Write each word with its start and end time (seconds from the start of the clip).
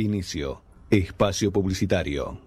Inicio. 0.00 0.62
Espacio 0.90 1.52
publicitario. 1.52 2.40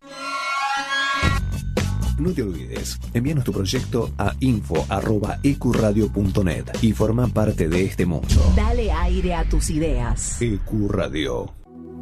No 2.19 2.31
te 2.31 2.43
olvides, 2.43 2.99
envíanos 3.13 3.43
tu 3.43 3.51
proyecto 3.51 4.11
a 4.17 4.33
info.ecuradio.net 4.39 6.65
y 6.81 6.93
forma 6.93 7.27
parte 7.27 7.67
de 7.67 7.83
este 7.85 8.05
mundo. 8.05 8.53
Dale 8.55 8.91
aire 8.91 9.33
a 9.33 9.49
tus 9.49 9.71
ideas. 9.71 10.39
Ecuradio. 10.41 11.62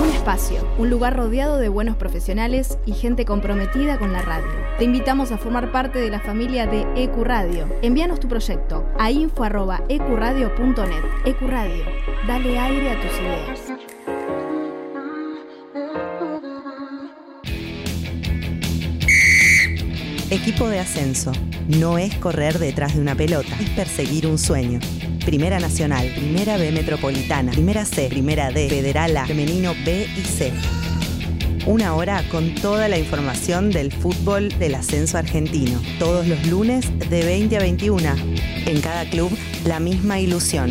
Un 0.00 0.08
espacio, 0.08 0.66
un 0.78 0.88
lugar 0.88 1.14
rodeado 1.14 1.58
de 1.58 1.68
buenos 1.68 1.96
profesionales 1.96 2.78
y 2.86 2.92
gente 2.92 3.26
comprometida 3.26 3.98
con 3.98 4.14
la 4.14 4.22
radio. 4.22 4.48
Te 4.78 4.84
invitamos 4.84 5.30
a 5.30 5.36
formar 5.36 5.72
parte 5.72 5.98
de 5.98 6.08
la 6.08 6.20
familia 6.20 6.66
de 6.66 6.86
Ecuradio. 6.96 7.68
Envíanos 7.82 8.18
tu 8.18 8.26
proyecto 8.26 8.86
a 8.98 9.10
info.ecuradio.net. 9.10 11.04
Ecuradio, 11.26 11.84
dale 12.26 12.58
aire 12.58 12.92
a 12.92 13.00
tus 13.02 13.12
ideas. 13.20 13.60
Equipo 20.30 20.66
de 20.68 20.78
ascenso. 20.78 21.32
No 21.68 21.98
es 21.98 22.14
correr 22.14 22.58
detrás 22.58 22.94
de 22.94 23.02
una 23.02 23.14
pelota, 23.14 23.54
es 23.60 23.68
perseguir 23.70 24.26
un 24.26 24.38
sueño. 24.38 24.80
Primera 25.24 25.60
Nacional, 25.60 26.10
Primera 26.14 26.56
B 26.56 26.72
Metropolitana, 26.72 27.52
Primera 27.52 27.84
C, 27.84 28.08
Primera 28.08 28.50
D, 28.50 28.68
Federal 28.68 29.16
A, 29.16 29.26
Femenino 29.26 29.74
B 29.84 30.08
y 30.16 30.22
C. 30.22 30.52
Una 31.66 31.94
hora 31.94 32.24
con 32.30 32.54
toda 32.54 32.88
la 32.88 32.96
información 32.98 33.70
del 33.70 33.92
fútbol 33.92 34.48
del 34.58 34.74
ascenso 34.74 35.18
argentino. 35.18 35.78
Todos 35.98 36.26
los 36.26 36.46
lunes 36.46 36.90
de 37.10 37.22
20 37.24 37.56
a 37.56 37.60
21. 37.60 38.08
En 38.66 38.80
cada 38.80 39.04
club, 39.08 39.30
la 39.66 39.78
misma 39.78 40.18
ilusión. 40.18 40.70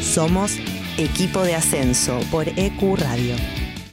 Somos 0.00 0.56
Equipo 0.96 1.42
de 1.42 1.56
Ascenso 1.56 2.20
por 2.30 2.48
EQ 2.48 2.96
Radio. 2.98 3.34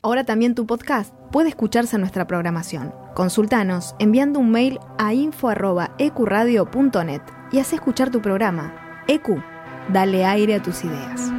Ahora 0.04 0.24
también 0.24 0.54
tu 0.54 0.68
podcast 0.68 1.12
puede 1.32 1.50
escucharse 1.50 1.96
en 1.96 2.02
nuestra 2.02 2.28
programación. 2.28 2.94
Consultanos 3.16 3.96
enviando 3.98 4.40
un 4.40 4.52
mail 4.52 4.78
a 5.00 5.14
info.ecuradio.net 5.14 7.22
y 7.52 7.60
haz 7.60 7.74
escuchar 7.74 8.12
tu 8.12 8.22
programa. 8.22 8.85
EQ, 9.08 9.42
dale 9.90 10.26
aire 10.26 10.56
a 10.56 10.62
tus 10.62 10.84
ideas. 10.84 11.32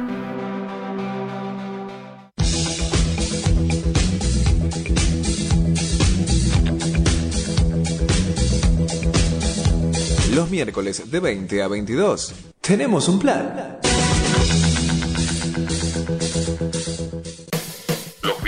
Los 10.33 10.49
miércoles 10.49 11.09
de 11.09 11.19
20 11.19 11.63
a 11.63 11.67
22 11.67 12.33
tenemos 12.61 13.09
un 13.09 13.19
plan. 13.19 13.77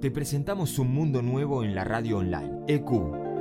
Te 0.00 0.10
presentamos 0.10 0.78
un 0.78 0.94
mundo 0.94 1.20
nuevo 1.20 1.62
en 1.62 1.74
la 1.74 1.84
radio 1.84 2.18
online. 2.18 2.50
EQ 2.68 2.90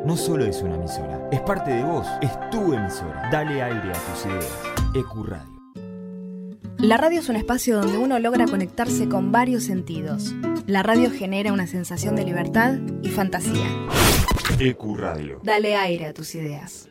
no 0.05 0.17
solo 0.17 0.43
es 0.43 0.61
una 0.61 0.75
emisora, 0.75 1.29
es 1.31 1.39
parte 1.39 1.71
de 1.71 1.83
vos, 1.83 2.05
es 2.21 2.31
tu 2.51 2.73
emisora. 2.73 3.29
Dale 3.31 3.63
aire 3.63 3.91
a 3.91 3.93
tus 3.93 4.25
ideas. 4.25 4.61
EQ 4.93 5.25
Radio. 5.25 5.59
La 6.77 6.97
radio 6.97 7.21
es 7.21 7.29
un 7.29 7.37
espacio 7.37 7.79
donde 7.79 7.97
uno 7.97 8.19
logra 8.19 8.45
conectarse 8.45 9.07
con 9.07 9.31
varios 9.31 9.63
sentidos. 9.63 10.35
La 10.67 10.83
radio 10.83 11.09
genera 11.11 11.53
una 11.53 11.65
sensación 11.65 12.17
de 12.17 12.25
libertad 12.25 12.77
y 13.03 13.07
fantasía. 13.07 13.67
EQ 14.59 14.97
Radio. 14.97 15.39
Dale 15.41 15.77
aire 15.77 16.07
a 16.07 16.13
tus 16.13 16.35
ideas. 16.35 16.89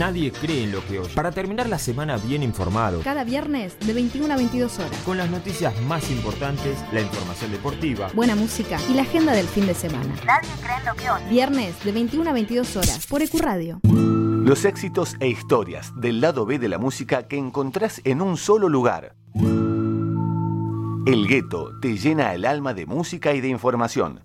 Nadie 0.00 0.32
cree 0.32 0.64
en 0.64 0.72
lo 0.72 0.82
que 0.86 0.98
oye. 0.98 1.14
Para 1.14 1.30
terminar 1.30 1.68
la 1.68 1.78
semana 1.78 2.16
bien 2.16 2.42
informado, 2.42 3.02
Cada 3.02 3.22
viernes 3.22 3.78
de 3.80 3.92
21 3.92 4.32
a 4.32 4.36
22 4.38 4.78
horas. 4.78 4.96
con 5.04 5.18
las 5.18 5.28
noticias 5.28 5.78
más 5.82 6.10
importantes, 6.10 6.78
la 6.90 7.02
información 7.02 7.50
deportiva, 7.52 8.08
Buena 8.14 8.34
música 8.34 8.78
y 8.88 8.94
la 8.94 9.02
agenda 9.02 9.34
del 9.34 9.46
fin 9.46 9.66
de 9.66 9.74
semana. 9.74 10.14
Nadie 10.24 10.48
cree 10.62 10.76
en 10.78 10.86
lo 10.86 10.94
que 10.94 11.10
oye. 11.10 11.28
Viernes 11.28 11.84
de 11.84 11.92
21 11.92 12.30
a 12.30 12.32
22 12.32 12.76
horas 12.76 13.06
por 13.06 13.20
Ecuradio. 13.20 13.80
Los 13.84 14.64
éxitos 14.64 15.16
e 15.20 15.28
historias 15.28 15.92
del 16.00 16.22
lado 16.22 16.46
B 16.46 16.58
de 16.58 16.70
la 16.70 16.78
música 16.78 17.28
que 17.28 17.36
encontrás 17.36 18.00
en 18.04 18.22
un 18.22 18.38
solo 18.38 18.70
lugar. 18.70 19.16
El 21.04 21.26
gueto 21.28 21.78
te 21.82 21.98
llena 21.98 22.32
el 22.32 22.46
alma 22.46 22.72
de 22.72 22.86
música 22.86 23.34
y 23.34 23.42
de 23.42 23.48
información. 23.48 24.22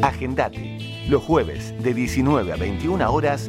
Agendate. 0.00 0.76
Los 1.08 1.22
jueves 1.22 1.72
de 1.82 1.92
19 1.94 2.52
a 2.52 2.56
21 2.56 3.12
horas. 3.12 3.48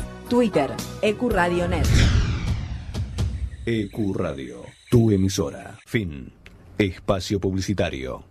Twitter 0.31 0.73
Ecuradionet. 1.01 1.85
EQ 3.65 4.13
Radio, 4.15 4.63
tu 4.89 5.11
emisora. 5.11 5.77
Fin. 5.85 6.31
Espacio 6.77 7.37
publicitario. 7.37 8.30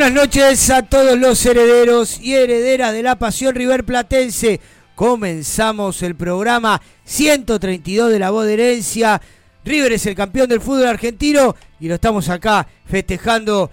Buenas 0.00 0.28
noches 0.28 0.70
a 0.70 0.80
todos 0.80 1.18
los 1.18 1.44
herederos 1.44 2.18
y 2.22 2.34
herederas 2.34 2.94
de 2.94 3.02
la 3.02 3.18
pasión 3.18 3.54
River 3.54 3.84
Platense. 3.84 4.58
Comenzamos 4.94 6.02
el 6.02 6.14
programa 6.14 6.80
132 7.04 8.10
de 8.10 8.18
la 8.18 8.30
voz 8.30 8.46
de 8.46 8.54
herencia. 8.54 9.20
River 9.62 9.92
es 9.92 10.06
el 10.06 10.14
campeón 10.14 10.48
del 10.48 10.62
fútbol 10.62 10.86
argentino 10.86 11.54
y 11.78 11.88
lo 11.88 11.96
estamos 11.96 12.30
acá 12.30 12.66
festejando 12.86 13.70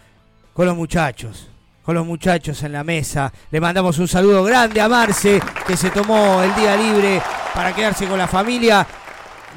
con 0.52 0.66
los 0.66 0.76
muchachos. 0.76 1.48
Con 1.82 1.96
los 1.96 2.06
muchachos 2.06 2.62
en 2.62 2.74
la 2.74 2.84
mesa. 2.84 3.32
Le 3.50 3.62
mandamos 3.62 3.98
un 3.98 4.10
saludo 4.10 4.44
grande 4.44 4.82
a 4.82 4.90
Marce, 4.90 5.40
que 5.66 5.78
se 5.78 5.92
tomó 5.92 6.44
el 6.44 6.54
día 6.56 6.76
libre 6.76 7.22
para 7.56 7.74
quedarse 7.74 8.06
con 8.06 8.18
la 8.18 8.28
familia. 8.28 8.86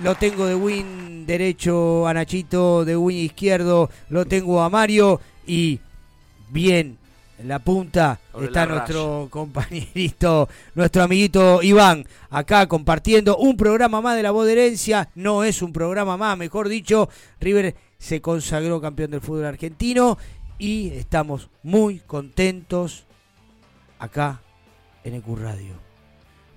Lo 0.05 0.15
tengo 0.15 0.47
de 0.47 0.55
win 0.55 1.27
derecho 1.27 2.07
a 2.07 2.15
Nachito, 2.15 2.85
de 2.85 2.97
win 2.97 3.17
izquierdo 3.17 3.91
lo 4.09 4.25
tengo 4.25 4.63
a 4.63 4.71
Mario 4.71 5.21
y 5.49 5.81
bien 6.51 6.99
en 7.39 7.49
la 7.49 7.59
punta 7.59 8.21
Sobre 8.33 8.47
está 8.47 8.67
la 8.67 8.75
nuestro 8.75 9.29
compañerito, 9.31 10.49
nuestro 10.75 11.03
amiguito 11.05 11.63
Iván, 11.63 12.05
acá 12.29 12.67
compartiendo 12.67 13.37
un 13.39 13.57
programa 13.57 14.01
más 14.03 14.17
de 14.17 14.23
la 14.23 14.31
voz 14.31 14.47
de 14.47 14.53
herencia. 14.53 15.09
No 15.15 15.43
es 15.45 15.63
un 15.63 15.73
programa 15.73 16.17
más, 16.19 16.37
mejor 16.37 16.69
dicho. 16.69 17.09
River 17.41 17.75
se 17.99 18.21
consagró 18.21 18.81
campeón 18.81 19.11
del 19.13 19.21
fútbol 19.23 19.47
argentino 19.47 20.19
y 20.59 20.89
estamos 20.91 21.49
muy 21.63 22.01
contentos 22.01 23.07
acá 23.99 24.41
en 25.05 25.15
EQ 25.15 25.27
Radio. 25.39 25.75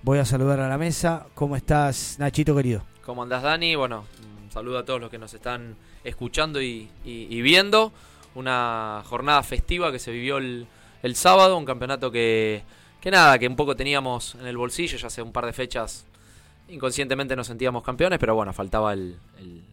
Voy 0.02 0.18
a 0.18 0.24
saludar 0.26 0.60
a 0.60 0.68
la 0.68 0.76
mesa. 0.76 1.26
¿Cómo 1.34 1.56
estás, 1.56 2.16
Nachito 2.18 2.54
querido? 2.54 2.84
¿Cómo 3.04 3.22
andás, 3.22 3.42
Dani? 3.42 3.74
Bueno, 3.74 4.04
un 4.44 4.52
saludo 4.52 4.78
a 4.78 4.84
todos 4.84 5.00
los 5.00 5.10
que 5.10 5.16
nos 5.18 5.32
están 5.32 5.76
escuchando 6.04 6.60
y, 6.60 6.90
y- 7.04 7.26
y 7.30 7.40
viendo. 7.42 7.90
Una 8.34 9.02
jornada 9.06 9.42
festiva 9.42 9.92
que 9.92 9.98
se 9.98 10.10
vivió 10.10 10.38
el, 10.38 10.66
el 11.02 11.14
sábado, 11.16 11.56
un 11.56 11.64
campeonato 11.64 12.10
que, 12.10 12.62
que 13.00 13.10
nada, 13.10 13.38
que 13.38 13.46
un 13.46 13.56
poco 13.56 13.76
teníamos 13.76 14.34
en 14.34 14.46
el 14.46 14.56
bolsillo, 14.56 14.98
ya 14.98 15.06
hace 15.06 15.22
un 15.22 15.32
par 15.32 15.46
de 15.46 15.52
fechas 15.52 16.06
inconscientemente 16.68 17.36
nos 17.36 17.46
sentíamos 17.46 17.82
campeones, 17.82 18.18
pero 18.18 18.34
bueno, 18.34 18.52
faltaba 18.54 18.94
el, 18.94 19.18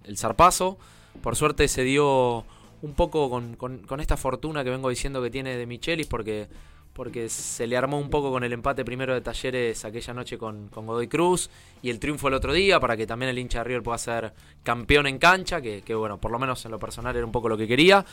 el, 0.03 0.17
zarpazo. 0.17 0.77
Por 1.23 1.35
suerte 1.37 1.67
se 1.69 1.83
dio 1.83 2.45
un 2.81 2.93
poco 2.95 3.29
con, 3.29 3.55
con- 3.55 3.79
con 3.79 3.99
esta 4.01 4.17
fortuna 4.17 4.63
que 4.63 4.69
vengo 4.71 4.89
diciendo 4.89 5.21
que 5.21 5.29
tiene 5.29 5.55
de 5.55 5.65
Michelis, 5.65 6.07
porque, 6.07 6.47
porque 6.93 7.29
se 7.29 7.67
le 7.67 7.77
armó 7.77 7.99
un 7.99 8.09
poco 8.09 8.31
con 8.31 8.43
el 8.43 8.53
empate 8.53 8.83
primero 8.83 9.13
de 9.13 9.21
Talleres 9.21 9.85
aquella 9.85 10.13
noche 10.13 10.37
con, 10.37 10.69
Godoy 10.69 11.07
Cruz 11.07 11.49
y 11.81 11.89
el 11.89 11.99
triunfo 11.99 12.27
el 12.27 12.33
otro 12.33 12.53
día, 12.53 12.79
para 12.79 12.97
que 12.97 13.07
también 13.07 13.29
el 13.29 13.39
hincha 13.39 13.59
de 13.59 13.63
River 13.65 13.83
pueda 13.83 13.97
ser 13.97 14.33
campeón 14.63 15.07
en 15.07 15.17
cancha, 15.17 15.61
que, 15.61 15.81
que 15.81 15.95
bueno, 15.95 16.17
por 16.19 16.31
lo 16.31 16.39
menos 16.39 16.63
en 16.65 16.71
lo 16.71 16.79
personal 16.79 17.15
era 17.15 17.25
un 17.25 17.31
poco 17.31 17.49
lo 17.49 17.57
que 17.57 17.67
quería, 17.67 18.05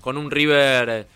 con 0.00 0.16
un 0.16 0.30
River... 0.30 1.06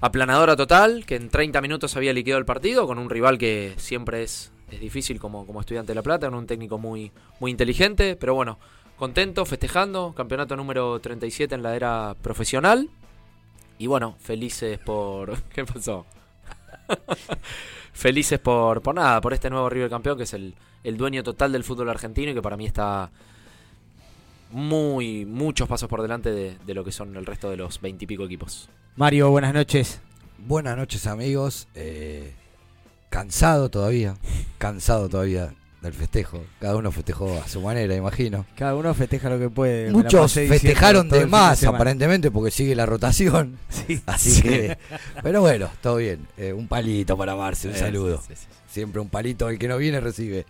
aplanadora 0.00 0.56
total, 0.56 1.06
que 1.06 1.16
en 1.16 1.30
30 1.30 1.60
minutos 1.60 1.96
había 1.96 2.12
liquidado 2.12 2.38
el 2.38 2.44
partido, 2.44 2.86
con 2.86 2.98
un 2.98 3.08
rival 3.08 3.38
que 3.38 3.74
siempre 3.76 4.22
es, 4.22 4.52
es 4.70 4.80
difícil 4.80 5.18
como, 5.20 5.46
como 5.46 5.60
estudiante 5.60 5.92
de 5.92 5.94
La 5.94 6.02
Plata, 6.02 6.28
con 6.28 6.38
un 6.38 6.46
técnico 6.46 6.76
muy, 6.78 7.12
muy 7.40 7.50
inteligente, 7.50 8.16
pero 8.16 8.34
bueno, 8.34 8.58
contento, 8.96 9.44
festejando, 9.44 10.12
campeonato 10.14 10.56
número 10.56 10.98
37 11.00 11.54
en 11.54 11.62
la 11.62 11.76
era 11.76 12.16
profesional. 12.20 12.90
Y 13.78 13.86
bueno, 13.86 14.16
felices 14.18 14.78
por... 14.78 15.40
¿Qué 15.54 15.64
pasó? 15.64 16.06
felices 17.92 18.38
por, 18.38 18.82
por 18.82 18.94
nada, 18.94 19.20
por 19.20 19.32
este 19.32 19.50
nuevo 19.50 19.68
River 19.68 19.90
campeón, 19.90 20.16
que 20.16 20.24
es 20.24 20.34
el, 20.34 20.54
el 20.84 20.96
dueño 20.96 21.22
total 21.22 21.52
del 21.52 21.64
fútbol 21.64 21.88
argentino 21.90 22.30
y 22.30 22.34
que 22.34 22.42
para 22.42 22.56
mí 22.56 22.66
está 22.66 23.10
muy, 24.50 25.24
muchos 25.24 25.68
pasos 25.68 25.88
por 25.88 26.02
delante 26.02 26.30
de, 26.30 26.56
de 26.64 26.74
lo 26.74 26.84
que 26.84 26.92
son 26.92 27.16
el 27.16 27.26
resto 27.26 27.50
de 27.50 27.56
los 27.56 27.80
20 27.80 28.04
y 28.04 28.06
pico 28.06 28.24
equipos. 28.24 28.68
Mario, 28.96 29.30
buenas 29.30 29.52
noches. 29.52 30.00
Buenas 30.38 30.76
noches 30.76 31.06
amigos, 31.06 31.68
Eh, 31.74 32.34
cansado 33.10 33.70
todavía, 33.70 34.16
cansado 34.58 35.08
todavía 35.08 35.54
del 35.82 35.92
festejo, 35.92 36.42
cada 36.58 36.74
uno 36.76 36.90
festejó 36.90 37.38
a 37.38 37.46
su 37.48 37.60
manera, 37.60 37.94
imagino. 37.94 38.44
Cada 38.56 38.74
uno 38.74 38.92
festeja 38.94 39.28
lo 39.30 39.38
que 39.38 39.50
puede. 39.50 39.90
Muchos 39.90 40.32
festejaron 40.32 41.08
de 41.08 41.26
más 41.26 41.62
aparentemente 41.64 42.30
porque 42.30 42.50
sigue 42.50 42.74
la 42.74 42.86
rotación, 42.86 43.58
Sí. 43.68 44.00
así 44.06 44.30
Sí. 44.32 44.42
que, 44.42 44.78
pero 45.22 45.40
bueno, 45.42 45.70
todo 45.82 45.96
bien, 45.96 46.26
Eh, 46.36 46.52
un 46.52 46.66
palito 46.66 47.16
para 47.16 47.36
Marce, 47.36 47.68
un 47.68 47.74
Eh, 47.74 47.78
saludo, 47.78 48.18
sí, 48.26 48.34
sí, 48.34 48.40
sí. 48.40 48.46
siempre 48.68 49.00
un 49.00 49.08
palito, 49.08 49.48
el 49.48 49.58
que 49.58 49.68
no 49.68 49.76
viene 49.78 50.00
recibe. 50.00 50.44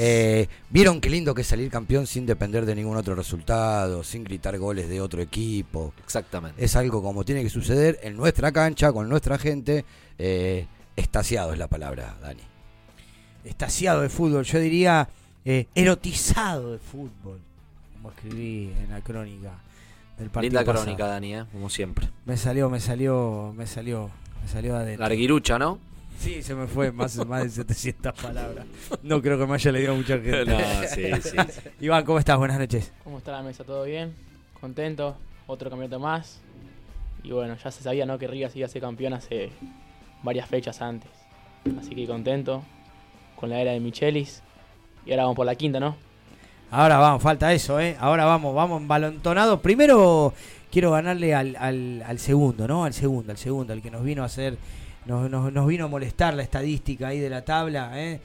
Eh, 0.00 0.48
Vieron 0.70 1.00
qué 1.00 1.10
lindo 1.10 1.34
que 1.34 1.42
es 1.42 1.46
salir 1.48 1.70
campeón 1.70 2.06
sin 2.06 2.24
depender 2.24 2.64
de 2.66 2.74
ningún 2.74 2.96
otro 2.96 3.14
resultado, 3.16 4.04
sin 4.04 4.22
gritar 4.24 4.56
goles 4.58 4.88
de 4.88 5.00
otro 5.00 5.20
equipo. 5.20 5.92
Exactamente. 6.04 6.64
Es 6.64 6.76
algo 6.76 7.02
como 7.02 7.24
tiene 7.24 7.42
que 7.42 7.50
suceder 7.50 7.98
en 8.02 8.16
nuestra 8.16 8.52
cancha, 8.52 8.92
con 8.92 9.08
nuestra 9.08 9.38
gente. 9.38 9.84
Eh, 10.18 10.66
estaciado 10.96 11.52
es 11.52 11.58
la 11.58 11.66
palabra, 11.68 12.16
Dani. 12.20 12.42
Estaciado 13.44 14.02
de 14.02 14.08
fútbol, 14.08 14.44
yo 14.44 14.58
diría 14.58 15.08
eh, 15.44 15.66
erotizado 15.74 16.72
de 16.72 16.78
fútbol, 16.78 17.40
como 17.94 18.10
escribí 18.10 18.72
en 18.82 18.90
la 18.90 19.00
crónica 19.00 19.52
del 20.18 20.28
partido. 20.30 20.50
Linda 20.50 20.64
pasado. 20.64 20.84
crónica, 20.84 21.06
Dani, 21.06 21.34
¿eh? 21.36 21.44
como 21.52 21.70
siempre. 21.70 22.08
Me 22.26 22.36
salió, 22.36 22.68
me 22.68 22.80
salió, 22.80 23.54
me 23.56 23.66
salió, 23.66 24.10
me 24.42 24.48
salió 24.48 24.76
adentro. 24.76 25.06
Larguirucha, 25.06 25.58
¿no? 25.58 25.78
Sí, 26.18 26.42
se 26.42 26.54
me 26.54 26.66
fue 26.66 26.90
más, 26.90 27.16
más 27.26 27.44
de 27.44 27.50
700 27.50 28.12
palabras. 28.20 28.66
No 29.04 29.22
creo 29.22 29.38
que 29.38 29.46
me 29.46 29.54
haya 29.54 29.72
leído 29.72 29.94
mucha 29.94 30.18
gente. 30.18 30.44
No, 30.46 30.58
sí, 30.88 31.12
sí, 31.22 31.36
sí. 31.48 31.60
Iván, 31.80 32.04
¿cómo 32.04 32.18
estás? 32.18 32.36
Buenas 32.36 32.58
noches. 32.58 32.92
¿Cómo 33.04 33.18
está 33.18 33.32
la 33.32 33.42
mesa? 33.42 33.62
¿Todo 33.62 33.84
bien? 33.84 34.14
Contento, 34.60 35.16
otro 35.46 35.70
campeonato 35.70 36.00
más. 36.00 36.40
Y 37.22 37.30
bueno, 37.30 37.56
ya 37.56 37.70
se 37.70 37.82
sabía 37.82 38.04
¿no? 38.04 38.18
que 38.18 38.26
River 38.26 38.50
se 38.50 38.58
iba 38.58 38.66
a 38.66 38.68
ser 38.68 38.82
campeón 38.82 39.12
hace 39.12 39.50
varias 40.22 40.48
fechas 40.48 40.82
antes. 40.82 41.10
Así 41.78 41.94
que 41.94 42.06
contento 42.06 42.64
con 43.38 43.50
la 43.50 43.60
era 43.60 43.72
de 43.72 43.80
Michelis. 43.80 44.42
Y 45.06 45.10
ahora 45.12 45.24
vamos 45.24 45.36
por 45.36 45.46
la 45.46 45.54
quinta, 45.54 45.80
¿no? 45.80 45.96
Ahora 46.70 46.98
vamos, 46.98 47.22
falta 47.22 47.52
eso, 47.52 47.80
¿eh? 47.80 47.96
Ahora 47.98 48.24
vamos, 48.26 48.54
vamos 48.54 48.80
embalontonados. 48.82 49.60
Primero 49.60 50.34
quiero 50.70 50.90
ganarle 50.90 51.34
al, 51.34 51.56
al, 51.56 52.02
al 52.06 52.18
segundo, 52.18 52.68
¿no? 52.68 52.84
Al 52.84 52.92
segundo, 52.92 53.32
al 53.32 53.38
segundo, 53.38 53.72
al 53.72 53.80
que 53.80 53.90
nos 53.90 54.04
vino 54.04 54.22
a 54.22 54.26
hacer, 54.26 54.58
nos, 55.06 55.30
nos, 55.30 55.50
nos 55.50 55.66
vino 55.66 55.86
a 55.86 55.88
molestar 55.88 56.34
la 56.34 56.42
estadística 56.42 57.08
ahí 57.08 57.20
de 57.20 57.30
la 57.30 57.42
tabla, 57.44 57.92
¿eh? 57.94 58.20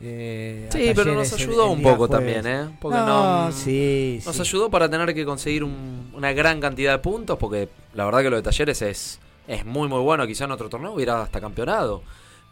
Eh, 0.00 0.68
Sí, 0.72 0.90
pero 0.94 1.14
nos 1.14 1.32
ayudó 1.32 1.66
el 1.66 1.78
un 1.78 1.82
poco 1.82 2.08
jueves. 2.08 2.42
también, 2.42 2.46
¿eh? 2.46 2.76
Porque 2.80 2.98
no, 2.98 3.44
no, 3.46 3.52
sí, 3.52 4.20
Nos 4.26 4.34
sí. 4.34 4.40
ayudó 4.42 4.68
para 4.70 4.88
tener 4.90 5.14
que 5.14 5.24
conseguir 5.24 5.62
un- 5.62 6.10
una 6.14 6.32
gran 6.32 6.60
cantidad 6.60 6.90
de 6.92 6.98
puntos, 6.98 7.38
porque 7.38 7.68
la 7.94 8.04
verdad 8.04 8.22
que 8.22 8.30
lo 8.30 8.36
de 8.36 8.42
Talleres 8.42 8.82
es, 8.82 9.20
es 9.46 9.64
muy, 9.64 9.86
muy 9.88 10.00
bueno. 10.00 10.26
Quizá 10.26 10.44
en 10.46 10.50
otro 10.50 10.68
torneo 10.68 10.92
hubiera 10.92 11.22
hasta 11.22 11.40
campeonado. 11.40 12.02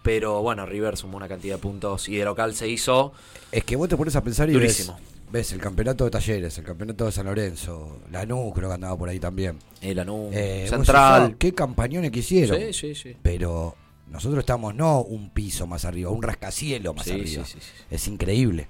Pero 0.03 0.43
bueno, 0.43 0.67
River 0.67 0.97
sumó 0.97 1.17
una 1.17 1.29
cantidad 1.29 1.55
de 1.57 1.61
puntos 1.63 2.09
y 2.09 2.17
de 2.17 2.25
local 2.25 2.55
se 2.55 2.69
hizo. 2.69 3.13
Es 3.53 3.65
que 3.65 3.77
vos 3.77 3.89
te 3.89 3.97
pones 3.97 4.17
a 4.17 4.23
pensar 4.23 4.51
y 4.51 4.55
Durísimo. 4.55 4.95
ves, 4.95 5.03
ves 5.31 5.53
el 5.53 5.61
campeonato 5.61 6.05
de 6.05 6.11
Talleres, 6.11 6.59
el 6.59 6.65
campeonato 6.65 7.05
de 7.07 7.13
San 7.13 7.27
Lorenzo, 7.27 7.99
Lanús 8.11 8.53
creo 8.55 8.69
que 8.69 8.75
andaba 8.75 8.97
por 8.99 9.09
ahí 9.09 9.21
también. 9.21 9.59
El 9.81 9.97
Lanús, 9.97 10.31
Eh, 10.35 10.67
Central. 10.69 11.23
decís, 11.23 11.35
"Ah, 11.35 11.37
qué 11.39 11.55
campañones 11.55 12.11
que 12.11 12.19
hicieron. 12.21 12.59
Sí, 12.59 12.73
sí, 12.73 12.95
sí. 12.95 13.17
Pero 13.23 13.77
nosotros 14.11 14.41
estamos 14.41 14.75
no 14.75 15.03
un 15.03 15.31
piso 15.31 15.67
más 15.67 15.85
arriba, 15.85 16.11
un 16.11 16.23
rascacielos 16.23 16.97
más 16.97 17.05
Sí, 17.05 17.13
arriba. 17.13 17.45
sí, 17.45 17.53
sí, 17.55 17.59
sí. 17.61 17.85
Es 17.91 18.09
increíble. 18.09 18.67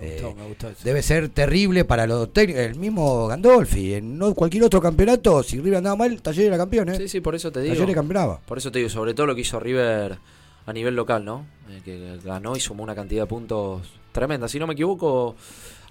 Me 0.00 0.10
gustó, 0.10 0.28
Eh, 0.30 0.34
me 0.36 0.46
gustó 0.48 0.68
eso. 0.68 0.80
Debe 0.84 1.02
ser 1.02 1.28
terrible 1.28 1.84
para 1.84 2.06
los 2.06 2.32
técnicos. 2.32 2.62
El 2.62 2.74
mismo 2.74 3.28
Gandolfi, 3.28 3.94
en 3.94 4.18
no 4.18 4.34
cualquier 4.34 4.64
otro 4.64 4.80
campeonato, 4.80 5.42
si 5.44 5.56
River 5.58 5.76
andaba 5.76 5.94
mal, 5.96 6.20
Talleres 6.20 6.48
era 6.48 6.56
campeón, 6.58 6.88
¿eh? 6.90 6.96
Sí, 6.96 7.08
sí, 7.08 7.20
por 7.20 7.34
eso 7.36 7.50
te 7.52 7.60
digo. 7.62 7.74
Talleres 7.74 7.94
campeonaba. 7.94 8.40
Por 8.44 8.58
eso 8.58 8.70
te 8.72 8.80
digo, 8.80 8.90
sobre 8.90 9.14
todo 9.14 9.26
lo 9.26 9.34
que 9.36 9.42
hizo 9.42 9.58
River 9.60 10.18
a 10.66 10.72
nivel 10.72 10.94
local, 10.96 11.24
¿no? 11.24 11.46
Eh, 11.68 11.80
que 11.84 12.18
ganó 12.24 12.56
y 12.56 12.60
sumó 12.60 12.82
una 12.82 12.94
cantidad 12.94 13.22
de 13.22 13.26
puntos 13.26 13.82
tremenda. 14.12 14.48
Si 14.48 14.58
no 14.58 14.66
me 14.66 14.74
equivoco, 14.74 15.34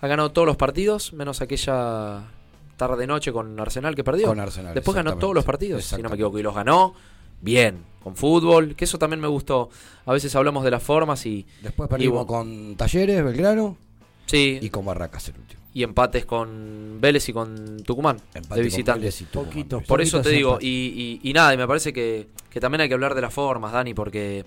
ha 0.02 0.08
ganado 0.08 0.32
todos 0.32 0.48
los 0.48 0.56
partidos, 0.58 1.14
menos 1.14 1.42
aquella 1.42 2.22
tarde-noche 2.78 3.32
con 3.32 3.60
Arsenal 3.60 3.96
que 3.96 4.04
perdió. 4.04 4.28
Con 4.28 4.40
Arsenal, 4.40 4.74
Después 4.74 4.96
ganó 4.96 5.18
todos 5.18 5.34
los 5.36 5.46
partidos, 5.46 5.84
si 5.86 6.02
no 6.02 6.10
me 6.10 6.16
equivoco, 6.16 6.40
y 6.40 6.44
los 6.44 6.56
ganó 6.56 6.94
bien, 7.42 7.84
con 8.02 8.16
fútbol, 8.16 8.76
que 8.76 8.86
eso 8.86 8.98
también 8.98 9.20
me 9.20 9.28
gustó. 9.28 9.70
A 10.06 10.14
veces 10.14 10.36
hablamos 10.36 10.64
de 10.64 10.72
las 10.72 10.82
formas 10.82 11.26
y, 11.26 11.46
Después 11.62 11.90
perdimos 11.90 12.26
con 12.26 12.76
Talleres, 12.76 13.24
Belgrano 13.24 13.78
sí, 14.26 14.60
y 14.62 14.70
con 14.70 14.86
Barracas 14.86 15.28
el 15.30 15.36
último. 15.38 15.62
y 15.74 15.84
empates 15.84 16.26
con 16.26 16.98
Vélez 17.02 17.28
y 17.30 17.34
con 17.34 17.84
Tucumán, 17.84 18.18
Empate 18.34 18.56
de 18.56 18.62
con 18.62 18.64
visitante. 18.64 19.00
Vélez 19.02 19.22
y 19.22 19.26
Tucumán. 19.26 19.46
Poquito, 19.50 19.82
Por 19.82 20.02
eso 20.02 20.22
te 20.22 20.30
digo, 20.30 20.58
y, 20.62 21.20
y- 21.24 21.30
y 21.30 21.34
nada, 21.34 21.54
y 21.54 21.58
me 21.58 21.68
parece 21.68 21.92
que, 21.92 22.28
que 22.50 22.60
también 22.62 22.82
hay 22.82 22.88
que 22.88 22.94
hablar 22.94 23.14
de 23.16 23.22
las 23.22 23.34
formas, 23.34 23.74
Dani, 23.74 23.94
porque 23.94 24.46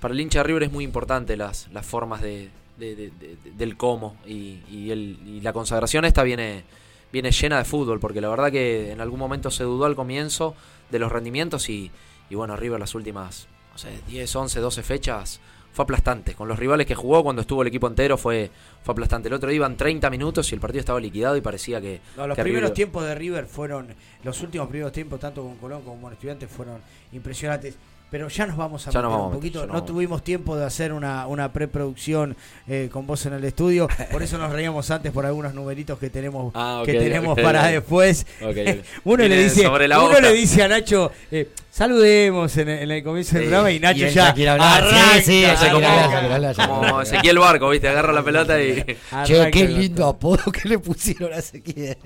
para 0.00 0.14
el 0.14 0.20
hincha 0.20 0.40
de 0.40 0.44
River 0.44 0.62
es 0.64 0.72
muy 0.72 0.84
importante 0.84 1.36
las, 1.36 1.68
las 1.72 1.84
formas 1.86 2.22
de, 2.22 2.48
de- 2.78 2.96
de- 2.96 3.10
de- 3.10 3.36
del 3.56 3.76
cómo. 3.76 4.16
Y, 4.26 4.60
y 4.70 4.90
el- 4.90 5.18
y 5.26 5.40
la 5.40 5.52
consagración 5.52 6.04
esta 6.04 6.22
viene, 6.22 6.64
viene 7.12 7.30
llena 7.30 7.58
de 7.58 7.64
fútbol, 7.64 8.00
porque 8.00 8.20
la 8.20 8.28
verdad 8.28 8.50
que 8.50 8.90
en 8.92 9.00
algún 9.00 9.18
momento 9.18 9.50
se 9.50 9.64
dudó 9.64 9.84
al 9.84 9.94
comienzo 9.96 10.54
de 10.90 10.98
los 10.98 11.12
rendimientos 11.12 11.68
y, 11.68 11.90
y 12.30 12.34
bueno, 12.34 12.56
River 12.56 12.80
las 12.80 12.94
últimas, 12.94 13.46
no 13.72 13.78
sé, 13.78 13.88
10, 14.08 14.34
11, 14.34 14.60
12 14.60 14.82
fechas 14.82 15.40
fue 15.72 15.84
aplastante. 15.84 16.34
Con 16.34 16.48
los 16.48 16.58
rivales 16.58 16.84
que 16.86 16.96
jugó 16.96 17.22
cuando 17.22 17.42
estuvo 17.42 17.62
el 17.62 17.68
equipo 17.68 17.86
entero 17.86 18.16
fue, 18.18 18.50
fue 18.82 18.92
aplastante. 18.92 19.28
El 19.28 19.34
otro 19.34 19.48
día 19.50 19.56
iban 19.56 19.76
30 19.76 20.10
minutos 20.10 20.50
y 20.50 20.54
el 20.56 20.60
partido 20.60 20.80
estaba 20.80 20.98
liquidado 20.98 21.36
y 21.36 21.40
parecía 21.40 21.80
que. 21.80 22.00
No, 22.16 22.26
los 22.26 22.36
que 22.36 22.42
primeros 22.42 22.70
River- 22.70 22.74
tiempos 22.74 23.04
de 23.04 23.14
River 23.14 23.46
fueron, 23.46 23.88
los 24.24 24.40
últimos 24.40 24.66
primeros 24.68 24.90
tiempos, 24.92 25.20
tanto 25.20 25.42
con 25.42 25.56
Colón 25.58 25.82
como 25.82 26.00
con 26.02 26.12
Estudiantes, 26.12 26.50
fueron 26.50 26.80
impresionantes. 27.12 27.76
Pero 28.10 28.28
ya 28.28 28.44
nos 28.46 28.56
vamos 28.56 28.86
a 28.88 28.90
Ya 28.90 28.98
meter 28.98 29.02
nos 29.02 29.12
vamos 29.12 29.26
un 29.26 29.32
a 29.32 29.36
meter, 29.36 29.52
poquito. 29.52 29.66
nos 29.66 29.74
No 29.76 29.84
tuvimos 29.84 30.24
tiempo 30.24 30.56
de 30.56 30.64
hacer 30.64 30.92
una, 30.92 31.26
una 31.28 31.52
preproducción 31.52 32.36
eh, 32.66 32.88
con 32.92 33.06
vos 33.06 33.24
en 33.26 33.34
el 33.34 33.44
estudio. 33.44 33.88
Por 34.10 34.22
eso 34.22 34.36
nos 34.36 34.50
reíamos 34.52 34.90
antes 34.90 35.12
por 35.12 35.26
algunos 35.26 35.54
numeritos 35.54 35.98
que 35.98 36.10
tenemos, 36.10 36.50
Ah, 36.56 36.78
ok, 36.80 36.86
que 36.86 36.94
tenemos 36.94 37.32
ok, 37.38 37.42
para 37.42 37.62
ok. 37.66 37.70
después. 37.70 38.26
Uno 39.04 39.28
le 39.28 39.44
dice, 39.44 39.62
sobre 39.62 39.86
la 39.86 40.02
uno 40.02 40.20
le 40.20 40.32
dice 40.32 40.62
a 40.64 40.68
Nacho, 40.68 41.12
eh, 41.30 41.50
saludemos 41.70 42.56
en, 42.56 42.68
el- 42.68 42.78
en 42.82 42.90
el 42.90 43.04
comienzo 43.04 43.34
del 43.34 43.44
Sí. 43.44 43.48
programa 43.48 43.70
y 43.70 43.78
Nacho 43.80 44.06
Y 44.06 44.10
ya 44.10 44.28
arranca, 44.28 45.22
Sí, 45.22 45.44
como, 45.70 45.76
hablar, 45.76 46.10
ya 46.10 46.20
quiere 46.20 46.34
hablar, 46.34 46.56
ya 46.56 46.66
como 46.66 46.80
quiere 46.80 46.90
hablar. 46.92 47.06
Ezequiel 47.06 47.38
Barco, 47.38 47.68
¿viste? 47.70 47.88
Agarra 47.88 48.12
la 48.12 48.22
pelota 48.24 48.60
y. 48.60 48.84
Che, 49.24 49.50
qué 49.52 49.68
lindo 49.68 50.06
apodo 50.06 50.50
que 50.50 50.68
le 50.68 50.78
pusieron 50.80 51.32
a 51.32 51.36
Ezequiel. 51.36 51.96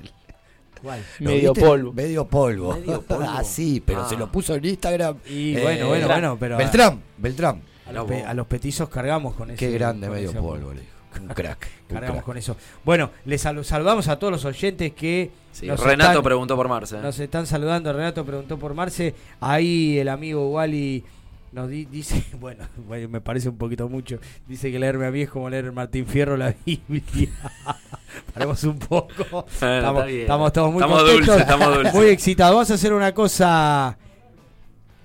¿Cuál? 0.85 1.01
¿Lo 1.19 1.31
Medio 1.31 1.53
viste? 1.55 1.67
polvo. 1.69 1.93
Medio 1.93 2.27
polvo. 2.29 2.75
Medio 2.75 3.03
polvo. 3.09 3.25
ah, 3.29 3.43
sí, 3.43 3.83
pero 3.85 4.03
Ah. 4.03 4.09
se 4.09 4.17
lo 4.17 4.31
puso 4.31 4.55
en 4.55 4.65
Instagram. 4.65 5.17
Y 5.29 5.57
Eh, 5.57 5.63
bueno, 5.63 5.87
bueno, 5.89 5.91
Beltrán. 5.91 6.21
bueno, 6.21 6.37
pero- 6.39 6.57
Beltrán, 6.59 7.03
Beltrán. 7.19 7.63
A 7.87 7.93
los, 7.93 8.07
pe- 8.07 8.23
a 8.25 8.33
los 8.35 8.47
petizos 8.47 8.89
cargamos 8.89 9.35
con 9.35 9.51
eso. 9.51 9.59
Qué 9.59 9.71
grande 9.73 10.09
medio 10.09 10.33
polvo, 10.33 10.73
le 10.73 10.81
dijo. 10.83 10.93
Un 11.21 11.29
crack. 11.29 11.69
un 11.91 11.95
Cargamos 11.95 12.15
crack. 12.17 12.25
con 12.25 12.37
eso. 12.37 12.57
Bueno, 12.85 13.11
les 13.25 13.45
salu- 13.45 13.63
saludamos 13.63 14.09
a 14.09 14.19
todos 14.19 14.33
los 14.33 14.45
oyentes 14.45 14.93
que 14.95 15.31
Sí, 15.53 15.67
nos 15.67 15.79
Renato 15.81 16.11
están- 16.11 16.25
preguntó 16.25 16.57
por 16.57 16.67
Marce. 16.69 16.97
¿eh? 16.97 17.01
Nos 17.03 17.19
están 17.21 17.47
saludando. 17.47 17.93
Renato 17.93 18.25
preguntó 18.25 18.59
por 18.59 18.75
Marce. 18.75 19.15
Ahí 19.41 19.99
el 19.99 20.09
amigo 20.09 20.51
Wally 20.51 21.05
nos 21.55 21.69
di- 21.71 21.85
dice, 21.87 22.23
bueno, 22.41 22.65
bueno, 22.87 23.09
me 23.09 23.21
parece 23.21 23.49
un 23.49 23.57
poquito 23.57 23.89
mucho. 23.89 24.19
Dice 24.47 24.71
que 24.71 24.79
leerme 24.79 25.07
a 25.07 25.11
mí 25.11 25.23
es 25.23 25.31
como 25.31 25.49
leer 25.49 25.71
Martín 25.73 26.07
Fierro 26.07 26.37
la 26.37 26.55
Biblia. 26.67 27.31
Paremos 28.35 28.63
un 28.65 28.79
poco. 28.79 29.47
Estamos, 29.53 30.07
bien. 30.07 30.21
estamos 30.23 30.53
todos 30.53 30.73
muy 30.73 30.83
Estamos 30.83 31.03
contentos, 31.03 31.41
estamos 31.41 31.95
muy 31.95 32.07
excitados. 32.09 32.55
Vamos 32.55 32.71
a 32.71 32.75
hacer 32.75 32.93
una 32.93 33.13
cosa. 33.15 33.97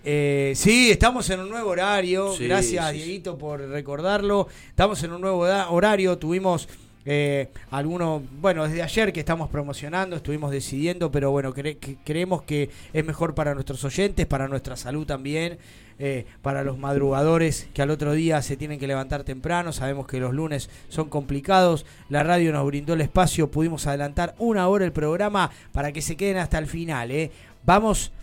Eh, 0.03 0.53
sí, 0.55 0.91
estamos 0.91 1.29
en 1.29 1.41
un 1.41 1.49
nuevo 1.49 1.69
horario. 1.69 2.33
Sí, 2.33 2.45
Gracias, 2.47 2.91
sí. 2.91 2.97
Dieguito, 2.97 3.37
por 3.37 3.59
recordarlo. 3.61 4.47
Estamos 4.69 5.01
en 5.03 5.11
un 5.13 5.21
nuevo 5.21 5.39
horario. 5.69 6.17
Tuvimos 6.17 6.67
eh, 7.05 7.49
algunos, 7.71 8.21
bueno, 8.39 8.63
desde 8.67 8.81
ayer 8.83 9.11
que 9.13 9.19
estamos 9.19 9.49
promocionando, 9.49 10.15
estuvimos 10.15 10.51
decidiendo, 10.51 11.11
pero 11.11 11.31
bueno, 11.31 11.53
cre- 11.53 11.77
que- 11.79 11.97
creemos 12.03 12.43
que 12.43 12.69
es 12.93 13.05
mejor 13.05 13.33
para 13.35 13.53
nuestros 13.53 13.83
oyentes, 13.83 14.25
para 14.27 14.47
nuestra 14.47 14.75
salud 14.75 15.05
también, 15.05 15.57
eh, 15.99 16.25
para 16.41 16.63
los 16.63 16.77
madrugadores 16.77 17.67
que 17.73 17.81
al 17.81 17.89
otro 17.89 18.13
día 18.13 18.41
se 18.41 18.55
tienen 18.55 18.79
que 18.79 18.87
levantar 18.87 19.23
temprano. 19.23 19.73
Sabemos 19.73 20.07
que 20.07 20.19
los 20.19 20.33
lunes 20.33 20.69
son 20.87 21.09
complicados. 21.09 21.85
La 22.07 22.23
radio 22.23 22.53
nos 22.53 22.65
brindó 22.65 22.93
el 22.93 23.01
espacio, 23.01 23.51
pudimos 23.51 23.85
adelantar 23.85 24.33
una 24.39 24.67
hora 24.69 24.85
el 24.85 24.93
programa 24.93 25.51
para 25.73 25.91
que 25.91 26.01
se 26.01 26.15
queden 26.15 26.37
hasta 26.37 26.57
el 26.57 26.67
final. 26.67 27.11
¿eh? 27.11 27.31
Vamos 27.65 28.13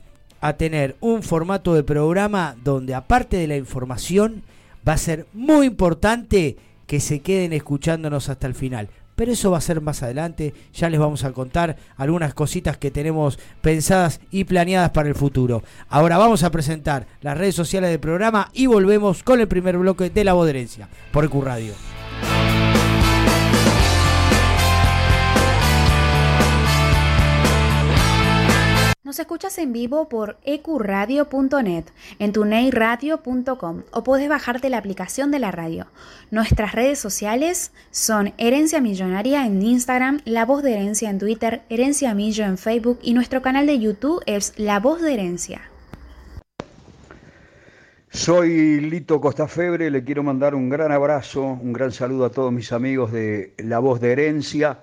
a 0.40 0.54
tener 0.54 0.96
un 1.00 1.22
formato 1.22 1.74
de 1.74 1.82
programa 1.82 2.56
donde 2.64 2.94
aparte 2.94 3.36
de 3.36 3.46
la 3.46 3.56
información 3.56 4.42
va 4.88 4.94
a 4.94 4.98
ser 4.98 5.26
muy 5.34 5.66
importante 5.66 6.56
que 6.86 7.00
se 7.00 7.20
queden 7.20 7.52
escuchándonos 7.52 8.28
hasta 8.28 8.46
el 8.46 8.54
final. 8.54 8.88
Pero 9.16 9.32
eso 9.32 9.50
va 9.50 9.58
a 9.58 9.62
ser 9.62 9.80
más 9.80 10.02
adelante, 10.02 10.54
ya 10.72 10.88
les 10.88 11.00
vamos 11.00 11.24
a 11.24 11.32
contar 11.32 11.76
algunas 11.96 12.34
cositas 12.34 12.76
que 12.76 12.90
tenemos 12.90 13.38
pensadas 13.62 14.20
y 14.30 14.44
planeadas 14.44 14.90
para 14.90 15.08
el 15.08 15.14
futuro. 15.14 15.62
Ahora 15.88 16.18
vamos 16.18 16.42
a 16.42 16.50
presentar 16.50 17.06
las 17.22 17.36
redes 17.36 17.54
sociales 17.54 17.90
del 17.90 18.00
programa 18.00 18.50
y 18.52 18.66
volvemos 18.66 19.22
con 19.22 19.40
el 19.40 19.48
primer 19.48 19.78
bloque 19.78 20.10
de 20.10 20.24
la 20.24 20.34
Boderencia 20.34 20.88
por 21.10 21.24
EQ 21.24 21.42
Radio. 21.42 21.95
Nos 29.06 29.20
escuchas 29.20 29.56
en 29.58 29.72
vivo 29.72 30.08
por 30.08 30.36
ecuradio.net, 30.42 31.84
en 32.18 32.32
tuneiradio.com 32.32 33.82
o 33.92 34.02
podés 34.02 34.28
bajarte 34.28 34.68
la 34.68 34.78
aplicación 34.78 35.30
de 35.30 35.38
la 35.38 35.52
radio. 35.52 35.86
Nuestras 36.32 36.72
redes 36.72 36.98
sociales 36.98 37.70
son 37.92 38.34
Herencia 38.36 38.80
Millonaria 38.80 39.46
en 39.46 39.62
Instagram, 39.62 40.22
La 40.24 40.44
Voz 40.44 40.64
de 40.64 40.72
Herencia 40.72 41.08
en 41.08 41.20
Twitter, 41.20 41.62
Herencia 41.68 42.14
Millo 42.14 42.46
en 42.46 42.58
Facebook 42.58 42.98
y 43.00 43.14
nuestro 43.14 43.42
canal 43.42 43.68
de 43.68 43.78
YouTube 43.78 44.24
es 44.26 44.54
La 44.56 44.80
Voz 44.80 45.00
de 45.00 45.14
Herencia. 45.14 45.60
Soy 48.10 48.80
Lito 48.80 49.20
Costafebre, 49.20 49.88
le 49.88 50.02
quiero 50.02 50.24
mandar 50.24 50.56
un 50.56 50.68
gran 50.68 50.90
abrazo, 50.90 51.44
un 51.44 51.72
gran 51.72 51.92
saludo 51.92 52.24
a 52.24 52.30
todos 52.30 52.52
mis 52.52 52.72
amigos 52.72 53.12
de 53.12 53.54
La 53.58 53.78
Voz 53.78 54.00
de 54.00 54.10
Herencia, 54.10 54.80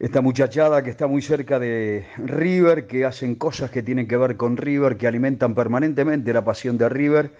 esta 0.00 0.22
muchachada 0.22 0.82
que 0.82 0.88
está 0.88 1.06
muy 1.06 1.20
cerca 1.20 1.58
de 1.58 2.06
River, 2.16 2.86
que 2.86 3.04
hacen 3.04 3.34
cosas 3.34 3.70
que 3.70 3.82
tienen 3.82 4.08
que 4.08 4.16
ver 4.16 4.38
con 4.38 4.56
River, 4.56 4.96
que 4.96 5.06
alimentan 5.06 5.54
permanentemente 5.54 6.32
la 6.32 6.42
pasión 6.42 6.78
de 6.78 6.88
River, 6.88 7.32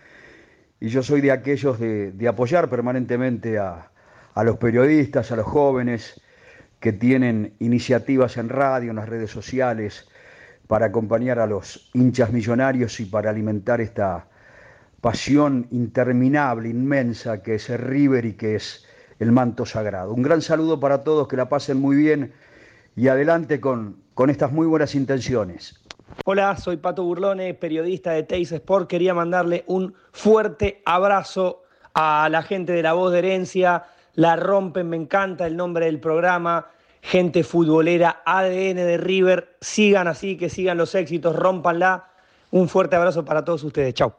y 0.79 0.89
yo 0.89 1.03
soy 1.03 1.23
de 1.23 1.33
aquellos 1.33 1.81
de, 1.81 2.29
apoyar 2.29 2.69
permanentemente 2.69 3.59
a, 3.59 3.91
a 4.35 4.45
los 4.45 4.59
periodistas, 4.59 5.33
a 5.33 5.37
los 5.37 5.47
jóvenes 5.47 6.21
que 6.81 6.93
tienen 6.93 7.55
iniciativas 7.61 8.37
en 8.37 8.51
radio, 8.51 8.91
en 8.91 8.97
las 8.97 9.09
redes 9.09 9.31
sociales, 9.31 10.07
para 10.67 10.87
acompañar 10.87 11.39
a 11.39 11.47
los 11.47 11.91
hinchas 11.95 12.31
millonarios 12.31 13.01
y 13.01 13.07
para 13.07 13.31
alimentar 13.31 13.81
esta 13.81 14.27
pasión 15.01 15.67
interminable, 15.71 16.69
inmensa, 16.69 17.43
que 17.43 17.55
es 17.55 17.71
el 17.71 17.79
River 17.79 18.27
y 18.27 18.35
que 18.35 18.57
es 18.57 18.87
el 19.19 19.33
manto 19.33 19.65
sagrado. 19.65 20.13
Un 20.13 20.23
gran 20.23 20.43
saludo 20.43 20.79
para 20.79 21.03
todos, 21.05 21.27
que 21.27 21.39
la 21.39 21.49
pasen 21.49 21.81
muy 21.81 21.97
bien 21.97 22.35
y 22.97 23.09
adelante 23.09 23.61
con, 23.61 24.03
con 24.15 24.31
estas 24.31 24.53
muy 24.53 24.67
buenas 24.67 24.95
intenciones. 24.95 25.81
Hola, 26.25 26.57
soy 26.57 26.77
Pato 26.77 27.05
Burlone, 27.05 27.55
periodista 27.55 28.13
de 28.13 28.25
Teis 28.25 28.53
Sport. 28.53 28.89
Quería 28.89 29.15
mandarle 29.15 29.65
un 29.67 29.95
fuerte 30.13 30.83
abrazo 30.85 31.63
a 31.95 32.29
la 32.31 32.43
gente 32.43 32.73
de 32.73 32.83
La 32.83 32.93
Voz 32.93 33.13
de 33.13 33.19
Herencia. 33.21 33.85
La 34.15 34.37
rompen, 34.37 34.89
me 34.89 34.97
encanta 34.97 35.47
el 35.47 35.57
nombre 35.57 35.87
del 35.87 36.01
programa. 36.01 36.67
Gente 37.01 37.43
futbolera, 37.45 38.23
ADN 38.27 38.77
de 38.77 38.99
River. 38.99 39.57
Sigan 39.61 40.09
así, 40.09 40.37
que 40.37 40.51
sigan 40.51 40.77
los 40.77 40.95
éxitos, 40.95 41.35
rompanla. 41.35 42.09
Un 42.51 42.69
fuerte 42.69 42.97
abrazo 42.97 43.25
para 43.25 43.45
todos 43.45 43.65
ustedes. 43.65 43.95
Chau. 43.95 44.13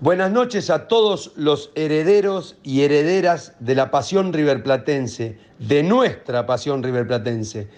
Buenas 0.00 0.30
noches 0.30 0.70
a 0.70 0.86
todos 0.86 1.32
los 1.36 1.72
herederos 1.74 2.56
y 2.62 2.82
herederas 2.82 3.54
de 3.58 3.74
la 3.74 3.90
pasión 3.90 4.32
riverplatense, 4.32 5.38
de 5.58 5.82
nuestra 5.82 6.46
pasión 6.46 6.82
riverplatense. 6.82 7.68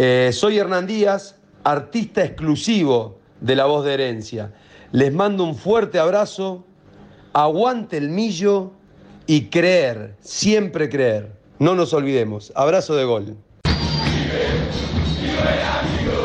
Eh, 0.00 0.30
soy 0.32 0.58
Hernán 0.58 0.86
Díaz, 0.86 1.34
artista 1.64 2.22
exclusivo 2.22 3.18
de 3.40 3.56
La 3.56 3.64
Voz 3.64 3.84
de 3.84 3.94
Herencia. 3.94 4.52
Les 4.92 5.12
mando 5.12 5.42
un 5.42 5.56
fuerte 5.56 5.98
abrazo, 5.98 6.64
aguante 7.32 7.96
el 7.96 8.08
millo 8.08 8.70
y 9.26 9.46
creer, 9.46 10.14
siempre 10.20 10.88
creer. 10.88 11.32
No 11.58 11.74
nos 11.74 11.92
olvidemos. 11.94 12.52
Abrazo 12.54 12.94
de 12.94 13.04
gol. 13.06 13.36
eso 16.04 16.17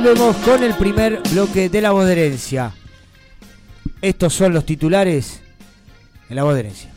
Volvemos 0.00 0.36
con 0.36 0.62
el 0.62 0.74
primer 0.74 1.20
bloque 1.32 1.68
de 1.68 1.80
la 1.80 1.90
voz 1.90 2.06
de 2.06 2.12
herencia. 2.12 2.72
Estos 4.00 4.32
son 4.32 4.54
los 4.54 4.64
titulares 4.64 5.42
en 6.30 6.36
la 6.36 6.44
voz 6.44 6.54
de 6.54 6.60
herencia. 6.60 6.90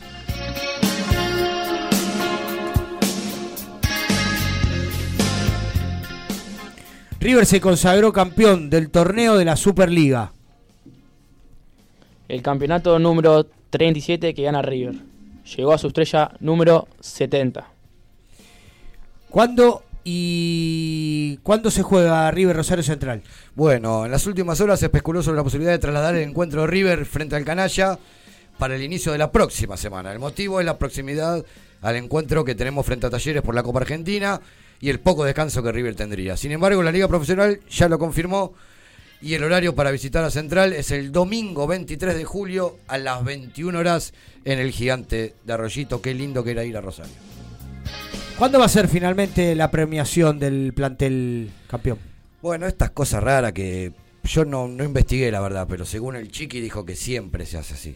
River 7.18 7.44
se 7.44 7.60
consagró 7.60 8.12
campeón 8.12 8.70
del 8.70 8.88
torneo 8.88 9.36
de 9.36 9.46
la 9.46 9.56
Superliga. 9.56 10.32
El 12.28 12.40
campeonato 12.40 13.00
número 13.00 13.48
37 13.70 14.32
que 14.32 14.42
gana 14.44 14.62
River. 14.62 14.94
Llegó 15.56 15.72
a 15.72 15.78
su 15.78 15.88
estrella 15.88 16.30
número 16.38 16.86
70. 17.00 17.66
¿Cuándo 19.28 19.82
y 20.04 21.38
cuándo 21.42 21.70
se 21.70 21.82
juega 21.82 22.30
River 22.30 22.56
Rosario 22.56 22.82
Central? 22.82 23.22
Bueno, 23.54 24.04
en 24.04 24.10
las 24.10 24.26
últimas 24.26 24.60
horas 24.60 24.80
se 24.80 24.86
especuló 24.86 25.22
sobre 25.22 25.36
la 25.36 25.44
posibilidad 25.44 25.72
de 25.72 25.78
trasladar 25.78 26.14
el 26.14 26.28
encuentro 26.28 26.62
de 26.62 26.66
River 26.66 27.04
frente 27.06 27.36
al 27.36 27.44
Canalla 27.44 27.98
para 28.58 28.76
el 28.76 28.82
inicio 28.82 29.12
de 29.12 29.18
la 29.18 29.32
próxima 29.32 29.76
semana. 29.76 30.12
El 30.12 30.18
motivo 30.18 30.60
es 30.60 30.66
la 30.66 30.78
proximidad 30.78 31.44
al 31.80 31.96
encuentro 31.96 32.44
que 32.44 32.54
tenemos 32.54 32.86
frente 32.86 33.06
a 33.06 33.10
Talleres 33.10 33.42
por 33.42 33.54
la 33.54 33.62
Copa 33.62 33.80
Argentina 33.80 34.40
y 34.80 34.90
el 34.90 35.00
poco 35.00 35.24
descanso 35.24 35.62
que 35.62 35.72
River 35.72 35.94
tendría. 35.94 36.36
Sin 36.36 36.52
embargo, 36.52 36.82
la 36.82 36.92
Liga 36.92 37.08
Profesional 37.08 37.60
ya 37.70 37.88
lo 37.88 37.98
confirmó 37.98 38.54
y 39.20 39.34
el 39.34 39.44
horario 39.44 39.74
para 39.74 39.92
visitar 39.92 40.24
a 40.24 40.30
Central 40.30 40.72
es 40.72 40.90
el 40.90 41.12
domingo 41.12 41.68
23 41.68 42.16
de 42.16 42.24
julio 42.24 42.78
a 42.88 42.98
las 42.98 43.24
21 43.24 43.78
horas 43.78 44.12
en 44.44 44.58
el 44.58 44.72
Gigante 44.72 45.34
de 45.44 45.52
Arroyito. 45.52 46.02
Qué 46.02 46.12
lindo 46.12 46.42
que 46.42 46.50
era 46.50 46.64
ir 46.64 46.76
a 46.76 46.80
Rosario. 46.80 47.14
¿Cuándo 48.42 48.58
va 48.58 48.64
a 48.64 48.68
ser 48.68 48.88
finalmente 48.88 49.54
la 49.54 49.70
premiación 49.70 50.40
del 50.40 50.72
plantel 50.74 51.52
campeón? 51.68 51.96
Bueno, 52.42 52.66
estas 52.66 52.90
cosas 52.90 53.22
raras 53.22 53.52
que 53.52 53.92
yo 54.24 54.44
no, 54.44 54.66
no 54.66 54.82
investigué, 54.82 55.30
la 55.30 55.38
verdad, 55.38 55.64
pero 55.70 55.84
según 55.84 56.16
el 56.16 56.28
Chiqui 56.28 56.60
dijo 56.60 56.84
que 56.84 56.96
siempre 56.96 57.46
se 57.46 57.58
hace 57.58 57.74
así. 57.74 57.94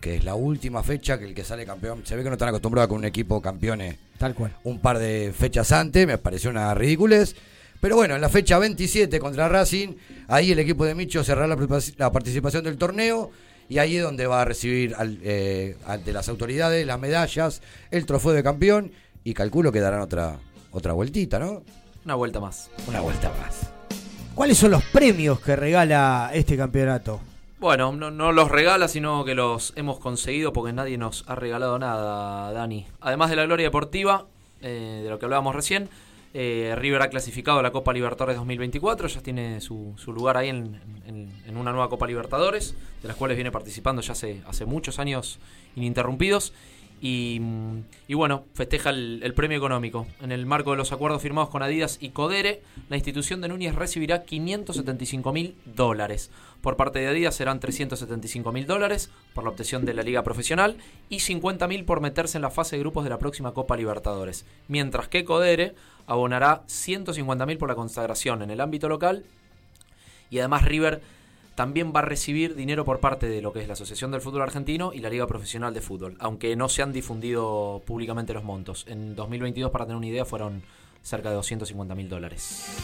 Que 0.00 0.14
es 0.14 0.24
la 0.24 0.36
última 0.36 0.84
fecha 0.84 1.18
que 1.18 1.24
el 1.24 1.34
que 1.34 1.42
sale 1.42 1.66
campeón. 1.66 2.02
Se 2.06 2.14
ve 2.14 2.22
que 2.22 2.28
no 2.28 2.34
están 2.34 2.50
acostumbrados 2.50 2.88
con 2.88 2.98
un 2.98 3.04
equipo 3.04 3.42
campeones 3.42 3.96
Tal 4.16 4.32
cual. 4.36 4.56
un 4.62 4.78
par 4.78 5.00
de 5.00 5.34
fechas 5.36 5.72
antes, 5.72 6.06
me 6.06 6.18
pareció 6.18 6.50
una 6.50 6.72
ridiculez. 6.72 7.34
Pero 7.80 7.96
bueno, 7.96 8.14
en 8.14 8.20
la 8.20 8.28
fecha 8.28 8.60
27 8.60 9.18
contra 9.18 9.48
Racing, 9.48 9.94
ahí 10.28 10.52
el 10.52 10.60
equipo 10.60 10.84
de 10.84 10.94
Micho 10.94 11.24
cerrará 11.24 11.48
la, 11.48 11.82
la 11.96 12.12
participación 12.12 12.62
del 12.62 12.78
torneo 12.78 13.32
y 13.68 13.78
ahí 13.78 13.96
es 13.96 14.04
donde 14.04 14.28
va 14.28 14.42
a 14.42 14.44
recibir 14.44 14.94
al- 14.96 15.18
eh, 15.24 15.76
ante 15.84 16.12
las 16.12 16.28
autoridades 16.28 16.86
las 16.86 17.00
medallas, 17.00 17.60
el 17.90 18.06
trofeo 18.06 18.30
de 18.34 18.44
campeón 18.44 18.92
y 19.24 19.34
calculo 19.34 19.72
que 19.72 19.80
darán 19.80 20.00
otra, 20.00 20.36
otra 20.70 20.92
vueltita, 20.92 21.38
¿no? 21.38 21.62
Una 22.04 22.14
vuelta 22.14 22.40
más. 22.40 22.70
Una 22.86 23.00
vuelta 23.00 23.32
más. 23.40 23.70
¿Cuáles 24.34 24.58
son 24.58 24.72
los 24.72 24.82
premios 24.84 25.40
que 25.40 25.56
regala 25.56 26.30
este 26.34 26.56
campeonato? 26.56 27.20
Bueno, 27.60 27.92
no, 27.92 28.10
no 28.10 28.32
los 28.32 28.50
regala, 28.50 28.88
sino 28.88 29.24
que 29.24 29.34
los 29.34 29.72
hemos 29.76 29.98
conseguido 29.98 30.52
porque 30.52 30.72
nadie 30.72 30.98
nos 30.98 31.24
ha 31.28 31.34
regalado 31.34 31.78
nada, 31.78 32.52
Dani. 32.52 32.86
Además 33.00 33.30
de 33.30 33.36
la 33.36 33.44
gloria 33.46 33.66
deportiva, 33.66 34.26
eh, 34.60 35.00
de 35.04 35.08
lo 35.08 35.18
que 35.18 35.24
hablábamos 35.24 35.54
recién, 35.54 35.88
eh, 36.34 36.74
River 36.76 37.00
ha 37.00 37.08
clasificado 37.10 37.60
a 37.60 37.62
la 37.62 37.70
Copa 37.70 37.92
Libertadores 37.92 38.36
2024, 38.36 39.06
ya 39.06 39.20
tiene 39.22 39.60
su, 39.60 39.94
su 39.96 40.12
lugar 40.12 40.36
ahí 40.36 40.48
en, 40.48 40.80
en- 41.06 41.32
en 41.46 41.56
una 41.56 41.70
nueva 41.70 41.88
Copa 41.88 42.06
Libertadores, 42.08 42.74
de 43.00 43.08
las 43.08 43.16
cuales 43.16 43.36
viene 43.36 43.52
participando 43.52 44.02
ya 44.02 44.12
hace, 44.12 44.42
hace 44.46 44.64
muchos 44.66 44.98
años 44.98 45.38
ininterrumpidos. 45.76 46.52
Y, 47.00 47.38
bueno, 48.14 48.44
festeja 48.54 48.88
el, 48.88 49.20
el 49.22 49.34
premio 49.34 49.58
económico. 49.58 50.06
En 50.22 50.32
el 50.32 50.46
marco 50.46 50.70
de 50.70 50.78
los 50.78 50.90
acuerdos 50.90 51.20
firmados 51.20 51.50
con 51.50 51.62
Adidas 51.62 51.98
y 52.00 52.10
Codere, 52.10 52.62
la 52.88 52.96
institución 52.96 53.42
de 53.42 53.48
Núñez 53.48 53.74
recibirá 53.74 54.24
575 54.24 55.32
mil 55.32 55.54
dólares. 55.66 56.30
Por 56.62 56.78
parte 56.78 57.00
de 57.00 57.08
Adidas 57.08 57.34
serán 57.34 57.60
375 57.60 58.50
mil 58.52 58.66
dólares 58.66 59.10
por 59.34 59.44
la 59.44 59.50
obtención 59.50 59.84
de 59.84 59.92
la 59.92 60.02
liga 60.02 60.22
profesional 60.22 60.78
y 61.10 61.20
50 61.20 61.68
mil 61.68 61.84
por 61.84 62.00
meterse 62.00 62.38
en 62.38 62.42
la 62.42 62.50
fase 62.50 62.76
de 62.76 62.80
grupos 62.80 63.04
de 63.04 63.10
la 63.10 63.18
próxima 63.18 63.52
Copa 63.52 63.76
Libertadores. 63.76 64.46
Mientras 64.68 65.08
que 65.08 65.26
Codere 65.26 65.74
abonará 66.06 66.62
150 66.66 67.44
mil 67.44 67.58
por 67.58 67.68
la 67.68 67.74
consagración 67.74 68.40
en 68.40 68.50
el 68.50 68.62
ámbito 68.62 68.88
local 68.88 69.24
y 70.30 70.38
además 70.38 70.64
River 70.64 71.02
también 71.54 71.92
va 71.94 72.00
a 72.00 72.02
recibir 72.02 72.54
dinero 72.56 72.84
por 72.84 73.00
parte 73.00 73.28
de 73.28 73.40
lo 73.40 73.52
que 73.52 73.60
es 73.60 73.66
la 73.68 73.74
Asociación 73.74 74.10
del 74.10 74.20
Fútbol 74.20 74.42
Argentino 74.42 74.92
y 74.92 74.98
la 74.98 75.08
Liga 75.10 75.26
Profesional 75.26 75.72
de 75.72 75.80
Fútbol, 75.80 76.16
aunque 76.18 76.56
no 76.56 76.68
se 76.68 76.82
han 76.82 76.92
difundido 76.92 77.82
públicamente 77.86 78.32
los 78.34 78.42
montos. 78.44 78.84
En 78.88 79.14
2022, 79.14 79.70
para 79.70 79.84
tener 79.86 79.96
una 79.96 80.06
idea, 80.08 80.24
fueron 80.24 80.62
cerca 81.02 81.28
de 81.30 81.36
250 81.36 81.94
mil 81.94 82.08
dólares. 82.08 82.76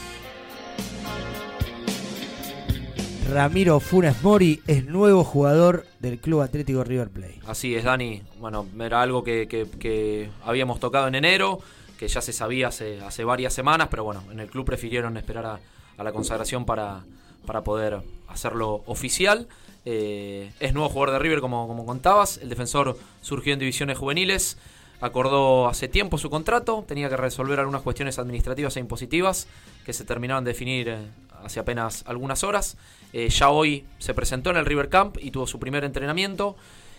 Ramiro 3.33 3.79
Funes 3.79 4.21
Mori 4.23 4.61
es 4.67 4.85
nuevo 4.87 5.23
jugador 5.23 5.87
del 6.01 6.19
Club 6.19 6.41
Atlético 6.41 6.83
River 6.83 7.11
Plate. 7.11 7.39
Así 7.47 7.75
es, 7.77 7.85
Dani. 7.85 8.23
Bueno, 8.39 8.67
era 8.81 9.03
algo 9.03 9.23
que, 9.23 9.47
que- 9.47 9.67
que 9.79 10.31
habíamos 10.45 10.81
tocado 10.81 11.07
en 11.07 11.15
enero, 11.15 11.61
que 11.97 12.09
ya 12.09 12.21
se 12.21 12.33
sabía 12.33 12.69
hace, 12.69 13.01
hace 13.01 13.23
varias 13.25 13.55
semanas, 13.55 13.87
pero 13.91 14.03
bueno, 14.05 14.25
en 14.33 14.41
el 14.41 14.49
club 14.51 14.65
prefirieron 14.65 15.17
esperar 15.17 15.47
a, 15.47 15.61
a 15.97 16.03
la 16.05 16.13
consagración 16.13 16.65
para, 16.65 17.05
para 17.47 17.63
poder 17.63 18.01
hacerlo 18.29 18.83
oficial. 18.87 19.49
Eh, 19.85 20.51
es 20.61 20.75
nuevo 20.75 20.89
jugador 20.89 21.15
de 21.15 21.19
River, 21.21 21.41
como, 21.41 21.67
como 21.67 21.87
contabas. 21.87 22.39
El 22.39 22.49
defensor 22.49 22.99
surgió 23.23 23.53
en 23.53 23.59
divisiones 23.59 23.99
juveniles. 23.99 24.59
Acordó 25.01 25.67
hace 25.67 25.89
tiempo 25.89 26.19
su 26.19 26.29
contrato, 26.29 26.85
tenía 26.87 27.09
que 27.09 27.17
resolver 27.17 27.59
algunas 27.59 27.81
cuestiones 27.81 28.19
administrativas 28.19 28.77
e 28.77 28.81
impositivas 28.81 29.49
que 29.87 29.95
se 29.95 30.05
terminaron 30.05 30.45
de 30.45 30.51
definir 30.51 30.89
eh, 30.91 30.99
hace 31.43 31.59
apenas 31.59 32.05
algunas 32.07 32.45
horas. 32.45 32.77
Eh, 33.15 33.31
ya 33.31 33.49
hoy 33.49 33.87
se 33.99 34.13
presentó 34.13 34.51
en 34.51 34.59
el 34.59 34.67
River 34.67 34.91
Camp 34.91 35.17
y 35.21 35.31
tuvo 35.31 35.47
su 35.47 35.59
primer 35.59 35.85
entrenamiento. 35.85 36.55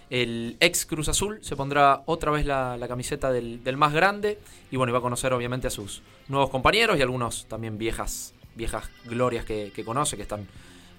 El 0.09 0.57
ex 0.59 0.85
Cruz 0.85 1.09
Azul 1.09 1.39
se 1.41 1.55
pondrá 1.55 2.01
otra 2.05 2.31
vez 2.31 2.45
la, 2.45 2.77
camiseta 2.87 3.31
del, 3.31 3.63
del 3.63 3.77
más 3.77 3.93
grande 3.93 4.39
y 4.71 4.77
bueno, 4.77 4.91
iba 4.91 4.99
a 4.99 5.01
conocer 5.01 5.31
obviamente 5.31 5.67
a 5.67 5.69
sus 5.69 6.01
nuevos 6.27 6.49
compañeros 6.49 6.97
y 6.97 7.01
algunos 7.01 7.45
también 7.45 7.77
viejas, 7.77 8.33
viejas 8.55 8.89
glorias 9.05 9.45
que, 9.45 9.71
que 9.75 9.83
conoce, 9.85 10.15
que 10.15 10.23
están, 10.23 10.47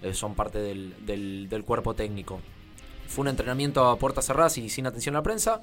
eh, 0.02 0.14
son 0.14 0.34
parte 0.34 0.58
del, 0.58 0.94
del- 1.06 1.48
del 1.48 1.64
cuerpo 1.64 1.94
técnico. 1.94 2.40
Fue 3.08 3.22
un 3.22 3.28
entrenamiento 3.28 3.88
a 3.88 3.98
puertas 3.98 4.26
cerradas 4.26 4.56
y 4.58 4.68
sin 4.70 4.86
atención 4.86 5.14
a 5.14 5.18
la 5.18 5.22
prensa, 5.22 5.60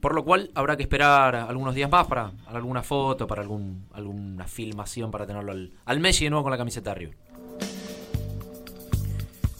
por 0.00 0.14
lo 0.14 0.24
cual 0.24 0.50
habrá 0.54 0.76
que 0.76 0.82
esperar 0.82 1.34
algunos 1.36 1.74
días 1.74 1.90
más 1.90 2.06
para 2.06 2.32
alguna 2.46 2.82
foto, 2.82 3.26
para 3.26 3.42
algún, 3.42 3.86
alguna 3.92 4.46
filmación, 4.46 5.10
para 5.10 5.26
tenerlo 5.26 5.52
al, 5.52 5.72
al 5.84 6.00
Messi 6.00 6.24
de 6.24 6.30
nuevo 6.30 6.42
con 6.44 6.52
la 6.52 6.58
camiseta 6.58 6.90
de 6.90 6.96
River. 6.96 7.16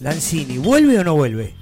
Lanzini, 0.00 0.58
¿vuelve 0.58 0.98
o 0.98 1.04
no 1.04 1.14
vuelve? 1.14 1.54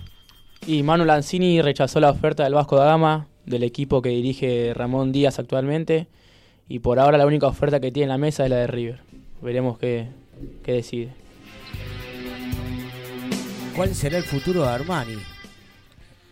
Y 0.66 0.83
Manu 0.83 1.05
Lanzini 1.05 1.62
rechazó 1.62 2.00
la 2.00 2.11
oferta 2.11 2.42
del 2.44 2.55
Vasco 2.55 2.77
da 2.77 2.87
Gama, 2.87 3.29
del 3.46 3.62
equipo 3.62 4.03
que 4.03 4.09
dirige 4.09 4.72
Ramón 4.74 5.12
Díaz 5.12 5.38
actualmente. 5.38 6.09
Y 6.68 6.79
por 6.81 6.98
ahora 6.98 7.18
la 7.18 7.27
única 7.27 7.46
oferta 7.46 7.79
que 7.79 7.92
tiene 7.92 8.05
en 8.05 8.09
la 8.09 8.18
mesa 8.18 8.44
es 8.44 8.50
la 8.50 8.57
de 8.57 8.66
River. 8.66 9.03
Veremos 9.45 9.79
qué, 9.79 10.09
qué 10.63 10.73
decide. 10.73 11.13
¿Cuál 13.77 13.95
será 13.95 14.17
el 14.17 14.25
futuro 14.25 14.63
de 14.63 14.69
Armani? 14.69 15.19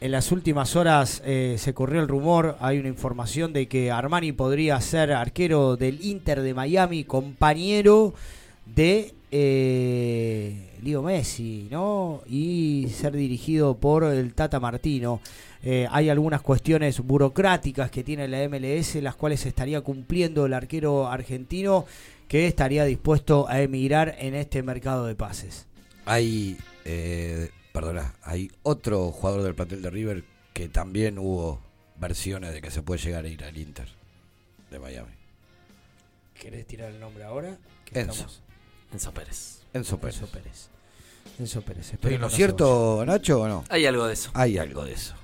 En 0.01 0.13
las 0.13 0.33
últimas 0.33 0.77
horas 0.77 1.23
eh, 1.27 1.57
se 1.59 1.75
corrió 1.75 2.01
el 2.01 2.09
rumor, 2.09 2.57
hay 2.59 2.79
una 2.79 2.89
información 2.89 3.53
de 3.53 3.69
que 3.69 3.91
Armani 3.91 4.33
podría 4.33 4.81
ser 4.81 5.13
arquero 5.13 5.77
del 5.77 6.05
Inter 6.05 6.41
de 6.41 6.55
Miami, 6.55 7.05
compañero 7.05 8.15
de 8.65 9.13
eh, 9.31 10.71
Leo 10.83 11.03
Messi, 11.03 11.69
¿no? 11.71 12.23
Y 12.27 12.89
ser 12.95 13.15
dirigido 13.15 13.77
por 13.77 14.05
el 14.05 14.33
Tata 14.33 14.59
Martino. 14.59 15.21
Eh, 15.63 15.87
hay 15.91 16.09
algunas 16.09 16.43
cuestiones 16.43 16.99
burocráticas 17.01 17.91
que 17.91 18.03
tiene 18.03 18.27
la 18.27 18.49
MLS, 18.49 18.97
las 18.97 19.15
cuales 19.15 19.47
estaría 19.47 19.81
cumpliendo 19.83 20.47
el 20.47 20.55
arquero 20.55 21.09
argentino 21.09 21.85
que 22.33 22.47
estaría 22.47 22.87
dispuesto 22.87 23.47
a 23.47 23.61
emigrar 23.61 24.17
en 24.19 24.35
este 24.35 24.63
mercado 24.63 25.05
de 25.05 25.15
pases. 25.15 25.67
Hay, 26.07 26.57
eh, 26.87 27.51
perdona, 27.75 28.15
hay 28.23 28.51
otro 28.63 29.11
jugador 29.11 29.43
del 29.43 29.55
plantel 29.55 29.83
de 29.83 29.91
River 29.91 30.25
que 30.55 30.71
también 30.71 31.19
hubo 31.19 31.61
versiones 31.97 32.55
de 32.55 32.63
que 32.63 32.71
se 32.71 32.81
puede 32.81 33.03
llegar 33.03 33.27
a 33.27 33.29
ir 33.29 33.45
al 33.45 33.55
Inter 33.59 33.87
de 34.71 34.79
Miami. 34.79 35.13
¿Querés 36.33 36.67
tirar 36.67 36.93
el 36.93 37.01
nombre 37.01 37.23
ahora? 37.23 37.59
Enzo. 37.93 38.27
Enzo 38.95 39.13
Pérez. 39.13 39.59
Enzo 39.75 39.99
Pérez. 39.99 40.23
Enzo 40.23 40.33
Pérez. 40.33 40.69
Enzo 41.39 41.61
Pérez. 41.61 41.93
¿Estoy 41.93 42.15
en 42.15 42.21
lo 42.23 42.29
esperemos 42.29 42.33
no 42.33 42.37
cierto, 42.37 43.05
Nacho, 43.05 43.43
o 43.43 43.49
no? 43.49 43.65
Hay 43.69 43.85
algo 43.85 44.07
de 44.07 44.15
eso. 44.15 44.31
Hay 44.33 44.57
algo 44.57 44.87
de 44.87 44.95
eso. 44.95 45.15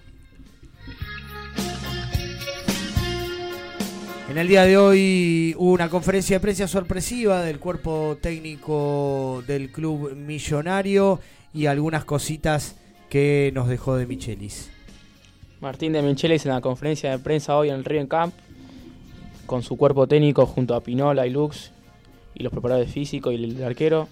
En 4.28 4.36
el 4.36 4.46
día 4.46 4.64
de 4.64 4.76
hoy 4.76 5.54
hubo 5.56 5.72
una 5.72 5.88
conferencia 5.88 6.36
de 6.36 6.40
prensa 6.40 6.68
sorpresiva 6.68 7.40
del 7.42 7.58
cuerpo 7.58 8.18
técnico 8.20 9.42
del 9.46 9.72
club 9.72 10.14
millonario 10.14 11.18
y 11.54 11.64
algunas 11.64 12.04
cositas 12.04 12.76
que 13.08 13.50
nos 13.54 13.68
dejó 13.68 13.96
de 13.96 14.04
Michelis. 14.04 14.70
Martín 15.62 15.94
de 15.94 16.02
Michelis 16.02 16.44
en 16.44 16.52
la 16.52 16.60
conferencia 16.60 17.10
de 17.10 17.18
prensa 17.20 17.56
hoy 17.56 17.70
en 17.70 17.76
el 17.76 17.86
River 17.86 18.06
Camp, 18.06 18.34
con 19.46 19.62
su 19.62 19.78
cuerpo 19.78 20.06
técnico 20.06 20.44
junto 20.44 20.74
a 20.74 20.82
Pinola 20.82 21.26
y 21.26 21.30
Lux 21.30 21.72
y 22.34 22.42
los 22.42 22.52
preparadores 22.52 22.92
físicos 22.92 23.32
y 23.32 23.42
el 23.42 23.64
arquero, 23.64 24.08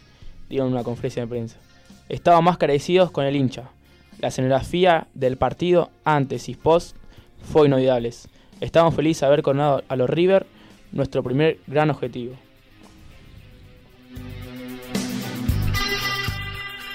dieron 0.48 0.72
una 0.72 0.82
conferencia 0.82 1.24
de 1.24 1.28
prensa. 1.28 1.58
Estaban 2.08 2.42
más 2.42 2.56
carecidos 2.56 3.10
con 3.10 3.26
el 3.26 3.36
hincha. 3.36 3.68
La 4.18 4.28
escenografía 4.28 5.08
del 5.12 5.36
partido 5.36 5.90
antes 6.04 6.48
y 6.48 6.54
post 6.54 6.96
fue 7.52 7.66
inolvidable. 7.66 8.12
Estamos 8.60 8.94
felices 8.94 9.20
de 9.20 9.26
haber 9.26 9.42
coronado 9.42 9.84
a 9.88 9.96
los 9.96 10.08
River 10.08 10.46
nuestro 10.92 11.22
primer 11.22 11.58
gran 11.66 11.90
objetivo. 11.90 12.36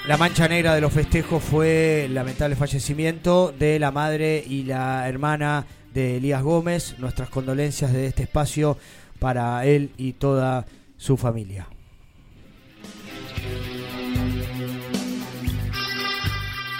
La 0.08 0.16
mancha 0.16 0.48
negra 0.48 0.74
de 0.74 0.80
los 0.80 0.92
festejos 0.92 1.40
fue 1.42 2.06
el 2.06 2.14
lamentable 2.14 2.56
fallecimiento 2.56 3.54
de 3.56 3.78
la 3.78 3.92
madre 3.92 4.42
y 4.44 4.64
la 4.64 5.08
hermana 5.08 5.64
de 5.94 6.16
Elías 6.16 6.42
Gómez. 6.42 6.96
Nuestras 6.98 7.28
condolencias 7.28 7.92
de 7.92 8.06
este 8.06 8.24
espacio 8.24 8.76
para 9.20 9.64
él 9.64 9.92
y 9.96 10.14
toda 10.14 10.66
su 10.96 11.16
familia. 11.16 11.68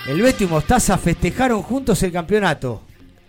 El 0.09 0.21
Beto 0.21 0.43
y 0.43 0.49
Mostaza 0.49 0.99
festejaron 0.99 1.63
juntos 1.63 2.03
el 2.03 2.11
campeonato. 2.11 2.83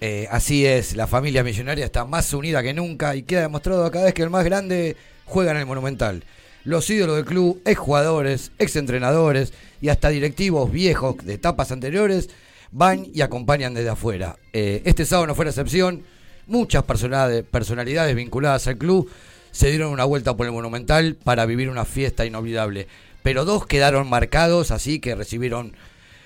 Eh, 0.06 0.28
así 0.30 0.66
es, 0.66 0.98
la 0.98 1.08
familia 1.08 1.46
millonaria 1.46 1.86
está 1.86 2.04
más 2.04 2.34
unida 2.34 2.62
que 2.62 2.74
nunca 2.74 3.16
y 3.16 3.24
queda 3.24 3.44
demostrado 3.44 3.90
cada 3.90 4.04
vez 4.04 4.14
que 4.14 4.22
el 4.22 4.30
más 4.30 4.44
grande 4.44 4.98
juega 5.24 5.52
en 5.52 5.58
el 5.60 5.66
Monumental. 5.66 6.26
Los 6.66 6.90
ídolos 6.90 7.16
del 7.16 7.24
club, 7.24 7.62
exjugadores, 7.64 8.52
exentrenadores 8.60 9.54
y 9.80 9.88
hasta 9.88 10.10
directivos 10.10 10.70
viejos 10.70 11.16
de 11.24 11.36
etapas 11.36 11.72
anteriores 11.72 12.30
van 12.70 13.08
y 13.14 13.22
acompañan 13.22 13.74
desde 13.74 13.92
afuera. 13.92 14.36
Eh, 14.52 14.82
este 14.84 15.06
sábado 15.06 15.28
no 15.28 15.36
fue 15.36 15.46
la 15.46 15.52
excepción. 15.52 16.04
Muchas 16.48 16.84
personalidades, 16.84 17.46
personalidades 17.46 18.14
vinculadas 18.14 18.68
al 18.68 18.78
club 18.78 19.10
se 19.52 19.70
dieron 19.70 19.94
una 19.94 20.04
vuelta 20.04 20.36
por 20.36 20.46
el 20.46 20.52
Monumental 20.52 21.16
para 21.16 21.46
vivir 21.46 21.70
una 21.70 21.86
fiesta 21.86 22.26
inolvidable. 22.26 22.90
Pero 23.22 23.46
dos 23.46 23.66
quedaron 23.68 24.10
marcados, 24.10 24.72
así 24.72 25.00
que 25.00 25.16
recibieron, 25.16 25.78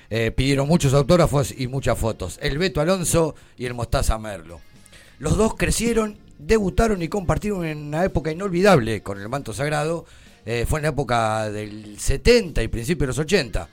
eh, 0.10 0.32
pidieron 0.32 0.67
muchos 0.67 0.93
autógrafos 0.93 1.54
y 1.58 1.67
muchas 1.67 1.98
fotos. 1.98 2.39
El 2.41 2.58
Beto 2.58 2.82
Alonso 2.82 3.36
y 3.58 3.65
el 3.65 3.74
Mostaza 3.74 4.17
Merlo. 4.17 4.62
Los 5.20 5.38
dos 5.38 5.56
crecieron, 5.56 6.17
debutaron 6.39 7.02
y 7.02 7.08
compartieron 7.08 7.65
en 7.65 7.88
una 7.88 8.06
época 8.06 8.32
inolvidable 8.32 9.02
con 9.02 9.20
el 9.20 9.30
manto 9.30 9.54
sagrado. 9.54 10.06
Eh, 10.46 10.65
fue 10.67 10.80
en 10.80 10.84
la 10.84 10.89
época 10.89 11.50
del 11.50 12.00
70 12.00 12.63
y 12.63 12.67
principios 12.67 13.06
de 13.06 13.08
los 13.08 13.20
80. 13.20 13.67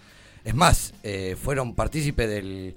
Es 0.44 0.55
más, 0.55 0.94
eh, 1.03 1.37
fueron 1.40 1.75
partícipes 1.75 2.29
del 2.29 2.75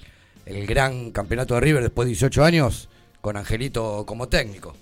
el 0.47 0.65
gran 0.65 1.11
campeonato 1.11 1.55
de 1.55 1.59
River 1.59 1.83
después 1.83 2.05
de 2.05 2.11
18 2.11 2.43
años 2.43 2.87
con 3.21 3.35
Angelito 3.35 4.05
como 4.05 4.29
técnico. 4.29 4.75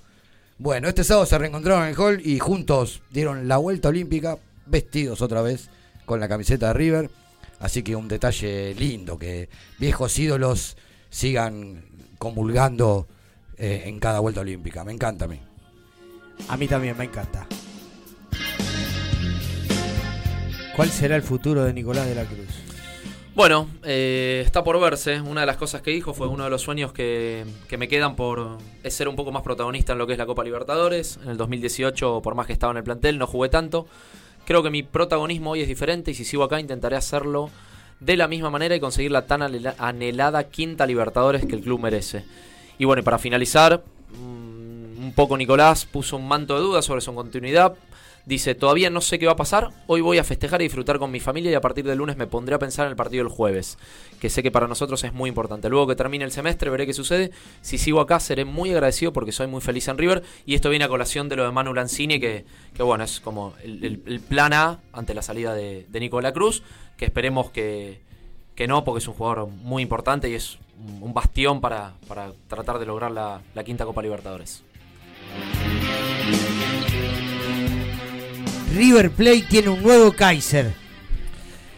Bueno, 0.58 0.88
este 0.88 1.04
sábado 1.04 1.26
se 1.26 1.38
reencontraron 1.38 1.84
en 1.84 1.90
el 1.90 2.00
hall 2.00 2.22
y 2.24 2.40
juntos 2.40 3.02
dieron 3.12 3.48
la 3.48 3.58
vuelta 3.58 3.90
olímpica, 3.90 4.38
vestidos 4.68 5.22
otra 5.22 5.42
vez 5.42 5.70
con 6.06 6.20
la 6.20 6.28
camiseta 6.28 6.68
de 6.68 6.74
River. 6.74 7.10
Así 7.66 7.82
que 7.82 7.96
un 7.96 8.08
detalle 8.08 8.76
lindo, 8.76 9.18
que 9.18 9.50
viejos 9.80 10.20
ídolos 10.20 10.78
sigan 11.10 11.84
comulgando 12.20 13.08
eh, 13.58 13.86
en 13.88 13.98
cada 14.00 14.20
vuelta 14.20 14.42
olímpica. 14.42 14.84
Me 14.84 14.94
encanta 14.94 15.26
a 15.26 15.28
mí. 15.28 15.40
A 16.48 16.58
mí 16.58 16.68
también 16.68 16.96
me 16.96 17.06
encanta. 17.06 17.48
¿Cuál 20.76 20.90
será 20.92 21.16
el 21.16 21.24
futuro 21.24 21.64
de 21.64 21.74
Nicolás 21.74 22.06
de 22.06 22.14
la 22.14 22.26
Cruz? 22.26 22.50
Bueno, 23.34 23.68
eh, 23.84 24.44
está 24.46 24.64
por 24.64 24.80
verse. 24.80 25.20
Una 25.22 25.42
de 25.42 25.48
las 25.48 25.58
cosas 25.58 25.82
que 25.82 25.90
dijo 25.90 26.14
fue 26.14 26.28
uno 26.28 26.44
de 26.44 26.52
los 26.52 26.62
sueños 26.62 26.94
que, 26.94 27.46
que 27.68 27.80
me 27.80 27.88
quedan 27.88 28.16
por 28.16 28.60
es 28.84 28.94
ser 28.94 29.08
un 29.08 29.16
poco 29.16 29.32
más 29.32 29.42
protagonista 29.42 29.94
en 29.94 29.98
lo 29.98 30.06
que 30.06 30.14
es 30.14 30.20
la 30.20 30.28
Copa 30.28 30.44
Libertadores. 30.44 31.18
En 31.24 31.30
el 31.30 31.38
2018, 31.38 32.22
por 32.22 32.36
más 32.36 32.46
que 32.46 32.54
estaba 32.54 32.70
en 32.70 32.78
el 32.78 32.84
plantel, 32.84 33.18
no 33.18 33.26
jugué 33.26 33.50
tanto. 33.50 33.88
Creo 34.46 34.62
que 34.64 34.70
mi 34.70 34.84
protagonismo 34.84 35.52
hoy 35.52 35.62
es 35.62 35.68
diferente 35.68 36.12
y 36.12 36.14
si 36.14 36.24
sigo 36.24 36.44
acá 36.44 36.60
intentaré 36.60 36.96
hacerlo 36.96 37.50
de 38.00 38.16
la 38.18 38.28
misma 38.28 38.50
manera 38.50 38.76
y 38.76 38.80
conseguir 38.80 39.12
la 39.12 39.26
tan 39.26 39.42
anhela- 39.42 39.76
anhelada 39.80 40.44
quinta 40.46 40.86
Libertadores 40.86 41.46
que 41.46 41.56
el 41.56 41.62
club 41.62 41.80
merece. 41.80 42.24
Y 42.78 42.86
bueno, 42.86 43.04
para 43.04 43.18
finalizar, 43.18 43.84
mm, 44.12 45.04
un 45.04 45.14
poco 45.16 45.38
Nicolás 45.38 45.86
puso 45.86 46.18
un 46.18 46.28
manto 46.28 46.56
de 46.56 46.62
dudas 46.62 46.86
sobre 46.86 47.02
su 47.02 47.14
continuidad. 47.16 47.74
Dice, 48.26 48.56
todavía 48.56 48.90
no 48.90 49.02
sé 49.02 49.20
qué 49.20 49.28
va 49.28 49.34
a 49.34 49.36
pasar, 49.36 49.70
hoy 49.86 50.02
voy 50.02 50.18
a 50.18 50.24
festejar 50.24 50.60
y 50.62 50.66
disfrutar 50.66 50.98
con 50.98 51.12
mi 51.12 51.20
familia 51.20 51.52
y 51.52 51.54
a 51.54 51.62
partir 51.62 51.86
del 51.86 52.00
lunes 52.00 52.18
me 52.18 52.26
pondré 52.26 52.56
a 52.56 52.60
pensar 52.60 52.88
en 52.88 52.90
el 52.90 52.96
partido 52.96 53.24
del 53.24 53.32
jueves, 53.32 53.78
que 54.20 54.32
sé 54.32 54.42
que 54.42 54.50
para 54.50 54.68
nosotros 54.68 55.04
es 55.04 55.14
muy 55.14 55.28
importante. 55.28 55.70
Luego 55.70 55.86
que 55.86 55.96
termine 55.96 56.26
el 56.26 56.32
semestre 56.32 56.72
veré 56.72 56.88
qué 56.88 56.94
sucede. 56.94 57.30
Si 57.62 57.78
sigo 57.78 58.00
acá 58.00 58.20
seré 58.20 58.44
muy 58.44 58.72
agradecido 58.72 59.14
porque 59.14 59.32
soy 59.32 59.46
muy 59.46 59.62
feliz 59.62 59.88
en 59.90 60.00
River 60.00 60.24
y 60.44 60.56
esto 60.56 60.72
viene 60.72 60.86
a 60.86 60.88
colación 60.88 61.30
de 61.30 61.36
lo 61.36 61.44
de 61.46 61.52
Manu 61.52 61.76
Lanzini, 61.76 62.20
que, 62.20 62.46
que 62.74 62.82
bueno, 62.82 63.04
es 63.04 63.20
como 63.20 63.54
el, 63.64 64.22
plan 64.28 64.54
A 64.54 64.80
ante 64.92 65.14
la 65.14 65.22
salida 65.22 65.54
de, 65.54 65.86
de 65.88 66.00
Nicola 66.00 66.34
Cruz, 66.34 66.64
que 66.98 67.06
esperemos 67.06 67.52
que, 67.52 68.02
que 68.56 68.68
no, 68.68 68.84
porque 68.84 69.00
es 69.00 69.08
un 69.08 69.14
jugador 69.14 69.48
muy 69.48 69.84
importante 69.84 70.30
y 70.30 70.34
es 70.34 70.58
un 71.00 71.14
bastión 71.14 71.62
para, 71.62 71.94
para 72.08 72.32
tratar 72.48 72.80
de 72.80 72.88
lograr 72.88 73.12
la 73.12 73.64
quinta 73.64 73.86
Copa 73.86 74.02
Libertadores. 74.02 74.64
River 78.76 79.10
Plate 79.12 79.46
tiene 79.50 79.70
un 79.70 79.82
nuevo 79.82 80.12
Kaiser. 80.12 80.74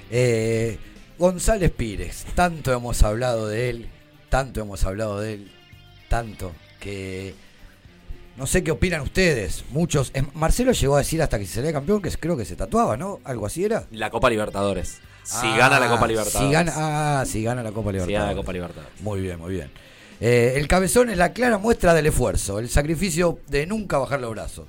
Eh, 0.09 0.79
González 1.19 1.71
Pires, 1.71 2.25
tanto 2.33 2.73
hemos 2.73 3.03
hablado 3.03 3.47
de 3.47 3.69
él, 3.69 3.89
tanto 4.29 4.61
hemos 4.61 4.83
hablado 4.83 5.19
de 5.19 5.33
él, 5.35 5.51
tanto 6.09 6.53
que 6.79 7.35
no 8.35 8.47
sé 8.47 8.63
qué 8.63 8.71
opinan 8.71 9.01
ustedes. 9.01 9.63
Muchos, 9.69 10.11
Marcelo 10.33 10.71
llegó 10.71 10.95
a 10.95 10.99
decir 10.99 11.21
hasta 11.21 11.37
que 11.37 11.45
se 11.45 11.55
salía 11.55 11.71
campeón 11.73 12.01
que 12.01 12.09
creo 12.11 12.35
que 12.37 12.45
se 12.45 12.55
tatuaba, 12.55 12.97
¿no? 12.97 13.19
Algo 13.23 13.45
así 13.45 13.63
era. 13.63 13.85
La 13.91 14.09
Copa 14.09 14.29
Libertadores. 14.29 14.99
Si 15.23 15.35
Ah, 15.45 15.55
gana 15.57 15.79
la 15.79 15.89
Copa 15.89 16.07
Libertadores. 16.07 16.47
Si 16.47 16.51
gana, 16.53 16.73
ah, 16.75 17.25
si 17.25 17.43
gana 17.43 17.61
la 17.61 17.71
Copa 17.71 17.89
Si 17.89 17.93
Libertadores. 17.93 18.19
gana 18.19 18.31
la 18.31 18.37
Copa 18.37 18.53
Libertadores. 18.53 19.01
Muy 19.01 19.21
bien, 19.21 19.37
muy 19.39 19.51
bien. 19.53 19.69
Eh, 20.19 20.53
el 20.55 20.67
cabezón 20.67 21.09
es 21.11 21.17
la 21.17 21.33
clara 21.33 21.57
muestra 21.59 21.93
del 21.93 22.07
esfuerzo, 22.07 22.57
el 22.59 22.69
sacrificio 22.69 23.39
de 23.47 23.67
nunca 23.67 23.97
bajar 23.99 24.19
los 24.19 24.31
brazos. 24.31 24.65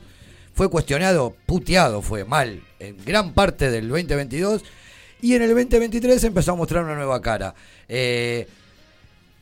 Fue 0.59 0.69
cuestionado, 0.69 1.37
puteado, 1.47 2.03
fue 2.03 2.25
mal 2.25 2.61
en 2.81 2.97
gran 3.05 3.33
parte 3.33 3.71
del 3.71 3.89
2022 3.89 4.65
y 5.23 5.37
en 5.37 5.43
el 5.43 5.51
2023 5.55 6.25
empezó 6.25 6.51
a 6.51 6.57
mostrar 6.57 6.83
una 6.83 6.97
nueva 6.97 7.23
cara. 7.23 7.55
Eh, 7.89 8.49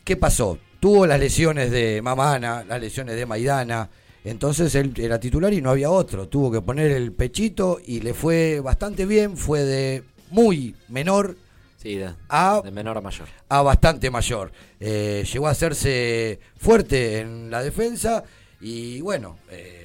¿Qué 0.05 0.19
pasó? 0.19 0.59
Tuvo 0.79 1.07
las 1.07 1.19
lesiones 1.19 1.71
de 1.71 2.03
Mamana, 2.03 2.65
las 2.69 2.79
lesiones 2.83 3.17
de 3.17 3.25
Maidana. 3.25 3.89
Entonces 4.25 4.75
él 4.75 4.93
era 4.99 5.19
titular 5.19 5.55
y 5.55 5.63
no 5.63 5.71
había 5.71 5.91
otro. 5.91 6.29
Tuvo 6.29 6.53
que 6.53 6.61
poner 6.61 6.91
el 6.91 7.13
pechito 7.13 7.81
y 7.83 8.01
le 8.01 8.13
fue 8.13 8.61
bastante 8.61 9.07
bien. 9.07 9.39
Fue 9.39 9.63
de 9.63 10.03
muy 10.29 10.77
menor 10.89 11.35
Sí, 11.79 11.95
de, 11.95 12.11
a, 12.29 12.61
de 12.63 12.71
menor 12.71 12.99
a 12.99 13.01
mayor. 13.01 13.27
a 13.49 13.63
bastante 13.63 14.11
mayor. 14.11 14.53
Eh, 14.81 15.25
llegó 15.33 15.49
a 15.49 15.53
hacerse 15.53 16.41
fuerte 16.59 17.21
en 17.21 17.51
la 17.51 17.63
defensa 17.63 18.23
y 18.61 19.01
bueno, 19.01 19.39
eh, 19.51 19.76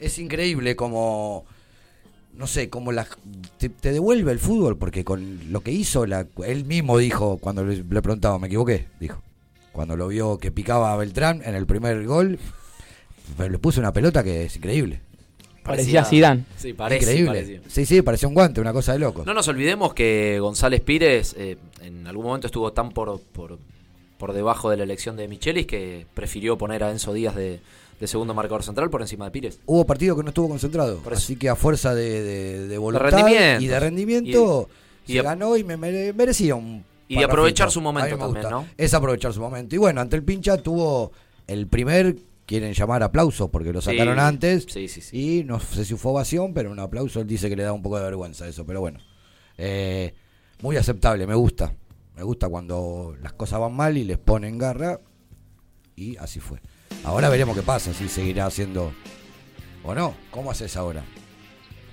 es 0.00 0.18
increíble 0.18 0.76
como, 0.76 1.44
no 2.34 2.46
sé, 2.46 2.70
como 2.70 2.92
la, 2.92 3.06
te, 3.58 3.68
te 3.68 3.92
devuelve 3.92 4.32
el 4.32 4.38
fútbol 4.38 4.76
porque 4.76 5.04
con 5.04 5.52
lo 5.52 5.60
que 5.60 5.70
hizo, 5.72 6.06
la, 6.06 6.26
él 6.44 6.64
mismo 6.64 6.98
dijo 6.98 7.38
cuando 7.38 7.64
le, 7.64 7.84
le 7.84 8.02
preguntaba, 8.02 8.38
me 8.38 8.46
equivoqué, 8.48 8.86
dijo, 8.98 9.22
cuando 9.72 9.96
lo 9.96 10.08
vio 10.08 10.38
que 10.38 10.50
picaba 10.50 10.92
a 10.92 10.96
Beltrán 10.96 11.42
en 11.44 11.54
el 11.54 11.66
primer 11.66 12.04
gol, 12.06 12.38
pero 13.36 13.50
le 13.50 13.58
puso 13.58 13.80
una 13.80 13.92
pelota 13.92 14.24
que 14.24 14.44
es 14.44 14.56
increíble. 14.56 15.00
Parecía 15.62 16.04
Zidane. 16.04 16.44
Sí, 16.56 16.72
parece, 16.72 17.04
Increíble. 17.04 17.32
parecía. 17.32 17.60
Sí, 17.68 17.84
sí, 17.86 18.02
parecía 18.02 18.28
un 18.28 18.34
guante, 18.34 18.60
una 18.60 18.72
cosa 18.72 18.94
de 18.94 18.98
loco. 18.98 19.24
No 19.26 19.34
nos 19.34 19.46
olvidemos 19.46 19.92
que 19.94 20.38
González 20.40 20.80
Pires 20.80 21.36
eh, 21.38 21.58
en 21.82 22.06
algún 22.06 22.24
momento 22.24 22.46
estuvo 22.46 22.72
tan 22.72 22.90
por, 22.90 23.20
por, 23.20 23.58
por 24.18 24.32
debajo 24.32 24.70
de 24.70 24.78
la 24.78 24.84
elección 24.84 25.16
de 25.16 25.28
Michelis 25.28 25.66
que 25.66 26.06
prefirió 26.14 26.56
poner 26.56 26.82
a 26.82 26.90
Enzo 26.90 27.12
Díaz 27.12 27.36
de, 27.36 27.60
de 28.00 28.06
segundo 28.06 28.32
marcador 28.34 28.62
central 28.62 28.88
por 28.90 29.02
encima 29.02 29.26
de 29.26 29.30
Pires. 29.30 29.60
Hubo 29.66 29.84
partidos 29.86 30.16
que 30.16 30.22
no 30.24 30.30
estuvo 30.30 30.48
concentrado, 30.48 31.00
así 31.12 31.36
que 31.36 31.48
a 31.50 31.54
fuerza 31.56 31.94
de, 31.94 32.22
de, 32.22 32.66
de 32.68 32.78
voluntad 32.78 33.28
y 33.60 33.66
de 33.66 33.78
rendimiento 33.80 34.68
Y- 35.06 35.12
y 35.12 35.16
se 35.16 35.22
ganó 35.22 35.56
y 35.56 35.64
me 35.64 35.76
mere- 35.76 36.12
merecía 36.14 36.54
un 36.54 36.82
Y 37.08 37.16
de 37.18 37.24
aprovechar 37.24 37.70
su 37.70 37.80
momento 37.80 38.16
también, 38.16 38.42
gusta. 38.42 38.50
¿no? 38.50 38.66
Es 38.78 38.94
aprovechar 38.94 39.32
su 39.32 39.40
momento. 39.40 39.74
Y 39.74 39.78
bueno, 39.78 40.00
ante 40.00 40.16
el 40.16 40.22
pincha 40.24 40.56
tuvo 40.56 41.12
el 41.46 41.66
primer, 41.66 42.16
quieren 42.46 42.72
llamar 42.72 43.02
aplauso 43.02 43.48
porque 43.48 43.72
lo 43.72 43.80
Sí. 43.82 43.90
sacaron 43.90 44.18
antes. 44.18 44.66
Sí, 44.68 44.88
sí, 44.88 45.00
sí. 45.00 45.40
Y 45.40 45.44
no 45.44 45.60
sé 45.60 45.84
si 45.84 45.94
fue 45.96 46.12
ovación, 46.12 46.54
pero 46.54 46.70
un 46.70 46.78
aplauso 46.78 47.20
él 47.20 47.26
dice 47.26 47.48
que 47.48 47.56
le 47.56 47.64
da 47.64 47.72
un 47.72 47.82
poco 47.82 47.98
de 47.98 48.04
vergüenza 48.04 48.46
eso, 48.48 48.64
pero 48.64 48.80
bueno. 48.80 48.98
Eh, 49.58 50.14
muy 50.62 50.76
aceptable, 50.76 51.26
me 51.26 51.34
gusta. 51.34 51.74
Me 52.16 52.22
gusta 52.22 52.48
cuando 52.48 53.14
las 53.22 53.32
cosas 53.34 53.60
van 53.60 53.74
mal 53.74 53.96
y 53.98 54.04
les 54.04 54.18
ponen 54.18 54.56
garra. 54.58 55.00
Y 55.96 56.16
así 56.16 56.40
fue. 56.40 56.60
Ahora 57.04 57.28
veremos 57.28 57.56
qué 57.56 57.62
pasa, 57.62 57.92
si 57.94 58.08
seguirá 58.08 58.46
haciendo 58.46 58.92
o 59.82 59.94
no. 59.94 60.14
¿Cómo 60.30 60.50
haces 60.50 60.76
ahora? 60.76 61.02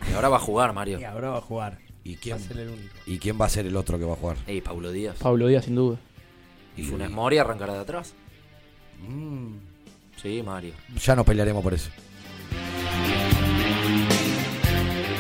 Y 0.10 0.14
ahora 0.14 0.30
va 0.30 0.38
a 0.38 0.42
jugar, 0.42 0.74
Mario. 0.74 1.00
Y 1.00 1.04
ahora 1.04 1.30
va 1.30 1.38
a 1.38 1.42
jugar. 1.42 1.80
¿Y 2.04 2.16
quién, 2.16 2.38
Va 2.38 2.42
a 2.42 2.44
ser 2.44 2.58
el 2.60 2.70
único. 2.70 2.94
¿Y 3.06 3.20
quién 3.20 3.40
va 3.40 3.46
a 3.46 3.50
ser 3.50 3.66
el 3.66 3.76
otro 3.76 3.98
que 4.00 4.06
va 4.06 4.14
a 4.14 4.18
jugar? 4.18 4.38
Ey, 4.48 4.62
Pablo 4.62 4.92
Díaz. 4.92 5.18
Pablo 5.20 5.48
Díaz, 5.48 5.66
sin 5.66 5.76
duda. 5.76 5.98
Y 6.76 6.84
Funes 6.84 7.10
Mori 7.10 7.38
arrancará 7.38 7.74
de 7.74 7.80
atrás. 7.80 8.14
Mm, 9.08 9.56
Sí, 10.22 10.42
Mario. 10.44 10.74
ya 11.04 11.16
nos 11.16 11.26
pelearemos 11.26 11.62
por 11.64 11.74
eso. 11.74 11.90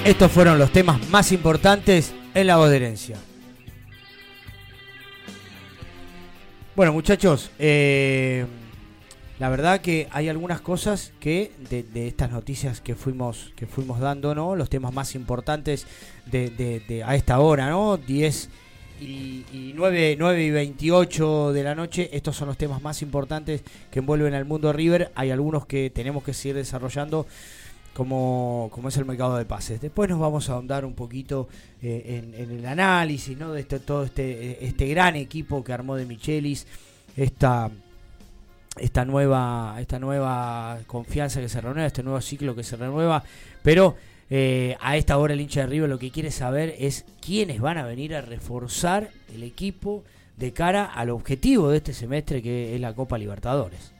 Estos 0.05 0.31
fueron 0.31 0.57
los 0.57 0.71
temas 0.71 1.07
más 1.09 1.31
importantes 1.31 2.13
en 2.33 2.47
la 2.47 2.55
voz 2.57 2.69
de 2.69 2.77
herencia. 2.77 3.17
Bueno, 6.75 6.93
muchachos, 6.93 7.51
eh, 7.59 8.45
la 9.39 9.49
verdad 9.49 9.81
que 9.81 10.07
hay 10.11 10.29
algunas 10.29 10.61
cosas 10.61 11.13
que 11.19 11.51
de, 11.69 12.07
estas 12.07 12.31
noticias 12.31 12.81
que 12.81 12.95
fuimos 12.95 13.53
que 13.55 13.67
fuimos 13.67 13.99
dando, 13.99 14.33
¿no? 14.33 14.55
Los 14.55 14.69
temas 14.69 14.93
más 14.93 15.13
importantes 15.13 15.85
de, 16.25 17.03
a 17.05 17.15
esta 17.15 17.39
hora, 17.39 17.69
¿no? 17.69 17.97
10 17.97 18.49
y, 18.99 19.05
y 19.53 19.73
9, 19.75 20.15
9 20.17 20.43
y 20.43 20.49
28 20.49 21.53
de 21.53 21.63
la 21.63 21.75
noche. 21.75 22.09
Estos 22.13 22.35
son 22.35 22.47
los 22.47 22.57
temas 22.57 22.81
más 22.81 23.03
importantes 23.03 23.61
que 23.91 23.99
envuelven 23.99 24.33
al 24.33 24.45
mundo 24.45 24.73
River. 24.73 25.11
Hay 25.13 25.29
algunos 25.29 25.67
que 25.67 25.91
tenemos 25.91 26.23
que 26.23 26.33
seguir 26.33 26.55
desarrollando 26.55 27.27
como, 27.93 28.69
como 28.71 28.89
es 28.89 28.97
el 28.97 29.05
mercado 29.05 29.37
de 29.37 29.45
pases. 29.45 29.81
Después 29.81 30.09
nos 30.09 30.19
vamos 30.19 30.49
a 30.49 30.53
ahondar 30.53 30.83
un 30.83 30.93
poquito 30.93 31.47
eh, 31.83 32.23
en, 32.23 32.33
en 32.33 32.57
el 32.57 32.65
análisis 32.65 33.37
¿no? 33.37 33.53
de 33.53 33.61
este, 33.61 33.79
todo 33.79 34.03
este, 34.03 34.65
este 34.65 34.87
gran 34.87 35.15
equipo 35.15 35.63
que 35.63 35.73
armó 35.73 35.95
de 35.95 36.05
Michelis, 36.05 36.65
esta, 37.15 37.71
esta, 38.79 39.05
nueva, 39.05 39.75
esta 39.79 39.99
nueva 39.99 40.79
confianza 40.87 41.39
que 41.41 41.49
se 41.49 41.61
renueva, 41.61 41.85
este 41.87 42.03
nuevo 42.03 42.21
ciclo 42.21 42.55
que 42.55 42.63
se 42.63 42.75
renueva, 42.75 43.23
pero 43.63 43.95
eh, 44.29 44.75
a 44.81 44.97
esta 44.97 45.17
hora 45.17 45.33
el 45.33 45.41
hincha 45.41 45.61
de 45.61 45.67
River 45.67 45.89
lo 45.89 45.99
que 45.99 46.11
quiere 46.11 46.31
saber 46.31 46.75
es 46.79 47.05
quiénes 47.21 47.61
van 47.61 47.77
a 47.77 47.85
venir 47.85 48.15
a 48.15 48.21
reforzar 48.21 49.09
el 49.33 49.43
equipo 49.43 50.03
de 50.35 50.53
cara 50.53 50.85
al 50.85 51.09
objetivo 51.09 51.69
de 51.69 51.77
este 51.77 51.93
semestre 51.93 52.41
que 52.41 52.75
es 52.75 52.81
la 52.81 52.93
Copa 52.93 53.17
Libertadores. 53.17 53.93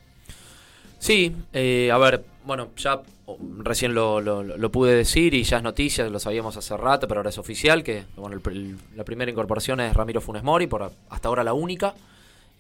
Sí, 1.00 1.36
eh, 1.54 1.92
a 1.92 1.98
ver, 1.98 2.24
bueno, 2.46 2.70
ya 2.76 3.02
oh, 3.28 3.38
recién 3.60 3.94
lo, 3.94 4.20
lo- 4.20 4.72
pude 4.72 4.96
decir 4.96 5.34
y 5.34 5.44
ya 5.44 5.58
es 5.58 5.64
noticia, 5.64 6.10
lo 6.10 6.20
sabíamos 6.20 6.58
hace 6.58 6.76
rato, 6.76 7.08
pero 7.08 7.20
ahora 7.20 7.30
es 7.30 7.38
oficial 7.38 7.84
que 7.84 8.06
bueno, 8.16 8.36
el 8.44 8.78
la 8.96 9.04
primera 9.04 9.30
incorporación 9.30 9.80
es 9.80 9.94
Ramiro 9.94 10.22
Funes 10.22 10.44
Mori, 10.44 10.66
por 10.68 10.92
hasta 11.10 11.28
ahora 11.28 11.44
la 11.44 11.54
única. 11.54 11.94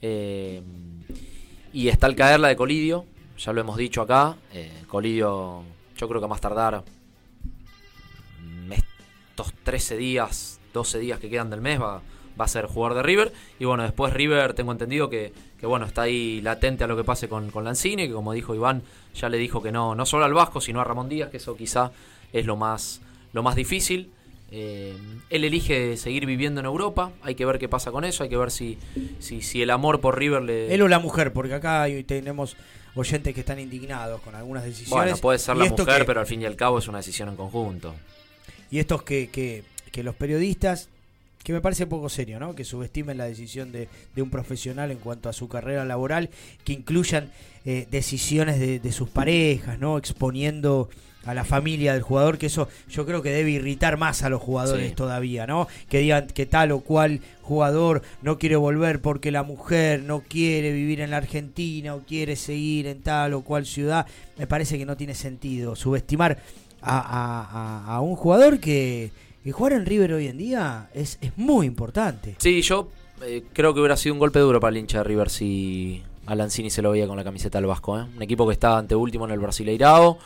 Eh, 0.01 0.61
y 1.77 1.89
está 1.89 2.07
al 2.07 2.15
caer 2.15 2.39
la 2.39 2.47
de 2.47 2.55
Colidio, 2.55 3.05
ya 3.37 3.53
lo 3.53 3.61
hemos 3.61 3.77
dicho 3.77 4.01
acá. 4.01 4.35
eh, 4.51 4.71
Colidio, 4.87 5.61
yo 5.95 6.07
creo 6.07 6.19
que 6.19 6.25
a 6.25 6.27
más 6.27 6.41
tardar 6.41 6.83
estos 8.71 9.53
13 9.63 9.95
días, 9.95 10.59
12 10.73 10.97
días 10.97 11.19
que 11.19 11.29
quedan 11.29 11.51
del 11.51 11.61
mes 11.61 11.79
va, 11.79 12.01
va 12.39 12.45
a 12.45 12.47
ser 12.47 12.65
jugador 12.65 12.97
de 12.97 13.03
River. 13.03 13.31
Y 13.59 13.65
bueno, 13.65 13.83
después 13.83 14.11
River 14.11 14.55
tengo 14.55 14.71
entendido 14.71 15.07
que, 15.07 15.31
que 15.59 15.67
bueno, 15.67 15.85
está 15.85 16.01
ahí 16.01 16.41
latente 16.41 16.83
a 16.83 16.87
lo 16.87 16.97
que 16.97 17.03
pase 17.03 17.29
con, 17.29 17.51
con 17.51 17.63
Lanzini, 17.63 18.07
que 18.07 18.13
como 18.13 18.33
dijo 18.33 18.55
Iván, 18.55 18.81
ya 19.13 19.29
le 19.29 19.37
dijo 19.37 19.61
que 19.61 19.71
no, 19.71 19.93
no 19.93 20.07
solo 20.07 20.25
al 20.25 20.33
Vasco, 20.33 20.59
sino 20.59 20.81
a 20.81 20.83
Ramón 20.83 21.09
Díaz, 21.09 21.29
que 21.29 21.37
eso 21.37 21.55
quizá 21.55 21.91
es 22.33 22.47
lo 22.47 22.55
más, 22.55 23.01
lo 23.33 23.43
más 23.43 23.55
difícil. 23.55 24.09
Eh, 24.51 24.95
él 25.29 25.43
elige 25.43 25.97
seguir 25.97 26.25
viviendo 26.25 26.59
en 26.61 26.65
Europa, 26.65 27.11
hay 27.21 27.35
que 27.35 27.45
ver 27.45 27.59
qué 27.59 27.67
pasa 27.67 27.91
con 27.91 28.05
eso, 28.05 28.23
hay 28.23 28.29
que 28.29 28.37
ver 28.37 28.49
si, 28.51 28.77
si, 29.19 29.41
si 29.41 29.61
el 29.61 29.69
amor 29.69 29.99
por 29.99 30.17
River 30.17 30.41
le... 30.41 30.73
Él 30.73 30.81
o 30.81 30.87
la 30.87 30.99
mujer, 30.99 31.33
porque 31.33 31.53
acá 31.55 31.81
hay- 31.83 32.03
tenemos 32.05 32.55
oyentes 32.95 33.33
que 33.33 33.41
están 33.41 33.59
indignados 33.59 34.21
con 34.21 34.35
algunas 34.35 34.63
decisiones. 34.63 34.89
Bueno, 34.91 35.17
puede 35.17 35.37
ser 35.39 35.57
la 35.57 35.65
mujer, 35.65 35.99
que- 35.99 36.05
pero 36.05 36.21
al 36.21 36.25
fin 36.27 36.41
y 36.41 36.45
al 36.45 36.55
cabo 36.55 36.79
es 36.79 36.87
una 36.87 36.99
decisión 36.99 37.27
en 37.29 37.35
conjunto. 37.35 37.93
Y 38.71 38.79
estos 38.79 39.03
que, 39.03 39.29
que, 39.29 39.63
que 39.91 40.01
los 40.01 40.15
periodistas, 40.15 40.87
que 41.43 41.51
me 41.53 41.59
parece 41.61 41.85
poco 41.85 42.07
serio, 42.09 42.39
¿no? 42.39 42.55
Que 42.55 42.63
subestimen 42.65 43.17
la 43.17 43.25
decisión 43.25 43.71
de, 43.73 43.87
de 44.15 44.21
un 44.21 44.29
profesional 44.29 44.91
en 44.91 44.97
cuanto 44.97 45.27
a 45.29 45.33
su 45.33 45.47
carrera 45.49 45.83
laboral, 45.85 46.29
que 46.63 46.71
incluyan 46.73 47.31
eh, 47.65 47.85
decisiones 47.91 48.59
de, 48.59 48.79
de 48.79 48.91
sus 48.93 49.09
parejas, 49.09 49.77
¿no? 49.79 49.97
Exponiendo 49.97 50.89
a 51.27 51.33
la 51.33 51.43
familia 51.43 51.93
del 51.93 52.01
jugador, 52.01 52.37
que 52.37 52.47
eso 52.47 52.67
yo 52.89 53.05
creo 53.05 53.21
que 53.21 53.29
debe 53.29 53.51
irritar 53.51 53.97
más 53.97 54.23
a 54.23 54.29
los 54.29 54.41
jugadores 54.41 54.89
Sí. 54.89 54.95
todavía, 54.95 55.45
¿no? 55.45 55.67
Que 55.89 55.99
digan 55.99 56.27
que 56.27 56.45
tal 56.45 56.71
o 56.71 56.79
cual 56.79 57.19
jugador 57.41 58.01
no 58.21 58.37
quiere 58.39 58.55
volver 58.55 59.01
porque 59.01 59.29
la 59.31 59.43
mujer 59.43 60.01
no 60.03 60.21
quiere 60.27 60.71
vivir 60.71 61.01
en 61.01 61.11
la 61.11 61.17
Argentina 61.17 61.93
o 61.95 61.99
quiere 62.01 62.35
seguir 62.35 62.87
en 62.87 63.01
tal 63.01 63.33
o 63.33 63.41
cual 63.41 63.65
ciudad. 63.65 64.05
Me 64.37 64.47
parece 64.47 64.77
que 64.77 64.85
no 64.85 64.97
tiene 64.97 65.13
sentido 65.15 65.75
subestimar 65.75 66.37
a, 66.81 66.97
a- 66.99 67.91
a- 67.91 67.95
a 67.95 68.01
un 68.01 68.15
jugador 68.15 68.59
que, 68.59 69.11
que 69.43 69.51
jugar 69.51 69.73
en 69.73 69.85
River 69.85 70.13
hoy 70.13 70.27
en 70.27 70.37
día 70.37 70.89
es, 70.93 71.17
es 71.21 71.31
muy 71.37 71.65
importante. 71.67 72.35
Sí, 72.39 72.61
yo 72.61 72.89
eh, 73.25 73.43
creo 73.53 73.73
que 73.73 73.79
hubiera 73.79 73.97
sido 73.97 74.13
un 74.13 74.19
golpe 74.19 74.39
duro 74.39 74.59
para 74.59 74.71
el 74.71 74.77
hincha 74.77 74.99
de 74.99 75.03
River 75.03 75.29
si 75.29 76.03
a 76.25 76.35
Lanzini 76.35 76.69
se 76.69 76.81
lo 76.81 76.91
veía 76.91 77.07
con 77.07 77.17
la 77.17 77.23
camiseta 77.23 77.57
del 77.57 77.65
Vasco. 77.67 77.97
¿eh? 77.99 78.05
Un 78.15 78.21
equipo 78.21 78.45
que 78.45 78.53
está 78.53 78.77
ante 78.77 78.93
último 78.95 79.25
en 79.25 79.31
el 79.31 79.39
Brasileirao, 79.39 80.19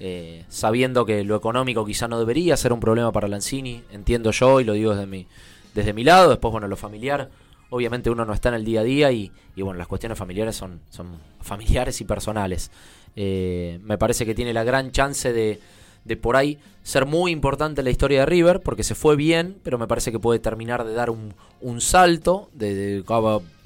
eh, 0.00 0.44
sabiendo 0.48 1.04
que 1.04 1.24
lo 1.24 1.36
económico 1.36 1.84
quizá 1.84 2.08
no 2.08 2.18
debería 2.18 2.56
ser 2.56 2.72
un 2.72 2.80
problema 2.80 3.12
para 3.12 3.28
Lanzini, 3.28 3.82
entiendo 3.90 4.30
yo 4.30 4.60
y 4.60 4.64
lo 4.64 4.74
digo 4.74 4.92
desde 4.92 5.06
mi, 5.06 5.26
desde 5.74 5.92
mi 5.92 6.04
lado. 6.04 6.30
Después, 6.30 6.52
bueno, 6.52 6.68
lo 6.68 6.76
familiar, 6.76 7.30
obviamente 7.70 8.10
uno 8.10 8.24
no 8.24 8.32
está 8.32 8.48
en 8.50 8.56
el 8.56 8.64
día 8.64 8.80
a 8.80 8.84
día 8.84 9.12
y, 9.12 9.32
y 9.56 9.62
bueno, 9.62 9.78
las 9.78 9.88
cuestiones 9.88 10.18
familiares 10.18 10.56
son, 10.56 10.80
son 10.90 11.18
familiares 11.40 12.00
y 12.00 12.04
personales. 12.04 12.70
Eh, 13.16 13.80
me 13.82 13.98
parece 13.98 14.24
que 14.24 14.34
tiene 14.34 14.52
la 14.52 14.64
gran 14.64 14.92
chance 14.92 15.32
de, 15.32 15.60
de 16.08 16.16
por 16.16 16.36
ahí 16.36 16.58
ser 16.82 17.06
muy 17.06 17.30
importante 17.30 17.82
en 17.82 17.84
la 17.84 17.90
historia 17.90 18.20
de 18.20 18.26
River, 18.26 18.60
porque 18.60 18.82
se 18.82 18.94
fue 18.94 19.14
bien, 19.14 19.56
pero 19.62 19.78
me 19.78 19.86
parece 19.86 20.10
que 20.10 20.18
puede 20.18 20.38
terminar 20.40 20.84
de 20.84 20.94
dar 20.94 21.10
un, 21.10 21.34
un 21.60 21.80
salto, 21.80 22.48
de, 22.54 22.74
de- 22.74 23.04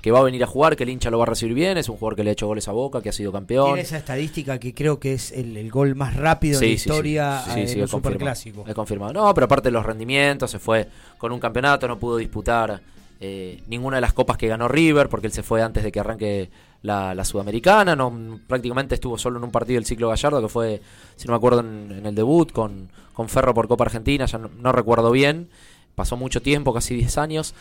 que 0.03 0.11
va 0.11 0.19
a 0.19 0.23
venir 0.25 0.43
a 0.43 0.49
jugar, 0.49 0.75
que 0.75 0.83
el 0.83 0.91
hincha 0.91 1.11
lo 1.11 1.19
va 1.19 1.25
a 1.25 1.29
recibir 1.29 1.55
bien, 1.55 1.79
es 1.79 1.89
un 1.89 1.97
jugador 1.97 2.17
que 2.17 2.25
le 2.25 2.31
ha 2.31 2.33
hecho 2.33 2.49
goles 2.49 2.67
a 2.67 2.73
Boca, 2.73 3.01
que 3.01 3.09
ha 3.09 3.13
sido 3.13 3.31
campeón. 3.31 3.67
Tiene 3.67 3.83
esa 3.83 3.99
estadística 3.99 4.59
que 4.59 4.75
creo 4.75 4.99
que 4.99 5.13
es 5.13 5.31
el, 5.31 5.57
el 5.57 5.71
gol 5.71 5.95
más 5.95 6.17
rápido 6.17 6.59
Sí, 6.59 6.65
en 6.65 6.71
la 6.73 6.79
sí, 6.79 6.89
historia 6.91 7.43
Sí, 7.45 7.61
eh, 7.61 7.67
sí, 7.69 7.73
en 7.75 7.79
un 7.79 7.85
es 7.85 7.91
confirmado. 7.93 7.93
superclásico. 7.93 8.65
Es 8.67 8.75
confirmado. 8.75 9.13
No, 9.13 9.33
pero 9.33 9.45
aparte 9.45 9.69
de 9.69 9.73
los 9.73 9.87
rendimientos, 9.87 10.51
se 10.51 10.59
fue 10.59 10.89
con 11.19 11.31
un 11.31 11.39
campeonato, 11.39 11.87
no 11.87 12.01
pudo 12.01 12.17
disputar 12.17 12.81
eh, 13.21 13.63
ninguna 13.69 13.99
de 13.99 14.01
las 14.01 14.13
copas 14.13 14.37
que 14.37 14.49
ganó 14.49 14.67
River, 14.67 15.09
porque 15.09 15.29
él 15.29 15.33
se 15.33 15.45
fue 15.45 15.63
antes 15.63 15.85
de 15.85 15.93
que 15.93 16.01
arranque 16.01 16.51
la, 16.83 17.15
la 17.15 17.25
Sudamericana. 17.25 17.97
No, 17.97 18.41
prácticamente 18.47 18.95
estuvo 18.95 19.17
solo 19.19 19.39
en 19.39 19.45
un 19.45 19.51
partido 19.51 19.77
del 19.79 19.87
ciclo 19.87 20.09
Gallardo, 20.09 20.43
que 20.43 20.49
fue, 20.49 20.83
si 21.17 21.27
no 21.27 21.33
me 21.33 21.37
acuerdo, 21.37 21.61
en, 21.61 21.93
en 21.99 22.07
el 22.07 22.15
debut 22.15 22.53
con, 22.53 22.91
con 23.13 23.29
Ferro 23.29 23.55
por 23.55 23.69
Copa 23.69 23.85
Argentina, 23.85 24.27
ya 24.27 24.39
no, 24.39 24.73
recuerdo 24.73 25.11
bien. 25.11 25.49
Pasó 25.95 26.17
mucho 26.17 26.41
tiempo, 26.41 26.73
casi 26.73 26.95
10 26.95 27.19
años. 27.19 27.55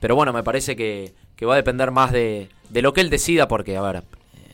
Pero 0.00 0.14
bueno, 0.14 0.32
me 0.34 0.42
parece 0.42 0.76
que, 0.76 1.14
que 1.36 1.46
va 1.46 1.54
a 1.54 1.56
depender 1.56 1.90
más 1.90 2.12
de, 2.12 2.50
de 2.68 2.82
lo 2.82 2.92
que 2.92 3.00
él 3.00 3.08
decida, 3.10 3.48
porque, 3.48 3.76
a 3.76 3.82
ver, 3.82 4.02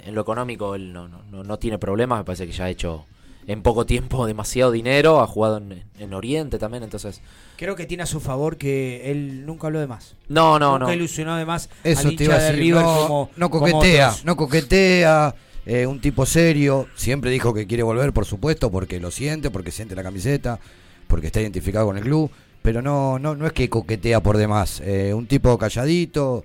en 0.05 0.15
lo 0.15 0.21
económico 0.21 0.75
él 0.77 0.93
no, 0.93 1.09
no, 1.09 1.23
no- 1.31 1.43
no 1.43 1.59
tiene 1.59 1.79
problemas, 1.79 2.19
me 2.21 2.25
parece 2.25 2.47
que 2.47 2.53
ya 2.53 2.65
ha 2.67 2.71
hecho 2.71 3.05
en 3.47 3.63
poco 3.63 3.87
tiempo 3.87 4.27
demasiado 4.27 4.73
dinero, 4.73 5.21
ha 5.21 5.27
jugado 5.27 5.59
en, 5.59 5.85
en 5.99 6.15
Oriente 6.15 6.59
también, 6.59 6.83
entonces... 6.83 7.21
Creo 7.57 7.75
que 7.75 7.87
tiene 7.87 8.03
a 8.03 8.07
su 8.07 8.21
favor 8.21 8.59
que 8.59 9.11
él 9.11 9.47
nunca 9.47 9.69
habló 9.69 9.81
de 9.81 9.87
más. 9.87 10.15
No, 10.29 10.59
no, 10.59 10.73
nunca 10.73 10.87
no. 10.87 10.93
ilusionó 10.93 11.37
de 11.37 11.47
más 11.47 11.71
Eso 11.85 12.09
al 12.09 12.17
te 12.17 12.25
iba 12.25 12.35
a 12.35 12.39
decir, 12.39 12.59
River 12.59 12.83
no, 12.83 12.95
como, 12.95 13.31
no 13.37 13.51
coquetea, 13.51 14.15
no 14.25 14.37
coquetea, 14.37 15.35
eh, 15.65 15.87
un 15.87 16.01
tipo 16.01 16.27
serio, 16.27 16.87
siempre 16.95 17.31
dijo 17.31 17.55
que 17.55 17.67
quiere 17.67 17.83
volver, 17.83 18.13
por 18.13 18.27
supuesto, 18.27 18.71
porque 18.71 19.01
lo 19.01 19.11
siente, 19.11 19.51
porque 19.51 19.71
siente 19.71 19.95
la 19.95 20.03
camiseta, 20.03 20.61
porque 21.07 21.29
está 21.29 21.41
identificado 21.41 21.87
con 21.87 21.97
el 21.97 22.05
club, 22.05 22.31
pero 22.63 22.83
no, 22.83 23.19
no, 23.19 23.35
no 23.35 23.47
es 23.47 23.53
que 23.53 23.71
coquetea 23.71 24.23
por 24.23 24.37
demás, 24.37 24.83
eh, 24.85 25.15
un 25.15 25.27
tipo 25.27 25.57
calladito, 25.57 26.45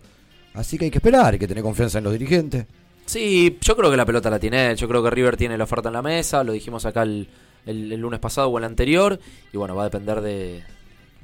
así 0.53 0.77
que 0.77 0.85
hay 0.85 0.91
que 0.91 0.99
esperar, 0.99 1.33
hay 1.33 1.39
que 1.39 1.47
tener 1.47 1.63
confianza 1.63 1.97
en 1.97 2.05
los 2.05 2.13
dirigentes. 2.13 2.65
Sí, 3.12 3.57
yo 3.62 3.76
creo 3.76 3.91
que 3.91 3.97
la 3.97 4.05
pelota 4.05 4.30
la 4.30 4.39
tiene 4.39 4.72
él. 4.72 4.78
Yo 4.78 4.88
creo 4.88 5.03
que 5.03 5.09
River 5.09 5.36
tiene 5.38 5.57
la 5.57 5.66
oferta 5.66 5.89
en 5.89 5.93
la 5.93 6.01
mesa. 6.01 6.43
Lo 6.43 6.53
dijimos 6.53 6.86
acá 6.86 7.03
el, 7.03 7.28
el- 7.66 7.91
el 7.91 7.99
lunes 7.99 8.20
pasado 8.20 8.47
o 8.47 8.57
el 8.57 8.64
anterior. 8.64 9.20
Y 9.51 9.57
bueno, 9.57 9.76
va 9.76 9.84
a 9.84 9.86
depender 9.86 10.22
de, 10.22 10.64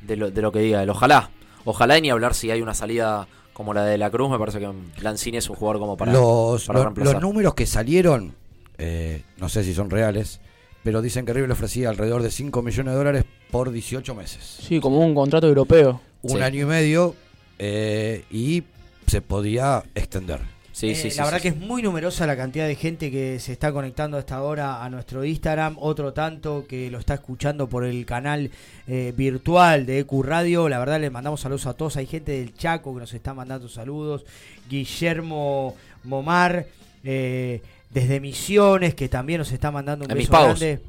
de, 0.02 0.16
lo, 0.18 0.30
de 0.32 0.42
lo 0.42 0.52
que 0.52 0.60
diga 0.60 0.84
él. 0.84 0.90
Ojalá. 0.90 1.30
Ojalá 1.66 1.98
y 1.98 2.02
ni 2.02 2.10
hablar 2.10 2.34
si 2.34 2.52
hay 2.52 2.62
una 2.62 2.74
salida 2.74 3.28
como 3.54 3.74
la 3.74 3.84
de 3.86 3.98
la 3.98 4.10
Cruz. 4.10 4.30
Me 4.30 4.38
parece 4.38 4.60
que 4.60 4.70
Lanzini 5.02 5.38
es 5.38 5.50
un 5.50 5.56
jugador 5.56 5.80
como 5.80 5.96
para, 5.98 6.12
los, 6.14 6.66
para 6.66 6.80
los- 6.80 6.86
reemplazar. 6.86 7.14
los 7.16 7.22
números 7.24 7.54
que 7.54 7.66
salieron, 7.66 8.36
eh, 8.78 9.24
no 9.38 9.48
sé 9.50 9.64
si 9.64 9.74
son 9.74 9.90
reales, 9.90 10.40
pero 10.84 11.02
dicen 11.02 11.26
que 11.26 11.34
River 11.34 11.48
le 11.50 11.54
ofrecía 11.54 11.90
alrededor 11.90 12.22
de 12.22 12.32
5 12.32 12.62
millones 12.62 12.94
de 12.94 12.98
dólares 12.98 13.26
por 13.50 13.72
18 13.72 14.14
meses. 14.14 14.58
Sí, 14.62 14.80
como 14.80 15.00
un 15.00 15.16
contrato 15.16 15.48
europeo. 15.48 16.02
Un 16.22 16.42
año 16.42 16.64
y 16.64 16.66
medio 16.66 17.16
eh, 17.60 18.26
y 18.30 18.64
se 19.08 19.22
podía 19.22 19.84
extender. 19.96 20.42
Eh, 20.82 21.14
la 21.16 21.26
verdad 21.26 21.42
que 21.42 21.48
es 21.48 21.58
muy 21.58 21.82
numerosa 21.82 22.28
la 22.28 22.38
cantidad 22.38 22.68
de 22.68 22.76
gente 22.76 23.10
que 23.10 23.40
se 23.40 23.52
está 23.54 23.72
conectando 23.72 24.18
a 24.18 24.20
esta 24.20 24.42
hora 24.44 24.84
a 24.84 24.90
nuestro 24.90 25.26
Instagram, 25.26 25.76
otro 25.80 26.14
tanto 26.14 26.66
que 26.68 26.92
lo 26.92 27.00
está 27.00 27.16
escuchando 27.16 27.68
por 27.68 27.84
el 27.84 28.06
canal 28.06 28.52
eh, 28.88 29.14
virtual 29.18 29.86
de 29.88 30.00
EQ 30.00 30.12
Radio. 30.24 30.70
La 30.70 30.78
verdad 30.80 31.00
les 31.02 31.12
mandamos 31.12 31.42
saludos 31.42 31.66
a 31.66 31.74
todos. 31.74 31.98
Hay 31.98 32.06
gente 32.06 32.34
del 32.34 32.54
Chaco 32.54 32.94
que 32.94 33.00
nos 33.00 33.14
está 33.14 33.34
mandando 33.34 33.68
saludos. 33.70 34.26
Guillermo 34.70 35.76
Momar 36.04 36.68
eh, 37.04 37.62
desde 37.90 38.20
Misiones 38.20 38.94
que 38.94 39.10
también 39.10 39.40
nos 39.40 39.52
está 39.52 39.72
mandando 39.72 40.06
un 40.06 40.12
En 40.12 40.18
mis 40.18 40.28
beso 40.28 40.32
pagos. 40.40 40.60
grande. 40.60 40.82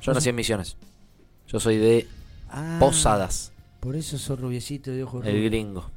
Yo 0.00 0.12
nací 0.14 0.28
en 0.30 0.34
Misiones. 0.36 0.76
Yo 1.46 1.60
soy 1.60 1.76
de 1.76 2.06
Ah, 2.50 2.76
Posadas. 2.80 3.52
Por 3.80 3.96
eso 3.96 4.18
sos 4.18 4.38
rubiecito 4.38 4.90
de 4.90 5.04
ojos 5.04 5.24
El 5.26 5.42
gringo. 5.44 5.90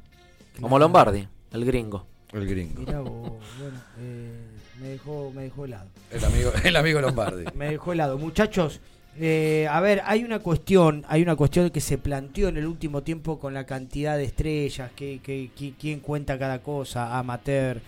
Como. 0.60 0.78
Lombardi, 0.78 1.28
el 1.52 1.64
gringo. 1.64 2.06
El 2.32 2.46
gringo. 2.46 2.80
Mirá 2.80 3.00
vos, 3.00 3.32
bueno, 3.60 3.80
eh, 4.00 4.32
me 4.80 4.88
dejó, 4.88 5.32
me 5.34 5.42
dejó 5.44 5.64
helado. 5.64 5.88
El 6.10 6.24
amigo, 6.24 6.52
el 6.64 6.76
amigo 6.76 7.00
Lombardi. 7.00 7.44
Me 7.54 7.70
dejó 7.70 7.92
helado. 7.92 8.18
Muchachos, 8.18 8.80
Eh, 9.18 9.66
a 9.70 9.80
ver, 9.80 10.02
hay 10.04 10.24
una 10.24 10.40
cuestión, 10.40 11.02
hay 11.08 11.22
una 11.22 11.36
cuestión 11.36 11.70
que 11.70 11.80
se 11.80 11.96
planteó 11.96 12.48
en 12.48 12.58
el 12.58 12.66
último 12.66 13.02
tiempo 13.02 13.38
con 13.38 13.54
la 13.54 13.64
cantidad 13.64 14.18
de 14.18 14.24
estrellas, 14.24 14.90
que, 14.94 15.20
que, 15.22 15.48
qui- 15.56 15.72
quién 15.80 16.00
cuenta 16.00 16.38
cada 16.38 16.58
cosa, 16.62 17.16
amateur. 17.18 17.80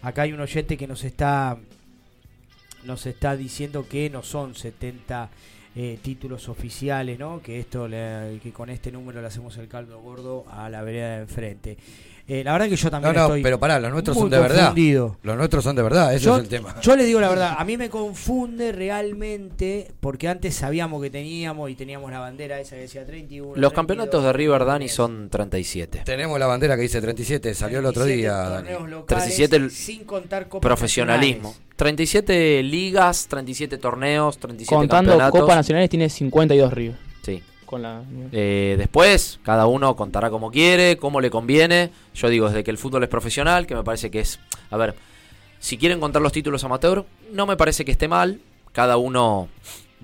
Acá 0.00 0.22
hay 0.22 0.32
un 0.32 0.40
oyente 0.40 0.78
que 0.78 0.86
nos 0.86 1.04
está 1.04 1.58
nos 2.84 3.04
está 3.04 3.36
diciendo 3.36 3.86
que 3.86 4.08
no 4.08 4.22
son 4.22 4.54
70 4.54 5.28
eh, 5.76 5.98
títulos 6.02 6.48
oficiales, 6.48 7.18
¿no? 7.18 7.42
Que 7.42 7.60
esto 7.60 7.86
le- 7.86 8.40
que 8.42 8.50
con 8.50 8.70
este 8.70 8.90
número 8.90 9.20
le 9.20 9.26
hacemos 9.26 9.58
el 9.58 9.68
caldo 9.68 10.00
gordo 10.00 10.46
a 10.50 10.70
la 10.70 10.80
vereda 10.82 11.16
de 11.16 11.22
enfrente. 11.22 11.76
Eh, 12.32 12.44
la 12.44 12.52
verdad 12.52 12.68
que 12.68 12.76
yo 12.76 12.84
No, 12.86 12.90
también 12.92 13.14
no, 13.16 13.22
estoy 13.22 13.42
pero 13.42 13.58
pará, 13.58 13.80
los 13.80 13.90
nuestros 13.90 14.16
son 14.16 14.30
de 14.30 14.38
verdad. 14.38 14.56
confundido. 14.66 15.16
Los 15.24 15.36
nuestros 15.36 15.64
son 15.64 15.74
de 15.74 15.82
verdad, 15.82 16.14
ese 16.14 16.26
Yo- 16.26 16.36
es 16.36 16.42
el 16.44 16.48
tema. 16.48 16.76
Yo 16.80 16.94
le 16.94 17.04
digo 17.04 17.18
la 17.20 17.28
verdad, 17.28 17.56
a 17.58 17.64
mí 17.64 17.76
me 17.76 17.90
confunde 17.90 18.70
realmente 18.70 19.90
porque 20.00 20.28
antes 20.28 20.54
sabíamos 20.54 21.02
que 21.02 21.10
teníamos 21.10 21.68
y 21.70 21.74
teníamos 21.74 22.10
la 22.12 22.20
bandera 22.20 22.60
esa 22.60 22.76
que 22.76 22.82
decía 22.82 23.04
31. 23.04 23.54
Los 23.56 23.72
campeonatos 23.72 24.22
de 24.22 24.32
River 24.32 24.64
Dani 24.64 24.88
son 24.88 25.28
37. 25.28 26.02
Tenemos 26.04 26.38
la 26.38 26.46
bandera 26.46 26.76
que 26.76 26.82
dice 26.82 27.00
37, 27.00 27.52
salió 27.54 27.80
el 27.80 27.86
otro 27.86 28.04
día. 28.04 28.32
Dani. 28.34 28.68
locales 28.88 29.06
37 29.06 29.56
el 29.56 29.70
sin 29.72 30.04
contar 30.04 30.48
copas 30.48 30.66
profesionalismo. 30.68 31.48
nacionales. 31.48 31.70
37 31.76 32.62
ligas, 32.62 33.26
37 33.28 33.78
torneos, 33.78 34.38
37 34.38 34.76
Contando 34.76 35.10
campeonatos. 35.12 35.40
Copas 35.40 35.56
Nacionales 35.56 35.90
tiene 35.90 36.08
52 36.08 36.72
River. 36.72 36.96
Sí. 37.22 37.42
Eh, 38.32 38.74
después, 38.78 39.38
cada 39.42 39.66
uno 39.66 39.94
contará 39.96 40.30
como 40.30 40.50
quiere, 40.50 40.96
como 40.96 41.20
le 41.20 41.30
conviene. 41.30 41.90
Yo 42.14 42.28
digo, 42.28 42.48
desde 42.48 42.64
que 42.64 42.70
el 42.70 42.78
fútbol 42.78 43.04
es 43.04 43.08
profesional, 43.08 43.66
que 43.66 43.74
me 43.74 43.84
parece 43.84 44.10
que 44.10 44.20
es. 44.20 44.40
A 44.70 44.76
ver, 44.76 44.94
si 45.58 45.78
quieren 45.78 46.00
contar 46.00 46.22
los 46.22 46.32
títulos 46.32 46.64
amateur, 46.64 47.04
no 47.32 47.46
me 47.46 47.56
parece 47.56 47.84
que 47.84 47.92
esté 47.92 48.08
mal. 48.08 48.40
Cada 48.72 48.96
uno 48.96 49.48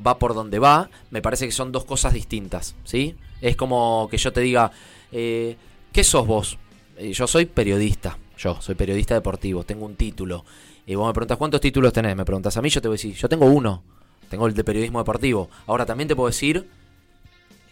va 0.04 0.18
por 0.18 0.34
donde 0.34 0.58
va. 0.58 0.90
Me 1.10 1.22
parece 1.22 1.46
que 1.46 1.52
son 1.52 1.72
dos 1.72 1.84
cosas 1.84 2.12
distintas, 2.12 2.76
¿sí? 2.84 3.16
Es 3.40 3.56
como 3.56 4.08
que 4.10 4.18
yo 4.18 4.32
te 4.32 4.40
diga, 4.40 4.70
eh, 5.12 5.56
¿qué 5.92 6.04
sos 6.04 6.26
vos? 6.26 6.58
Eh, 6.96 7.12
yo 7.12 7.26
soy 7.26 7.46
periodista. 7.46 8.18
Yo 8.38 8.60
soy 8.60 8.74
periodista 8.74 9.14
deportivo, 9.14 9.64
tengo 9.64 9.86
un 9.86 9.96
título. 9.96 10.44
Y 10.86 10.94
vos 10.94 11.06
me 11.06 11.14
preguntas, 11.14 11.38
¿cuántos 11.38 11.60
títulos 11.60 11.92
tenés? 11.92 12.14
Me 12.14 12.24
preguntas 12.24 12.56
a 12.56 12.62
mí, 12.62 12.68
yo 12.68 12.80
te 12.80 12.88
voy 12.88 12.94
a 12.94 12.98
decir, 12.98 13.14
yo 13.14 13.28
tengo 13.28 13.46
uno. 13.46 13.82
Tengo 14.28 14.46
el 14.46 14.54
de 14.54 14.62
periodismo 14.62 14.98
deportivo. 14.98 15.48
Ahora 15.66 15.86
también 15.86 16.08
te 16.08 16.16
puedo 16.16 16.28
decir 16.28 16.68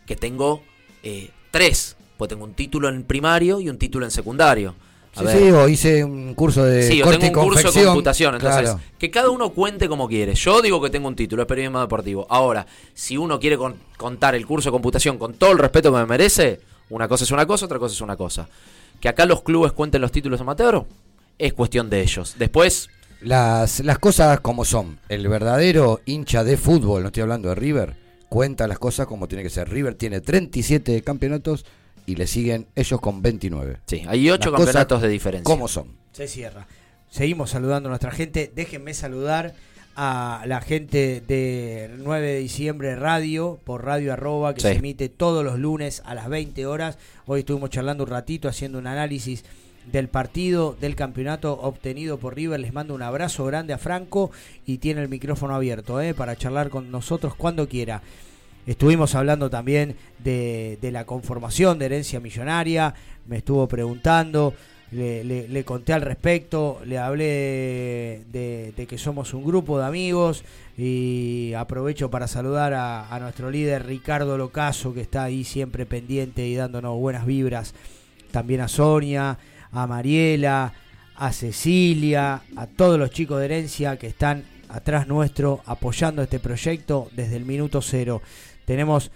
que 0.06 0.16
tengo 0.16 0.62
eh, 1.02 1.30
tres. 1.50 1.96
Pues 2.16 2.28
tengo 2.28 2.44
un 2.44 2.54
título 2.54 2.88
en 2.88 3.02
primario 3.04 3.60
y 3.60 3.68
un 3.68 3.76
título 3.78 4.04
en 4.04 4.10
secundario. 4.10 4.74
A 5.16 5.20
Sí, 5.20 5.24
ver. 5.26 5.36
sí, 5.38 5.50
o 5.50 5.68
hice 5.68 6.04
un 6.04 6.34
curso 6.34 6.64
de 6.64 6.82
Sí, 6.82 7.00
o 7.00 7.04
corte 7.04 7.18
tengo 7.20 7.42
un 7.42 7.48
curso 7.50 7.70
de 7.70 7.84
computación. 7.84 8.34
Entonces, 8.34 8.62
Claro. 8.62 8.80
que 8.98 9.10
cada 9.10 9.30
uno 9.30 9.50
cuente 9.50 9.88
como 9.88 10.08
quiere. 10.08 10.34
Yo 10.34 10.60
digo 10.62 10.80
que 10.80 10.90
tengo 10.90 11.06
un 11.08 11.14
título, 11.16 11.42
es 11.42 11.48
periodismo 11.48 11.80
deportivo. 11.80 12.26
Ahora, 12.30 12.66
si 12.94 13.16
uno 13.16 13.38
quiere 13.38 13.56
con- 13.56 13.76
contar 13.96 14.34
el 14.34 14.44
curso 14.46 14.68
de 14.70 14.72
computación 14.72 15.18
con 15.18 15.34
todo 15.34 15.52
el 15.52 15.58
respeto 15.58 15.92
que 15.92 15.98
me 15.98 16.06
merece, 16.06 16.60
una 16.90 17.06
cosa 17.08 17.24
es 17.24 17.30
una 17.30 17.46
cosa, 17.46 17.66
otra 17.66 17.78
cosa 17.78 17.94
es 17.94 18.00
una 18.00 18.16
cosa. 18.16 18.48
Que 19.00 19.08
acá 19.08 19.24
los 19.26 19.42
clubes 19.42 19.72
cuenten 19.72 20.00
los 20.00 20.10
títulos 20.12 20.40
amateur, 20.40 20.84
es 21.38 21.52
cuestión 21.52 21.90
de 21.90 22.00
ellos. 22.02 22.34
Después, 22.38 22.88
Las, 23.20 23.80
las 23.80 23.98
cosas 23.98 24.40
como 24.40 24.64
son. 24.64 24.98
El 25.08 25.28
verdadero 25.28 26.00
hincha 26.06 26.42
de 26.44 26.56
fútbol, 26.56 27.02
no 27.02 27.08
estoy 27.08 27.22
hablando 27.22 27.48
de 27.48 27.54
River, 27.54 27.94
cuenta 28.28 28.66
las 28.68 28.78
cosas 28.78 29.06
como 29.06 29.28
tiene 29.28 29.42
que 29.42 29.50
ser. 29.50 29.68
River 29.68 29.94
tiene 29.94 30.20
37 30.20 31.02
campeonatos 31.02 31.64
y 32.06 32.16
le 32.16 32.26
siguen 32.26 32.66
ellos 32.74 33.00
con 33.00 33.22
29. 33.22 33.78
Sí, 33.86 34.02
hay 34.06 34.30
ocho 34.30 34.50
Las 34.50 34.58
cosas 34.60 34.74
campeonatos 34.74 35.02
de 35.02 35.08
diferencia. 35.08 35.44
¿Cómo 35.44 35.68
son? 35.68 35.96
Se 36.12 36.28
cierra. 36.28 36.66
Seguimos 37.10 37.50
saludando 37.50 37.88
a 37.88 37.90
nuestra 37.90 38.10
gente. 38.10 38.50
Déjenme 38.54 38.92
saludar 38.94 39.54
a 39.96 40.42
la 40.46 40.60
gente 40.60 41.22
de 41.26 41.90
9 41.98 42.26
de 42.26 42.38
diciembre 42.40 42.96
Radio, 42.96 43.60
por 43.64 43.84
Radio 43.84 44.12
Arroba, 44.12 44.52
que 44.54 44.60
Sí. 44.60 44.66
se 44.68 44.74
emite 44.74 45.08
todos 45.08 45.44
los 45.44 45.58
lunes 45.58 46.02
a 46.04 46.14
las 46.14 46.28
20 46.28 46.66
horas. 46.66 46.98
Hoy 47.26 47.40
estuvimos 47.40 47.70
charlando 47.70 48.02
un 48.04 48.10
ratito, 48.10 48.48
haciendo 48.48 48.78
un 48.78 48.88
análisis 48.88 49.44
del 49.90 50.08
partido, 50.08 50.76
del 50.80 50.96
campeonato 50.96 51.52
obtenido 51.60 52.18
por 52.18 52.34
River. 52.34 52.60
Les 52.60 52.72
mando 52.72 52.94
un 52.94 53.02
abrazo 53.02 53.44
grande 53.44 53.72
a 53.72 53.78
Franco 53.78 54.30
y 54.66 54.78
tiene 54.78 55.02
el 55.02 55.08
micrófono 55.08 55.54
abierto 55.54 56.00
eh, 56.00 56.14
para 56.14 56.36
charlar 56.36 56.70
con 56.70 56.90
nosotros 56.90 57.34
cuando 57.34 57.68
quiera. 57.68 58.02
Estuvimos 58.66 59.14
hablando 59.14 59.50
también 59.50 59.94
de, 60.20 60.78
de 60.80 60.90
la 60.90 61.04
conformación 61.04 61.78
de 61.78 61.84
herencia 61.84 62.18
millonaria, 62.18 62.94
me 63.26 63.36
estuvo 63.36 63.68
preguntando, 63.68 64.54
le, 64.90 65.22
le- 65.22 65.64
conté 65.64 65.92
al 65.92 66.00
respecto, 66.00 66.80
le 66.86 66.96
hablé 66.96 68.22
de, 68.32 68.86
que 68.88 68.96
somos 68.96 69.34
un 69.34 69.44
grupo 69.44 69.78
de 69.78 69.84
amigos 69.84 70.44
y 70.78 71.52
aprovecho 71.54 72.10
para 72.10 72.26
saludar 72.26 72.72
a 72.74 73.18
nuestro 73.20 73.50
líder 73.50 73.84
Ricardo 73.86 74.38
Locaso 74.38 74.94
que 74.94 75.02
está 75.02 75.24
ahí 75.24 75.44
siempre 75.44 75.84
pendiente 75.84 76.46
y 76.46 76.54
dándonos 76.54 76.96
buenas 76.98 77.26
vibras, 77.26 77.74
también 78.30 78.62
a 78.62 78.68
Sonia, 78.68 79.38
a 79.74 79.86
Mariela, 79.86 80.72
a 81.16 81.32
Cecilia, 81.32 82.42
a 82.56 82.66
todos 82.66 82.98
los 82.98 83.10
chicos 83.10 83.38
de 83.38 83.44
herencia 83.46 83.96
que 83.98 84.06
están 84.06 84.44
atrás 84.68 85.06
nuestro 85.06 85.60
apoyando 85.66 86.22
este 86.22 86.40
proyecto 86.40 87.08
desde 87.12 87.36
el 87.36 87.44
minuto 87.44 87.82
cero. 87.82 88.22
Tenemos 88.64 89.10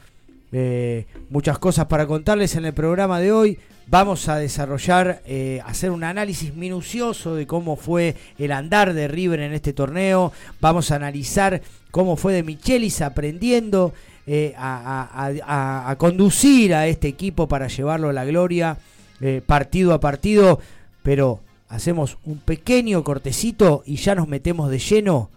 eh, 0.53 1.07
muchas 1.31 1.59
cosas 1.59 1.87
para 1.87 2.07
contarles 2.07 2.55
en 2.57 2.65
el 2.65 2.75
programa 2.75 3.21
de 3.21 3.33
hoy. 3.33 3.59
Vamos 3.87 4.29
a 4.29 4.37
desarrollar, 4.37 5.23
eh, 5.27 5.63
hacer 5.65 5.91
un 5.91 6.05
análisis 6.05 6.55
minucioso 6.55 7.35
de 7.35 7.47
cómo 7.47 7.77
fue 7.77 8.17
el 8.39 8.53
andar 8.53 8.93
de 8.93 9.09
River 9.09 9.41
en 9.41 9.55
este 9.55 9.73
torneo. 9.73 10.33
Vamos 10.61 10.91
a 10.91 10.97
analizar 10.97 11.63
cómo 11.91 12.17
fue 12.17 12.35
de 12.35 12.43
Michelis 12.43 13.01
aprendiendo 13.01 13.95
eh, 14.27 14.55
a, 14.59 15.95
conducir 15.97 16.75
a 16.75 16.87
este 16.87 17.09
equipo 17.09 17.49
para 17.49 17.69
llevarlo 17.69 18.11
a 18.11 18.13
la 18.13 18.27
gloria 18.27 18.77
eh, 19.21 19.43
partido 19.45 19.93
a 19.95 20.01
partido. 20.01 20.61
Pero 21.03 21.41
hacemos 21.69 22.19
un 22.25 22.39
pequeño 22.39 23.05
cortecito 23.05 23.83
y 23.87 23.97
ya 23.97 24.15
nos 24.15 24.29
metemos 24.29 24.71
de 24.71 24.79
lleno 24.79 25.31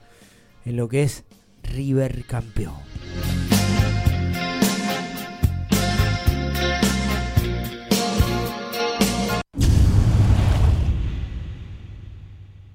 en 0.65 0.75
lo 0.77 0.87
que 0.87 1.03
es 1.03 1.23
River 1.63 2.25
campeón. 2.25 2.75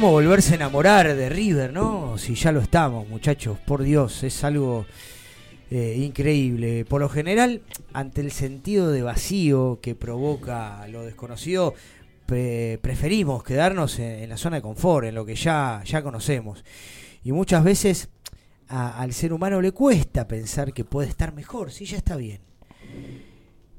¿Cómo 0.00 0.12
volverse 0.12 0.52
a 0.52 0.56
enamorar 0.56 1.14
de 1.14 1.28
River, 1.28 1.74
no? 1.74 2.16
Si 2.16 2.34
ya 2.34 2.52
lo 2.52 2.60
estamos, 2.60 3.06
muchachos, 3.06 3.58
por 3.58 3.82
Dios, 3.82 4.22
es 4.22 4.44
algo 4.44 4.86
eh, 5.70 5.94
increíble. 5.98 6.86
Por 6.86 7.02
lo 7.02 7.10
general, 7.10 7.60
ante 7.92 8.22
el 8.22 8.30
sentido 8.30 8.90
de 8.90 9.02
vacío 9.02 9.78
que 9.82 9.94
provoca 9.94 10.88
lo 10.88 11.04
desconocido, 11.04 11.74
pre- 12.24 12.78
preferimos 12.80 13.44
quedarnos 13.44 13.98
en, 13.98 14.26
la 14.30 14.38
zona 14.38 14.56
de 14.56 14.62
confort, 14.62 15.06
en 15.06 15.14
lo 15.16 15.26
que 15.26 15.34
ya, 15.34 15.82
ya 15.84 16.02
conocemos. 16.02 16.64
Y 17.22 17.32
muchas 17.32 17.62
veces 17.62 18.08
al 18.68 19.12
ser 19.12 19.34
humano 19.34 19.60
le 19.60 19.72
cuesta 19.72 20.26
pensar 20.26 20.72
que 20.72 20.82
puede 20.82 21.10
estar 21.10 21.34
mejor, 21.34 21.72
si 21.72 21.84
ya 21.84 21.98
está 21.98 22.16
bien. 22.16 22.40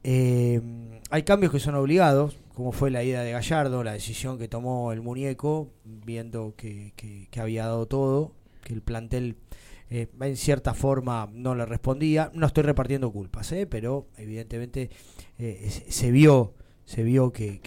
Eh, 0.03 0.61
hay 1.09 1.24
cambios 1.24 1.51
que 1.51 1.59
son 1.59 1.74
obligados, 1.74 2.38
como 2.62 2.74
fue 2.74 2.91
la 2.91 3.03
ida 3.03 3.24
de 3.24 3.32
Gallardo, 3.32 3.84
la 3.84 3.93
decisión 3.93 4.38
que 4.38 4.47
tomó 4.47 4.91
el 4.91 5.01
muñeco, 5.01 5.74
viendo 5.84 6.53
que, 6.55 6.93
había 7.36 7.66
dado 7.66 7.88
todo, 7.88 8.36
que 8.64 8.72
el 8.72 8.84
plantel 8.84 9.36
eh, 9.89 10.09
en 10.22 10.38
cierta 10.38 10.76
forma 10.76 11.28
no 11.34 11.55
le 11.55 11.66
respondía. 11.66 12.30
No 12.36 12.45
estoy 12.45 12.62
repartiendo 12.62 13.12
culpas, 13.12 13.51
¿eh? 13.51 13.66
pero 13.66 14.09
evidentemente 14.16 14.91
eh, 15.39 15.72
se- 15.72 16.12
vio, 16.12 16.53
se 16.86 17.01
vio 17.01 17.32
que, 17.34 17.59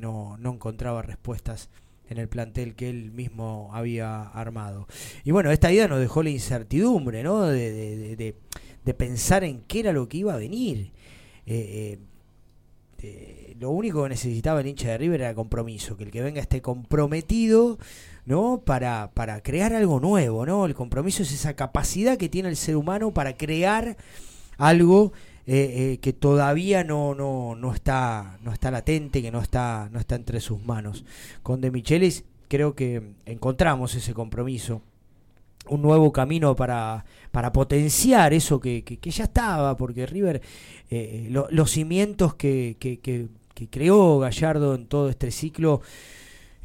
no, 0.00 0.38
encontraba 0.44 1.02
respuestas 1.02 1.68
en 2.08 2.18
el 2.18 2.28
plantel 2.28 2.76
que 2.76 2.88
él 2.88 3.10
mismo 3.10 3.70
había 3.72 4.22
armado. 4.22 4.86
Y 5.24 5.32
bueno, 5.32 5.50
esta 5.50 5.72
ida 5.72 5.88
nos 5.88 5.98
dejó 5.98 6.22
la 6.22 6.30
incertidumbre, 6.30 7.24
¿no? 7.24 7.46
De, 7.46 8.36
pensar 8.96 9.42
en 9.42 9.62
qué 9.62 9.80
era 9.80 9.92
lo 9.92 10.08
que 10.08 10.18
iba 10.18 10.34
a 10.34 10.36
venir. 10.36 10.92
Eh, 11.46 11.98
lo 13.60 13.70
único 13.70 14.02
que 14.02 14.08
necesitaba 14.08 14.60
el 14.60 14.66
hincha 14.66 14.88
de 14.88 14.98
River 14.98 15.20
era 15.20 15.34
compromiso, 15.34 15.96
que 15.96 16.04
el 16.04 16.10
que 16.10 16.22
venga 16.22 16.40
esté 16.40 16.62
comprometido, 16.62 17.78
¿no? 18.26 18.62
Para, 18.64 19.10
para 19.12 19.42
crear 19.42 19.74
algo 19.74 20.00
nuevo, 20.00 20.46
¿no? 20.46 20.64
El 20.66 20.74
compromiso 20.74 21.22
es 21.22 21.32
esa 21.32 21.54
capacidad 21.54 22.16
que 22.16 22.28
tiene 22.28 22.48
el 22.48 22.56
ser 22.56 22.76
humano 22.76 23.12
para 23.12 23.36
crear 23.36 23.96
algo 24.56 25.12
eh, 25.46 25.92
eh, 25.94 25.98
que 26.00 26.12
todavía 26.12 26.84
no, 26.84 27.14
no, 27.14 27.54
no 27.54 27.72
está, 27.74 28.38
no 28.42 28.52
está 28.52 28.70
latente, 28.70 29.20
que 29.22 29.30
no 29.30 29.40
está, 29.40 29.88
no 29.92 29.98
está 30.00 30.14
entre 30.16 30.40
sus 30.40 30.64
manos. 30.64 31.04
Con 31.42 31.60
De 31.60 31.70
Michelis 31.70 32.24
creo 32.48 32.74
que 32.74 33.14
encontramos 33.26 33.94
ese 33.94 34.14
compromiso 34.14 34.82
un 35.68 35.82
nuevo 35.82 36.10
camino 36.12 36.56
para, 36.56 37.04
para 37.30 37.52
potenciar 37.52 38.32
eso 38.32 38.58
que, 38.60 38.82
que- 38.82 39.10
ya 39.10 39.24
estaba, 39.24 39.76
porque 39.76 40.06
River, 40.06 40.40
eh, 40.90 41.28
lo- 41.30 41.46
los 41.50 41.70
cimientos 41.70 42.34
que- 42.34 42.76
que- 43.60 43.68
creó 43.68 44.18
Gallardo 44.18 44.74
en 44.74 44.86
todo 44.86 45.08
este 45.08 45.30
ciclo, 45.30 45.80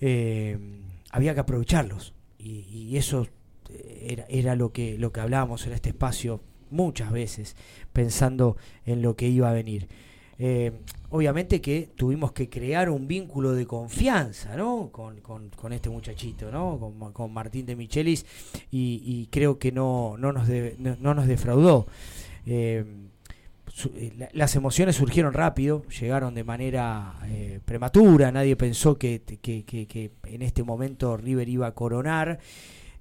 eh, 0.01 0.57
había 1.11 1.33
que 1.33 1.39
aprovecharlos. 1.41 2.13
Y, 2.39 2.95
eso 2.97 3.27
eh, 3.69 4.23
era, 4.29 4.55
lo, 4.55 4.71
que, 4.71 4.97
lo 4.97 5.11
que 5.11 5.19
hablábamos 5.19 5.65
en 5.65 5.73
este 5.73 5.89
espacio 5.89 6.41
muchas 6.69 7.11
veces, 7.11 7.55
pensando 7.93 8.57
en 8.85 9.01
lo 9.01 9.15
que 9.15 9.27
iba 9.27 9.49
a 9.49 9.53
venir. 9.53 9.87
Eh, 10.37 10.73
obviamente 11.09 11.61
que 11.61 11.89
tuvimos 11.95 12.33
que 12.33 12.49
crear 12.49 12.89
un 12.89 13.07
vínculo 13.07 13.53
de 13.53 13.65
confianza 13.65 14.57
¿no? 14.57 14.89
con, 14.91 15.21
con- 15.21 15.73
este 15.73 15.89
muchachito, 15.89 16.51
¿no? 16.51 16.77
con, 16.77 17.13
con 17.13 17.33
Martín 17.33 17.65
de 17.65 17.75
Michelis, 17.75 18.25
y, 18.69 19.27
creo 19.31 19.57
que 19.57 19.71
no, 19.71 20.17
no, 20.17 20.31
nos, 20.33 20.47
no, 20.77 20.97
no 20.99 21.13
nos 21.13 21.27
defraudó. 21.27 21.87
Eh, 23.95 24.13
la- 24.17 24.29
las 24.33 24.55
emociones 24.55 24.95
surgieron 24.95 25.33
rápido, 25.33 25.83
llegaron 25.99 26.33
de 26.33 26.43
manera 26.43 27.15
eh, 27.25 27.59
prematura, 27.65 28.31
nadie 28.31 28.55
pensó 28.55 28.97
que, 28.97 29.21
que- 29.23 30.11
en 30.25 30.41
este 30.41 30.63
momento 30.63 31.17
River 31.17 31.49
iba 31.49 31.67
a 31.67 31.73
coronar 31.73 32.39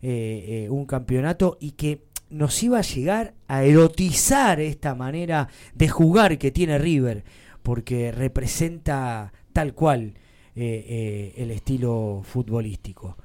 eh, 0.02 0.66
un 0.70 0.84
campeonato 0.86 1.56
y 1.60 1.72
que 1.72 2.02
nos 2.30 2.62
iba 2.62 2.78
a 2.78 2.82
llegar 2.82 3.34
a 3.48 3.64
erotizar 3.64 4.60
esta 4.60 4.94
manera 4.94 5.48
de 5.74 5.88
jugar 5.88 6.36
que 6.38 6.50
tiene 6.50 6.78
River, 6.78 7.24
porque 7.62 8.10
representa 8.12 9.32
tal 9.52 9.74
cual 9.74 10.14
el 10.56 11.50
estilo 11.50 12.22
futbolístico. 12.24 13.16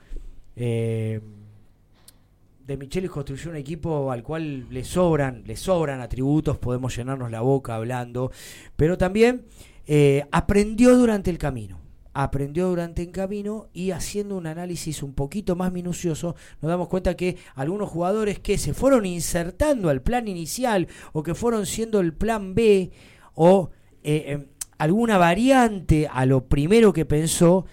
De 2.69 2.77
Michelis 2.77 3.09
construyó 3.09 3.49
un 3.49 3.55
equipo 3.55 4.11
al 4.11 4.21
cual 4.21 4.67
le 4.69 4.83
sobran, 4.83 5.41
le 5.47 5.55
sobran 5.55 6.01
atributos, 6.01 6.59
podemos 6.59 6.95
llenarnos 6.95 7.31
la 7.31 7.41
boca 7.41 7.73
hablando, 7.73 8.31
pero 8.75 8.95
también 8.95 9.45
eh, 9.87 10.23
aprendió 10.31 10.95
durante 10.95 11.31
el 11.31 11.39
camino. 11.39 11.79
Aprendió 12.13 12.67
durante 12.67 13.01
el 13.01 13.09
camino 13.09 13.69
y 13.73 13.89
haciendo 13.89 14.37
un 14.37 14.45
análisis 14.45 15.01
un 15.01 15.15
poquito 15.15 15.55
más 15.55 15.71
minucioso, 15.71 16.35
nos 16.61 16.69
damos 16.69 16.89
cuenta 16.89 17.15
que 17.15 17.37
algunos 17.55 17.89
jugadores 17.89 18.37
que 18.37 18.59
se 18.59 18.75
fueron 18.75 19.07
insertando 19.07 19.89
al 19.89 20.03
plan 20.03 20.27
inicial 20.27 20.87
o 21.11 21.23
que 21.23 21.33
fueron 21.33 21.65
siendo 21.65 21.99
el 21.99 22.13
plan 22.13 22.53
B 22.53 22.91
o 23.33 23.71
eh, 24.03 24.25
eh, 24.27 24.47
alguna 24.77 25.17
variante 25.17 26.07
a 26.07 26.27
lo 26.27 26.45
primero 26.45 26.93
que 26.93 27.05
pensó, 27.05 27.65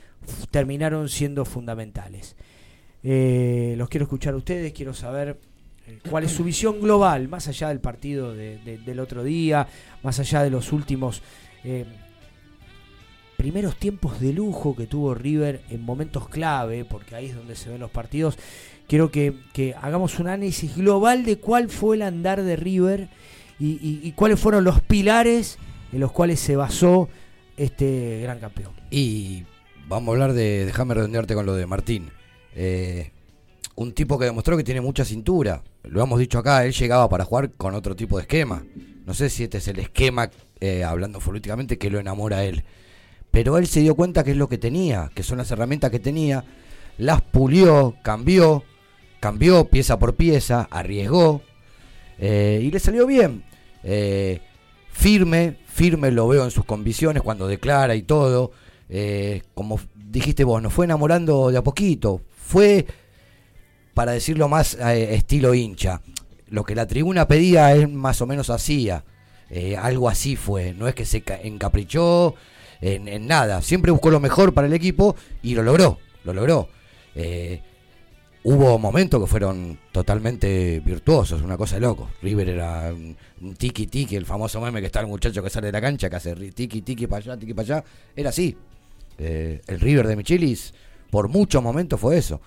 terminaron 0.51 1.11
siendo 1.11 1.45
fundamentales. 1.45 2.35
Eh, 3.03 3.75
los 3.77 3.89
quiero 3.89 4.05
escuchar 4.05 4.35
a 4.35 4.37
ustedes, 4.39 4.73
quiero 4.73 4.93
saber 4.95 5.39
eh, 5.87 5.99
cuál 6.11 6.25
es 6.25 6.33
su 6.33 6.43
visión 6.43 6.81
global, 6.81 7.29
más 7.29 7.47
allá 7.49 7.69
del 7.69 7.79
partido 7.81 8.35
de- 8.35 8.59
de- 8.59 8.79
del 8.79 8.99
otro 8.99 9.23
día, 9.23 9.69
más 10.03 10.19
allá 10.19 10.43
de 10.43 10.51
los 10.51 10.73
últimos 10.73 11.23
eh, 11.63 11.85
primeros 13.37 13.77
tiempos 13.77 14.19
de 14.21 14.33
lujo 14.33 14.75
que 14.75 14.87
tuvo 14.87 15.15
River 15.15 15.61
en 15.71 15.83
momentos 15.83 16.29
clave, 16.29 16.85
porque 16.85 17.15
ahí 17.15 17.27
es 17.27 17.37
donde 17.37 17.55
se 17.55 17.71
ven 17.71 17.81
los 17.81 17.91
partidos. 17.91 18.39
Quiero 18.89 19.11
que, 19.11 19.35
hagamos 19.81 20.19
un 20.19 20.29
análisis 20.29 20.77
global 20.77 21.25
de 21.25 21.39
cuál 21.39 21.69
fue 21.69 21.97
el 21.97 22.03
andar 22.03 22.43
de 22.43 22.57
River 22.57 23.09
y 23.59 24.13
cuáles 24.13 24.39
fueron 24.41 24.65
los 24.65 24.81
pilares 24.81 25.59
en 25.93 26.01
los 26.01 26.13
cuales 26.13 26.41
se 26.41 26.57
basó 26.57 27.09
este 27.57 28.21
gran 28.23 28.39
campeón. 28.39 28.73
Y 28.91 29.45
vamos 29.89 30.09
a 30.09 30.13
hablar 30.13 30.33
de, 30.35 30.65
déjame 30.67 30.95
redondearte 30.95 31.35
con 31.35 31.47
lo 31.47 31.55
de 31.55 31.67
Martín. 31.67 32.11
Eh, 32.59 33.13
un 33.75 33.93
tipo 33.93 34.19
que 34.19 34.25
demostró 34.25 34.57
que 34.57 34.65
tiene 34.65 34.81
mucha 34.81 35.05
cintura. 35.05 35.63
Lo 35.85 36.03
hemos 36.03 36.19
dicho 36.19 36.39
acá, 36.39 36.65
él 36.65 36.73
llegaba 36.73 37.09
para 37.09 37.25
jugar 37.25 37.53
con 37.53 37.75
otro 37.75 37.95
tipo 37.95 38.17
de 38.17 38.23
esquema. 38.23 38.65
No 39.05 39.13
sé 39.13 39.29
si 39.29 39.45
este 39.45 39.59
es 39.59 39.69
el 39.69 39.79
esquema, 39.79 40.31
eh, 40.59 40.83
hablando 40.83 41.21
políticamente, 41.21 41.77
que 41.77 41.91
lo 41.91 42.01
enamora 42.01 42.39
a 42.39 42.45
él. 42.45 42.65
Pero 43.31 43.59
él 43.59 43.67
se 43.67 43.81
dio 43.81 43.95
cuenta 43.95 44.25
que 44.25 44.31
es 44.31 44.37
lo 44.39 44.49
que 44.49 44.57
tenía, 44.57 45.11
que 45.15 45.23
son 45.23 45.37
las 45.37 45.51
herramientas 45.51 45.91
que 45.91 46.01
tenía, 46.01 46.45
las 46.97 47.21
pulió, 47.21 47.97
cambió, 48.03 48.65
cambió 49.21 49.67
pieza 49.69 49.99
por 49.99 50.17
pieza, 50.17 50.67
arriesgó 50.71 51.43
eh, 52.19 52.61
y 52.63 52.71
le 52.71 52.81
salió 52.81 53.07
bien. 53.07 53.45
Firme, 54.91 55.59
firme 55.67 56.11
lo 56.11 56.27
veo 56.27 56.45
en 56.45 56.51
sus 56.51 56.65
convicciones 56.65 57.23
cuando 57.23 57.47
declara 57.47 57.95
y 57.95 58.03
todo. 58.03 58.53
Como 59.53 59.79
dijiste 59.95 60.45
vos, 60.45 60.63
nos 60.63 60.73
fue 60.73 60.87
enamorando 60.87 61.51
de 61.51 61.59
a 61.59 61.63
poquito. 61.63 62.23
Fue, 62.47 62.87
para 63.93 64.13
decirlo 64.13 64.49
más 64.49 64.75
eh, 64.75 65.15
estilo 65.15 65.53
hincha, 65.53 66.01
lo 66.49 66.63
que 66.63 66.77
la 66.77 66.87
tribuna 66.87 67.27
pedía 67.27 67.73
él 67.73 67.89
más 67.89 68.21
o 68.21 68.27
menos 68.27 68.51
hacía. 68.51 69.05
Eh, 69.51 69.77
algo 69.77 70.09
así 70.09 70.37
fue, 70.37 70.73
no 70.73 70.87
es 70.87 70.95
que 70.95 71.05
se 71.05 71.23
ca- 71.23 71.41
encaprichó 71.43 72.35
en, 72.81 73.09
en 73.09 73.27
nada, 73.27 73.63
siempre 73.63 73.91
buscó 73.91 74.11
lo 74.11 74.21
mejor 74.21 74.55
para 74.55 74.67
el 74.69 74.73
equipo 74.75 75.17
y 75.43 75.55
lo 75.55 75.63
logró, 75.65 75.99
lo 76.25 76.33
logró. 76.33 76.69
Eh, 77.17 77.63
hubo 78.45 78.79
momentos 78.79 79.21
que 79.21 79.27
fueron 79.27 79.79
totalmente 79.91 80.81
virtuosos, 80.85 81.43
una 81.43 81.57
cosa 81.57 81.77
de 81.77 81.81
loco. 81.81 82.11
River 82.23 82.49
era 82.51 82.93
un, 82.93 83.17
tiki 83.57 83.89
tiki, 83.89 84.15
el 84.15 84.25
famoso 84.27 84.61
meme 84.61 84.81
que 84.81 84.87
está 84.87 85.01
el 85.01 85.09
muchacho 85.09 85.43
que 85.43 85.51
sale 85.51 85.67
de 85.67 85.73
la 85.73 85.81
cancha, 85.81 86.09
que 86.09 86.17
hace 86.17 86.35
tiki 86.53 86.83
tiki 86.83 87.09
para 87.09 87.25
allá, 87.25 87.37
tiki 87.37 87.55
para 87.55 87.77
allá, 87.77 87.85
era 88.15 88.31
así. 88.31 88.57
El 89.19 89.81
River 89.81 90.07
de 90.07 90.15
Michelis 90.17 90.75
por 91.11 91.29
muchos 91.29 91.63
momentos 91.63 92.01
fue 92.01 92.19
eso. 92.19 92.41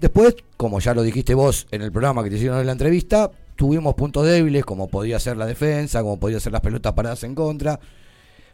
Después, 0.00 0.36
como 0.56 0.78
ya 0.80 0.94
lo 0.94 1.02
dijiste 1.02 1.34
vos 1.34 1.66
en 1.70 1.82
el 1.82 1.90
programa 1.90 2.22
que 2.22 2.30
te 2.30 2.36
hicieron 2.36 2.60
en 2.60 2.66
la 2.66 2.72
entrevista, 2.72 3.30
tuvimos 3.56 3.94
puntos 3.94 4.26
débiles, 4.26 4.64
como 4.64 4.88
podía 4.88 5.18
ser 5.18 5.36
la 5.36 5.46
defensa, 5.46 6.02
como 6.02 6.20
podía 6.20 6.38
ser 6.38 6.52
las 6.52 6.60
pelotas 6.60 6.92
paradas 6.92 7.24
en 7.24 7.34
contra. 7.34 7.80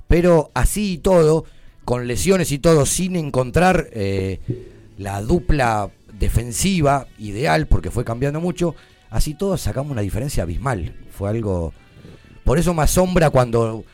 Pero 0.06 0.50
así 0.54 0.94
y 0.94 0.98
todo, 0.98 1.44
con 1.84 2.06
lesiones 2.06 2.52
y 2.52 2.58
todo, 2.58 2.86
sin 2.86 3.16
encontrar 3.16 3.88
eh, 3.92 4.40
la 4.98 5.20
dupla 5.20 5.90
defensiva 6.18 7.06
ideal, 7.18 7.66
porque 7.66 7.90
fue 7.90 8.04
cambiando 8.04 8.40
mucho, 8.40 8.76
así 9.10 9.34
todo 9.34 9.56
sacamos 9.56 9.90
una 9.90 10.02
diferencia 10.02 10.44
abismal. 10.44 10.94
Fue 11.10 11.28
algo. 11.28 11.72
Por 12.44 12.58
eso 12.58 12.72
me 12.74 12.82
asombra 12.82 13.30
cuando 13.30 13.84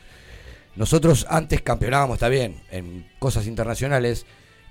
nosotros 0.76 1.26
antes 1.28 1.62
campeonábamos, 1.62 2.16
está 2.16 2.28
bien, 2.28 2.61
en 2.70 3.07
cosas 3.18 3.46
internacionales, 3.46 4.26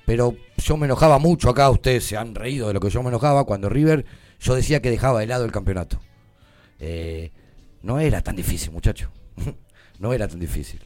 pero 0.07 0.37
yo 0.55 0.77
me 0.77 0.85
enojaba 0.85 1.19
mucho 1.19 1.49
acá, 1.49 1.69
ustedes 1.69 2.05
se 2.05 2.15
han 2.15 2.33
reído 2.33 2.69
de 2.69 2.73
lo 2.73 2.79
que 2.79 2.89
yo 2.89 3.03
me 3.03 3.09
enojaba 3.09 3.43
cuando 3.43 3.67
River, 3.67 4.05
yo 4.39 4.55
decía 4.55 4.81
que 4.81 4.89
dejaba 4.89 5.19
de 5.19 5.27
lado 5.27 5.43
el 5.43 5.51
campeonato. 5.51 5.99
Eh, 6.79 7.33
no 7.81 7.99
era 7.99 8.21
tan 8.21 8.37
difícil, 8.37 8.71
muchacho. 8.71 9.11
no 9.99 10.13
era 10.13 10.29
tan 10.29 10.39
difícil. 10.39 10.79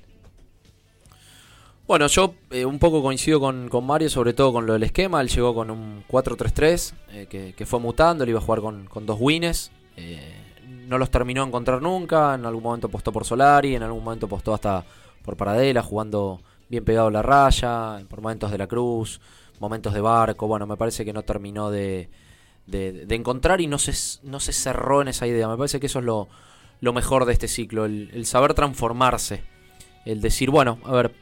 Bueno, 1.85 2.07
yo 2.07 2.33
eh, 2.49 2.65
un 2.65 2.79
poco 2.79 3.03
coincido 3.03 3.39
con, 3.39 3.69
con 3.69 3.85
Mario, 3.85 4.09
sobre 4.09 4.33
todo 4.33 4.51
con 4.51 4.65
lo 4.65 4.73
del 4.73 4.81
esquema. 4.81 5.21
Él 5.21 5.29
llegó 5.29 5.53
con 5.53 5.69
un 5.69 6.03
4-3-3 6.07 6.93
eh, 7.11 7.53
que, 7.55 7.65
fue 7.67 7.79
mutando, 7.79 8.23
él 8.23 8.31
iba 8.31 8.39
a 8.39 8.41
jugar 8.41 8.61
con, 8.61 8.87
con 8.87 9.05
dos 9.05 9.17
wines. 9.19 9.71
eh, 9.97 10.33
no 10.87 10.97
los 10.97 11.11
terminó 11.11 11.43
de 11.43 11.49
encontrar 11.49 11.79
nunca, 11.79 12.33
en 12.33 12.43
algún 12.47 12.63
momento 12.63 12.87
apostó 12.87 13.11
por 13.11 13.23
Solari, 13.23 13.75
en 13.75 13.83
algún 13.83 14.03
momento 14.03 14.25
apostó 14.25 14.55
hasta 14.55 14.83
por 15.21 15.37
Paradela, 15.37 15.83
jugando 15.83 16.41
bien 16.71 16.85
pegado 16.85 17.09
a 17.09 17.11
la 17.11 17.21
raya, 17.21 17.99
por 18.07 18.21
momentos 18.21 18.49
de 18.49 18.57
la 18.57 18.65
cruz, 18.65 19.19
momentos 19.59 19.93
de 19.93 19.99
barco. 19.99 20.47
Bueno, 20.47 20.65
me 20.65 20.77
parece 20.77 21.03
que 21.03 21.11
no 21.11 21.23
terminó 21.23 21.69
de, 21.69 22.09
de, 22.65 23.05
encontrar 23.13 23.59
y 23.59 23.67
no 23.67 23.77
se, 23.77 23.93
no 24.23 24.39
se 24.39 24.53
cerró 24.53 25.01
en 25.01 25.09
esa 25.09 25.27
idea. 25.27 25.49
Me 25.49 25.57
parece 25.57 25.81
que 25.81 25.87
eso 25.87 25.99
es 25.99 26.05
lo, 26.05 26.29
lo 26.79 26.93
mejor 26.93 27.25
de 27.25 27.33
este 27.33 27.49
ciclo, 27.49 27.83
el, 27.83 28.09
el 28.13 28.25
saber 28.25 28.53
transformarse. 28.53 29.43
El 30.05 30.21
decir, 30.21 30.49
bueno, 30.49 30.79
a 30.85 30.93
ver, 30.93 31.13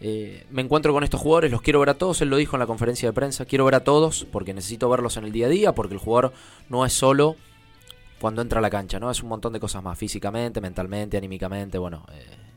eh, 0.00 0.46
me 0.50 0.60
encuentro 0.60 0.92
con 0.92 1.04
estos 1.04 1.22
jugadores, 1.22 1.50
los 1.50 1.62
quiero 1.62 1.80
ver 1.80 1.88
a 1.88 1.94
todos, 1.94 2.20
él 2.20 2.28
lo 2.28 2.36
dijo 2.36 2.54
en 2.56 2.60
la 2.60 2.66
conferencia 2.66 3.08
de 3.08 3.14
prensa, 3.14 3.46
quiero 3.46 3.64
ver 3.64 3.76
a 3.76 3.84
todos 3.84 4.26
porque 4.30 4.52
necesito 4.52 4.90
verlos 4.90 5.16
en 5.16 5.24
el 5.24 5.32
día 5.32 5.46
a 5.46 5.48
día, 5.48 5.74
porque 5.74 5.94
el 5.94 6.00
jugador 6.00 6.34
no 6.68 6.84
es 6.84 6.92
solo 6.92 7.36
cuando 8.20 8.42
entra 8.42 8.58
a 8.58 8.62
la 8.62 8.70
cancha, 8.70 9.00
¿no? 9.00 9.10
Es 9.10 9.22
un 9.22 9.30
montón 9.30 9.54
de 9.54 9.58
cosas 9.58 9.82
más, 9.82 9.98
físicamente, 9.98 10.60
mentalmente, 10.60 11.16
anímicamente, 11.16 11.78
bueno, 11.78 12.04
eh, 12.12 12.51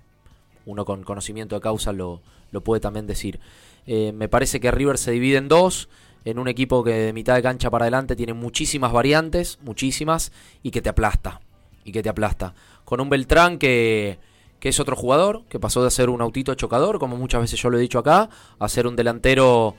uno 0.66 0.86
con 0.86 1.04
conocimiento 1.04 1.56
de 1.56 1.62
causa 1.62 1.94
lo, 1.94 2.22
lo 2.52 2.62
puede 2.62 2.80
también 2.80 3.08
decir. 3.08 3.40
Eh, 3.86 4.12
me 4.14 4.28
parece 4.28 4.60
que 4.60 4.72
River 4.72 4.98
se 4.98 5.12
divide 5.12 5.38
en 5.38 5.48
dos, 5.48 5.90
en 6.26 6.40
un 6.40 6.48
equipo 6.48 6.84
que 6.84 6.92
de 6.92 7.14
mitad 7.14 7.36
de 7.36 7.44
cancha 7.44 7.70
para 7.70 7.84
adelante 7.84 8.16
tiene 8.16 8.34
muchísimas 8.34 8.92
variantes, 8.92 9.60
muchísimas, 9.62 10.32
y 10.64 10.72
que 10.72 10.82
te 10.82 10.90
aplasta, 10.90 11.42
y 11.84 11.92
que 11.92 12.02
te 12.02 12.10
aplasta. 12.10 12.56
Con 12.84 13.00
un 13.00 13.10
Beltrán 13.10 13.60
que, 13.60 14.18
que 14.60 14.70
es 14.70 14.80
otro 14.80 14.96
jugador, 14.96 15.44
que 15.50 15.60
pasó 15.60 15.84
de 15.84 15.92
ser 15.92 16.10
un 16.10 16.22
autito 16.22 16.56
chocador, 16.56 16.98
como 16.98 17.16
muchas 17.16 17.42
veces 17.42 17.62
yo 17.62 17.70
lo 17.70 17.78
he 17.78 17.82
dicho 17.82 18.00
acá, 18.00 18.30
a 18.58 18.68
ser 18.68 18.88
un 18.88 18.96
delantero 18.96 19.76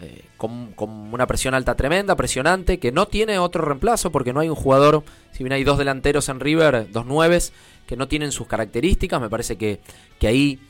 eh, 0.00 0.24
con, 0.36 0.72
con 0.74 0.90
una 0.90 1.26
presión 1.26 1.54
alta 1.54 1.74
tremenda, 1.74 2.14
presionante, 2.14 2.78
que 2.78 2.92
no 2.92 3.06
tiene 3.06 3.40
otro 3.40 3.64
reemplazo, 3.64 4.12
porque 4.12 4.32
no 4.32 4.38
hay 4.38 4.48
un 4.48 4.54
jugador, 4.54 5.02
si 5.32 5.42
bien 5.42 5.52
hay 5.52 5.64
dos 5.64 5.78
delanteros 5.78 6.28
en 6.28 6.38
River, 6.38 6.92
dos 6.92 7.06
nueves, 7.06 7.52
que 7.88 7.96
no 7.96 8.06
tienen 8.06 8.32
sus 8.32 8.46
características, 8.46 9.18
me 9.18 9.30
parece 9.30 9.56
que, 9.56 9.80
que 10.20 10.28
ahí 10.28 10.60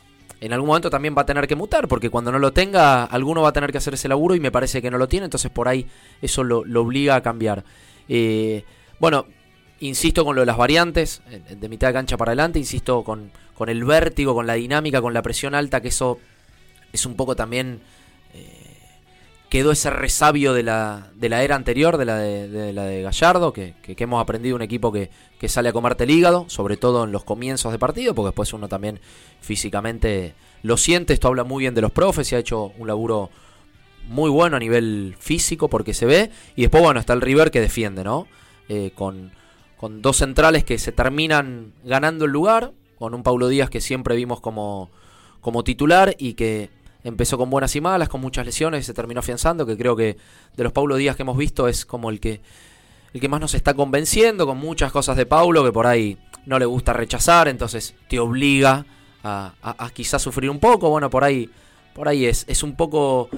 en 0.41 0.53
algún 0.53 0.69
momento 0.69 0.89
también 0.89 1.17
va 1.19 1.23
a 1.23 1.27
tener 1.27 1.49
que 1.49 1.57
mutar, 1.57 1.89
porque 1.89 2.11
cuando 2.11 2.31
no 2.31 2.39
lo 2.39 2.53
tenga, 2.53 3.03
alguno 3.03 3.43
va 3.43 3.49
a 3.49 3.53
tener 3.53 3.73
que 3.73 3.79
hacer 3.79 3.95
ese 3.95 4.07
laburo 4.07 4.37
y 4.37 4.41
me 4.41 4.53
parece 4.53 4.81
que 4.81 4.89
no 4.89 4.99
lo 4.99 5.09
tiene, 5.09 5.25
entonces 5.25 5.51
por 5.51 5.67
ahí 5.67 5.85
eso 6.23 6.45
lo, 6.45 6.65
lo 6.65 6.83
obliga 6.83 7.17
a 7.17 7.21
cambiar. 7.21 7.65
Eh, 8.09 8.63
bueno, 9.01 9.27
insisto 9.81 10.25
con 10.25 10.37
lo 10.37 10.43
de 10.43 10.47
las 10.47 10.57
variantes, 10.57 11.23
de 11.51 11.69
mitad 11.69 11.89
de 11.89 11.95
cancha 11.95 12.17
para 12.17 12.31
adelante, 12.31 12.61
insisto 12.61 13.03
con, 13.03 13.33
con 13.53 13.69
el 13.69 13.83
vértigo, 13.83 14.33
con 14.33 14.47
la 14.47 14.55
dinámica, 14.55 15.03
con 15.03 15.13
la 15.13 15.23
presión 15.23 15.57
alta, 15.57 15.81
que 15.81 15.89
eso 15.89 16.21
es 16.93 17.05
un 17.05 17.17
poco 17.17 17.35
también... 17.35 17.81
quedó 19.49 19.73
ese 19.73 19.91
resabio 19.91 20.53
de 20.53 20.63
la, 20.63 21.11
de 21.15 21.29
la 21.29 21.43
era 21.43 21.57
anterior, 21.57 21.97
de 21.97 22.05
la 22.05 22.19
de, 22.19 22.73
la 22.73 22.85
de 22.85 23.03
Gallardo, 23.03 23.53
que, 23.53 23.75
que- 23.83 23.97
que 23.97 24.05
hemos 24.05 24.21
aprendido 24.21 24.57
un 24.57 24.63
equipo 24.63 24.93
que, 24.93 25.11
que 25.41 25.49
sale 25.49 25.71
a 25.71 25.73
comerte 25.73 26.05
el 26.05 26.11
hígado, 26.11 26.45
sobre 26.49 26.77
todo 26.77 27.05
en 27.05 27.13
los 27.13 27.25
comienzos 27.25 27.73
de 27.73 27.79
partido, 27.79 28.15
porque 28.15 28.29
después 28.29 28.53
uno 28.53 28.69
también 28.69 29.01
físicamente 29.41 30.35
lo 30.63 30.77
siente. 30.77 31.15
Esto 31.15 31.29
habla 31.29 31.45
muy 31.45 31.63
bien 31.63 31.75
de 31.75 31.81
los 31.81 31.91
profes 31.93 32.31
y 32.31 32.35
ha 32.35 32.39
hecho 32.39 32.73
un 32.79 32.87
laburo 32.87 33.31
muy 34.09 34.31
bueno 34.31 34.57
a 34.57 34.61
nivel 34.61 35.17
físico 35.19 35.69
porque 35.69 35.95
se 35.95 36.07
ve. 36.07 36.31
Y 36.57 36.63
después, 36.63 36.83
bueno, 36.83 37.01
está 37.01 37.13
el 37.15 37.21
River 37.23 37.51
que 37.51 37.61
defiende, 37.61 38.05
¿no? 38.05 38.27
Eh, 38.69 38.91
con, 38.95 39.33
con 39.79 40.03
dos 40.03 40.19
centrales 40.19 40.65
que 40.65 40.79
se 40.79 40.93
terminan 40.93 41.73
ganando 41.85 42.27
el 42.27 42.33
lugar, 42.33 42.73
con 42.99 43.15
un 43.15 43.23
Paulo 43.23 43.49
Díaz 43.49 43.71
que 43.71 43.81
siempre 43.81 44.15
vimos 44.17 44.41
como, 44.41 44.91
como 45.41 45.65
titular 45.65 46.15
y 46.19 46.35
que 46.35 46.69
empezó 47.05 47.39
con 47.39 47.51
buenas 47.51 47.75
y 47.77 47.81
malas, 47.81 48.09
con 48.09 48.21
muchas 48.21 48.45
lesiones 48.47 48.85
se 48.87 48.95
terminó 48.95 49.21
afianzando, 49.21 49.65
que 49.67 49.77
creo 49.77 49.95
que 49.97 50.17
de 50.57 50.65
los 50.65 50.73
Paulo 50.73 50.97
Díaz 50.97 51.17
que 51.17 51.23
hemos 51.23 51.37
visto 51.37 51.69
es 51.69 51.85
como 51.87 52.11
el 52.11 52.21
que 52.21 52.41
el 53.15 53.21
que 53.21 53.29
más 53.29 53.41
nos 53.41 53.55
está 53.55 53.73
convenciendo 53.75 54.47
con 54.47 54.59
muchas 54.59 54.93
cosas 54.93 55.17
de 55.17 55.25
Paulo 55.25 55.65
que 55.65 55.73
por 55.73 55.87
ahí 55.87 56.19
no 56.45 56.59
le 56.59 56.67
gusta 56.67 56.93
rechazar, 56.93 57.49
entonces 57.49 57.95
te 58.09 58.19
obliga 58.19 58.85
a, 59.25 59.55
a- 59.63 59.85
a 59.87 59.91
quizás 59.91 60.21
sufrir 60.21 60.51
un 60.51 60.61
poco, 60.61 60.91
bueno, 60.91 61.09
por 61.09 61.25
ahí 61.25 61.49
por 61.95 62.07
ahí 62.09 62.27
es 62.27 62.45
es 62.49 62.63
un 62.63 62.77
poco 62.77 63.29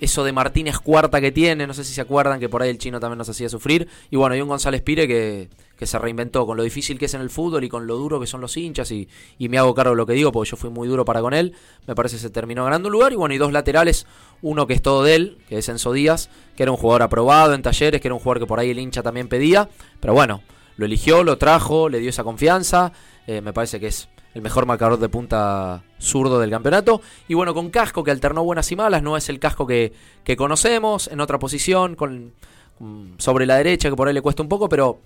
eso 0.00 0.24
de 0.24 0.32
Martínez 0.32 0.78
cuarta 0.80 1.20
que 1.20 1.30
tiene, 1.30 1.66
no 1.68 1.74
sé 1.74 1.84
si 1.84 1.94
se 1.94 2.00
acuerdan 2.00 2.40
que 2.40 2.48
por 2.48 2.60
ahí 2.62 2.70
el 2.70 2.78
chino 2.78 2.98
también 2.98 3.18
nos 3.18 3.28
hacía 3.28 3.48
sufrir. 3.48 3.86
Y 4.10 4.16
bueno, 4.16 4.34
y 4.34 4.40
un 4.40 4.48
González 4.48 4.82
Pire 4.82 5.06
que 5.06 5.48
que 5.82 5.86
se 5.86 5.98
reinventó 5.98 6.46
con 6.46 6.56
lo 6.56 6.62
difícil 6.62 6.96
que 6.96 7.06
es 7.06 7.14
en 7.14 7.20
el 7.20 7.28
fútbol 7.28 7.64
y 7.64 7.68
con 7.68 7.88
lo 7.88 7.96
duro 7.96 8.20
que 8.20 8.28
son 8.28 8.40
los 8.40 8.56
hinchas 8.56 8.92
y, 8.92 9.08
y 9.36 9.48
me 9.48 9.58
hago 9.58 9.74
cargo 9.74 9.90
de 9.90 9.96
lo 9.96 10.06
que 10.06 10.12
digo 10.12 10.30
porque 10.30 10.50
yo 10.50 10.56
fui 10.56 10.70
muy 10.70 10.86
duro 10.86 11.04
para 11.04 11.20
con 11.20 11.34
él, 11.34 11.54
me 11.88 11.96
parece 11.96 12.14
que 12.16 12.22
se 12.22 12.30
terminó 12.30 12.62
ganando 12.64 12.86
un 12.88 12.92
lugar 12.92 13.12
y 13.12 13.16
bueno, 13.16 13.34
y 13.34 13.38
dos 13.38 13.52
laterales, 13.52 14.06
uno 14.42 14.68
que 14.68 14.74
es 14.74 14.82
todo 14.82 15.02
de 15.02 15.16
él, 15.16 15.38
que 15.48 15.58
es 15.58 15.68
Enzo 15.68 15.92
Díaz, 15.92 16.30
que 16.56 16.62
era 16.62 16.70
un 16.70 16.76
jugador 16.78 17.02
aprobado 17.02 17.52
en 17.54 17.62
talleres, 17.62 18.00
que 18.00 18.06
era 18.06 18.14
un 18.14 18.20
jugador 18.20 18.38
que 18.38 18.46
por 18.46 18.60
ahí 18.60 18.70
el 18.70 18.78
hincha 18.78 19.02
también 19.02 19.26
pedía, 19.26 19.68
pero 19.98 20.14
bueno, 20.14 20.42
lo 20.76 20.86
eligió, 20.86 21.24
lo 21.24 21.36
trajo, 21.36 21.88
le 21.88 21.98
dio 21.98 22.10
esa 22.10 22.22
confianza, 22.22 22.92
eh, 23.26 23.40
me 23.40 23.52
parece 23.52 23.80
que 23.80 23.88
es 23.88 24.08
el 24.34 24.40
mejor 24.42 24.64
marcador 24.64 24.98
de 24.98 25.08
punta 25.08 25.82
zurdo 26.00 26.38
del 26.40 26.48
campeonato. 26.50 27.02
Y 27.28 27.34
bueno, 27.34 27.52
con 27.52 27.68
Casco, 27.70 28.02
que 28.02 28.10
alternó 28.10 28.42
buenas 28.44 28.72
y 28.72 28.76
malas, 28.76 29.02
no 29.02 29.16
es 29.16 29.28
el 29.28 29.38
Casco 29.38 29.66
que, 29.66 29.92
que 30.24 30.36
conocemos, 30.36 31.08
en 31.08 31.20
otra 31.20 31.38
posición, 31.38 31.96
con, 31.96 32.32
con- 32.78 33.14
sobre 33.18 33.44
la 33.44 33.56
derecha, 33.56 33.90
que 33.90 33.96
por 33.96 34.08
ahí 34.08 34.14
le 34.14 34.22
cuesta 34.22 34.42
un 34.42 34.48
poco, 34.48 34.70
pero 34.70 35.00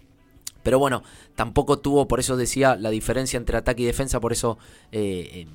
pero 0.67 0.81
bueno, 0.81 1.05
tampoco 1.37 1.79
tuvo, 1.79 2.09
por 2.09 2.19
eso 2.19 2.37
decía, 2.37 2.75
la 2.75 2.91
diferencia 2.91 3.37
entre 3.37 3.57
ataque 3.57 3.85
y 3.85 3.87
defensa, 3.87 4.19
por 4.19 4.33
eso 4.33 4.59
eh, 4.91 5.31
eh, 5.33 5.47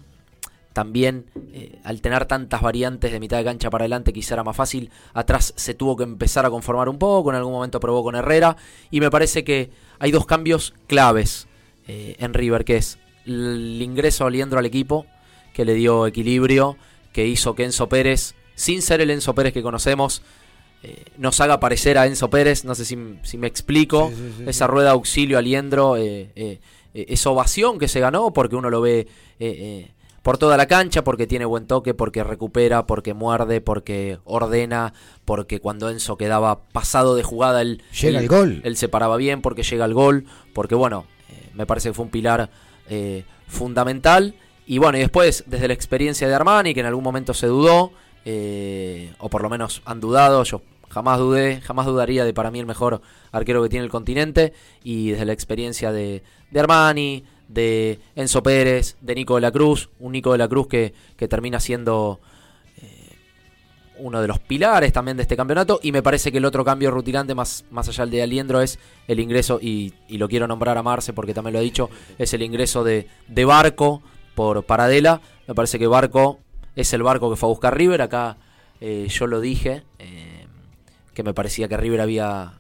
también 0.72 1.26
eh, 1.52 1.80
al 1.84 2.00
tener 2.00 2.28
tantas 2.28 2.62
variantes 2.62 3.12
de 3.12 3.20
mitad 3.20 3.38
de 3.38 3.44
cancha 3.44 3.70
para 3.70 3.84
adelante 3.84 4.14
quizá 4.14 4.36
era 4.36 4.46
más 4.46 4.56
fácil, 4.56 4.90
atrás 5.14 5.54
se 5.58 5.74
tuvo 5.74 5.98
que 5.98 6.06
empezar 6.06 6.46
a 6.46 6.50
conformar 6.50 6.88
un 6.88 6.98
poco, 6.98 7.30
en 7.30 7.36
algún 7.36 7.52
momento 7.52 7.82
probó 7.82 8.06
con 8.06 8.16
Herrera, 8.16 8.56
y 8.90 9.02
me 9.02 9.12
parece 9.12 9.44
que 9.44 9.70
hay 10.00 10.12
dos 10.12 10.26
cambios 10.26 10.74
claves 10.88 11.50
en 11.88 12.34
River, 12.34 12.64
que 12.64 12.78
es 12.78 12.98
el 13.26 13.82
ingreso 13.82 14.24
de 14.24 14.30
Aliendro 14.30 14.60
al 14.60 14.66
equipo, 14.66 15.08
que 15.54 15.66
le 15.66 15.74
dio 15.74 16.08
equilibrio, 16.08 16.78
que 17.12 17.28
hizo 17.28 17.54
que 17.54 17.66
Enzo 17.66 17.90
Pérez, 17.90 18.34
sin 18.56 18.82
ser 18.82 19.02
el 19.02 19.10
Enzo 19.10 19.36
Pérez 19.36 19.52
que 19.52 19.62
conocemos, 19.62 20.22
eh, 20.84 21.04
nos 21.18 21.40
haga 21.42 21.60
parecer 21.60 21.98
a 21.98 22.08
Enzo 22.08 22.30
Pérez, 22.30 22.66
no 22.66 22.74
sé 22.76 22.86
si, 22.86 22.98
si 23.24 23.38
me 23.38 23.48
explico, 23.48 24.10
Sí, 24.10 24.16
sí, 24.16 24.34
sí, 24.40 24.44
esa 24.48 24.68
rueda 24.68 24.86
de 24.88 24.92
auxilio 24.94 25.38
Aliendro, 25.38 25.96
eh, 25.98 26.32
eh, 26.36 26.60
eh, 26.94 27.06
esa 27.10 27.30
ovación 27.30 27.78
que 27.80 27.88
se 27.88 28.00
ganó 28.00 28.32
porque 28.34 28.56
uno 28.56 28.70
lo 28.70 28.82
ve 28.82 29.08
por 30.24 30.38
toda 30.38 30.56
la 30.56 30.68
cancha, 30.68 31.04
porque 31.04 31.26
tiene 31.26 31.46
buen 31.46 31.66
toque, 31.66 31.94
porque 31.96 32.24
recupera, 32.24 32.86
porque 32.86 33.14
muerde, 33.16 33.60
porque 33.60 34.20
ordena, 34.24 34.94
porque 35.26 35.60
cuando 35.60 35.90
Enzo 35.90 36.16
quedaba 36.18 36.62
pasado 36.66 37.16
de 37.16 37.24
jugada 37.24 37.62
él, 37.64 37.82
Llega 38.00 38.20
él- 38.20 38.24
el 38.26 38.28
gol. 38.28 38.62
él 38.64 38.78
se 38.78 38.88
paraba 38.88 39.18
bien, 39.18 39.42
porque 39.42 39.64
llega 39.64 39.86
el 39.86 39.94
gol, 39.96 40.26
porque 40.54 40.76
bueno, 40.76 41.06
me 41.56 41.66
parece 41.66 41.90
que 41.90 41.94
fue 41.96 42.06
un 42.06 42.12
pilar 42.12 42.50
fundamental. 43.48 44.36
Y 44.66 44.78
bueno, 44.78 44.98
y 44.98 45.02
después, 45.02 45.44
desde 45.48 45.68
la 45.68 45.74
experiencia 45.74 46.28
de 46.28 46.34
Armani, 46.36 46.74
que 46.74 46.80
en 46.80 46.86
algún 46.86 47.04
momento 47.04 47.34
se 47.34 47.48
dudó, 47.48 47.92
eh, 48.24 49.14
o 49.20 49.30
por 49.30 49.42
lo 49.42 49.50
menos 49.50 49.82
han 49.86 50.00
dudado, 50.00 50.44
yo 50.44 50.62
jamás 50.92 51.18
dudé, 51.18 51.62
jamás 51.62 51.86
dudaría 51.86 52.24
de 52.26 52.34
para 52.34 52.52
mí 52.52 52.60
el 52.60 52.66
mejor 52.66 53.02
arquero 53.32 53.64
que 53.64 53.70
tiene 53.70 53.86
el 53.86 53.92
continente, 53.92 54.54
y 54.84 55.12
desde 55.12 55.26
la 55.26 55.34
experiencia 55.34 55.92
de, 55.92 56.22
de 56.52 56.60
Armani, 56.60 57.24
de 57.48 58.00
Enzo 58.16 58.44
Pérez, 58.44 58.96
de 59.02 59.16
Nico 59.16 59.36
de 59.36 59.42
la 59.42 59.52
Cruz, 59.52 59.90
un 60.00 60.12
Nico 60.12 60.32
de 60.32 60.38
la 60.38 60.48
Cruz 60.48 60.68
que, 60.68 60.94
que 61.18 61.28
termina 61.28 61.60
siendo 61.60 62.22
eh, 62.78 63.16
uno 63.98 64.22
de 64.22 64.28
los 64.28 64.40
pilares 64.40 64.94
también 64.94 65.18
de 65.18 65.24
este 65.24 65.36
campeonato. 65.36 65.80
Y 65.84 65.92
me 65.92 66.02
parece 66.02 66.32
que 66.32 66.38
el 66.38 66.46
otro 66.46 66.64
cambio 66.64 66.92
rutilante, 66.92 67.36
más, 67.36 67.66
más 67.70 67.90
allá 67.90 68.06
del 68.06 68.12
de 68.12 68.22
Aliendro, 68.22 68.62
es 68.62 68.80
el 69.08 69.20
ingreso, 69.20 69.60
y, 69.62 69.94
y 70.08 70.18
lo 70.18 70.30
quiero 70.30 70.48
nombrar 70.48 70.78
a 70.78 70.84
Marce 70.84 71.12
porque 71.12 71.34
también 71.34 71.54
lo 71.54 71.60
ha 71.60 71.64
dicho, 71.64 71.90
es 72.18 72.34
el 72.34 72.42
ingreso 72.42 72.84
de, 72.84 73.08
de 73.28 73.46
Barco 73.46 74.02
por 74.36 74.64
Paradela. 74.64 75.20
Me 75.48 75.54
parece 75.54 75.78
que 75.78 75.88
Barco 75.88 76.40
es 76.74 76.94
el 76.94 77.04
barco 77.04 77.30
que 77.30 77.36
fue 77.36 77.48
a 77.48 77.52
buscar 77.52 77.76
River. 77.76 78.02
Acá 78.02 78.38
eh, 78.80 79.08
yo 79.10 79.28
lo 79.28 79.42
dije, 79.42 79.84
eh, 80.00 80.41
que 81.14 81.24
me 81.24 81.34
parecía 81.34 81.68
que 81.68 81.78
River 81.78 82.02
había... 82.02 82.54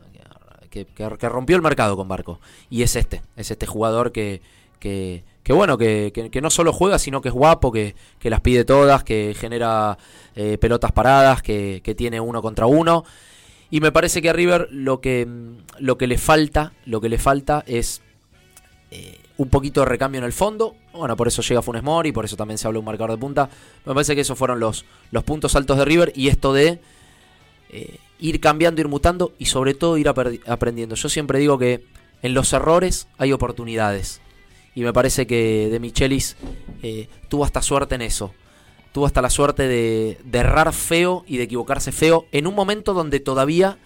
Que, 0.69 0.87
rompió 1.27 1.57
el 1.57 1.61
mercado 1.61 1.97
con 1.97 2.07
Barco. 2.07 2.39
Y 2.69 2.83
es 2.83 2.95
este, 2.95 3.21
es 3.35 3.51
este 3.51 3.65
jugador 3.65 4.13
que, 4.13 4.41
que, 4.79 5.25
que 5.43 5.51
bueno, 5.51 5.77
que, 5.77 6.39
no 6.41 6.49
solo 6.49 6.71
juega, 6.71 6.97
sino 6.97 7.21
que 7.21 7.27
es 7.27 7.33
guapo, 7.33 7.73
que, 7.73 7.93
que 8.19 8.29
las 8.29 8.39
pide 8.39 8.63
todas, 8.63 9.03
que 9.03 9.35
genera 9.37 9.97
eh, 10.33 10.57
pelotas 10.57 10.93
paradas, 10.93 11.41
que, 11.41 11.81
que 11.83 11.93
tiene 11.93 12.21
uno 12.21 12.41
contra 12.41 12.67
uno. 12.67 13.03
Y 13.69 13.79
me 13.79 13.91
parece 13.91 14.21
que 14.21 14.29
a 14.29 14.33
River 14.33 14.67
lo 14.71 15.01
que, 15.01 15.25
mm, 15.25 15.57
lo 15.79 15.97
que 15.97 16.05
le 16.05 16.17
falta, 16.17 16.73
lo 16.85 17.01
que 17.01 17.09
le 17.09 17.17
falta 17.17 17.63
es 17.65 18.01
eh, 18.91 19.17
un 19.37 19.49
poquito 19.49 19.79
de 19.79 19.85
recambio 19.85 20.19
en 20.19 20.25
el 20.25 20.33
fondo. 20.33 20.75
Bueno, 20.91 21.15
por 21.15 21.29
eso 21.29 21.41
llega 21.41 21.61
Funes 21.61 21.81
Mori, 21.81 22.11
por 22.11 22.25
eso 22.25 22.35
también 22.35 22.57
se 22.57 22.67
habla 22.67 22.75
de 22.75 22.79
un 22.79 22.85
marcador 22.85 23.11
de 23.11 23.17
punta. 23.17 23.49
Me 23.85 23.93
parece 23.93 24.13
que 24.13 24.21
esos 24.21 24.37
fueron 24.37 24.59
los, 24.59 24.85
los 25.09 25.23
puntos 25.23 25.55
altos 25.55 25.77
de 25.77 25.85
River 25.85 26.11
y 26.15 26.27
esto 26.27 26.53
de 26.53 26.79
eh, 27.69 27.97
ir 28.21 28.39
cambiando, 28.39 28.79
ir 28.79 28.87
mutando 28.87 29.33
y 29.37 29.45
sobre 29.45 29.73
todo 29.73 29.97
ir 29.97 30.07
aprendiendo. 30.07 30.95
Yo 30.95 31.09
siempre 31.09 31.39
digo 31.39 31.57
que 31.57 31.83
en 32.21 32.33
los 32.33 32.53
errores 32.53 33.07
hay 33.17 33.33
oportunidades. 33.33 34.21
Y 34.73 34.83
me 34.83 34.93
parece 34.93 35.27
que 35.27 35.67
De 35.69 35.79
Michelis 35.81 36.37
eh, 36.81 37.09
tuvo 37.27 37.43
hasta 37.43 37.61
suerte 37.61 37.95
en 37.95 38.03
eso. 38.03 38.33
Tuvo 38.93 39.05
hasta 39.05 39.21
la 39.21 39.29
suerte 39.29 39.67
de 39.67 40.17
errar 40.31 40.71
feo 40.73 41.23
y 41.27 41.37
de 41.37 41.43
equivocarse 41.43 41.91
feo 41.91 42.25
en 42.31 42.47
un 42.47 42.55
momento 42.55 42.93
donde 42.93 43.19
todavía 43.19 43.77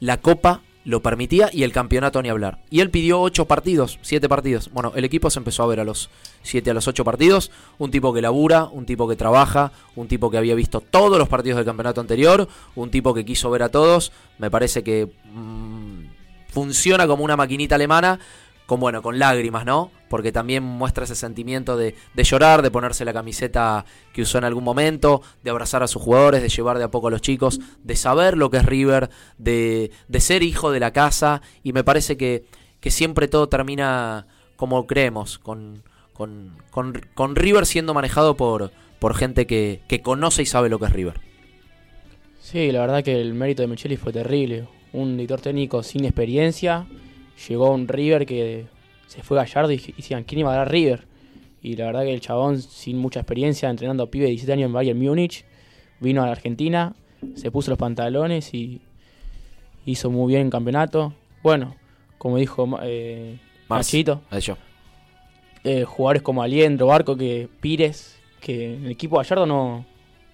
la 0.00 0.18
copa 0.18 0.62
lo 0.86 1.02
permitía 1.02 1.50
y 1.52 1.64
el 1.64 1.72
campeonato 1.72 2.22
ni 2.22 2.28
hablar. 2.28 2.60
Y 2.70 2.78
él 2.78 2.90
pidió 2.90 3.20
ocho 3.20 3.46
partidos, 3.46 3.98
siete 4.02 4.28
partidos. 4.28 4.70
Bueno, 4.72 4.92
el 4.94 5.04
equipo 5.04 5.30
se 5.30 5.40
empezó 5.40 5.64
a 5.64 5.66
ver 5.66 5.80
a 5.80 5.84
los 5.84 6.10
siete, 6.42 6.70
a 6.70 6.74
los 6.74 6.86
ocho 6.86 7.04
partidos. 7.04 7.50
Un 7.78 7.90
tipo 7.90 8.14
que 8.14 8.22
labura, 8.22 8.66
un 8.66 8.86
tipo 8.86 9.08
que 9.08 9.16
trabaja, 9.16 9.72
un 9.96 10.06
tipo 10.06 10.30
que 10.30 10.38
había 10.38 10.54
visto 10.54 10.80
todos 10.80 11.18
los 11.18 11.28
partidos 11.28 11.56
del 11.56 11.66
campeonato 11.66 12.00
anterior, 12.00 12.48
un 12.76 12.90
tipo 12.92 13.14
que 13.14 13.24
quiso 13.24 13.50
ver 13.50 13.64
a 13.64 13.68
todos. 13.68 14.12
Me 14.38 14.48
parece 14.48 14.84
que 14.84 15.10
mm, 15.24 16.04
funciona 16.50 17.08
como 17.08 17.24
una 17.24 17.36
maquinita 17.36 17.74
alemana, 17.74 18.20
con 18.66 18.80
bueno, 18.80 19.00
con 19.02 19.18
lágrimas, 19.18 19.64
¿no? 19.64 19.90
Porque 20.08 20.32
también 20.32 20.62
muestra 20.62 21.04
ese 21.04 21.14
sentimiento 21.14 21.76
de, 21.76 21.94
de 22.14 22.24
llorar, 22.24 22.62
de 22.62 22.70
ponerse 22.70 23.04
la 23.04 23.12
camiseta 23.12 23.84
que 24.12 24.22
usó 24.22 24.38
en 24.38 24.44
algún 24.44 24.64
momento, 24.64 25.22
de 25.42 25.50
abrazar 25.50 25.82
a 25.82 25.88
sus 25.88 26.02
jugadores, 26.02 26.42
de 26.42 26.48
llevar 26.48 26.78
de 26.78 26.84
a 26.84 26.90
poco 26.90 27.08
a 27.08 27.10
los 27.10 27.20
chicos, 27.22 27.60
de 27.82 27.96
saber 27.96 28.36
lo 28.36 28.50
que 28.50 28.58
es 28.58 28.66
River, 28.66 29.10
de, 29.38 29.90
de 30.08 30.20
ser 30.20 30.42
hijo 30.42 30.70
de 30.70 30.80
la 30.80 30.92
casa, 30.92 31.42
y 31.62 31.72
me 31.72 31.84
parece 31.84 32.16
que, 32.16 32.44
que 32.80 32.90
siempre 32.90 33.28
todo 33.28 33.48
termina 33.48 34.26
como 34.56 34.86
creemos, 34.86 35.38
con, 35.38 35.82
con, 36.12 36.56
con- 36.70 37.00
con 37.14 37.36
River 37.36 37.66
siendo 37.66 37.94
manejado 37.94 38.36
por, 38.36 38.72
por 38.98 39.14
gente 39.14 39.46
que, 39.46 39.82
que 39.88 40.02
conoce 40.02 40.42
y 40.42 40.46
sabe 40.46 40.68
lo 40.68 40.78
que 40.78 40.86
es 40.86 40.92
River. 40.92 41.20
Sí, 42.40 42.70
la 42.70 42.80
verdad 42.80 43.02
que 43.02 43.20
el 43.20 43.34
mérito 43.34 43.62
de 43.62 43.68
Micheli 43.68 43.96
fue 43.96 44.12
terrible. 44.12 44.68
Un 44.92 45.16
director 45.16 45.40
técnico 45.40 45.82
sin 45.82 46.04
experiencia, 46.04 46.86
llegó 47.48 47.66
a 47.66 47.70
un 47.70 47.88
River 47.88 48.26
que 48.26 48.66
se 49.06 49.22
fue 49.22 49.36
Gallardo 49.36 49.72
y 49.72 49.76
y 49.76 49.92
decían, 49.92 50.24
¿quién 50.24 50.40
iba 50.40 50.52
a 50.52 50.56
dar 50.56 50.70
River? 50.70 51.06
Y 51.62 51.76
la 51.76 51.86
verdad 51.86 52.02
que 52.02 52.14
el 52.14 52.20
chabón, 52.20 52.60
sin 52.60 52.98
mucha 52.98 53.20
experiencia, 53.20 53.68
entrenando 53.68 54.04
a 54.04 54.10
pibe 54.10 54.24
de 54.24 54.30
17 54.30 54.52
años 54.52 54.66
en 54.66 54.72
Bayern 54.72 54.98
Múnich, 54.98 55.44
vino 56.00 56.22
a 56.22 56.26
la 56.26 56.32
Argentina, 56.32 56.94
se 57.34 57.50
puso 57.50 57.70
los 57.70 57.78
pantalones 57.78 58.54
y 58.54 58.80
hizo 59.84 60.10
muy 60.10 60.32
bien 60.32 60.46
el 60.46 60.50
campeonato. 60.50 61.12
Bueno, 61.42 61.74
como 62.18 62.36
dijo 62.38 62.78
eh, 62.82 63.38
a 64.30 64.36
ello. 64.38 64.56
eh, 65.64 65.84
jugadores 65.84 66.22
como 66.22 66.42
Aliendro, 66.42 66.86
Barco, 66.86 67.16
que 67.16 67.48
Pires, 67.60 68.16
que 68.40 68.74
en 68.74 68.84
el 68.84 68.90
equipo 68.92 69.16
Gallardo 69.16 69.46
no, 69.46 69.84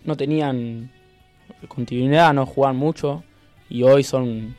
no 0.04 0.16
tenían 0.16 0.90
continuidad, 1.68 2.34
no 2.34 2.44
jugaban 2.44 2.76
mucho 2.76 3.24
y 3.70 3.82
hoy 3.84 4.02
son 4.02 4.54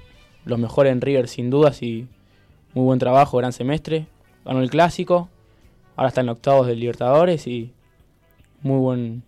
los 0.46 0.58
mejores 0.58 0.92
en 0.92 1.02
River 1.02 1.28
sin 1.28 1.50
dudas 1.52 1.84
y 1.84 2.08
muy 2.74 2.84
buen 2.86 3.00
trabajo, 3.00 3.38
gran 3.38 3.54
semestre. 3.54 4.08
Ganó 4.46 4.62
el 4.62 4.70
clásico, 4.70 5.30
ahora 5.96 6.10
está 6.10 6.22
en 6.22 6.30
octavos 6.30 6.68
del 6.68 6.80
Libertadores 6.80 7.48
y 7.48 7.72
muy 8.62 8.80
buen 8.80 9.24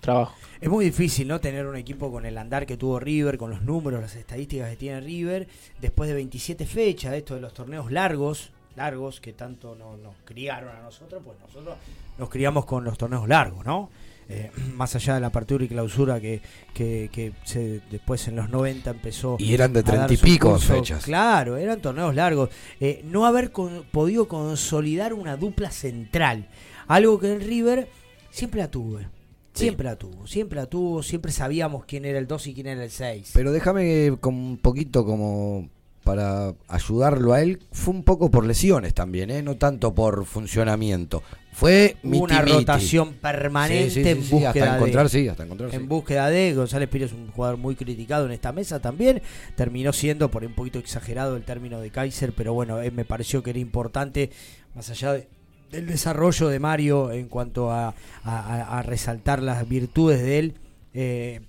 trabajo. 0.00 0.34
Es 0.60 0.68
muy 0.68 0.84
difícil, 0.84 1.28
¿no? 1.28 1.40
Tener 1.40 1.66
un 1.66 1.76
equipo 1.76 2.10
con 2.10 2.26
el 2.26 2.36
andar 2.38 2.66
que 2.66 2.76
tuvo 2.76 2.98
River, 3.00 3.38
con 3.38 3.50
los 3.50 3.62
números, 3.62 4.00
las 4.00 4.16
estadísticas 4.16 4.70
que 4.70 4.76
tiene 4.76 5.00
River, 5.00 5.46
después 5.80 6.08
de 6.08 6.14
27 6.14 6.66
fechas, 6.66 7.14
esto 7.14 7.34
de 7.34 7.40
los 7.40 7.54
torneos 7.54 7.90
largos, 7.92 8.52
largos, 8.76 9.20
que 9.20 9.32
tanto 9.32 9.74
no- 9.74 9.96
nos 9.96 10.14
criaron 10.24 10.74
a 10.74 10.80
nosotros, 10.80 11.22
pues 11.24 11.38
nosotros 11.40 11.76
nos 12.18 12.28
criamos 12.28 12.64
con 12.66 12.84
los 12.84 12.96
torneos 12.98 13.26
largos, 13.28 13.64
¿no? 13.64 13.90
Eh, 14.30 14.50
más 14.76 14.94
allá 14.94 15.14
de 15.14 15.20
la 15.20 15.26
apertura 15.26 15.64
y 15.64 15.68
clausura 15.68 16.20
que, 16.20 16.40
que, 16.72 17.10
que 17.12 17.32
se, 17.44 17.80
después 17.90 18.26
en 18.28 18.36
los 18.36 18.48
90 18.48 18.90
empezó 18.90 19.36
Y 19.40 19.52
eran 19.54 19.72
de 19.72 19.82
treinta 19.82 20.12
y 20.12 20.16
pico 20.16 20.52
curso. 20.52 20.72
fechas. 20.74 21.04
Claro, 21.04 21.56
eran 21.56 21.80
torneos 21.82 22.14
largos. 22.14 22.48
Eh, 22.80 23.02
no 23.04 23.26
haber 23.26 23.50
con- 23.50 23.84
podido 23.90 24.28
consolidar 24.28 25.12
una 25.14 25.36
dupla 25.36 25.70
central, 25.70 26.48
algo 26.86 27.18
que 27.18 27.32
en 27.32 27.40
River 27.40 27.88
siempre 28.30 28.60
la 28.60 28.70
tuve. 28.70 29.08
Siempre 29.52 29.84
la 29.84 29.96
tuvo, 29.96 30.28
siempre 30.28 30.56
la 30.60 30.66
tuvo, 30.66 31.02
siempre 31.02 31.32
sabíamos 31.32 31.84
quién 31.84 32.04
era 32.04 32.20
el 32.20 32.28
2 32.28 32.46
y 32.46 32.54
quién 32.54 32.68
era 32.68 32.84
el 32.84 32.90
6. 32.90 33.32
Pero 33.34 33.50
déjame 33.50 34.16
con 34.20 34.34
un 34.36 34.58
poquito 34.58 35.04
como 35.04 35.68
para 36.10 36.54
ayudarlo 36.66 37.32
a 37.34 37.40
él, 37.40 37.60
fue 37.70 37.94
un 37.94 38.02
poco 38.02 38.30
por 38.32 38.44
lesiones 38.44 38.94
también, 38.94 39.30
¿eh? 39.30 39.42
no 39.42 39.56
tanto 39.56 39.94
por 39.94 40.24
funcionamiento. 40.24 41.22
Fue 41.52 41.96
Hubo 42.02 42.24
una 42.24 42.42
rotación 42.42 43.14
permanente 43.14 43.90
Sí, 43.90 43.94
sí, 43.96 44.02
sí, 44.04 44.08
en 44.10 44.18
búsqueda 44.30 44.48
hasta 44.64 44.76
encontrar, 44.76 45.04
de, 45.04 45.08
sí, 45.10 45.28
hasta 45.28 45.44
encontrar, 45.44 45.74
en 45.74 45.88
búsqueda 45.88 46.28
de 46.30 46.54
González 46.54 46.88
Pires, 46.88 47.12
un 47.12 47.30
jugador 47.30 47.58
muy 47.58 47.76
criticado 47.76 48.26
en 48.26 48.32
esta 48.32 48.50
mesa 48.52 48.80
también, 48.80 49.22
terminó 49.56 49.92
siendo 49.92 50.30
por 50.30 50.44
un 50.44 50.54
poquito 50.54 50.78
exagerado 50.80 51.36
el 51.36 51.44
término 51.44 51.80
de 51.80 51.90
Kaiser, 51.90 52.32
pero 52.32 52.54
bueno, 52.54 52.80
eh, 52.82 52.90
me 52.90 53.04
pareció 53.04 53.42
que 53.44 53.50
era 53.50 53.58
importante 53.60 54.30
más 54.74 54.90
allá 54.90 55.12
de- 55.12 55.28
del 55.70 55.86
desarrollo 55.86 56.48
de 56.48 56.58
Mario 56.58 57.12
en 57.12 57.28
cuanto 57.28 57.70
a, 57.70 57.88
a- 57.88 57.94
a- 58.24 58.78
a 58.78 58.82
resaltar 58.82 59.42
las 59.42 59.68
virtudes 59.68 60.20
de 60.22 60.38
él. 60.40 60.54
eh, 60.92 61.40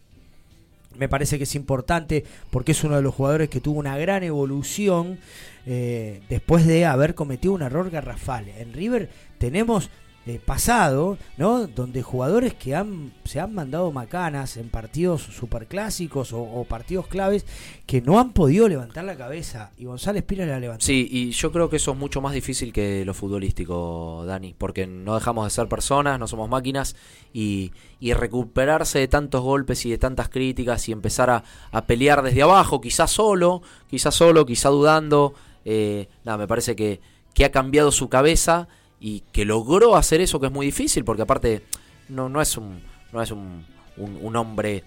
me 0.98 1.10
parece 1.10 1.38
que 1.38 1.44
es 1.46 1.56
importante 1.56 2.26
porque 2.50 2.74
es 2.74 2.84
uno 2.84 2.96
de 2.96 3.02
los 3.02 3.16
jugadores 3.16 3.50
que 3.50 3.62
tuvo 3.62 3.80
una 3.80 3.98
gran 3.98 4.24
evolución 4.24 5.20
eh, 5.66 6.22
después 6.30 6.66
de 6.66 6.86
haber 6.86 7.16
cometido 7.16 7.54
un 7.54 7.62
error 7.62 7.90
garrafal. 7.90 8.48
En 8.50 8.74
River 8.74 9.10
tenemos 9.38 9.90
eh, 10.28 10.40
pasado, 10.44 11.18
¿no? 11.38 11.66
Donde 11.66 12.04
jugadores 12.04 12.54
que 12.54 12.76
han, 12.76 13.12
se 13.24 13.40
han 13.40 13.56
mandado 13.56 13.92
macanas 13.92 14.56
en 14.58 14.70
partidos 14.70 15.24
superclásicos 15.24 16.32
o, 16.32 16.42
o 16.42 16.64
partidos 16.64 17.08
claves 17.08 17.44
que 17.88 18.02
no 18.02 18.20
han 18.20 18.32
podido 18.32 18.68
levantar 18.68 19.04
la 19.04 19.18
cabeza 19.18 19.72
y 19.78 19.86
González 19.86 20.24
Pires 20.24 20.48
la 20.48 20.60
levantó. 20.60 20.86
Sí, 20.86 21.08
y 21.10 21.32
yo 21.32 21.52
creo 21.52 21.70
que 21.70 21.78
eso 21.78 21.92
es 21.92 21.98
mucho 21.98 22.22
más 22.22 22.34
difícil 22.34 22.72
que 22.72 23.04
lo 23.04 23.16
futbolístico, 23.16 24.24
Dani, 24.28 24.54
porque 24.58 24.86
no 24.86 25.16
dejamos 25.16 25.46
de 25.46 25.50
ser 25.50 25.68
personas, 25.68 26.20
no 26.20 26.28
somos 26.28 26.48
máquinas, 26.50 26.96
y, 27.34 27.72
recuperarse 28.14 29.00
de 29.00 29.08
tantos 29.08 29.42
golpes 29.42 29.86
y 29.86 29.92
de 29.92 29.98
tantas 29.98 30.30
críticas 30.30 30.88
y 30.88 30.92
empezar 30.92 31.30
a, 31.30 31.86
pelear 31.88 32.22
desde 32.22 32.44
abajo, 32.44 32.80
quizás 32.80 33.10
solo, 33.10 33.62
quizás 33.90 34.14
solo, 34.14 34.46
quizás 34.46 34.72
dudando, 34.72 35.34
eh, 35.66 36.08
me 36.24 36.48
parece 36.48 36.76
que 36.76 37.00
ha 37.44 37.50
cambiado 37.50 37.92
su 37.92 38.08
cabeza 38.08 38.68
y 39.02 39.24
que 39.34 39.44
logró 39.46 39.96
hacer 39.98 40.22
eso 40.22 40.40
que 40.40 40.46
es 40.46 40.52
muy 40.54 40.68
difícil, 40.68 41.04
porque 41.04 41.24
aparte 41.24 41.64
no, 42.08 42.30
no 42.30 42.40
es 42.42 42.56
un, 42.56 42.80
no 43.12 43.22
es 43.22 43.32
un, 43.32 43.66
un, 43.98 44.18
un 44.22 44.36
hombre 44.38 44.84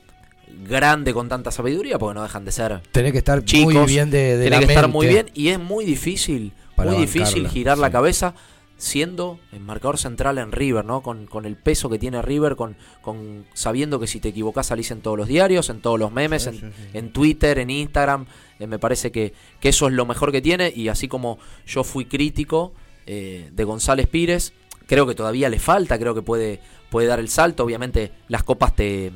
grande 0.68 1.12
con 1.12 1.28
tanta 1.28 1.50
sabiduría, 1.50 1.98
porque 1.98 2.14
no 2.14 2.22
dejan 2.22 2.44
de 2.44 2.52
ser 2.52 2.80
Tenés 2.92 3.12
que 3.12 3.18
estar 3.18 3.42
muy 3.42 3.74
bien 3.86 4.10
de- 4.10 4.36
de 4.36 4.48
tiene 4.48 4.64
que 4.66 4.72
estar 4.72 4.88
muy 4.88 5.06
bien 5.06 5.30
y 5.34 5.48
es 5.48 5.58
muy 5.58 5.84
difícil, 5.84 6.52
Para 6.76 6.92
muy 6.92 7.00
difícil 7.00 7.48
girar 7.48 7.76
la 7.78 7.90
cabeza 7.90 8.34
siendo 8.76 9.38
el 9.52 9.60
marcador 9.60 9.98
central 9.98 10.36
en 10.38 10.50
River, 10.52 10.84
¿no? 10.84 11.00
Con, 11.00 11.26
con 11.26 11.44
el 11.46 11.56
peso 11.56 11.88
que 11.88 11.98
tiene 11.98 12.20
River, 12.22 12.56
con, 12.56 12.76
con 13.02 13.46
sabiendo 13.54 13.98
que 14.00 14.06
si 14.06 14.20
te 14.20 14.28
equivocás 14.30 14.66
salís 14.66 14.90
en 14.90 15.00
todos 15.00 15.16
los 15.16 15.28
diarios, 15.28 15.70
en 15.70 15.80
todos 15.80 15.98
los 15.98 16.12
memes, 16.12 16.42
Sí, 16.42 16.48
en, 16.50 16.54
sí, 16.56 16.60
sí. 16.76 16.88
en 16.98 17.12
Twitter, 17.12 17.58
en 17.60 17.70
Instagram. 17.70 18.26
Eh, 18.58 18.66
me 18.66 18.78
parece 18.78 19.10
que, 19.12 19.32
que 19.60 19.68
eso 19.70 19.86
es 19.86 19.92
lo 19.94 20.06
mejor 20.06 20.32
que 20.32 20.42
tiene 20.42 20.72
y 20.74 20.88
así 20.88 21.08
como 21.08 21.38
yo 21.66 21.84
fui 21.84 22.04
crítico 22.04 22.72
eh, 23.06 23.50
de 23.52 23.64
González 23.64 24.06
Pires, 24.06 24.52
creo 24.86 25.06
que 25.06 25.14
todavía 25.14 25.48
le 25.48 25.58
falta, 25.58 25.98
creo 25.98 26.14
que 26.14 26.22
puede, 26.22 26.60
puede 26.90 27.06
dar 27.06 27.20
el 27.20 27.28
salto. 27.28 27.64
Obviamente 27.64 28.12
las 28.28 28.42
copas 28.42 28.74
te 28.74 29.12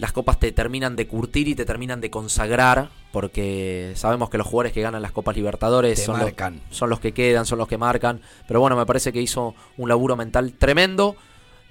las 0.00 0.12
copas 0.12 0.40
te 0.40 0.50
terminan 0.50 0.96
de 0.96 1.06
curtir 1.06 1.46
y 1.46 1.54
te 1.54 1.66
terminan 1.66 2.00
de 2.00 2.08
consagrar, 2.08 2.88
porque 3.12 3.92
sabemos 3.96 4.30
que 4.30 4.38
los 4.38 4.46
jugadores 4.46 4.72
que 4.72 4.80
ganan 4.80 5.02
las 5.02 5.12
Copas 5.12 5.36
Libertadores 5.36 6.08
los, 6.08 6.16
son 6.70 6.88
los 6.88 7.00
que 7.00 7.12
quedan, 7.12 7.44
son 7.44 7.58
los 7.58 7.68
que 7.68 7.76
marcan. 7.76 8.22
Pero 8.48 8.60
bueno, 8.60 8.76
me 8.76 8.86
parece 8.86 9.12
que 9.12 9.20
hizo 9.20 9.54
un 9.76 9.90
laburo 9.90 10.16
mental 10.16 10.54
tremendo. 10.54 11.16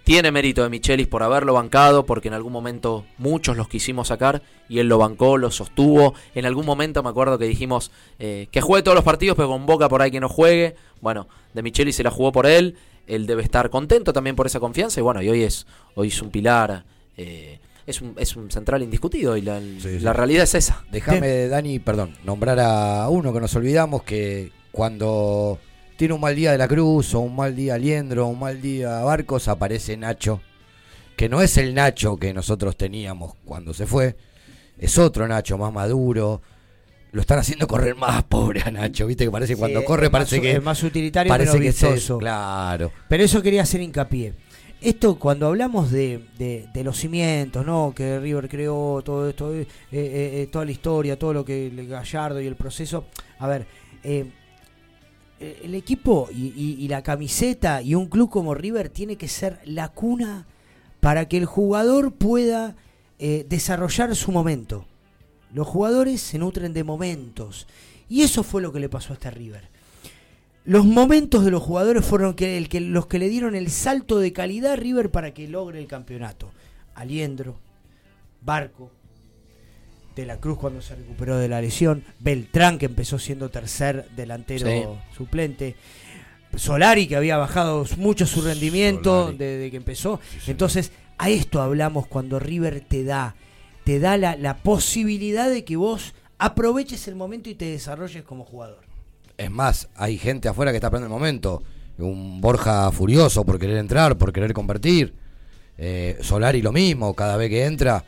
Tiene 0.10 0.32
mérito 0.32 0.64
de 0.64 0.70
Michelis 0.70 1.06
por 1.06 1.22
haberlo 1.22 1.54
bancado, 1.54 2.04
porque 2.08 2.30
en 2.30 2.34
algún 2.34 2.52
momento 2.52 3.06
muchos 3.20 3.56
los 3.56 3.68
quisimos 3.70 4.08
sacar 4.08 4.42
y 4.68 4.80
él 4.80 4.88
lo 4.88 4.98
bancó, 4.98 5.38
lo 5.38 5.52
sostuvo. 5.52 6.16
En 6.34 6.48
algún 6.48 6.66
momento 6.66 7.04
me 7.04 7.10
acuerdo 7.10 7.38
que 7.38 7.46
dijimos 7.46 7.92
eh, 8.18 8.48
que 8.50 8.60
juegue 8.60 8.82
todos 8.82 8.96
los 8.96 9.04
partidos, 9.04 9.36
pero 9.36 9.50
con 9.50 9.68
Boca 9.68 9.88
por 9.88 10.02
ahí 10.02 10.10
que 10.10 10.20
no 10.20 10.28
juegue. 10.28 10.74
Bueno, 11.00 11.28
de 11.54 11.62
Michelis 11.62 11.96
se 11.96 12.02
la 12.02 12.10
jugó 12.10 12.32
por 12.32 12.48
él. 12.48 12.76
Él 13.06 13.28
debe 13.28 13.44
estar 13.44 13.70
contento 13.70 14.12
también 14.12 14.36
por 14.36 14.48
esa 14.48 14.60
confianza. 14.60 15.00
Y 15.00 15.04
bueno, 15.04 15.22
y 15.22 15.30
hoy 15.30 15.44
es, 15.44 15.68
hoy 15.94 16.08
es 16.08 16.20
un 16.24 16.32
pilar. 16.32 16.86
eh, 17.16 17.60
es 17.86 18.02
un, 18.02 18.16
es 18.18 18.36
un 18.36 18.50
central 18.50 18.82
indiscutido 18.82 19.38
y 19.38 19.44
la, 19.44 19.62
la 19.62 20.14
realidad 20.14 20.46
es 20.46 20.56
esa. 20.56 20.86
Déjame, 20.92 21.48
Dani, 21.50 21.78
perdón, 21.78 22.16
nombrar 22.24 22.60
a 22.60 23.08
uno 23.10 23.32
que 23.32 23.42
nos 23.42 23.56
olvidamos 23.56 24.02
que 24.02 24.52
cuando 24.72 25.60
tiene 26.00 26.14
un 26.14 26.22
mal 26.22 26.34
día 26.34 26.54
de 26.54 26.58
la 26.58 26.70
Cruz, 26.70 27.14
o 27.14 27.20
un 27.20 27.36
mal 27.36 27.54
día 27.54 27.78
Liendro, 27.78 28.26
o 28.26 28.30
un 28.30 28.40
mal 28.40 28.62
día 28.62 29.02
Barcos, 29.02 29.50
aparece 29.50 29.98
Nacho, 29.98 30.40
que 31.18 31.28
no 31.28 31.42
es 31.42 31.58
el 31.58 31.76
Nacho 31.76 32.16
que 32.16 32.34
nosotros 32.34 32.78
teníamos 32.78 33.34
cuando 33.44 33.74
se 33.74 33.86
fue, 33.86 34.16
es 34.78 34.98
otro 34.98 35.28
Nacho 35.28 35.58
más 35.58 35.74
maduro. 35.74 36.42
Lo 37.12 37.20
están 37.20 37.40
haciendo 37.40 37.68
correr 37.68 37.96
más 37.98 38.24
pobre 38.30 38.62
a 38.62 38.72
Nacho, 38.72 39.08
viste 39.08 39.26
que 39.26 39.32
parece 39.32 39.56
que 39.56 39.60
cuando 39.60 39.82
Sí, 39.82 39.86
corre 39.86 40.10
parece 40.10 40.38
más- 40.38 40.42
que 40.42 40.52
es 40.54 40.64
más 40.64 40.82
utilitario, 40.84 41.30
parece 41.30 41.60
menos 41.60 41.64
que 41.64 41.88
es 41.88 41.98
eso, 42.04 42.18
claro. 42.18 42.94
Pero 43.10 43.22
eso 43.26 43.42
quería 43.42 43.64
hacer 43.64 43.82
hincapié. 43.82 44.36
Esto 44.80 45.20
cuando 45.20 45.48
hablamos 45.48 45.92
de, 45.92 46.22
de- 46.38 46.68
de 46.74 46.84
los 46.86 46.98
cimientos, 46.98 47.66
¿no? 47.66 47.92
Que 47.94 48.20
River 48.22 48.48
creó 48.48 49.02
todo 49.04 49.28
esto, 49.28 49.54
eh, 49.54 49.68
eh, 49.92 50.44
eh, 50.44 50.48
toda 50.50 50.64
la 50.64 50.72
historia, 50.72 51.20
todo 51.20 51.34
lo 51.34 51.44
que 51.44 51.68
el 51.68 51.86
Gallardo 51.90 52.40
y 52.40 52.48
el 52.48 52.56
proceso. 52.56 53.04
A 53.40 53.48
ver, 53.50 53.66
eh, 54.04 54.32
el 55.40 55.76
equipo 55.76 56.30
y, 56.32 56.88
la 56.88 57.02
camiseta 57.02 57.82
y 57.82 57.96
un 57.96 58.08
club 58.08 58.30
como 58.30 58.54
River 58.54 58.90
tiene 58.90 59.16
que 59.16 59.28
ser 59.28 59.60
la 59.66 59.90
cuna 59.90 60.48
para 61.00 61.28
que 61.28 61.38
el 61.38 61.46
jugador 61.46 62.14
pueda 62.14 62.76
eh, 63.20 63.46
desarrollar 63.48 64.16
su 64.16 64.32
momento. 64.32 64.86
Los 65.54 65.68
jugadores 65.68 66.22
se 66.22 66.38
nutren 66.38 66.74
de 66.74 66.84
momentos. 66.84 67.68
Y 68.08 68.22
eso 68.22 68.44
fue 68.44 68.62
lo 68.62 68.74
que 68.74 68.80
le 68.80 68.90
pasó 68.90 69.14
a 69.14 69.16
este 69.16 69.32
River. 69.32 69.70
Los 70.66 70.86
momentos 70.86 71.46
de 71.46 71.52
los 71.52 71.64
jugadores 71.64 72.06
fueron 72.06 72.36
el 72.38 72.70
que, 72.70 72.82
los 72.82 73.08
que 73.08 73.20
le 73.20 73.30
dieron 73.30 73.56
el 73.56 73.70
salto 73.70 74.20
de 74.20 74.34
calidad 74.34 74.74
a 74.74 74.76
River 74.76 75.10
para 75.10 75.34
que 75.34 75.48
logre 75.48 75.80
el 75.80 75.88
campeonato. 75.88 76.52
Aliendro, 76.96 77.58
Barco, 78.42 78.92
De 80.20 80.26
la 80.26 80.38
Cruz 80.38 80.58
cuando 80.58 80.82
se 80.82 80.96
recuperó 80.96 81.38
de 81.38 81.48
la 81.48 81.62
lesión, 81.62 82.04
Beltrán 82.20 82.78
que 82.78 82.86
empezó 82.88 83.18
siendo 83.20 83.50
tercer 83.50 84.10
delantero 84.16 84.68
Sí. 84.68 85.16
suplente, 85.18 85.76
Solari 86.56 87.08
que 87.08 87.16
había 87.16 87.38
bajado 87.38 87.86
mucho 87.98 88.26
su 88.26 88.42
rendimiento 88.42 89.32
desde 89.32 89.70
que 89.72 89.78
empezó. 89.78 90.20
Entonces, 90.48 90.92
a 91.18 91.30
esto 91.30 91.62
hablamos 91.62 92.08
cuando 92.08 92.40
River 92.40 92.82
te 92.82 93.04
da, 93.04 93.36
te 93.84 94.00
da 94.00 94.18
la, 94.18 94.36
la 94.36 94.58
posibilidad 94.58 95.50
de 95.50 95.64
que 95.64 95.76
vos 95.78 96.14
aproveches 96.38 97.08
el 97.08 97.16
momento 97.16 97.50
y 97.50 97.56
te 97.56 97.66
desarrolles 97.66 98.24
como 98.24 98.44
jugador. 98.46 98.80
Es 99.38 99.52
más, 99.52 99.88
hay 99.96 100.18
gente 100.18 100.50
afuera 100.50 100.72
que 100.72 100.78
está 100.78 100.88
esperando 100.88 101.08
el 101.08 101.12
momento. 101.14 101.64
Un 101.98 102.42
Borja 102.42 102.92
furioso 102.92 103.46
por 103.46 103.60
querer 103.60 103.78
entrar, 103.78 104.18
por 104.18 104.34
querer 104.34 104.54
convertir. 104.54 105.14
Eh, 105.78 106.18
Solari 106.22 106.62
lo 106.62 106.72
mismo, 106.74 107.14
cada 107.14 107.38
vez 107.38 107.50
que 107.50 107.66
entra. 107.66 108.04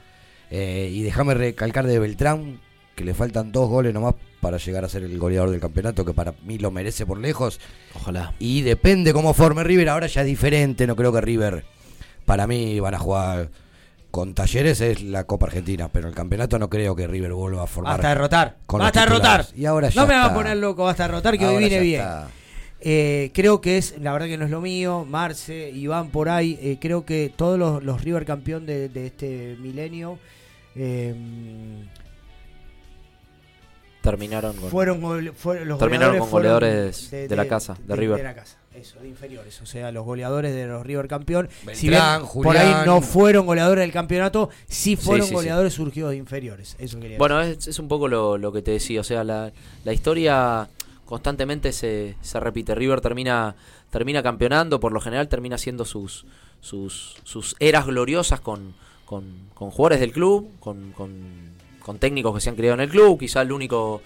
Eh, 0.51 0.89
y 0.91 1.01
déjame 1.01 1.33
recalcar 1.33 1.87
de 1.87 1.97
Beltrán 1.97 2.59
que 2.95 3.05
le 3.05 3.13
faltan 3.13 3.53
dos 3.53 3.69
goles 3.69 3.93
nomás 3.93 4.15
para 4.41 4.57
llegar 4.57 4.83
a 4.83 4.89
ser 4.89 5.03
el 5.03 5.17
goleador 5.17 5.49
del 5.49 5.61
campeonato, 5.61 6.03
que 6.03 6.13
para 6.13 6.33
mí 6.43 6.57
lo 6.57 6.71
merece 6.71 7.05
por 7.05 7.17
lejos. 7.17 7.59
Ojalá. 7.95 8.33
Y 8.37 8.61
depende 8.61 9.13
cómo 9.13 9.33
forme 9.33 9.63
River. 9.63 9.89
Ahora 9.89 10.07
ya 10.07 10.21
es 10.21 10.27
diferente, 10.27 10.85
no 10.85 10.95
creo 10.95 11.13
que 11.13 11.21
River, 11.21 11.63
para 12.25 12.47
mí, 12.47 12.79
van 12.81 12.95
a 12.95 12.99
jugar 12.99 13.49
con 14.09 14.33
Talleres, 14.33 14.81
es 14.81 15.01
la 15.01 15.23
Copa 15.23 15.45
Argentina, 15.45 15.87
pero 15.87 16.09
el 16.09 16.13
campeonato 16.13 16.59
no 16.59 16.69
creo 16.69 16.95
que 16.95 17.07
River 17.07 17.31
vuelva 17.31 17.63
a 17.63 17.67
formar. 17.67 17.93
Basta 17.93 18.09
derrotar. 18.09 18.57
Basta 18.67 18.99
derrotar. 19.01 19.45
Y 19.55 19.65
ahora 19.65 19.87
ya 19.87 20.01
no 20.01 20.07
me 20.07 20.15
va 20.15 20.25
a 20.25 20.33
poner 20.33 20.57
loco, 20.57 20.83
basta 20.83 21.03
derrotar, 21.03 21.37
que 21.37 21.45
hoy 21.45 21.59
viene 21.59 21.79
bien. 21.79 22.03
Eh, 22.81 23.31
creo 23.33 23.61
que 23.61 23.77
es, 23.77 23.95
la 24.01 24.11
verdad 24.11 24.25
que 24.25 24.37
no 24.37 24.45
es 24.45 24.51
lo 24.51 24.59
mío, 24.59 25.05
Marce, 25.07 25.69
Iván 25.69 26.09
por 26.09 26.29
ahí, 26.29 26.57
eh, 26.61 26.77
creo 26.81 27.05
que 27.05 27.31
todos 27.33 27.57
los, 27.57 27.83
los 27.83 28.03
River 28.03 28.25
campeón 28.25 28.65
de, 28.65 28.89
de 28.89 29.05
este 29.05 29.55
milenio 29.61 30.17
eh, 30.75 31.15
Terminaron 34.01 34.55
con, 34.55 34.69
fueron, 34.71 34.99
gole- 34.99 35.31
fueron- 35.31 35.67
los 35.67 35.77
terminaron 35.77 36.17
con 36.17 36.27
fueron 36.27 36.53
goleadores 36.53 37.11
de, 37.11 37.35
la 37.35 37.47
casa, 37.47 37.77
de, 37.85 37.95
River. 37.95 38.17
De 38.17 38.23
la 38.23 38.33
casa, 38.33 38.57
eso, 38.73 38.99
de 38.99 39.07
inferiores, 39.07 39.61
o 39.61 39.67
sea, 39.67 39.91
los 39.91 40.03
goleadores 40.03 40.55
de 40.55 40.65
los 40.65 40.83
River 40.83 41.07
campeón. 41.07 41.49
si 41.73 41.87
bien 41.89 42.01
por 42.41 42.57
ahí 42.57 42.83
no 42.83 43.01
fueron 43.01 43.45
goleadores 43.45 43.83
del 43.83 43.91
campeonato, 43.91 44.49
sí 44.67 44.95
fueron 44.95 45.27
sí, 45.27 45.29
sí. 45.29 45.35
goleadores 45.35 45.73
surgidos 45.75 46.11
de 46.11 46.17
inferiores. 46.17 46.75
Eso 46.79 46.99
quería 46.99 47.19
Bueno, 47.19 47.39
es, 47.41 47.67
es 47.67 47.77
un 47.77 47.87
poco 47.87 48.07
lo, 48.07 48.39
lo 48.39 48.51
que 48.51 48.63
te 48.63 48.71
decía, 48.71 49.01
o 49.01 49.03
sea, 49.03 49.23
la, 49.23 49.51
la 49.83 49.93
historia 49.93 50.67
constantemente 51.05 51.71
se, 51.71 52.15
se 52.21 52.39
repite. 52.39 52.73
River 52.73 53.01
termina, 53.01 53.55
termina 53.91 54.23
campeonando, 54.23 54.79
por 54.79 54.93
lo 54.93 54.99
general 54.99 55.27
termina 55.27 55.57
haciendo 55.57 55.85
sus, 55.85 56.25
sus, 56.59 57.17
sus 57.23 57.55
eras 57.59 57.85
gloriosas 57.85 58.39
con, 58.41 58.73
con, 59.11 59.71
jugadores 59.71 59.99
del 59.99 60.13
club, 60.13 60.51
con, 60.61 60.93
con, 60.93 61.11
con 61.83 61.99
técnicos 61.99 62.33
que 62.33 62.39
se 62.39 62.49
han 62.49 62.55
criado 62.55 62.75
en 62.75 62.79
el 62.79 62.89
club. 62.89 63.19
Quizá 63.19 63.41
el 63.41 63.51
único 63.51 64.01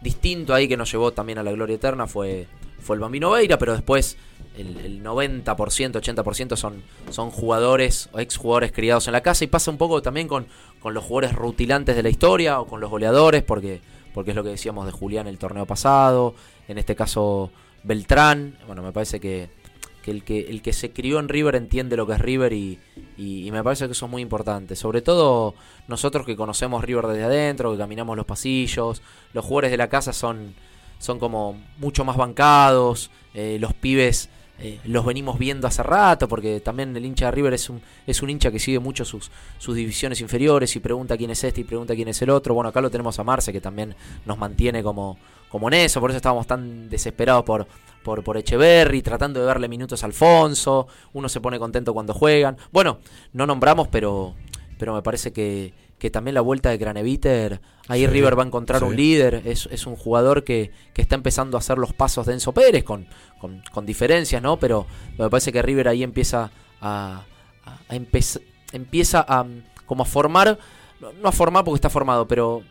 distinto 0.00 0.54
ahí 0.54 0.68
que 0.68 0.76
nos 0.76 0.90
llevó 0.90 1.12
también 1.12 1.38
a 1.38 1.42
la 1.42 1.50
gloria 1.50 1.74
eterna 1.74 2.06
fue, 2.06 2.46
fue 2.78 2.94
el 2.94 3.00
Bambino 3.00 3.30
Veira, 3.30 3.58
pero 3.58 3.72
después 3.72 4.16
el, 4.56 4.76
el 4.78 5.04
90%, 5.04 5.44
80% 5.44 6.56
son, 6.56 6.82
son 7.10 7.30
jugadores 7.30 8.08
o 8.12 8.20
exjugadores 8.20 8.70
criados 8.70 9.08
en 9.08 9.14
la 9.14 9.20
casa 9.20 9.42
y 9.42 9.48
pasa 9.48 9.70
un 9.70 9.78
poco 9.78 10.00
también 10.00 10.28
con, 10.28 10.46
con 10.80 10.94
los 10.94 11.04
jugadores 11.04 11.34
rutilantes 11.34 11.96
de 11.96 12.04
la 12.04 12.08
historia 12.08 12.60
o 12.60 12.66
con 12.66 12.80
los 12.80 12.88
goleadores, 12.88 13.42
porque, 13.42 13.80
porque 14.14 14.30
es 14.30 14.36
lo 14.36 14.44
que 14.44 14.50
decíamos 14.50 14.86
de 14.86 14.92
Julián 14.92 15.26
el 15.26 15.38
torneo 15.38 15.66
pasado, 15.66 16.36
en 16.68 16.78
este 16.78 16.94
caso 16.94 17.50
Beltrán, 17.82 18.56
bueno, 18.68 18.82
me 18.82 18.92
parece 18.92 19.18
que, 19.18 19.50
que 20.02 20.10
el 20.10 20.24
que 20.24 20.40
el 20.40 20.62
que 20.62 20.72
se 20.72 20.92
crió 20.92 21.18
en 21.18 21.28
River 21.28 21.54
entiende 21.56 21.96
lo 21.96 22.06
que 22.06 22.14
es 22.14 22.20
River 22.20 22.52
y, 22.52 22.78
y- 23.16 23.50
me 23.50 23.62
parece 23.62 23.86
que 23.86 23.92
eso 23.92 24.06
es 24.06 24.10
muy 24.10 24.22
importante. 24.22 24.76
Sobre 24.76 25.02
todo 25.02 25.54
nosotros 25.88 26.24
que 26.26 26.36
conocemos 26.36 26.84
River 26.84 27.06
desde 27.08 27.24
adentro, 27.24 27.72
que 27.72 27.78
caminamos 27.78 28.16
los 28.16 28.26
pasillos, 28.26 29.02
los 29.32 29.44
jugadores 29.44 29.70
de 29.70 29.76
la 29.76 29.88
casa 29.88 30.12
son, 30.12 30.54
son 30.98 31.18
como 31.18 31.60
mucho 31.78 32.04
más 32.04 32.16
bancados, 32.16 33.10
eh, 33.34 33.58
los 33.60 33.74
pibes 33.74 34.28
eh, 34.62 34.78
los 34.84 35.06
venimos 35.06 35.38
viendo 35.38 35.66
hace 35.66 35.82
rato, 35.82 36.28
porque 36.28 36.60
también 36.60 36.94
el 36.94 37.06
hincha 37.06 37.24
de 37.26 37.30
River 37.30 37.54
es 37.54 37.70
un, 37.70 37.80
es 38.06 38.20
un 38.22 38.28
hincha 38.28 38.50
que 38.50 38.58
sigue 38.58 38.78
mucho 38.78 39.06
sus, 39.06 39.30
sus 39.56 39.74
divisiones 39.74 40.20
inferiores 40.20 40.76
y 40.76 40.80
pregunta 40.80 41.16
quién 41.16 41.30
es 41.30 41.42
este 41.44 41.62
y 41.62 41.64
pregunta 41.64 41.94
quién 41.94 42.08
es 42.08 42.20
el 42.20 42.28
otro. 42.28 42.52
Bueno, 42.52 42.68
acá 42.68 42.82
lo 42.82 42.90
tenemos 42.90 43.18
a 43.18 43.24
Marce, 43.24 43.52
que 43.54 43.60
también 43.62 43.94
nos 44.26 44.36
mantiene 44.36 44.82
como, 44.82 45.16
como 45.50 45.68
en 45.68 45.74
eso, 45.74 46.00
por 46.00 46.10
eso 46.10 46.16
estábamos 46.16 46.46
tan 46.46 46.88
desesperados 46.88 47.44
por, 47.44 47.66
por, 48.02 48.22
por 48.24 48.36
Echeverry, 48.36 49.02
tratando 49.02 49.40
de 49.40 49.46
darle 49.46 49.68
minutos 49.68 50.02
a 50.02 50.06
Alfonso, 50.06 50.86
uno 51.12 51.28
se 51.28 51.40
pone 51.40 51.58
contento 51.58 51.92
cuando 51.92 52.14
juegan. 52.14 52.56
Bueno, 52.72 52.98
no 53.32 53.46
nombramos, 53.46 53.88
pero, 53.88 54.34
pero 54.78 54.94
me 54.94 55.02
parece 55.02 55.32
que, 55.32 55.74
que 55.98 56.10
también 56.10 56.34
la 56.34 56.40
vuelta 56.40 56.70
de 56.70 56.78
Graneviter, 56.78 57.60
ahí 57.88 58.00
Sí, 58.00 58.06
River 58.06 58.38
va 58.38 58.44
a 58.44 58.46
encontrar 58.46 58.80
sí. 58.80 58.86
un 58.86 58.96
líder, 58.96 59.42
es, 59.44 59.68
es 59.70 59.86
un 59.86 59.96
jugador 59.96 60.44
que, 60.44 60.70
que 60.94 61.02
está 61.02 61.16
empezando 61.16 61.56
a 61.56 61.60
hacer 61.60 61.76
los 61.78 61.92
pasos 61.92 62.26
de 62.26 62.32
Enzo 62.34 62.52
Pérez, 62.52 62.84
con, 62.84 63.06
con, 63.40 63.62
con 63.72 63.84
diferencias, 63.84 64.40
¿no? 64.40 64.56
Pero 64.58 64.86
me 65.18 65.28
parece 65.28 65.52
que 65.52 65.60
River 65.60 65.88
ahí 65.88 66.02
empieza 66.02 66.50
a, 66.80 67.24
a, 67.66 67.94
empez- 67.94 68.40
empieza 68.72 69.24
a 69.28 69.44
como 69.84 70.04
a 70.04 70.06
formar, 70.06 70.58
no, 71.00 71.12
no 71.12 71.28
a 71.28 71.32
formar 71.32 71.64
porque 71.64 71.74
está 71.76 71.90
formado, 71.90 72.28
pero, 72.28 72.62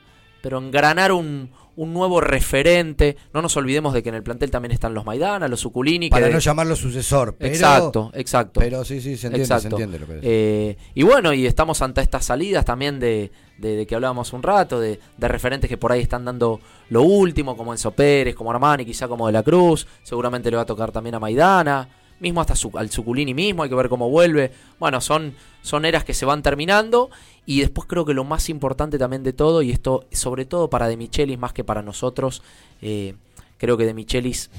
pero 0.41 0.57
engranar 0.57 1.11
un, 1.11 1.51
un 1.81 1.93
nuevo 1.93 2.19
referente. 2.19 3.15
No 3.33 3.41
nos 3.41 3.55
olvidemos 3.57 3.93
de 3.93 4.03
que 4.03 4.09
en 4.09 4.15
el 4.15 4.23
plantel 4.23 4.51
también 4.51 4.71
están 4.73 4.93
los 4.93 5.05
Maidana, 5.05 5.47
los 5.47 5.61
Suculini. 5.61 6.09
Para 6.09 6.27
que 6.27 6.33
no 6.33 6.39
llamarlo 6.39 6.75
sucesor, 6.75 7.35
pero- 7.37 7.51
Exacto, 7.53 8.11
exacto. 8.13 8.59
pero 8.59 8.83
sí, 8.83 8.99
sí, 9.01 9.15
se 9.15 9.27
entiende, 9.27 9.45
se 9.59 9.67
entiende 9.67 9.99
lo 9.99 10.05
que. 10.07 10.19
Eh, 10.21 10.77
y 10.93 11.03
bueno, 11.03 11.33
y 11.33 11.45
estamos 11.45 11.81
ante 11.81 12.01
estas 12.01 12.25
salidas 12.25 12.65
también 12.65 12.99
de, 12.99 13.31
de, 13.57 13.75
de 13.77 13.87
que 13.87 13.95
hablábamos 13.95 14.33
un 14.33 14.43
rato, 14.43 14.79
de, 14.79 14.99
de 15.17 15.27
referentes 15.27 15.69
que 15.69 15.77
por 15.77 15.91
ahí 15.91 16.01
están 16.01 16.25
dando 16.25 16.59
lo 16.89 17.03
último, 17.03 17.55
como 17.55 17.71
Enzo 17.71 17.91
Pérez, 17.91 18.35
como 18.35 18.51
Armani, 18.51 18.83
quizá 18.85 19.07
como 19.07 19.27
De 19.27 19.33
la 19.33 19.43
Cruz. 19.43 19.87
Seguramente 20.03 20.51
le 20.51 20.57
va 20.57 20.63
a 20.63 20.65
tocar 20.65 20.91
también 20.91 21.15
a 21.15 21.19
Maidana. 21.19 21.87
Mismo 22.19 22.41
hasta 22.41 22.55
su- 22.55 22.71
al 22.77 22.89
Suculini 22.89 23.33
mismo, 23.33 23.63
hay 23.63 23.69
que 23.69 23.75
ver 23.75 23.89
cómo 23.89 24.09
vuelve. 24.09 24.51
Bueno, 24.79 24.99
son, 25.01 25.33
son 25.61 25.85
eras 25.85 26.03
que 26.03 26.13
se 26.13 26.25
van 26.25 26.41
terminando. 26.43 27.09
Y 27.45 27.61
después 27.61 27.87
creo 27.87 28.05
que 28.05 28.13
lo 28.13 28.23
más 28.25 28.49
importante 28.49 28.97
también 28.97 29.23
de 29.23 29.33
todo, 29.33 29.61
y 29.61 29.71
esto 29.71 30.05
sobre 30.11 30.45
todo 30.45 30.69
para 30.69 30.87
De 30.87 30.97
Michelis 30.97 31.39
más 31.39 31.53
que 31.53 31.63
para 31.63 31.81
nosotros, 31.81 32.43
eh, 32.81 33.15
creo 33.57 33.75
que 33.77 33.85
De 33.85 33.93
Michelis 33.93 34.49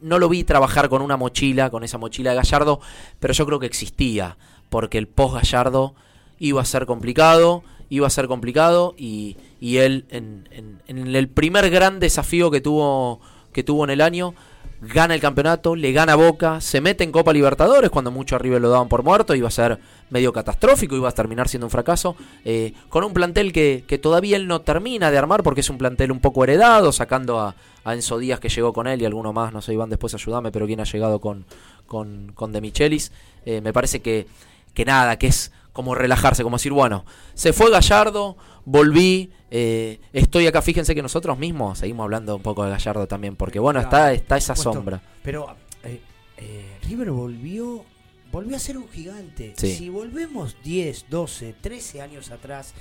no 0.00 0.18
lo 0.18 0.28
vi 0.28 0.44
trabajar 0.44 0.88
con 0.88 1.02
una 1.02 1.16
mochila, 1.16 1.70
con 1.70 1.82
esa 1.84 1.98
mochila 1.98 2.30
de 2.30 2.36
Gallardo, 2.36 2.80
pero 3.18 3.34
yo 3.34 3.46
creo 3.46 3.58
que 3.58 3.66
existía, 3.66 4.36
porque 4.70 4.98
el 4.98 5.08
post 5.08 5.34
Gallardo 5.34 5.94
iba 6.38 6.62
a 6.62 6.64
ser 6.64 6.86
complicado, 6.86 7.64
iba 7.90 8.06
a 8.06 8.10
ser 8.10 8.28
complicado 8.28 8.94
y, 8.96 9.36
y 9.60 9.78
él 9.78 10.04
en, 10.10 10.48
en- 10.52 10.80
en 10.86 11.16
el 11.16 11.28
primer 11.28 11.68
gran 11.70 11.98
desafío 11.98 12.50
que 12.50 12.60
tuvo, 12.60 13.20
que 13.52 13.64
tuvo 13.64 13.82
en 13.84 13.90
el 13.90 14.00
año, 14.00 14.34
gana 14.80 15.14
el 15.14 15.20
campeonato, 15.20 15.74
le 15.74 15.92
gana 15.92 16.14
Boca, 16.14 16.60
se 16.60 16.80
mete 16.80 17.04
en 17.04 17.12
Copa 17.12 17.32
Libertadores 17.32 17.90
cuando 17.90 18.10
mucho 18.10 18.36
a 18.36 18.38
River 18.38 18.60
lo 18.60 18.70
daban 18.70 18.88
por 18.88 19.02
muerto, 19.02 19.34
iba 19.34 19.48
a 19.48 19.50
ser 19.50 19.78
medio 20.10 20.32
catastrófico, 20.32 20.96
iba 20.96 21.08
a 21.08 21.12
terminar 21.12 21.48
siendo 21.48 21.66
un 21.66 21.70
fracaso, 21.70 22.16
eh, 22.44 22.72
con 22.88 23.04
un 23.04 23.12
plantel 23.12 23.52
que, 23.52 23.84
que 23.86 23.98
todavía 23.98 24.36
él 24.36 24.46
no 24.46 24.60
termina 24.60 25.10
de 25.10 25.18
armar 25.18 25.42
porque 25.42 25.60
es 25.60 25.70
un 25.70 25.78
plantel 25.78 26.12
un 26.12 26.20
poco 26.20 26.44
heredado, 26.44 26.92
sacando 26.92 27.40
a, 27.40 27.54
a 27.84 27.94
Enzo 27.94 28.18
Díaz 28.18 28.40
que 28.40 28.48
llegó 28.48 28.72
con 28.72 28.86
él 28.86 29.02
y 29.02 29.04
alguno 29.04 29.32
más, 29.32 29.52
no 29.52 29.60
sé 29.62 29.72
Iván 29.72 29.90
después 29.90 30.14
ayúdame, 30.14 30.52
pero 30.52 30.66
quién 30.66 30.80
ha 30.80 30.84
llegado 30.84 31.20
con, 31.20 31.44
con, 31.86 32.32
con 32.34 32.52
De 32.52 32.60
Michelis, 32.60 33.12
Eh, 33.46 33.60
me 33.62 33.72
parece 33.72 34.00
que, 34.00 34.26
que 34.74 34.84
nada, 34.84 35.16
que 35.16 35.28
es 35.28 35.52
como 35.78 35.94
relajarse, 35.94 36.42
como 36.42 36.56
decir, 36.56 36.72
bueno, 36.72 37.04
se 37.34 37.52
fue 37.52 37.70
Gallardo, 37.70 38.36
volví, 38.64 39.30
eh, 39.48 40.00
estoy 40.12 40.48
acá, 40.48 40.60
fíjense 40.60 40.92
que 40.92 41.02
nosotros 41.02 41.38
mismos 41.38 41.78
seguimos 41.78 42.02
hablando 42.02 42.34
un 42.34 42.42
poco 42.42 42.64
de 42.64 42.70
Gallardo 42.72 43.06
también, 43.06 43.36
porque 43.36 43.60
bueno, 43.60 43.78
está, 43.78 44.12
está 44.12 44.36
esa 44.36 44.56
supuesto. 44.56 44.72
sombra. 44.80 45.02
Pero 45.22 45.54
eh, 45.84 46.00
eh, 46.38 46.78
River 46.82 47.12
volvió, 47.12 47.84
volvió 48.32 48.56
a 48.56 48.58
ser 48.58 48.76
un 48.76 48.88
gigante. 48.88 49.54
Sí. 49.56 49.72
Si 49.72 49.88
volvemos 49.88 50.56
10, 50.64 51.06
12, 51.08 51.54
13 51.60 52.02
años 52.02 52.32
atrás, 52.32 52.74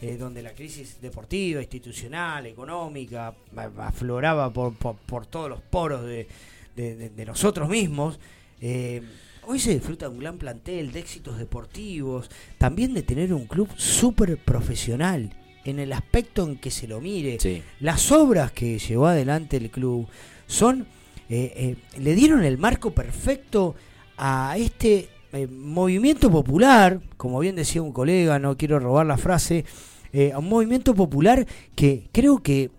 eh, 0.00 0.16
donde 0.16 0.40
la 0.40 0.52
crisis 0.52 1.00
deportiva, 1.00 1.60
institucional, 1.60 2.46
económica, 2.46 3.34
afloraba 3.78 4.52
por, 4.52 4.74
por, 4.76 4.94
por 4.94 5.26
todos 5.26 5.48
los 5.50 5.60
poros 5.60 6.04
de, 6.04 6.28
de- 6.76 6.94
de- 6.94 7.10
de 7.10 7.24
nosotros 7.26 7.68
mismos, 7.68 8.20
eh, 8.60 9.02
hoy 9.46 9.58
se 9.58 9.74
disfruta 9.74 10.06
de 10.06 10.12
un 10.12 10.20
gran 10.20 10.38
plantel, 10.38 10.92
de 10.92 11.00
éxitos 11.00 11.38
deportivos, 11.38 12.30
también 12.58 12.94
de 12.94 13.02
tener 13.02 13.32
un 13.32 13.46
club 13.46 13.68
súper 13.76 14.38
profesional 14.38 15.36
en 15.64 15.78
el 15.78 15.92
aspecto 15.92 16.44
en 16.44 16.56
que 16.56 16.70
se 16.70 16.86
lo 16.86 17.00
mire. 17.00 17.38
Sí. 17.40 17.62
Las 17.80 18.12
obras 18.12 18.52
que 18.52 18.78
llevó 18.78 19.06
adelante 19.06 19.56
el 19.56 19.70
club 19.70 20.06
son 20.46 20.86
eh, 21.28 21.52
eh, 21.56 21.76
le 21.98 22.14
dieron 22.14 22.44
el 22.44 22.58
marco 22.58 22.90
perfecto 22.90 23.74
a 24.18 24.56
este 24.58 25.08
eh, 25.32 25.46
movimiento 25.46 26.30
popular, 26.30 27.00
como 27.16 27.40
bien 27.40 27.56
decía 27.56 27.82
un 27.82 27.92
colega, 27.92 28.38
no 28.38 28.56
quiero 28.56 28.78
robar 28.78 29.06
la 29.06 29.16
frase, 29.16 29.64
eh, 30.12 30.32
a 30.32 30.38
un 30.38 30.48
movimiento 30.48 30.94
popular 30.94 31.46
que 31.74 32.08
creo 32.12 32.40
que 32.40 32.70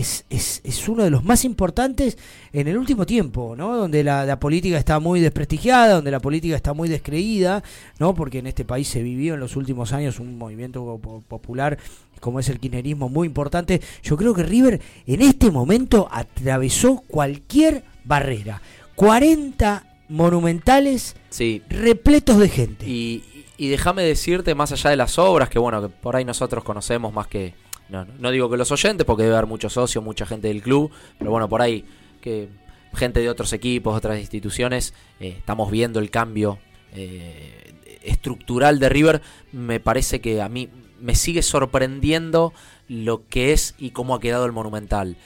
es, 0.00 0.24
es, 0.30 0.60
es 0.64 0.88
uno 0.88 1.04
de 1.04 1.10
los 1.10 1.22
más 1.22 1.44
importantes 1.44 2.16
en 2.52 2.66
el 2.66 2.78
último 2.78 3.04
tiempo, 3.04 3.54
¿no? 3.56 3.76
Donde 3.76 4.02
la, 4.02 4.24
la 4.24 4.40
política 4.40 4.78
está 4.78 4.98
muy 5.00 5.20
desprestigiada, 5.20 5.94
donde 5.96 6.10
la 6.10 6.20
política 6.20 6.56
está 6.56 6.72
muy 6.72 6.88
descreída, 6.88 7.62
¿no? 7.98 8.14
Porque 8.14 8.38
en 8.38 8.46
este 8.46 8.64
país 8.64 8.88
se 8.88 9.02
vivió 9.02 9.34
en 9.34 9.40
los 9.40 9.54
últimos 9.56 9.92
años 9.92 10.18
un 10.18 10.38
movimiento 10.38 10.98
po- 11.02 11.22
popular 11.28 11.78
como 12.20 12.38
es 12.40 12.48
el 12.48 12.58
kirchnerismo 12.60 13.08
muy 13.08 13.26
importante. 13.26 13.80
Yo 14.02 14.16
creo 14.16 14.32
que 14.32 14.44
River 14.44 14.80
en 15.06 15.22
este 15.22 15.50
momento 15.50 16.08
atravesó 16.10 17.02
cualquier 17.08 17.84
barrera. 18.04 18.62
40 18.94 19.84
monumentales 20.08 21.16
Sí. 21.30 21.62
repletos 21.68 22.38
de 22.38 22.48
gente. 22.48 22.88
Y, 22.88 23.24
y 23.58 23.68
déjame 23.68 24.02
decirte, 24.04 24.54
más 24.54 24.72
allá 24.72 24.90
de 24.90 24.96
las 24.96 25.18
obras, 25.18 25.48
que 25.48 25.58
bueno, 25.58 25.82
que 25.82 25.88
por 25.88 26.16
ahí 26.16 26.24
nosotros 26.24 26.64
conocemos 26.64 27.12
más 27.12 27.26
que. 27.26 27.54
No, 27.92 28.06
no 28.18 28.30
digo 28.30 28.48
que 28.48 28.56
los 28.56 28.72
oyentes, 28.72 29.04
porque 29.04 29.24
debe 29.24 29.36
haber 29.36 29.46
muchos 29.46 29.74
socios, 29.74 30.02
mucha 30.02 30.24
gente 30.24 30.48
del 30.48 30.62
club, 30.62 30.90
pero 31.18 31.30
bueno, 31.30 31.46
por 31.48 31.60
ahí 31.60 31.84
que 32.22 32.48
gente 32.94 33.20
de 33.20 33.28
otros 33.28 33.52
equipos, 33.52 33.94
otras 33.94 34.18
instituciones, 34.18 34.94
eh, 35.20 35.34
estamos 35.36 35.70
viendo 35.70 36.00
el 36.00 36.10
cambio 36.10 36.58
eh, 36.94 37.74
estructural 38.02 38.78
de 38.78 38.88
River. 38.88 39.22
Me 39.52 39.78
parece 39.78 40.22
que 40.22 40.40
a 40.40 40.48
mí 40.48 40.70
me 41.00 41.14
sigue 41.14 41.42
sorprendiendo 41.42 42.54
lo 42.88 43.26
que 43.28 43.52
es 43.52 43.74
y 43.78 43.90
cómo 43.90 44.14
ha 44.14 44.20
quedado 44.20 44.46
el 44.46 44.52
Monumental. 44.52 45.18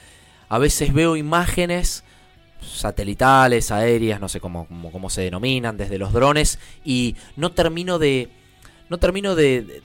A 0.49 0.57
veces 0.57 0.93
veo 0.93 1.15
imágenes 1.15 2.03
satelitales, 2.61 3.71
aéreas, 3.71 4.19
no 4.19 4.27
sé 4.27 4.41
cómo, 4.41 4.67
cómo, 4.67 4.91
cómo 4.91 5.09
se 5.09 5.21
denominan, 5.21 5.77
desde 5.77 5.99
los 5.99 6.11
drones, 6.11 6.59
y 6.83 7.15
no 7.37 7.53
termino 7.53 7.97
de. 7.97 8.29
No 8.89 8.97
termino 8.99 9.35
de, 9.35 9.83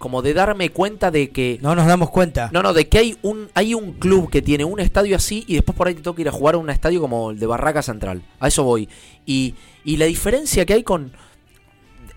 como 0.00 0.22
de 0.22 0.34
darme 0.34 0.70
cuenta 0.70 1.10
de 1.12 1.30
que. 1.30 1.58
No 1.62 1.76
nos 1.76 1.86
damos 1.86 2.10
cuenta. 2.10 2.48
No, 2.52 2.62
no, 2.62 2.72
de 2.72 2.88
que 2.88 2.98
hay 2.98 3.18
un, 3.22 3.50
hay 3.54 3.74
un 3.74 3.92
club 3.92 4.30
que 4.30 4.40
tiene 4.42 4.64
un 4.64 4.80
estadio 4.80 5.14
así 5.14 5.44
y 5.46 5.54
después 5.54 5.76
por 5.76 5.86
ahí 5.86 5.94
te 5.94 6.00
toca 6.02 6.20
ir 6.22 6.28
a 6.28 6.32
jugar 6.32 6.56
a 6.56 6.58
un 6.58 6.70
estadio 6.70 7.00
como 7.02 7.30
el 7.30 7.38
de 7.38 7.46
Barraca 7.46 7.82
Central. 7.82 8.22
A 8.40 8.48
eso 8.48 8.64
voy. 8.64 8.88
Y, 9.26 9.54
y 9.84 9.98
la 9.98 10.06
diferencia 10.06 10.64
que 10.66 10.72
hay 10.72 10.82
con. 10.82 11.12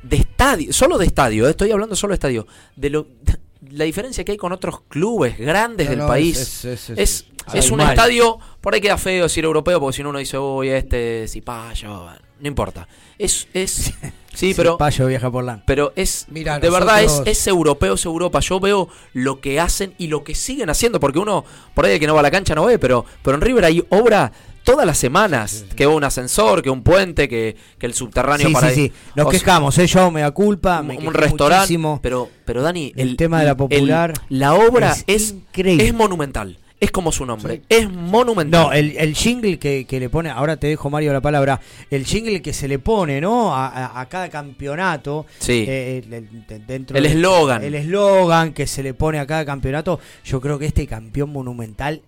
De 0.02 0.16
estadio, 0.18 0.74
solo 0.74 0.98
de 0.98 1.06
estadio, 1.06 1.46
eh, 1.46 1.52
estoy 1.52 1.72
hablando 1.72 1.96
solo 1.96 2.12
de 2.12 2.16
estadio. 2.16 2.48
De 2.76 2.90
lo, 2.90 3.06
la 3.70 3.84
diferencia 3.84 4.24
que 4.24 4.32
hay 4.32 4.38
con 4.38 4.52
otros 4.54 4.82
clubes 4.88 5.38
grandes 5.38 5.88
No, 5.88 5.92
del 5.92 6.00
no, 6.00 6.08
país. 6.08 6.38
es- 6.40 6.66
es- 6.66 6.90
es- 6.90 6.98
es, 6.98 7.26
es- 7.48 7.54
es 7.66 7.72
un 7.72 7.78
mal. 7.80 7.90
estadio, 7.90 8.40
por 8.62 8.74
ahí 8.74 8.80
queda 8.82 8.98
feo 8.98 9.24
decir 9.24 9.44
europeo, 9.44 9.80
porque 9.80 9.98
si 9.98 10.04
no 10.04 10.10
uno 10.10 10.20
dice, 10.20 10.38
uy, 10.38 10.70
este, 10.70 11.28
Cipayo, 11.28 12.08
no 12.40 12.48
importa. 12.48 12.88
Es, 13.18 13.48
es, 13.54 13.94
sí, 14.34 14.54
pero, 14.58 14.78
Payo 14.78 15.08
viaja 15.08 15.32
por 15.32 15.44
la. 15.44 15.64
pero 15.66 15.94
es, 15.96 16.26
Mira, 16.30 16.60
de 16.60 16.70
verdad, 16.70 17.04
es, 17.04 17.22
es 17.26 17.48
europeo, 17.48 17.94
es 17.94 18.06
Europa. 18.06 18.40
Yo 18.40 18.60
veo 18.60 18.90
lo 19.14 19.40
que 19.40 19.60
hacen 19.60 19.94
y 19.98 20.08
lo 20.08 20.24
que 20.24 20.36
siguen 20.36 20.70
haciendo, 20.70 21.00
porque 21.00 21.20
uno, 21.20 21.46
por 21.74 21.86
ahí 21.86 21.94
el 21.94 22.00
que 22.00 22.08
no 22.08 22.14
va 22.14 22.22
a 22.22 22.24
la 22.24 22.32
cancha 22.32 22.56
no 22.56 22.66
ve, 22.66 22.80
pero, 22.80 23.06
pero 23.22 23.36
en 23.36 23.42
River 23.42 23.66
hay 23.66 23.84
obra 23.90 24.32
todas 24.64 24.86
las 24.86 24.98
semanas, 24.98 25.66
que 25.76 25.86
un 25.88 26.04
ascensor, 26.04 26.62
que 26.62 26.70
un 26.70 26.84
puente, 26.84 27.28
que, 27.28 27.56
que 27.78 27.86
el 27.86 27.94
subterráneo 27.94 28.48
Sí, 28.48 28.54
para 28.54 28.70
sí, 28.70 28.76
sí. 28.76 28.92
Nos 29.16 29.28
o 29.28 29.30
quejamos, 29.30 29.78
¿eh? 29.78 29.88
yo 29.88 30.10
me 30.10 30.22
da 30.22 30.32
culpa, 30.32 30.82
me 30.82 30.98
un 30.98 31.14
restaurante, 31.14 31.62
muchísimo. 31.62 32.00
pero 32.02 32.30
pero 32.46 32.62
Dani, 32.62 32.94
El 32.96 33.16
tema 33.18 33.40
de 33.40 33.46
la 33.46 33.58
popular 33.58 34.14
la 34.30 34.54
obra 34.54 34.92
es 34.92 35.04
es 35.08 35.32
increíble. 35.32 35.86
es 35.86 35.94
monumental, 35.94 36.58
es 36.84 36.92
como 36.92 37.12
su 37.12 37.26
nombre, 37.26 37.62
es 37.70 37.90
monumental. 37.90 38.64
No, 38.66 38.72
el, 38.74 38.96
el 38.98 39.16
jingle 39.16 39.58
que, 39.60 39.86
que 39.86 40.00
le 40.00 40.10
pone, 40.10 40.30
ahora 40.30 40.58
te 40.58 40.68
dejo 40.68 40.90
Mario 40.90 41.14
la 41.14 41.22
palabra, 41.22 41.60
el 41.90 42.06
jingle 42.06 42.42
que 42.42 42.54
se 42.54 42.68
le 42.68 42.80
pone, 42.80 43.22
¿no? 43.22 43.56
A, 43.56 43.68
a- 43.68 44.02
a 44.02 44.10
cada 44.10 44.30
campeonato. 44.30 45.26
Sí. 45.40 45.66
eh, 45.68 46.04
el- 46.06 46.14
el- 46.14 46.48
de- 46.48 46.60
dentro 46.60 46.98
El 46.98 47.06
eslogan. 47.06 47.64
El 47.64 47.76
eslogan 47.76 48.54
que 48.54 48.68
se 48.68 48.84
le 48.84 48.94
pone 48.94 49.20
a 49.20 49.26
cada 49.28 49.46
campeonato. 49.46 50.00
Yo 50.26 50.42
creo 50.42 50.60
que 50.60 50.66
este 50.66 50.86
campeón 50.88 51.32
monumental 51.32 52.02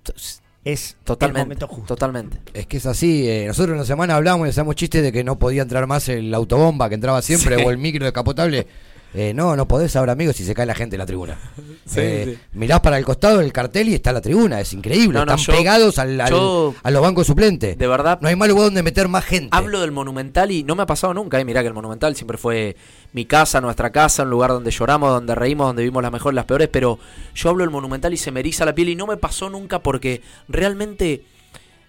es 0.63 0.91
el 0.91 1.05
totalmente, 1.05 1.45
momento 1.45 1.67
justo. 1.67 1.85
totalmente. 1.95 2.37
Es 2.53 2.65
que 2.67 2.77
es 2.77 2.85
así, 2.85 3.29
eh, 3.29 3.45
nosotros 3.47 3.73
en 3.75 3.79
la 3.79 3.85
semana 3.85 4.15
hablamos 4.15 4.47
y 4.47 4.49
hacemos 4.49 4.75
chistes 4.75 5.03
de 5.03 5.11
que 5.11 5.23
no 5.23 5.37
podía 5.37 5.61
entrar 5.61 5.85
más 5.87 6.09
el 6.09 6.33
autobomba 6.33 6.89
que 6.89 6.95
entraba 6.95 7.21
siempre 7.21 7.57
Sí. 7.57 7.63
o 7.65 7.69
el 7.71 7.77
micro 7.77 8.03
descapotable. 8.05 8.67
Eh, 9.17 9.33
no, 9.33 9.55
no 9.55 9.65
podés 9.67 9.95
ahora, 9.95 10.11
amigos, 10.11 10.35
si 10.35 10.43
se 10.43 10.53
cae 10.53 10.65
la 10.65 10.75
gente 10.75 10.95
en 10.95 10.99
la 10.99 11.05
tribuna. 11.05 11.37
Sí, 11.87 11.99
Eh, 12.01 12.23
sí. 12.25 12.39
Mirás 12.53 12.79
para 12.79 12.97
el 12.97 13.05
costado 13.05 13.37
del 13.37 13.53
cartel 13.53 13.89
y 13.89 13.93
está 13.93 14.11
la 14.11 14.19
tribuna, 14.19 14.59
es 14.59 14.73
increíble. 14.73 15.19
No, 15.19 15.23
no, 15.25 15.35
Están 15.35 15.53
yo- 15.53 15.59
pegados 15.59 15.99
al, 15.99 16.19
al- 16.19 16.31
yo- 16.31 16.73
a 16.81 16.89
los 16.89 16.99
bancos 17.01 17.27
suplentes. 17.27 17.77
De 17.77 17.87
verdad, 17.87 18.17
No 18.21 18.27
hay 18.27 18.35
más 18.35 18.49
lugar 18.49 18.65
donde 18.65 18.81
meter 18.81 19.07
más 19.07 19.23
gente. 19.23 19.49
Hablo 19.55 19.79
del 19.81 19.91
Monumental 19.91 20.49
y 20.49 20.63
no 20.63 20.75
me 20.75 20.81
ha 20.81 20.85
pasado 20.87 21.13
nunca. 21.13 21.39
Eh. 21.39 21.45
Mirá 21.45 21.61
que 21.61 21.67
el 21.67 21.75
Monumental 21.75 22.15
siempre 22.15 22.39
fue 22.39 22.75
mi 23.13 23.25
casa, 23.25 23.61
nuestra 23.61 23.91
casa, 23.91 24.23
un 24.23 24.31
lugar 24.31 24.49
donde 24.49 24.71
lloramos, 24.71 25.11
donde 25.11 25.35
reímos, 25.35 25.67
donde 25.67 25.83
vimos 25.83 26.01
las 26.01 26.11
mejores, 26.11 26.33
las 26.35 26.45
peores. 26.45 26.69
Pero 26.71 26.97
yo 27.35 27.49
hablo 27.51 27.63
del 27.63 27.69
Monumental 27.69 28.13
y 28.13 28.17
se 28.17 28.31
me 28.31 28.39
eriza 28.39 28.65
la 28.65 28.73
piel 28.73 28.89
y 28.89 28.95
no 28.95 29.05
me 29.05 29.17
pasó 29.17 29.49
nunca 29.51 29.77
porque 29.79 30.21
realmente 30.49 31.23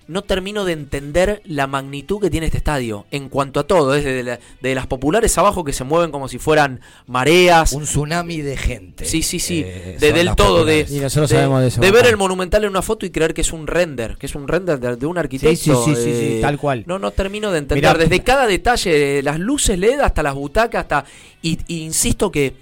no 0.09 0.23
termino 0.23 0.65
de 0.65 0.73
entender 0.73 1.43
la 1.45 1.67
magnitud 1.67 2.21
que 2.21 2.31
tiene 2.31 2.47
este 2.47 2.59
estadio 2.59 3.07
en 3.11 3.29
cuanto 3.29 3.61
a 3.61 3.67
todo, 3.67 3.93
desde 3.93 4.23
la- 4.23 4.39
de 4.61 4.75
las 4.75 4.87
populares 4.87 5.37
abajo 5.39 5.65
que 5.65 5.73
se 5.73 5.83
mueven 5.85 6.11
como 6.13 6.29
si 6.29 6.39
fueran 6.39 6.81
mareas. 7.07 7.73
Un 7.73 7.85
tsunami 7.85 8.41
de 8.41 8.57
gente. 8.57 9.05
Sí, 9.05 9.23
sí, 9.23 9.39
sí. 9.41 9.63
Eh, 9.67 9.97
de, 9.99 10.13
del 10.13 10.35
todo, 10.37 10.65
de, 10.65 10.83
populares. 10.85 10.91
Y 10.93 11.01
nosotros 11.01 11.31
de- 11.31 11.37
sabemos 11.37 11.61
de 11.63 11.69
eso, 11.69 11.81
de 11.81 11.91
ver 11.91 12.07
el 12.07 12.17
monumental 12.17 12.63
en 12.65 12.71
una 12.71 12.83
foto 12.83 13.05
y 13.07 13.11
creer 13.11 13.35
que 13.35 13.41
es 13.41 13.53
un 13.53 13.67
render, 13.67 14.17
que 14.17 14.27
es 14.27 14.35
un 14.35 14.47
render 14.49 14.79
de, 14.79 14.97
de 14.97 15.07
un 15.07 15.19
arquitecto. 15.19 15.57
sí, 15.85 15.95
sí, 15.95 15.95
sí, 15.97 16.03
sí, 16.03 16.11
eh, 16.37 16.39
tal 16.41 16.59
cual. 16.59 16.85
No, 16.87 16.99
no 16.99 17.11
termino 17.11 17.51
de 17.51 17.59
entender. 17.59 17.83
Mirá, 17.93 17.99
Desde 17.99 18.23
cada 18.23 18.47
detalle, 18.47 18.91
de 18.99 19.23
las 19.23 19.39
luces 19.41 19.79
LED 19.79 20.01
hasta 20.01 20.23
las 20.23 20.35
butacas, 20.35 20.83
hasta. 20.83 21.05
Y, 21.43 21.59
y 21.67 21.83
insisto 21.83 22.31
que 22.31 22.55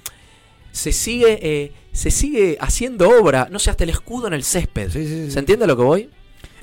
se 0.72 0.92
sigue, 0.92 1.38
eh, 1.42 1.72
se 1.92 2.10
sigue 2.10 2.56
haciendo 2.60 3.08
obra. 3.08 3.48
No 3.50 3.58
sé, 3.58 3.70
hasta 3.70 3.84
el 3.84 3.90
escudo 3.90 4.26
en 4.26 4.32
el 4.34 4.42
césped. 4.44 4.90
¿Se 4.90 5.38
entiende 5.38 5.66
lo 5.66 5.76
que 5.76 5.82
voy? 5.82 6.10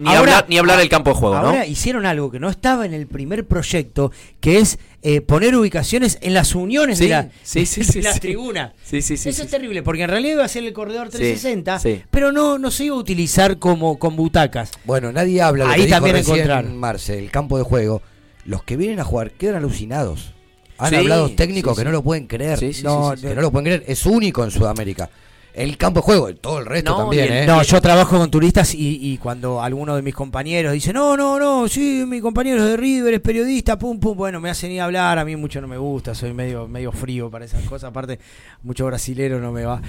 Ni 0.02 0.08
Ahora- 0.10 0.20
hablar, 0.20 0.46
ni 0.50 0.58
hablar 0.58 0.80
del 0.80 0.90
campo 0.90 1.12
de 1.12 1.16
juego, 1.16 1.36
Ahora 1.36 1.60
¿no? 1.60 1.66
hicieron 1.66 2.08
algo 2.08 2.32
que 2.32 2.40
no 2.40 2.50
estaba 2.50 2.88
en 2.88 2.94
el 2.96 3.06
primer 3.06 3.46
proyecto, 3.46 4.12
que 4.40 4.58
es 4.58 4.80
eh, 5.04 5.22
poner 5.22 5.56
ubicaciones 5.56 6.18
en 6.22 6.34
las 6.34 6.56
uniones 6.56 6.98
Sí, 6.98 7.04
de 7.04 7.10
la, 7.12 7.30
sí, 7.44 7.66
sí, 7.68 7.82
de 7.82 7.86
sí, 7.92 8.02
la 8.02 8.14
sí. 8.14 8.20
tribuna. 8.20 8.74
Sí, 8.84 9.02
sí, 9.04 9.16
sí, 9.16 9.30
Eso 9.30 9.38
sí, 9.38 9.42
es 9.44 9.48
sí. 9.50 9.52
terrible, 9.52 9.84
porque 9.84 10.02
en 10.04 10.10
realidad 10.10 10.34
iba 10.34 10.44
a 10.46 10.48
ser 10.48 10.64
el 10.64 10.74
corredor 10.74 11.08
Sí, 11.12 11.18
360, 11.18 11.80
sí. 11.80 12.02
pero 12.10 12.32
no, 12.32 12.58
no 12.58 12.72
se 12.72 12.86
iba 12.86 12.96
a 12.96 13.00
utilizar 13.00 13.60
como 13.60 14.00
con 14.00 14.16
butacas. 14.16 14.72
Bueno, 14.86 15.12
nadie 15.12 15.40
habla. 15.42 15.66
Lo 15.66 15.70
Ahí 15.72 15.82
que 15.82 15.86
dijo 15.86 15.96
también 15.98 16.16
recién 16.16 16.36
encontrar. 16.38 16.66
Marce, 16.66 17.20
el 17.20 17.30
campo 17.30 17.58
de 17.60 17.64
juego. 17.64 18.02
Los 18.46 18.64
que 18.64 18.78
vienen 18.78 19.00
a 19.00 19.04
jugar 19.04 19.32
quedan 19.32 19.58
alucinados. 19.58 20.34
Han 20.80 20.90
Sí, 20.90 20.96
hablado 20.96 21.30
técnicos 21.30 21.74
sí, 21.74 21.76
que 21.76 21.82
sí. 21.82 21.86
no 21.86 21.92
lo 21.92 22.02
pueden 22.02 22.26
creer. 22.26 22.58
Sí, 22.58 22.74
sí, 22.74 22.82
no, 22.84 23.12
sí, 23.12 23.18
sí, 23.18 23.22
que 23.22 23.30
sí. 23.30 23.36
no 23.36 23.42
lo 23.42 23.52
pueden 23.52 23.66
creer. 23.66 23.84
Es 23.86 24.04
único 24.08 24.44
en 24.44 24.50
Sudamérica. 24.50 25.12
El 25.54 25.78
campo 25.78 26.00
de 26.00 26.06
juego, 26.06 26.36
todo 26.36 26.60
el 26.60 26.66
resto 26.66 26.96
también, 26.96 27.32
¿eh? 27.32 27.46
No, 27.46 27.62
yo 27.62 27.82
trabajo 27.82 28.18
con 28.18 28.32
turistas 28.32 28.74
y, 28.74 29.00
y 29.02 29.18
cuando 29.18 29.62
alguno 29.62 29.96
de 29.96 30.02
mis 30.02 30.14
compañeros 30.14 30.74
dice, 30.74 30.94
no, 30.94 31.18
no, 31.18 31.38
no, 31.40 31.68
sí, 31.68 32.06
mi 32.08 32.22
compañero 32.22 32.64
es 32.64 32.70
de 32.70 32.78
River, 32.78 33.14
es 33.16 33.20
periodista, 33.20 33.78
pum, 33.78 34.00
pum, 34.00 34.16
bueno, 34.16 34.40
me 34.40 34.50
hacen 34.50 34.72
ir 34.72 34.82
a 34.82 34.86
hablar, 34.86 35.20
a 35.20 35.26
mí 35.26 35.36
mucho 35.36 35.60
no 35.62 35.68
me 35.68 35.78
gusta, 35.78 36.16
soy 36.16 36.34
medio, 36.34 36.68
medio 36.68 36.92
frío 36.92 37.30
para 37.30 37.46
esas 37.46 37.64
cosas, 37.64 37.90
aparte, 37.90 38.20
mucho 38.64 38.86
brasilero 38.86 39.40
no 39.40 39.52
me 39.52 39.66
va. 39.66 39.82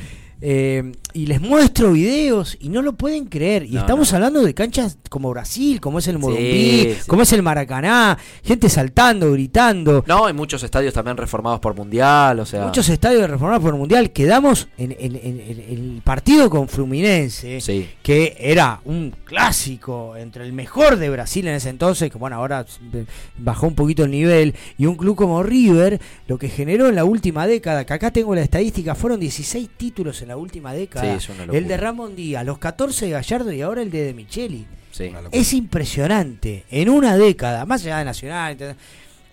Eh, 0.45 0.91
y 1.15 1.27
les 1.27 1.41
muestro 1.41 1.93
videos 1.93 2.57
y 2.61 2.69
no 2.69 2.83
lo 2.83 2.95
pueden 2.95 3.27
creer. 3.27 3.65
Y 3.65 3.75
No, 3.75 3.81
estamos 3.81 4.13
hablando 4.13 4.43
de 4.43 4.55
canchas 4.55 4.99
como 5.09 5.31
Brasil, 5.31 5.81
como 5.81 6.01
es 6.01 6.09
el 6.09 6.19
Morumbí, 6.19 6.43
Sí, 6.43 6.95
sí. 6.99 7.07
como 7.07 7.23
es 7.23 7.33
el 7.33 7.43
Maracaná, 7.43 8.19
gente 8.43 8.69
saltando, 8.69 9.31
gritando. 9.33 10.03
No, 10.09 10.27
hay 10.27 10.33
muchos 10.33 10.63
estadios 10.65 10.95
también 10.95 11.17
reformados 11.17 11.61
por 11.61 11.77
Mundial, 11.77 12.41
o 12.41 12.47
sea... 12.47 12.65
Muchos 12.65 12.89
estadios 12.89 13.31
reformados 13.31 13.63
por 13.63 13.77
Mundial. 13.77 14.11
Quedamos 14.11 14.69
en, 14.79 14.93
en- 14.99 15.15
en- 15.17 15.41
en 15.41 15.61
el 15.69 16.03
partido 16.03 16.51
con 16.51 16.67
Fluminense, 16.69 17.61
Sí. 17.61 17.89
que 18.03 18.35
era 18.41 18.81
un 18.85 19.15
clásico 19.25 20.17
entre 20.17 20.45
el 20.45 20.53
mejor 20.53 20.97
de 20.97 21.09
Brasil 21.11 21.47
en 21.47 21.55
ese 21.55 21.69
entonces, 21.69 22.11
que 22.11 22.19
bueno, 22.19 22.37
ahora 22.37 22.67
bajó 23.39 23.67
un 23.69 23.75
poquito 23.75 24.03
el 24.05 24.11
nivel, 24.11 24.55
y 24.79 24.87
un 24.87 24.97
club 24.97 25.15
como 25.15 25.43
River, 25.43 26.01
lo 26.27 26.39
que 26.39 26.49
generó 26.49 26.89
en 26.89 26.95
la 26.97 27.05
última 27.05 27.47
década, 27.47 27.85
que 27.85 27.93
acá 27.93 28.11
tengo 28.11 28.35
la 28.35 28.41
estadística, 28.43 28.95
fueron 28.95 29.21
16 29.21 29.69
títulos 29.77 30.21
en 30.23 30.32
la 30.33 30.39
última 30.39 30.73
década. 30.73 31.05
Sí, 31.05 31.17
es 31.19 31.29
una 31.29 31.41
locura. 31.47 31.59
el 31.59 31.69
de 31.69 31.77
Ramón 31.77 32.17
Díaz, 32.17 32.45
los 32.47 32.57
14 32.59 33.05
de 33.07 33.11
Gallardo 33.13 33.53
y 33.53 33.61
ahora 33.61 33.83
el 33.83 33.91
de 33.91 34.03
De 34.05 34.15
Micheli. 34.15 34.67
Sí. 34.91 35.13
Es 35.31 35.53
impresionante. 35.53 36.65
En 36.71 36.89
una 36.89 37.17
década, 37.19 37.65
más 37.67 37.83
allá 37.85 37.99
de 37.99 38.05
Nacional, 38.07 38.77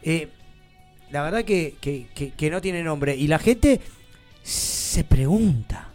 eh, 0.04 0.28
la 1.12 1.24
verdad 1.24 1.44
que, 1.46 1.76
que- 1.82 2.08
que- 2.14 2.32
que 2.32 2.50
no 2.50 2.60
tiene 2.62 2.84
nombre. 2.84 3.16
Y 3.16 3.28
la 3.28 3.40
gente 3.40 3.80
se 4.44 5.04
pregunta. 5.06 5.90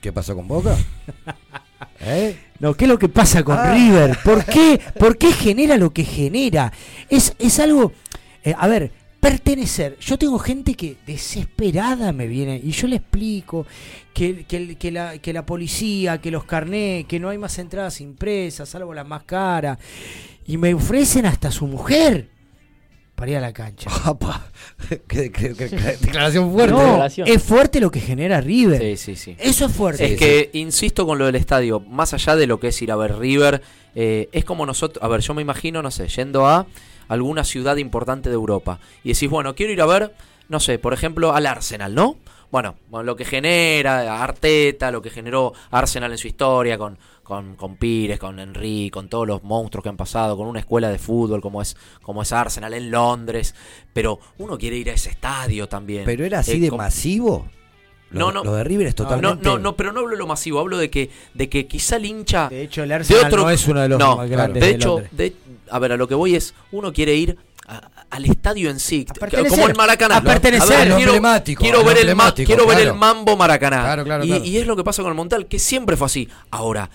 ¿Qué 0.00 0.12
pasó 0.12 0.34
con 0.34 0.46
Boca? 0.48 0.76
¿Eh? 2.00 2.36
No, 2.58 2.74
¿qué 2.74 2.84
es 2.84 2.88
lo 2.88 2.98
que 2.98 3.08
pasa 3.08 3.42
con 3.44 3.56
Ah. 3.58 3.72
River? 3.74 4.18
¿Por 4.24 4.44
qué, 4.44 4.80
¿Por 4.98 5.16
qué 5.18 5.32
genera 5.32 5.76
lo 5.76 5.92
que 5.92 6.04
genera? 6.04 6.72
Es, 7.08 7.34
es 7.38 7.58
algo. 7.60 7.92
eh, 8.44 8.54
a 8.56 8.66
ver, 8.68 8.90
pertenecer. 9.20 9.98
Yo 10.00 10.18
tengo 10.18 10.38
gente 10.38 10.74
que 10.74 10.96
desesperada 11.06 12.12
me 12.12 12.26
viene 12.26 12.60
y 12.62 12.70
yo 12.70 12.86
le 12.86 12.96
explico 12.96 13.66
que, 14.14 14.44
que 14.44 14.90
la, 14.92 15.18
que 15.18 15.32
la 15.32 15.44
policía, 15.46 16.18
que 16.20 16.30
los 16.30 16.44
carnés, 16.44 17.04
que 17.06 17.18
no 17.20 17.28
hay 17.28 17.38
más 17.38 17.58
entradas 17.58 18.00
impresas, 18.00 18.68
salvo 18.68 18.94
las 18.94 19.06
más 19.06 19.24
caras. 19.24 19.78
Y 20.46 20.56
me 20.56 20.72
ofrecen 20.74 21.26
hasta 21.26 21.50
su 21.50 21.66
mujer 21.66 22.28
para 23.14 23.30
ir 23.32 23.36
a 23.38 23.40
la 23.40 23.52
cancha. 23.52 23.90
¿Qué- 24.88 25.00
qué- 25.08 25.30
qué- 25.32 25.54
qué 25.54 25.66
declaración 26.00 26.52
fuerte. 26.52 26.72
No, 26.72 27.04
es 27.04 27.42
fuerte 27.42 27.80
lo 27.80 27.90
que 27.90 28.00
genera 28.00 28.40
River. 28.40 28.80
Sí, 28.80 28.96
sí, 28.96 29.16
sí. 29.16 29.36
Eso 29.38 29.66
es 29.66 29.72
fuerte. 29.72 30.12
Es 30.14 30.18
que, 30.18 30.50
insisto 30.52 31.04
con 31.06 31.18
lo 31.18 31.26
del 31.26 31.34
estadio, 31.34 31.80
más 31.80 32.14
allá 32.14 32.36
de 32.36 32.46
lo 32.46 32.60
que 32.60 32.68
es 32.68 32.80
ir 32.80 32.92
a 32.92 32.96
ver 32.96 33.18
River, 33.18 33.60
eh, 33.96 34.28
es 34.32 34.44
como 34.44 34.64
nosotros, 34.64 35.02
a 35.02 35.08
ver, 35.08 35.20
yo 35.20 35.34
me 35.34 35.42
imagino, 35.42 35.82
no 35.82 35.90
sé, 35.90 36.06
yendo 36.08 36.46
a 36.46 36.66
alguna 37.08 37.44
ciudad 37.44 37.76
importante 37.78 38.28
de 38.28 38.34
Europa 38.36 38.78
y 39.04 39.12
decís, 39.12 39.28
bueno, 39.30 39.54
quiero 39.54 39.72
ir 39.72 39.80
a 39.82 39.86
ver, 39.86 40.14
no 40.48 40.60
sé, 40.60 40.78
por 40.78 40.92
ejemplo, 40.94 41.34
al 41.34 41.46
Arsenal, 41.46 41.94
¿no? 41.94 42.16
Bueno, 42.50 42.76
lo 43.02 43.14
que 43.16 43.26
genera 43.26 44.22
Arteta, 44.22 44.90
lo 44.90 45.02
que 45.02 45.10
generó 45.10 45.52
Arsenal 45.70 46.12
en 46.12 46.16
su 46.18 46.28
historia 46.28 46.78
con, 46.78 46.98
con, 47.22 47.56
con 47.56 47.76
Pires, 47.76 48.18
con 48.18 48.38
Henry, 48.40 48.88
con 48.90 49.10
todos 49.10 49.26
los 49.26 49.42
monstruos 49.42 49.82
que 49.82 49.90
han 49.90 49.98
pasado, 49.98 50.34
con 50.36 50.46
una 50.46 50.60
escuela 50.60 50.88
de 50.88 50.98
fútbol 50.98 51.42
como 51.42 51.60
es, 51.60 51.76
como 52.00 52.22
es 52.22 52.32
Arsenal 52.32 52.72
en 52.72 52.90
Londres, 52.90 53.54
pero 53.92 54.18
uno 54.38 54.56
quiere 54.56 54.76
ir 54.76 54.88
a 54.88 54.94
ese 54.94 55.10
estadio 55.10 55.68
también. 55.68 56.04
¿Pero 56.06 56.24
era 56.24 56.38
así 56.38 56.52
Eh, 56.52 56.60
de 56.60 56.68
con- 56.70 56.78
masivo? 56.78 57.46
Lo, 58.10 58.20
No, 58.20 58.32
no. 58.32 58.44
lo 58.44 58.54
de 58.54 58.64
River 58.64 58.86
es 58.86 58.94
totalmente... 58.94 59.44
No, 59.44 59.56
no, 59.56 59.58
no, 59.58 59.76
pero 59.76 59.92
no 59.92 60.00
hablo 60.00 60.12
de 60.12 60.16
lo 60.18 60.26
masivo, 60.26 60.60
hablo 60.60 60.78
de 60.78 60.88
que, 60.90 61.10
de 61.34 61.48
que 61.48 61.66
quizá 61.66 61.96
el 61.96 62.06
hincha. 62.06 62.48
De 62.48 62.62
hecho, 62.62 62.82
el 62.82 62.92
Arsenal 62.92 63.30
no 63.30 63.50
es 63.50 63.66
uno 63.68 63.80
de 63.80 63.88
los 63.90 63.98
más 64.16 64.30
grandes 64.30 64.62
De 64.62 64.68
de 64.68 64.74
hecho, 64.74 65.02
de- 65.12 65.34
a 65.70 65.78
ver, 65.78 65.92
a 65.92 65.96
lo 65.98 66.08
que 66.08 66.14
voy 66.14 66.34
es, 66.34 66.54
uno 66.72 66.92
quiere 66.92 67.14
ir 67.14 67.36
a- 67.66 67.90
al 68.08 68.24
estadio 68.24 68.70
en 68.70 68.80
sí, 68.80 69.04
como 69.50 69.68
el 69.68 69.74
Maracaná. 69.76 70.16
a 70.16 70.22
pertenecer. 70.22 70.74
A 70.74 70.96
quiero, 70.96 71.12
emblemático, 71.12 71.60
quiero 71.62 71.84
ver, 71.84 71.98
el, 71.98 72.06
ma- 72.06 72.10
emblemático, 72.28 72.46
quiero 72.46 72.66
ver 72.66 72.78
el 72.80 72.94
mambo 72.94 73.36
Maracaná. 73.36 73.82
Claro, 73.82 74.04
claro, 74.04 74.24
y, 74.24 74.28
claro. 74.28 74.44
y 74.44 74.56
es 74.56 74.66
lo 74.66 74.74
que 74.76 74.84
pasa 74.84 75.02
con 75.02 75.10
el 75.10 75.16
Montal, 75.16 75.44
que 75.46 75.58
siempre 75.58 75.94
fue 75.98 76.06
así. 76.06 76.28
Ahora, 76.50 76.88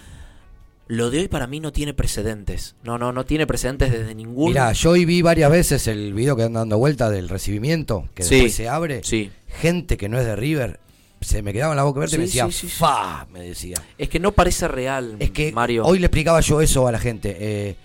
lo 0.87 1.11
de 1.11 1.19
hoy 1.19 1.27
para 1.27 1.45
mí 1.45 1.59
no 1.59 1.71
tiene 1.71 1.93
precedentes. 1.93 2.75
No, 2.83 2.97
no, 2.97 3.11
no 3.11 3.23
tiene 3.25 3.45
precedentes 3.45 3.91
desde 3.91 4.15
ningún. 4.15 4.47
Mira, 4.49 4.71
yo 4.73 4.89
hoy 4.91 5.05
vi 5.05 5.21
varias 5.21 5.51
veces 5.51 5.87
el 5.87 6.13
video 6.15 6.35
que 6.35 6.41
anda 6.43 6.61
dando 6.61 6.79
vuelta 6.79 7.11
del 7.11 7.29
recibimiento, 7.29 8.09
que 8.15 8.23
Sí, 8.23 8.35
después 8.35 8.55
se 8.55 8.67
abre. 8.67 9.01
sí. 9.03 9.29
Gente 9.61 9.97
que 9.97 10.09
no 10.09 10.17
es 10.19 10.25
de 10.25 10.35
River, 10.35 10.79
se 11.23 11.41
me 11.41 11.53
quedaba 11.53 11.73
en 11.73 11.77
la 11.77 11.83
boca 11.83 11.99
abierta 11.99 12.15
y 12.15 12.19
me 12.19 12.25
decía, 12.25 12.51
sí, 12.51 12.67
fa, 12.67 13.25
me 13.31 13.41
decía. 13.41 13.77
Es 13.97 14.09
que 14.09 14.19
no 14.19 14.31
parece 14.31 14.67
real, 14.67 15.15
Es 15.19 15.31
que 15.31 15.51
Mario. 15.51 15.85
hoy 15.85 15.99
le 15.99 16.07
explicaba 16.07 16.39
yo 16.41 16.61
eso 16.61 16.87
a 16.87 16.91
la 16.91 16.99
gente. 16.99 17.35
eh, 17.39 17.75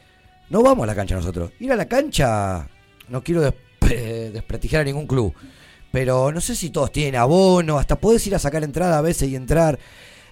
no 0.51 0.62
vamos 0.62 0.85
a 0.85 0.86
la 0.86 0.94
cancha 0.94 1.15
nosotros. 1.15 1.51
Ir 1.60 1.73
a 1.73 1.77
la 1.77 1.86
cancha, 1.86 2.69
no 3.09 3.23
quiero 3.23 3.40
des- 3.43 3.55
desprestigiar 4.32 4.82
a 4.82 4.85
ningún 4.85 5.06
club, 5.06 5.32
pero 5.93 6.32
no 6.32 6.40
sé 6.40 6.55
si 6.55 6.70
todos 6.70 6.90
tienen 6.93 7.16
abono, 7.16 7.78
hasta 7.78 7.97
podés 7.98 8.27
ir 8.27 8.35
a 8.35 8.39
sacar 8.39 8.62
entrada 8.65 8.98
a 8.98 9.02
veces 9.02 9.28
y 9.28 9.36
entrar. 9.36 9.78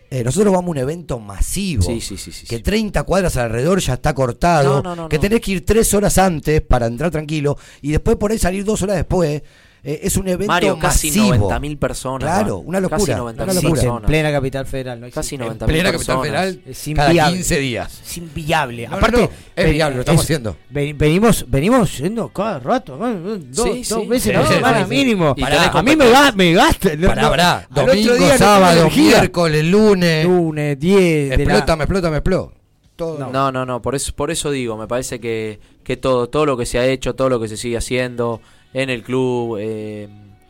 Eh, 0.08 0.22
nosotros 0.22 0.52
vamos 0.54 0.68
a 0.68 0.70
un 0.70 0.78
evento 0.78 1.18
masivo. 1.18 1.82
Sí, 1.82 2.00
sí, 2.00 2.16
sí, 2.16 2.30
sí, 2.30 2.46
que 2.46 2.60
30 2.60 3.02
cuadras 3.02 3.36
alrededor 3.36 3.80
ya 3.80 3.94
está 3.94 4.14
cortado. 4.14 4.76
No, 4.82 4.94
no, 4.94 5.02
no, 5.02 5.08
que 5.08 5.18
tenés 5.18 5.40
que 5.40 5.50
ir 5.52 5.66
tres 5.66 5.92
horas 5.94 6.16
antes 6.18 6.60
para 6.60 6.86
entrar 6.86 7.10
tranquilo 7.10 7.58
y 7.82 7.90
después 7.90 8.16
por 8.16 8.30
ahí 8.30 8.38
salir 8.38 8.64
dos 8.64 8.80
horas 8.82 8.96
después. 8.96 9.42
Eh, 9.88 10.00
es 10.02 10.16
un 10.16 10.26
evento 10.26 10.48
Mario, 10.52 10.78
casi 10.80 11.08
masivo. 11.08 11.48
90.000 11.48 11.78
personas. 11.78 12.22
Claro, 12.40 12.56
una 12.58 12.80
locura. 12.80 12.98
Casi 12.98 13.12
una 13.12 13.20
90.000 13.32 13.54
locura. 13.54 13.70
personas. 13.72 14.02
En 14.02 14.06
plena 14.06 14.32
capital 14.32 14.66
federal. 14.66 15.00
No 15.00 15.06
Casi 15.10 15.36
existe. 15.36 15.44
90.000 15.64 15.66
plena 15.66 15.92
capital 15.92 16.20
federal, 16.22 16.60
Es 16.66 16.88
cada 16.96 17.08
inviable. 17.10 17.34
15 17.36 17.58
días. 17.60 18.02
Es 18.04 18.18
inviable. 18.18 18.82
No, 18.84 18.90
no, 18.90 18.96
Aparte, 18.96 19.16
no, 19.20 19.24
es 19.54 19.64
ven- 19.64 19.72
viable, 19.72 19.94
lo 19.94 20.00
estamos 20.00 20.22
haciendo. 20.24 20.56
ven- 20.70 20.98
venimos, 20.98 21.44
venimos 21.48 21.98
yendo 21.98 22.28
cada 22.30 22.58
rato, 22.58 22.96
¿no? 22.96 23.14
dos, 23.38 23.64
Sí, 23.64 23.84
dos 23.88 24.02
sí. 24.02 24.06
veces 24.08 24.22
Sí, 24.24 24.32
la 24.32 24.46
sí, 24.46 24.54
semana 24.54 24.82
sí. 24.82 24.90
mínimo. 24.90 25.28
A 25.30 25.82
mí 25.84 25.94
me, 25.96 26.10
ga- 26.10 26.34
me 26.34 26.52
gasta. 26.52 26.96
no, 26.96 27.06
Pará, 27.08 27.22
no. 27.22 27.30
pará. 27.30 27.68
Domingo, 27.70 28.14
día 28.14 28.32
no 28.32 28.38
sábado, 28.38 28.90
miércoles, 28.90 29.64
lunes. 29.64 30.24
Lunes, 30.24 30.80
10 30.80 31.30
de 31.30 31.36
la- 31.36 31.42
Explota, 31.44 31.76
me 31.76 31.84
explota, 31.84 32.10
me 32.10 32.16
explota. 32.16 32.54
Todo. 32.96 33.30
No, 33.30 33.52
no, 33.52 33.64
no, 33.66 33.82
por 33.82 33.94
eso, 33.94 34.12
por 34.16 34.30
eso 34.30 34.50
digo, 34.50 34.76
me 34.76 34.88
parece 34.88 35.20
que, 35.20 35.60
que 35.84 35.96
todo, 35.98 36.28
todo 36.28 36.44
lo 36.46 36.56
que 36.56 36.64
se 36.66 36.78
ha 36.78 36.86
hecho, 36.86 37.14
todo 37.14 37.28
lo 37.28 37.38
que 37.38 37.46
se 37.46 37.56
sigue 37.58 37.76
haciendo 37.76 38.40
en 38.82 38.90
el 38.90 39.03
club, 39.03 39.57
eh, 39.59 40.07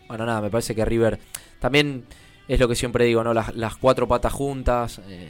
bueno, 0.09 0.27
nada, 0.27 0.41
me 0.41 0.51
parece 0.51 0.75
que 0.75 0.85
River 0.85 1.21
también 1.61 2.05
es 2.49 2.59
lo 2.59 2.67
que 2.67 2.75
siempre 2.75 3.05
digo, 3.05 3.23
¿no? 3.23 3.33
Las, 3.33 3.77
cuatro 3.77 4.09
patas 4.09 4.33
juntas, 4.33 4.99
eh, 5.07 5.29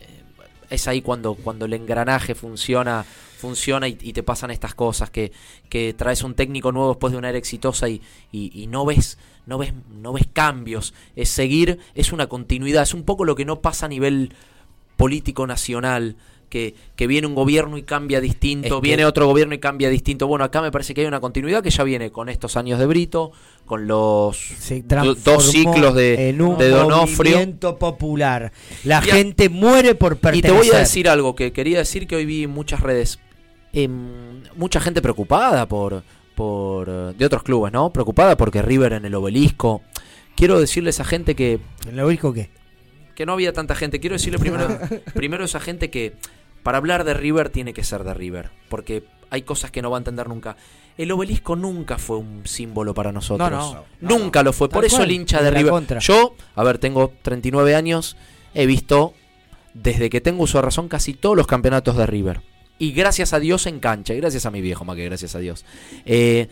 eh, 0.00 0.22
es 0.68 0.88
ahí 0.88 1.00
cuando, 1.00 1.36
cuando 1.36 1.66
el 1.66 1.74
engranaje 1.74 2.34
funciona, 2.34 3.04
funciona 3.38 3.86
y, 3.86 3.96
y 4.00 4.12
te 4.12 4.24
pasan 4.24 4.50
estas 4.50 4.74
cosas, 4.74 5.10
que, 5.10 5.30
que 5.68 5.94
traes 5.94 6.24
un 6.24 6.34
técnico 6.34 6.72
nuevo 6.72 6.88
después 6.88 7.12
de 7.12 7.18
una 7.18 7.28
era 7.28 7.38
exitosa 7.38 7.88
y, 7.88 8.02
y, 8.32 8.50
y 8.60 8.66
no 8.66 8.84
ves, 8.84 9.16
no 9.46 9.56
ves, 9.56 9.72
no 9.92 10.12
ves 10.12 10.26
cambios, 10.32 10.92
es 11.14 11.28
seguir, 11.28 11.78
es 11.94 12.10
una 12.10 12.26
continuidad, 12.26 12.82
es 12.82 12.94
un 12.94 13.04
poco 13.04 13.24
lo 13.24 13.36
que 13.36 13.44
no 13.44 13.60
pasa 13.60 13.86
a 13.86 13.90
nivel 13.90 14.34
político 14.96 15.46
nacional. 15.46 16.16
Que, 16.48 16.74
que 16.94 17.06
viene 17.06 17.26
un 17.26 17.34
gobierno 17.34 17.76
y 17.78 17.82
cambia 17.82 18.20
distinto, 18.20 18.66
Es 18.68 18.74
que- 18.74 18.80
viene 18.80 19.04
otro 19.04 19.26
gobierno 19.26 19.54
y 19.54 19.58
cambia 19.58 19.88
distinto. 19.90 20.26
Bueno, 20.28 20.44
acá 20.44 20.62
me 20.62 20.70
parece 20.70 20.94
que 20.94 21.00
hay 21.00 21.06
una 21.06 21.20
continuidad 21.20 21.62
que 21.62 21.70
ya 21.70 21.82
viene 21.84 22.10
con 22.12 22.28
estos 22.28 22.56
años 22.56 22.78
de 22.78 22.86
Brito, 22.86 23.32
con 23.66 23.86
los 23.88 24.38
dos 25.24 25.44
ciclos 25.50 25.94
de, 25.94 26.28
en 26.28 26.40
un 26.42 26.56
de 26.58 26.68
Donofrio. 26.68 27.32
movimiento 27.32 27.78
popular. 27.78 28.52
La 28.84 29.02
Y 29.04 29.10
a- 29.10 29.14
gente 29.14 29.48
muere 29.48 29.94
por 29.96 30.12
Y 30.12 30.16
pertenecer. 30.16 30.50
te 30.50 30.56
voy 30.56 30.70
a 30.76 30.78
decir 30.78 31.08
algo 31.08 31.34
que 31.34 31.52
quería 31.52 31.78
decir 31.78 32.06
que 32.06 32.16
hoy 32.16 32.24
vi 32.26 32.44
en 32.44 32.50
muchas 32.50 32.80
redes. 32.80 33.18
em, 33.72 34.42
mucha 34.56 34.80
gente 34.80 35.02
preocupada 35.02 35.66
por, 35.66 36.04
por 36.36 37.16
de 37.16 37.26
otros 37.26 37.42
clubes, 37.42 37.72
¿no? 37.72 37.92
Preocupada 37.92 38.36
porque 38.36 38.62
River 38.62 38.92
en 38.92 39.04
el 39.04 39.14
obelisco. 39.16 39.82
Quiero 40.36 40.60
decirle 40.60 40.88
a 40.88 40.90
esa 40.90 41.04
gente 41.04 41.34
que 41.34 41.58
¿El 41.90 41.98
obelisco 41.98 42.32
qué? 42.32 42.50
Que 43.14 43.26
no 43.26 43.32
había 43.32 43.52
tanta 43.52 43.74
gente. 43.74 44.00
Quiero 44.00 44.14
decirle 44.14 44.38
primero, 44.38 44.78
primero 45.14 45.42
a 45.42 45.46
esa 45.46 45.60
gente 45.60 45.90
que 45.90 46.14
para 46.62 46.78
hablar 46.78 47.04
de 47.04 47.14
River 47.14 47.50
tiene 47.50 47.74
que 47.74 47.84
ser 47.84 48.04
de 48.04 48.14
River, 48.14 48.50
porque 48.68 49.04
hay 49.30 49.42
cosas 49.42 49.70
que 49.70 49.82
no 49.82 49.90
va 49.90 49.98
a 49.98 50.00
entender 50.00 50.28
nunca. 50.28 50.56
El 50.96 51.10
obelisco 51.10 51.56
nunca 51.56 51.98
fue 51.98 52.18
un 52.18 52.46
símbolo 52.46 52.94
para 52.94 53.12
nosotros. 53.12 53.50
No, 53.50 53.84
no. 54.00 54.18
nunca 54.18 54.42
lo 54.42 54.52
fue. 54.52 54.68
Por 54.68 54.84
eso 54.84 54.96
cual, 54.96 55.10
el 55.10 55.16
hincha 55.16 55.42
de 55.42 55.50
River. 55.50 55.70
contra. 55.70 55.98
Yo, 55.98 56.36
a 56.54 56.64
ver, 56.64 56.78
tengo 56.78 57.12
39 57.22 57.74
años, 57.74 58.16
he 58.54 58.66
visto 58.66 59.14
desde 59.74 60.08
que 60.08 60.20
tengo 60.20 60.44
uso 60.44 60.58
de 60.58 60.62
razón 60.62 60.88
casi 60.88 61.14
todos 61.14 61.36
los 61.36 61.46
campeonatos 61.46 61.96
de 61.96 62.06
River. 62.06 62.40
Y 62.78 62.92
gracias 62.92 63.32
a 63.32 63.40
Dios 63.40 63.66
en 63.66 63.80
cancha, 63.80 64.14
y 64.14 64.18
gracias 64.18 64.46
a 64.46 64.50
mi 64.50 64.60
viejo, 64.60 64.84
más 64.84 64.96
que 64.96 65.04
gracias 65.04 65.34
a 65.34 65.38
Dios. 65.38 65.64
Eh, 66.06 66.48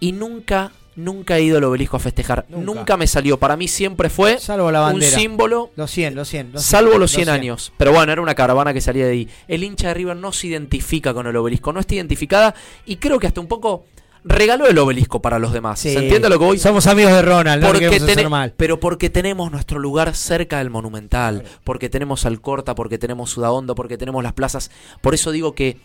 y 0.00 0.12
nunca, 0.12 0.72
nunca 0.96 1.38
he 1.38 1.42
ido 1.42 1.58
al 1.58 1.64
obelisco 1.64 1.96
a 1.96 2.00
festejar. 2.00 2.46
Nunca, 2.48 2.64
Nunca. 2.64 2.96
me 2.96 3.06
salió. 3.06 3.38
Para 3.38 3.56
mí 3.56 3.68
siempre 3.68 4.10
fue 4.10 4.38
Salvo 4.38 4.70
la 4.70 4.86
un 4.88 5.02
símbolo 5.02 5.70
Los 5.76 5.90
100, 5.90 6.14
los 6.14 6.28
100. 6.28 6.52
los 6.52 6.62
Salvo 6.62 6.98
los 6.98 7.10
100 7.10 7.24
100. 7.26 7.28
años. 7.34 7.72
Pero 7.76 7.92
bueno, 7.92 8.12
era 8.12 8.22
una 8.22 8.34
caravana 8.34 8.72
que 8.72 8.80
salía 8.80 9.06
de 9.06 9.12
ahí. 9.12 9.28
El 9.48 9.64
hincha 9.64 9.88
de 9.88 9.94
River 9.94 10.16
no 10.16 10.32
se 10.32 10.46
identifica 10.48 11.12
con 11.14 11.26
el 11.26 11.36
obelisco, 11.36 11.72
no 11.72 11.80
está 11.80 11.94
identificada 11.94 12.54
y 12.86 12.96
creo 12.96 13.18
que 13.18 13.26
hasta 13.26 13.40
un 13.40 13.48
poco 13.48 13.86
regaló 14.24 14.66
el 14.66 14.78
obelisco 14.78 15.20
para 15.20 15.38
los 15.38 15.52
demás. 15.52 15.80
Sí. 15.80 15.92
¿Se 15.92 15.98
entiende 15.98 16.28
lo 16.28 16.38
que 16.38 16.44
voy? 16.44 16.58
Somos 16.58 16.86
amigos 16.86 17.12
de 17.12 17.22
Ronald, 17.22 17.62
no 17.62 17.68
porque 17.68 17.86
hacer 17.88 18.28
mal. 18.30 18.54
Pero 18.56 18.80
porque 18.80 19.10
tenemos 19.10 19.50
nuestro 19.52 19.78
lugar 19.78 20.14
cerca 20.14 20.58
del 20.58 20.70
Monumental, 20.70 21.44
porque 21.62 21.88
tenemos 21.90 22.24
Alcorta, 22.24 22.74
porque 22.74 22.98
tenemos 22.98 23.30
Sudahondo, 23.30 23.74
porque 23.74 23.98
tenemos 23.98 24.22
las 24.22 24.32
plazas. 24.32 24.70
Por 25.02 25.14
eso 25.14 25.30
digo 25.30 25.54
que 25.54 25.78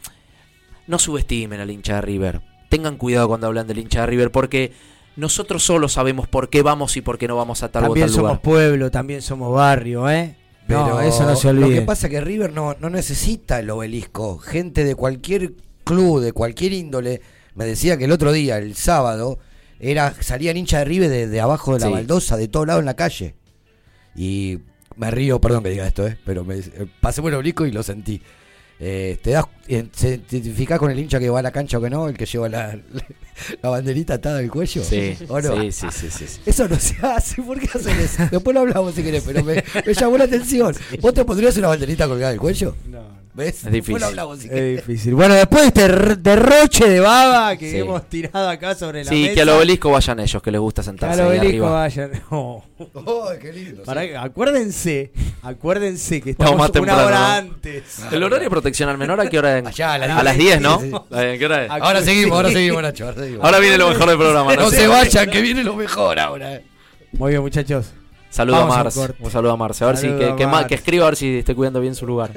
no 0.87 0.99
subestimen 0.99 1.59
al 1.59 1.69
hincha 1.69 1.95
de 1.95 2.01
River. 2.01 2.41
Tengan 2.69 2.97
cuidado 2.97 3.27
cuando 3.27 3.47
hablan 3.47 3.67
del 3.67 3.79
hincha 3.79 4.01
de 4.01 4.07
River, 4.07 4.31
porque 4.31 4.71
nosotros 5.15 5.63
solo 5.63 5.89
sabemos 5.89 6.27
por 6.27 6.49
qué 6.49 6.61
vamos 6.61 6.95
y 6.97 7.01
por 7.01 7.17
qué 7.17 7.27
no 7.27 7.35
vamos 7.35 7.63
a 7.63 7.71
tal 7.71 7.83
o 7.83 7.87
También 7.87 8.07
tal 8.07 8.15
somos 8.15 8.29
lugar. 8.31 8.41
pueblo, 8.41 8.91
también 8.91 9.21
somos 9.21 9.53
barrio, 9.53 10.09
¿eh? 10.09 10.35
Pero 10.67 10.87
no, 10.87 11.01
eso 11.01 11.23
no 11.25 11.35
se 11.35 11.51
Lo 11.51 11.65
olvide. 11.65 11.79
que 11.79 11.85
pasa 11.85 12.07
es 12.07 12.11
que 12.11 12.21
River 12.21 12.53
no, 12.53 12.75
no 12.79 12.89
necesita 12.91 13.59
el 13.59 13.69
obelisco. 13.71 14.37
Gente 14.37 14.83
de 14.83 14.93
cualquier 14.95 15.53
club, 15.83 16.21
de 16.21 16.31
cualquier 16.31 16.73
índole, 16.73 17.21
me 17.55 17.65
decía 17.65 17.97
que 17.97 18.05
el 18.05 18.11
otro 18.11 18.31
día, 18.31 18.57
el 18.59 18.75
sábado, 18.75 19.39
era 19.79 20.13
salían 20.21 20.57
hinchas 20.57 20.81
de 20.81 20.85
River 20.85 21.09
de, 21.09 21.27
de 21.27 21.41
abajo 21.41 21.73
de 21.73 21.79
la 21.79 21.87
Sí. 21.87 21.91
baldosa, 21.93 22.37
de 22.37 22.47
todo 22.47 22.65
lado 22.67 22.79
en 22.79 22.85
la 22.85 22.95
calle. 22.95 23.35
Y 24.15 24.59
me 24.95 25.09
río, 25.11 25.39
perdón 25.41 25.63
que 25.63 25.69
diga 25.69 25.87
esto, 25.87 26.05
¿eh? 26.05 26.17
pero 26.25 26.43
me, 26.43 26.57
eh, 26.59 26.85
pasé 27.01 27.21
por 27.21 27.31
el 27.31 27.35
obelisco 27.37 27.65
y 27.65 27.71
lo 27.71 27.81
sentí. 27.83 28.21
Eh, 28.81 29.17
te 29.21 29.31
das, 29.31 29.45
eh, 29.67 29.87
se 29.93 30.21
identificás 30.29 30.79
con 30.79 30.89
el 30.89 30.97
hincha 30.97 31.19
que 31.19 31.29
va 31.29 31.39
a 31.39 31.41
la 31.41 31.51
cancha 31.51 31.77
o 31.77 31.81
que 31.81 31.89
no, 31.89 32.07
el 32.07 32.15
que 32.17 32.25
lleva 32.25 32.47
la, 32.47 32.79
la 33.61 33.69
banderita 33.69 34.13
atada 34.13 34.39
al 34.39 34.49
cuello. 34.49 34.81
Sí, 34.83 35.17
¿O 35.27 35.41
no? 35.41 35.61
sí, 35.61 35.71
sí, 35.71 35.87
sí, 35.91 36.09
sí, 36.09 36.27
sí. 36.27 36.39
Eso 36.45 36.67
no 36.67 36.77
se 36.79 36.95
hace, 37.05 37.41
¿por 37.41 37.59
qué 37.59 37.67
hacen 37.77 37.99
eso? 37.99 38.23
Después 38.31 38.53
lo 38.53 38.61
hablamos 38.61 38.95
si 38.95 39.03
querés, 39.03 39.23
pero 39.25 39.43
me, 39.43 39.61
me 39.85 39.93
llamó 39.93 40.17
la 40.17 40.23
atención. 40.23 40.73
¿Vos 41.01 41.13
te 41.13 41.25
pondrías 41.25 41.57
una 41.57 41.67
banderita 41.67 42.07
colgada 42.07 42.31
del 42.31 42.39
cuello? 42.39 42.73
No. 42.87 43.18
¿Ves? 43.39 43.63
Es 43.65 43.71
difícil. 43.71 44.03
Hablamos 44.03 44.39
si 44.39 44.47
Es 44.51 44.75
difícil. 44.85 45.15
Bueno, 45.15 45.33
después 45.33 45.61
de 45.61 45.67
este 45.85 46.15
derroche 46.17 46.89
de 46.89 46.99
baba 46.99 47.55
que 47.55 47.71
Sí. 47.71 47.77
hemos 47.77 48.07
tirado 48.09 48.49
acá 48.49 48.75
sobre 48.75 49.03
la 49.05 49.09
Sí, 49.09 49.21
mesa. 49.23 49.33
que 49.33 49.41
al 49.41 49.49
obelisco 49.49 49.91
vayan 49.91 50.19
ellos, 50.19 50.41
que 50.43 50.51
les 50.51 50.59
gusta 50.61 50.81
que 50.81 50.85
sentarse 50.87 51.21
al 51.21 51.31
ahí 51.31 51.37
obelisco 51.39 51.65
arriba. 51.67 51.71
vayan. 51.79 52.11
No. 52.29 52.63
Ay, 53.31 53.37
qué 53.41 53.53
lindo. 53.53 53.83
Pará, 53.83 54.01
sí. 54.01 54.09
acuérdense, 54.15 55.11
acuérdense 55.41 56.19
que 56.21 56.25
No, 56.29 56.31
estamos 56.31 56.57
más 56.57 56.69
una 56.69 56.73
temprano, 56.73 57.05
hora 57.05 57.19
¿no? 57.19 57.25
antes. 57.53 57.83
El 58.11 58.23
horario 58.23 58.49
proteccional 58.49 58.97
menor, 58.97 59.21
¿a 59.21 59.29
qué 59.29 59.39
hora? 59.39 59.57
es? 59.57 59.65
Allá, 59.65 59.93
a 59.93 59.97
las 59.97 60.09
a 60.11 60.23
las 60.23 60.35
10, 60.37 60.47
10, 60.59 60.61
¿no? 60.61 60.79
sí, 60.79 60.91
sí. 60.91 61.37
¿Qué 61.39 61.45
hora 61.45 61.65
es? 61.65 61.71
Ahora 61.71 62.01
seguimos, 62.01 62.35
ahora 62.35 62.49
seguimos, 62.51 62.81
Nacho. 62.81 63.05
Ahora, 63.05 63.21
seguimos. 63.21 63.45
Ahora 63.45 63.59
viene 63.59 63.77
lo 63.77 63.89
mejor 63.89 64.07
del 64.09 64.17
programa. 64.17 64.55
No 64.55 64.69
se 64.69 64.87
vayan, 64.87 65.29
que 65.29 65.41
viene 65.41 65.63
lo 65.63 65.75
mejor 65.75 66.19
ahora. 66.19 66.55
eh. 66.55 66.65
Muy 67.13 67.31
bien, 67.31 67.41
muchachos. 67.41 67.93
Saludo 68.29 68.57
a 68.57 68.59
Vamos 68.59 68.77
al 68.77 68.83
Marce. 68.83 68.99
corte. 68.99 69.23
Un 69.23 69.31
saludo 69.31 69.51
a 69.51 69.57
Marce. 69.57 69.83
A 69.83 69.87
ver 69.87 69.97
si 69.97 70.07
que, 70.07 70.35
que, 70.37 70.47
que 70.67 70.75
escriba 70.75 71.05
a 71.05 71.09
ver 71.09 71.15
si 71.15 71.39
esté 71.39 71.55
cuidando 71.55 71.81
bien 71.81 71.95
su 71.95 72.05
lugar. 72.05 72.31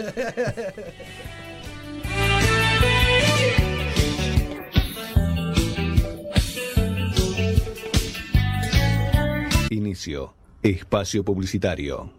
Inicio. 9.71 10.35
Espacio 10.63 11.25
publicitario. 11.25 12.11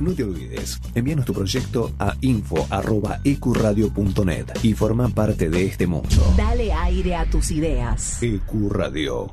No 0.00 0.12
te 0.12 0.24
olvides, 0.24 0.80
envíanos 0.94 1.24
tu 1.24 1.32
proyecto 1.32 1.92
a 1.98 2.14
info.ecuradio.net 2.20 4.46
y 4.62 4.74
forma 4.74 5.08
parte 5.08 5.48
de 5.48 5.64
este 5.64 5.86
mundo. 5.86 6.34
Dale 6.36 6.70
aire 6.72 7.14
a 7.16 7.24
tus 7.30 7.50
ideas. 7.50 8.22
Ecuradio. 8.22 9.32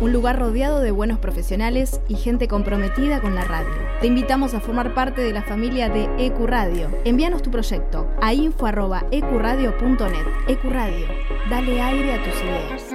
Un 0.00 0.12
lugar 0.12 0.38
rodeado 0.38 0.80
de 0.80 0.92
buenos 0.92 1.18
profesionales 1.18 2.00
y 2.06 2.14
gente 2.14 2.46
comprometida 2.46 3.20
con 3.20 3.34
la 3.34 3.42
radio. 3.42 3.72
Te 4.00 4.06
invitamos 4.06 4.54
a 4.54 4.60
formar 4.60 4.94
parte 4.94 5.22
de 5.22 5.32
la 5.32 5.42
familia 5.42 5.88
de 5.88 6.08
EcuRadio. 6.24 6.88
Envíanos 7.04 7.42
tu 7.42 7.50
proyecto 7.50 8.06
a 8.22 8.32
info.ecuradio.net. 8.32 10.26
EcuRadio, 10.46 11.06
dale 11.50 11.82
aire 11.82 12.14
a 12.14 12.22
tus 12.22 12.34
ideas. 12.40 12.94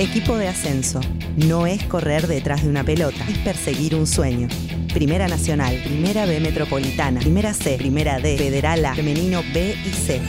Equipo 0.00 0.36
de 0.36 0.48
ascenso. 0.48 1.00
No 1.36 1.68
es 1.68 1.84
correr 1.84 2.26
detrás 2.26 2.64
de 2.64 2.70
una 2.70 2.82
pelota, 2.82 3.24
es 3.28 3.38
perseguir 3.38 3.94
un 3.94 4.08
sueño. 4.08 4.48
Primera 4.96 5.28
Nacional, 5.28 5.76
Primera 5.84 6.24
B 6.24 6.40
Metropolitana, 6.40 7.20
Primera 7.20 7.52
C, 7.52 7.76
Primera 7.76 8.18
D, 8.18 8.38
Federal 8.38 8.82
A, 8.86 8.94
Femenino 8.94 9.42
B 9.52 9.76
y 9.84 9.90
C. 9.90 10.22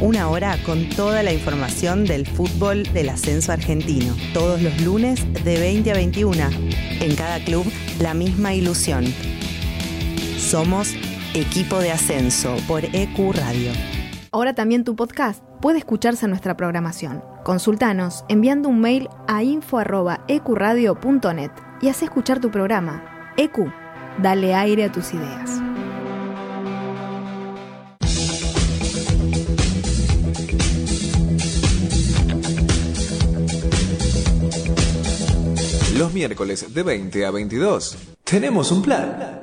Una 0.00 0.28
hora 0.30 0.58
con 0.66 0.88
toda 0.88 1.22
la 1.22 1.32
información 1.32 2.04
del 2.04 2.26
fútbol 2.26 2.82
del 2.92 3.08
ascenso 3.08 3.52
argentino. 3.52 4.16
Todos 4.34 4.60
los 4.62 4.80
lunes 4.80 5.24
de 5.44 5.60
20 5.60 5.92
a 5.92 5.94
21. 5.94 6.42
En 7.02 7.14
cada 7.14 7.38
club, 7.44 7.64
la 8.00 8.14
misma 8.14 8.52
ilusión. 8.52 9.04
Somos 10.38 10.96
Equipo 11.32 11.78
de 11.78 11.92
Ascenso 11.92 12.56
por 12.66 12.84
EQ 12.84 13.32
Radio. 13.32 13.70
Ahora 14.32 14.56
también 14.56 14.82
tu 14.82 14.96
podcast 14.96 15.40
puede 15.60 15.78
escucharse 15.78 16.26
en 16.26 16.30
nuestra 16.30 16.56
programación. 16.56 17.22
Consultanos 17.44 18.24
enviando 18.28 18.68
un 18.68 18.80
mail 18.80 19.08
a 19.28 19.44
info.ecuradio.net 19.44 21.52
y 21.80 21.90
haz 21.90 22.02
escuchar 22.02 22.40
tu 22.40 22.50
programa. 22.50 23.11
EQ, 23.36 23.72
dale 24.18 24.54
aire 24.54 24.84
a 24.84 24.92
tus 24.92 25.12
ideas. 25.14 25.60
Los 35.96 36.12
miércoles 36.12 36.74
de 36.74 36.82
20 36.82 37.26
a 37.26 37.30
22 37.30 37.96
tenemos 38.24 38.72
un 38.72 38.82
plan. 38.82 39.42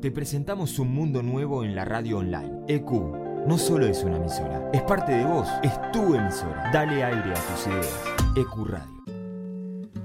Te 0.00 0.12
presentamos 0.12 0.78
un 0.78 0.94
mundo 0.94 1.24
nuevo 1.24 1.64
en 1.64 1.74
la 1.74 1.84
radio 1.84 2.18
online. 2.18 2.60
EQ 2.68 2.88
no 3.48 3.58
solo 3.58 3.84
es 3.84 4.04
una 4.04 4.18
emisora, 4.18 4.70
es 4.72 4.82
parte 4.82 5.10
de 5.10 5.24
vos, 5.24 5.48
es 5.64 5.72
tu 5.90 6.14
emisora. 6.14 6.70
Dale 6.72 7.02
aire 7.02 7.32
a 7.32 7.34
tus 7.34 7.66
ideas. 7.66 8.04
EQ 8.36 8.68
Radio. 8.68 9.04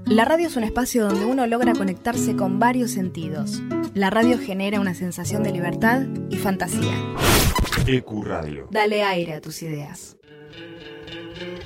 La 0.06 0.24
radio 0.24 0.48
es 0.48 0.56
un 0.56 0.64
espacio 0.64 1.06
donde 1.06 1.24
uno 1.24 1.46
logra 1.46 1.74
conectarse 1.74 2.34
con 2.34 2.58
varios 2.58 2.90
sentidos. 2.90 3.62
La 3.94 4.10
radio 4.10 4.36
genera 4.36 4.80
una 4.80 4.94
sensación 4.94 5.44
de 5.44 5.52
libertad 5.52 6.02
y 6.28 6.38
fantasía. 6.38 6.94
EQ 7.86 8.24
Radio. 8.24 8.66
Dale 8.72 9.04
aire 9.04 9.34
a 9.34 9.40
tus 9.40 9.62
ideas. 9.62 10.16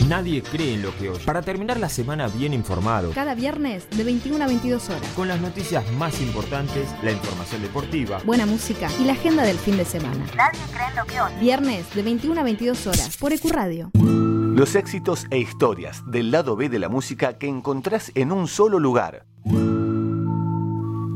Nadie 0.08 0.42
cree 0.42 0.74
en 0.74 0.82
lo 0.82 0.96
que 0.96 1.10
oye. 1.10 1.24
Para 1.24 1.42
terminar 1.42 1.78
la 1.78 1.88
semana 1.88 2.28
bien 2.28 2.54
informado, 2.54 3.10
Cada 3.12 3.34
viernes 3.34 3.88
de 3.90 4.04
21 4.04 4.42
a 4.42 4.46
22 4.46 4.88
horas. 4.88 5.02
con 5.14 5.28
las 5.28 5.40
noticias 5.40 5.84
más 5.92 6.20
importantes, 6.22 6.88
la 7.02 7.12
información 7.12 7.60
deportiva, 7.62 8.20
Buena 8.24 8.46
música 8.46 8.88
y 9.00 9.04
la 9.04 9.12
agenda 9.12 9.42
del 9.42 9.58
fin 9.58 9.76
de 9.76 9.84
semana. 9.84 10.24
Nadie 10.36 10.60
cree 10.72 10.88
en 10.88 10.96
lo 10.96 11.04
que 11.04 11.20
oye. 11.20 11.34
Viernes 11.40 11.94
de 11.94 12.02
21 12.02 12.40
a 12.40 12.44
22 12.44 12.86
horas 12.86 13.16
por 13.18 13.32
Ecuradio. 13.32 13.90
Los 13.94 14.74
éxitos 14.76 15.26
e 15.30 15.38
historias 15.38 16.02
del 16.10 16.30
lado 16.30 16.56
B 16.56 16.68
de 16.68 16.78
la 16.78 16.88
música 16.88 17.36
que 17.38 17.46
encontrás 17.48 18.10
en 18.14 18.32
un 18.32 18.48
solo 18.48 18.78
lugar. 18.78 19.26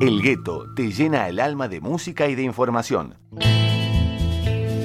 El 0.01 0.21
gueto 0.21 0.67
te 0.75 0.91
llena 0.93 1.29
el 1.29 1.41
alma 1.41 1.69
de 1.69 1.81
música 1.81 2.29
y 2.29 2.35
de 2.35 2.43
información. 2.43 3.15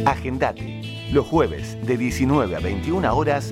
Agendate. 0.05 1.09
Los 1.11 1.25
jueves 1.25 1.77
de 1.85 1.97
19 1.97 2.55
a 2.55 2.59
21 2.59 3.13
horas. 3.15 3.51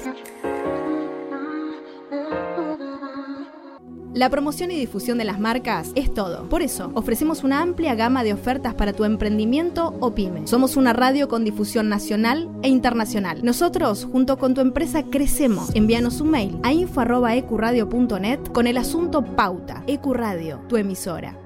La 4.13 4.29
promoción 4.29 4.71
y 4.71 4.75
difusión 4.75 5.17
de 5.17 5.23
las 5.23 5.39
marcas 5.39 5.91
es 5.95 6.13
todo. 6.13 6.49
Por 6.49 6.61
eso, 6.61 6.91
ofrecemos 6.95 7.45
una 7.45 7.61
amplia 7.61 7.95
gama 7.95 8.25
de 8.25 8.33
ofertas 8.33 8.73
para 8.73 8.91
tu 8.91 9.05
emprendimiento 9.05 9.95
o 10.01 10.13
pyme. 10.13 10.45
Somos 10.47 10.75
una 10.75 10.91
radio 10.91 11.29
con 11.29 11.45
difusión 11.45 11.87
nacional 11.87 12.49
e 12.61 12.67
internacional. 12.67 13.39
Nosotros, 13.41 14.05
junto 14.11 14.37
con 14.37 14.53
tu 14.53 14.59
empresa, 14.59 15.03
crecemos. 15.03 15.73
Envíanos 15.75 16.19
un 16.19 16.31
mail 16.31 16.59
a 16.61 16.73
info.ecuradio.net 16.73 18.39
con 18.51 18.67
el 18.67 18.75
asunto 18.75 19.23
Pauta. 19.23 19.81
Ecuradio, 19.87 20.59
tu 20.67 20.75
emisora. 20.75 21.37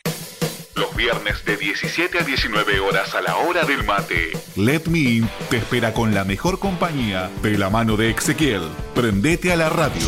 Los 0.75 0.95
viernes 0.95 1.43
de 1.45 1.57
17 1.57 2.19
a 2.19 2.23
19 2.23 2.81
horas 2.81 3.15
a 3.15 3.23
la 3.23 3.37
hora 3.37 3.65
del 3.65 3.85
mate. 3.85 4.33
Let 4.57 4.83
Me 4.91 4.99
In 4.99 5.29
te 5.49 5.59
espera 5.59 5.93
con 5.93 6.13
la 6.13 6.25
mejor 6.25 6.59
compañía 6.59 7.31
de 7.43 7.57
la 7.57 7.71
mano 7.71 7.97
de 7.97 8.11
Ezequiel. 8.11 8.63
Prendete 8.95 9.53
a 9.53 9.57
la 9.57 9.71
radio. 9.71 10.05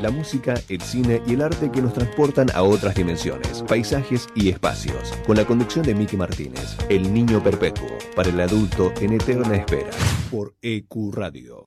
La 0.00 0.10
música, 0.10 0.54
el 0.70 0.80
cine 0.80 1.20
y 1.26 1.34
el 1.34 1.42
arte 1.42 1.70
que 1.70 1.82
nos 1.82 1.92
transportan 1.92 2.48
a 2.54 2.62
otras 2.62 2.94
dimensiones, 2.94 3.62
paisajes 3.68 4.28
y 4.34 4.48
espacios. 4.48 5.12
Con 5.26 5.36
la 5.36 5.44
conducción 5.44 5.84
de 5.84 5.94
Miki 5.94 6.16
Martínez, 6.16 6.78
El 6.88 7.12
Niño 7.12 7.42
Perpetuo, 7.42 7.86
para 8.16 8.30
el 8.30 8.40
adulto 8.40 8.94
en 8.98 9.12
eterna 9.12 9.56
espera. 9.56 9.90
Por 10.30 10.54
EQ 10.62 11.12
Radio. 11.12 11.64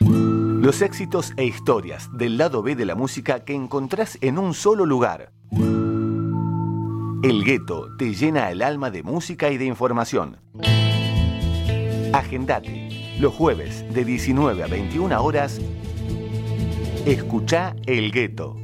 Los 0.00 0.82
éxitos 0.82 1.32
e 1.38 1.46
historias 1.46 2.10
del 2.18 2.36
lado 2.36 2.62
B 2.62 2.76
de 2.76 2.84
la 2.84 2.94
música 2.94 3.44
que 3.46 3.54
encontrás 3.54 4.18
en 4.20 4.36
un 4.38 4.52
solo 4.52 4.84
lugar. 4.84 5.32
El 7.22 7.44
gueto 7.44 7.96
te 7.96 8.12
llena 8.12 8.50
el 8.50 8.60
alma 8.60 8.90
de 8.90 9.02
música 9.02 9.50
y 9.50 9.56
de 9.56 9.64
información. 9.64 10.36
Agendate. 12.12 13.16
Los 13.18 13.32
jueves 13.32 13.84
de 13.94 14.04
19 14.04 14.62
a 14.62 14.66
21 14.66 15.22
horas 15.22 15.60
Escucha 17.06 17.76
El 17.84 18.10
Gueto. 18.10 18.56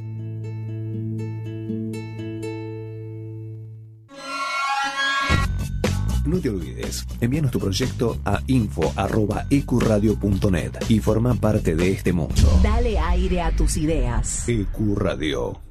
No 6.25 6.39
te 6.39 6.49
olvides, 6.49 7.05
envíanos 7.19 7.51
tu 7.51 7.59
proyecto 7.59 8.17
a 8.25 8.41
info.ecuradio.net 8.47 10.71
y 10.89 10.99
forma 10.99 11.35
parte 11.35 11.75
de 11.75 11.91
este 11.91 12.13
mundo. 12.13 12.59
Dale 12.63 12.97
aire 12.97 13.41
a 13.41 13.55
tus 13.55 13.77
ideas. 13.77 14.49
EQ 14.49 14.97
Radio. 14.97 15.70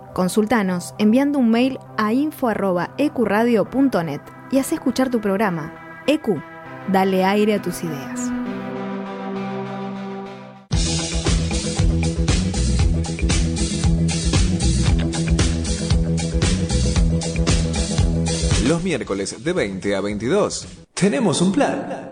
Consultanos 0.13 0.93
enviando 0.97 1.39
un 1.39 1.49
mail 1.49 1.79
a 1.97 2.11
info.ecuradio.net 2.11 4.19
y 4.51 4.59
haz 4.59 4.73
escuchar 4.73 5.09
tu 5.09 5.21
programa. 5.21 6.03
EQ, 6.05 6.43
dale 6.89 7.23
aire 7.23 7.53
a 7.53 7.61
tus 7.61 7.81
ideas. 7.83 8.29
Los 18.67 18.83
miércoles 18.83 19.41
de 19.43 19.53
20 19.53 19.95
a 19.95 20.01
22 20.01 20.67
tenemos 20.93 21.41
un 21.41 21.53
plan. 21.53 22.11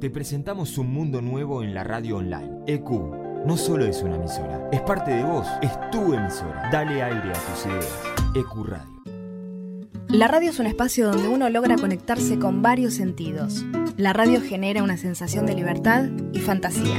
Te 0.00 0.10
presentamos 0.10 0.76
un 0.76 0.92
mundo 0.92 1.22
nuevo 1.22 1.62
en 1.62 1.72
la 1.72 1.82
radio 1.82 2.18
online. 2.18 2.60
EQ 2.66 2.90
no 3.46 3.56
solo 3.56 3.86
es 3.86 4.02
una 4.02 4.16
emisora, 4.16 4.68
es 4.70 4.82
parte 4.82 5.10
de 5.10 5.22
vos, 5.22 5.46
es 5.62 5.70
tu 5.90 6.12
emisora. 6.12 6.68
Dale 6.70 7.02
aire 7.02 7.30
a 7.30 7.32
tus 7.32 7.64
ideas. 7.64 8.02
EQ 8.34 8.66
Radio. 8.66 9.02
La 10.08 10.28
radio 10.28 10.50
es 10.50 10.58
un 10.58 10.66
espacio 10.66 11.10
donde 11.10 11.28
uno 11.28 11.48
logra 11.48 11.76
conectarse 11.76 12.38
con 12.38 12.60
varios 12.60 12.92
sentidos. 12.92 13.64
La 13.96 14.12
radio 14.12 14.42
genera 14.42 14.82
una 14.82 14.98
sensación 14.98 15.46
de 15.46 15.54
libertad 15.54 16.04
y 16.34 16.40
fantasía. 16.40 16.98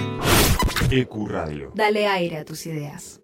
EQ 0.89 1.27
Radio. 1.27 1.71
Dale 1.75 2.07
aire 2.07 2.37
a 2.37 2.45
tus 2.45 2.65
ideas. 2.65 3.21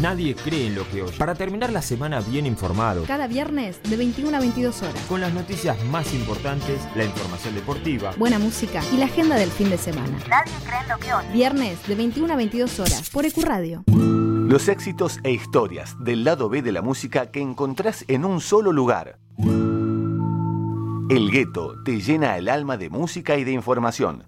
Nadie 0.00 0.34
cree 0.34 0.66
en 0.68 0.74
lo 0.76 0.88
que 0.88 1.02
oye. 1.02 1.16
Para 1.18 1.34
terminar 1.34 1.72
la 1.72 1.82
semana 1.82 2.20
bien 2.20 2.46
informado, 2.46 3.04
Cada 3.04 3.26
viernes 3.26 3.80
de 3.82 3.96
21 3.96 4.34
a 4.36 4.40
22 4.40 4.82
horas. 4.82 4.94
con 5.08 5.20
las 5.20 5.32
noticias 5.32 5.82
más 5.86 6.14
importantes, 6.14 6.80
la 6.94 7.04
información 7.04 7.54
deportiva, 7.54 8.12
Buena 8.16 8.38
música 8.38 8.82
y 8.94 8.96
la 8.96 9.06
agenda 9.06 9.36
del 9.36 9.50
fin 9.50 9.68
de 9.68 9.76
semana. 9.78 10.16
Nadie 10.28 10.52
cree 10.64 10.80
en 10.82 10.88
lo 10.88 10.98
que 10.98 11.12
oye. 11.12 11.28
Viernes 11.32 11.86
de 11.86 11.94
21 11.94 12.32
a 12.32 12.36
22 12.36 12.80
horas 12.80 13.10
por 13.10 13.26
EQ 13.26 13.42
Radio. 13.42 13.84
Los 13.86 14.68
éxitos 14.68 15.18
e 15.22 15.32
historias 15.32 15.94
del 16.00 16.24
lado 16.24 16.48
B 16.48 16.62
de 16.62 16.72
la 16.72 16.82
música 16.82 17.30
que 17.30 17.40
encontrás 17.40 18.04
en 18.08 18.24
un 18.24 18.40
solo 18.40 18.72
lugar. 18.72 19.18
El 21.10 21.30
gueto 21.30 21.74
te 21.84 22.00
llena 22.00 22.36
el 22.38 22.48
alma 22.48 22.76
de 22.76 22.88
música 22.88 23.36
y 23.36 23.44
de 23.44 23.52
información. 23.52 24.24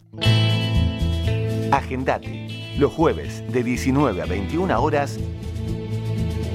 Agendate. 1.70 2.74
Los 2.78 2.92
jueves 2.92 3.42
de 3.52 3.62
19 3.62 4.20
a 4.20 4.26
21 4.26 4.82
horas. 4.82 5.18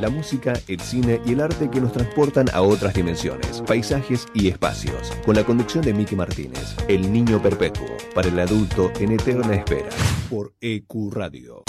La 0.01 0.11
música, 0.11 0.53
el 0.69 0.79
cine 0.81 1.21
y 1.27 1.33
el 1.33 1.41
arte 1.41 1.69
que 1.69 1.81
nos 1.81 1.93
transportan 1.93 2.47
a 2.53 2.63
otras 2.63 2.95
dimensiones, 2.95 3.63
paisajes 3.67 4.29
y 4.33 4.47
espacios. 4.47 5.11
Con 5.27 5.35
la 5.35 5.43
conducción 5.43 5.85
de 5.85 5.93
Miki 5.93 6.15
Martínez, 6.15 6.77
El 6.87 7.13
Niño 7.13 7.43
Perpetuo, 7.43 7.89
para 8.15 8.29
el 8.29 8.39
adulto 8.39 8.93
en 9.01 9.13
eterna 9.13 9.57
espera. 9.57 9.89
Por 10.31 10.55
EQ 10.61 11.13
Radio. 11.13 11.65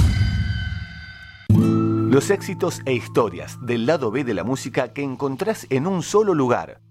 Los 1.50 2.30
éxitos 2.30 2.82
e 2.86 2.94
historias 2.94 3.58
del 3.66 3.88
lado 3.88 4.12
B 4.12 4.24
de 4.24 4.36
la 4.36 4.44
música 4.44 4.94
que 4.94 5.02
encontrás 5.02 5.66
en 5.72 5.88
un 5.88 6.04
solo 6.04 6.36
lugar. 6.36 6.82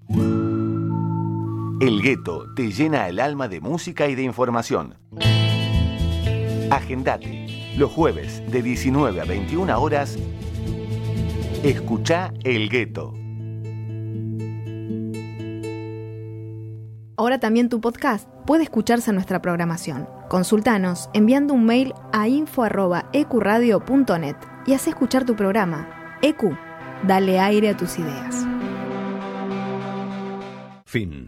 El 1.80 2.02
gueto 2.02 2.52
te 2.56 2.72
llena 2.72 3.08
el 3.08 3.20
alma 3.20 3.46
de 3.46 3.60
música 3.60 4.08
y 4.08 4.16
de 4.16 4.22
información. 4.22 4.96
Agendate. 6.70 7.46
Los 7.76 7.92
jueves 7.92 8.42
de 8.50 8.60
19 8.60 9.20
a 9.20 9.24
21 9.24 9.80
horas. 9.80 10.18
Escucha 11.64 12.32
El 12.44 12.68
Gueto. 12.68 13.14
Ahora 17.16 17.40
también 17.40 17.68
tu 17.68 17.80
podcast 17.80 18.28
puede 18.46 18.62
escucharse 18.62 19.10
en 19.10 19.16
nuestra 19.16 19.42
programación. 19.42 20.06
Consultanos 20.28 21.10
enviando 21.14 21.54
un 21.54 21.66
mail 21.66 21.94
a 22.12 22.28
info.ecuradio.net 22.28 24.36
y 24.66 24.74
haz 24.74 24.86
escuchar 24.86 25.24
tu 25.24 25.34
programa. 25.34 26.16
EQ, 26.22 26.56
dale 27.08 27.40
aire 27.40 27.70
a 27.70 27.76
tus 27.76 27.98
ideas. 27.98 28.46
Fin. 30.84 31.27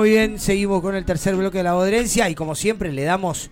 Muy 0.00 0.08
bien, 0.08 0.38
seguimos 0.38 0.80
con 0.80 0.94
el 0.94 1.04
tercer 1.04 1.36
bloque 1.36 1.58
de 1.58 1.64
la 1.64 1.74
Bodrencia 1.74 2.30
y 2.30 2.34
como 2.34 2.54
siempre 2.54 2.90
le 2.90 3.02
damos 3.02 3.50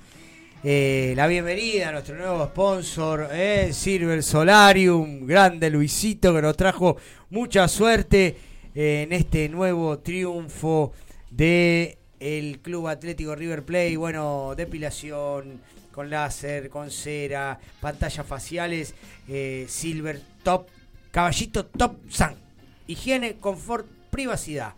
eh, 0.65 1.13
la 1.15 1.27
bienvenida 1.27 1.91
a 1.91 1.93
nuestro 1.93 2.17
nuevo 2.17 2.43
sponsor, 2.47 3.29
eh, 3.33 3.69
Silver 3.75 4.23
Solarium, 4.23 5.27
grande 5.27 5.69
Luisito 5.69 6.35
que 6.35 6.41
nos 6.41 6.57
trajo 6.57 6.97
mucha 7.29 7.69
suerte 7.69 8.39
eh, 8.75 9.03
en 9.03 9.13
este 9.13 9.51
nuevo 9.51 9.99
triunfo 9.99 10.95
de 11.31 11.99
el 12.19 12.61
Club 12.61 12.89
Atlético 12.89 13.35
River 13.35 13.67
Plate, 13.67 13.99
bueno, 13.99 14.55
depilación 14.57 15.61
con 15.93 16.09
láser, 16.09 16.71
con 16.71 16.91
cera, 16.91 17.61
pantallas 17.79 18.25
faciales, 18.25 18.95
eh, 19.29 19.67
Silver 19.69 20.19
Top, 20.43 20.69
caballito 21.11 21.67
Top 21.67 21.99
Sun, 22.09 22.37
higiene, 22.87 23.35
confort, 23.35 23.87
privacidad. 24.11 24.73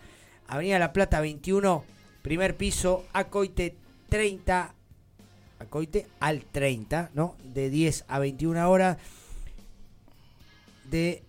Avenida 0.50 0.80
La 0.80 0.92
Plata 0.92 1.20
21, 1.20 1.84
primer 2.22 2.56
piso, 2.56 3.04
Acoite 3.12 3.76
30, 4.08 4.74
Acoite 5.60 6.08
al 6.18 6.44
30, 6.44 7.10
¿no? 7.14 7.36
De 7.54 7.70
10 7.70 8.04
a 8.08 8.18
21 8.18 8.68
horas. 8.68 8.98
De. 10.90 11.22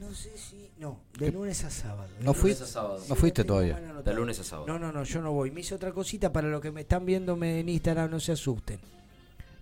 No 0.00 0.14
sé 0.14 0.30
si. 0.38 0.70
No, 0.78 0.98
de 1.18 1.30
lunes 1.30 1.62
a 1.64 1.70
sábado. 1.70 2.08
No 2.20 2.32
sábado. 2.32 3.04
no 3.06 3.14
fuiste 3.14 3.44
todavía. 3.44 3.78
De 4.02 4.14
lunes 4.14 4.38
a 4.40 4.44
sábado. 4.44 4.66
No, 4.66 4.78
no, 4.78 4.90
no, 4.90 5.04
yo 5.04 5.20
no 5.20 5.32
voy. 5.32 5.50
Me 5.50 5.60
hice 5.60 5.74
otra 5.74 5.92
cosita 5.92 6.32
para 6.32 6.48
los 6.48 6.62
que 6.62 6.70
me 6.70 6.82
están 6.82 7.04
viéndome 7.04 7.60
en 7.60 7.68
Instagram, 7.68 8.10
no 8.10 8.18
se 8.18 8.32
asusten. 8.32 8.78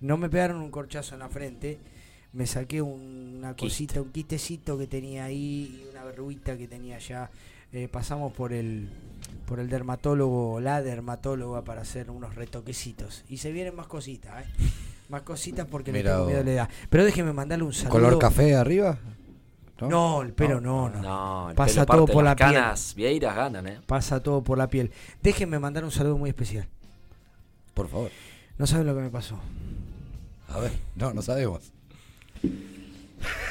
no 0.01 0.17
me 0.17 0.29
pegaron 0.29 0.59
un 0.59 0.71
corchazo 0.71 1.15
en 1.15 1.21
la 1.21 1.29
frente, 1.29 1.79
me 2.35 2.47
saqué 2.47 2.83
una 2.83 3.57
cosita, 3.57 4.01
un 4.01 4.13
quistecito 4.13 4.79
que 4.79 4.87
tenía 4.87 5.25
ahí 5.25 5.83
y 5.83 5.89
una 5.91 6.05
verruguita 6.05 6.57
que 6.57 6.69
tenía 6.69 6.97
allá. 6.97 7.31
Eh, 7.77 7.89
pasamos 7.89 8.33
por 8.33 8.55
el 8.55 8.89
por 9.45 9.61
el 9.61 9.69
dermatólogo, 9.69 10.61
la 10.61 10.81
dermatóloga 10.81 11.63
para 11.63 11.83
hacer 11.83 12.11
unos 12.11 12.35
retoquecitos 12.35 13.23
y 13.29 13.37
se 13.37 13.53
vienen 13.53 13.77
más 13.77 13.87
cositas, 13.87 14.43
¿eh? 14.47 14.49
más 15.11 15.21
cositas 15.23 15.67
porque 15.71 15.93
le 15.93 15.99
Mira 15.99 16.13
tengo 16.13 16.23
vos. 16.25 16.29
miedo 16.29 16.41
a 16.41 16.45
la 16.45 16.53
edad. 16.53 16.71
Pero 16.89 17.05
déjeme 17.05 17.35
mandarle 17.35 17.67
un 17.67 17.75
saludo. 17.75 17.91
¿Color 17.93 18.19
café 18.19 18.57
arriba? 18.57 18.99
No, 19.83 20.23
el 20.23 20.33
pelo 20.33 20.59
no, 20.59 20.89
no. 20.89 21.03
No, 21.03 21.51
el 21.51 21.55
Pasa 21.55 21.85
pelo 21.85 21.87
todo 21.87 21.99
parte, 22.07 22.13
por 22.15 22.25
la 22.25 22.31
las 22.31 22.37
piel. 22.39 22.55
canas 22.55 22.95
vieiras 22.97 23.37
ganan, 23.37 23.67
¿eh? 23.67 23.81
Pasa 23.87 24.23
todo 24.23 24.43
por 24.43 24.57
la 24.57 24.69
piel. 24.69 24.91
Déjenme 25.23 25.59
mandar 25.59 25.85
un 25.85 25.91
saludo 25.91 26.17
muy 26.17 26.31
especial. 26.31 26.67
Por 27.75 27.89
favor. 27.89 28.11
No 28.57 28.67
saben 28.67 28.87
lo 28.87 28.95
que 28.95 29.03
me 29.03 29.11
pasó. 29.11 29.39
A 30.49 30.61
ver, 30.61 30.73
no, 30.95 31.13
no 31.13 31.21
sabemos. 31.21 31.73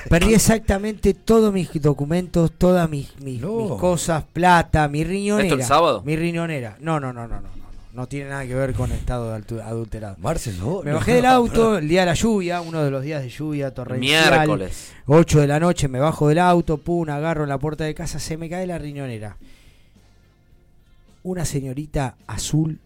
Perdí 0.09 0.33
exactamente 0.33 1.13
todos 1.13 1.51
mis 1.51 1.69
documentos, 1.81 2.51
todas 2.51 2.89
mis, 2.89 3.19
mis, 3.21 3.41
No. 3.41 3.57
mis 3.57 3.71
cosas, 3.79 4.23
plata, 4.31 4.87
mi 4.87 5.03
riñonera. 5.03 5.47
¿Esto 5.47 5.55
el 5.55 5.63
sábado? 5.63 6.03
Mi 6.05 6.15
riñonera. 6.15 6.77
No, 6.79 6.99
no, 6.99 7.11
no, 7.11 7.27
no, 7.27 7.41
no, 7.41 7.49
no. 7.93 8.07
Tiene 8.07 8.29
nada 8.29 8.45
que 8.45 8.53
ver 8.53 8.73
con 8.73 8.91
estado 8.91 9.31
de 9.31 9.61
adulterado. 9.63 10.15
Marcel, 10.19 10.59
no. 10.59 10.81
Me 10.83 10.91
no. 10.91 10.97
bajé 10.97 11.13
del 11.15 11.25
auto 11.25 11.77
el 11.77 11.87
día 11.87 12.01
de 12.01 12.05
la 12.07 12.13
lluvia, 12.13 12.61
uno 12.61 12.83
de 12.83 12.91
los 12.91 13.03
días 13.03 13.23
de 13.23 13.29
lluvia 13.29 13.73
torrencial. 13.73 14.31
Miércoles. 14.31 14.91
8 15.07 15.39
de 15.41 15.47
la 15.47 15.59
noche, 15.59 15.87
me 15.87 15.99
bajo 15.99 16.27
del 16.27 16.39
auto, 16.39 16.77
pum, 16.77 17.09
agarro 17.09 17.43
en 17.43 17.49
la 17.49 17.57
puerta 17.57 17.83
de 17.83 17.95
casa, 17.95 18.19
se 18.19 18.37
me 18.37 18.49
cae 18.49 18.67
la 18.67 18.77
riñonera. 18.77 19.37
Una 21.23 21.45
señorita 21.45 22.17
azul, 22.27 22.79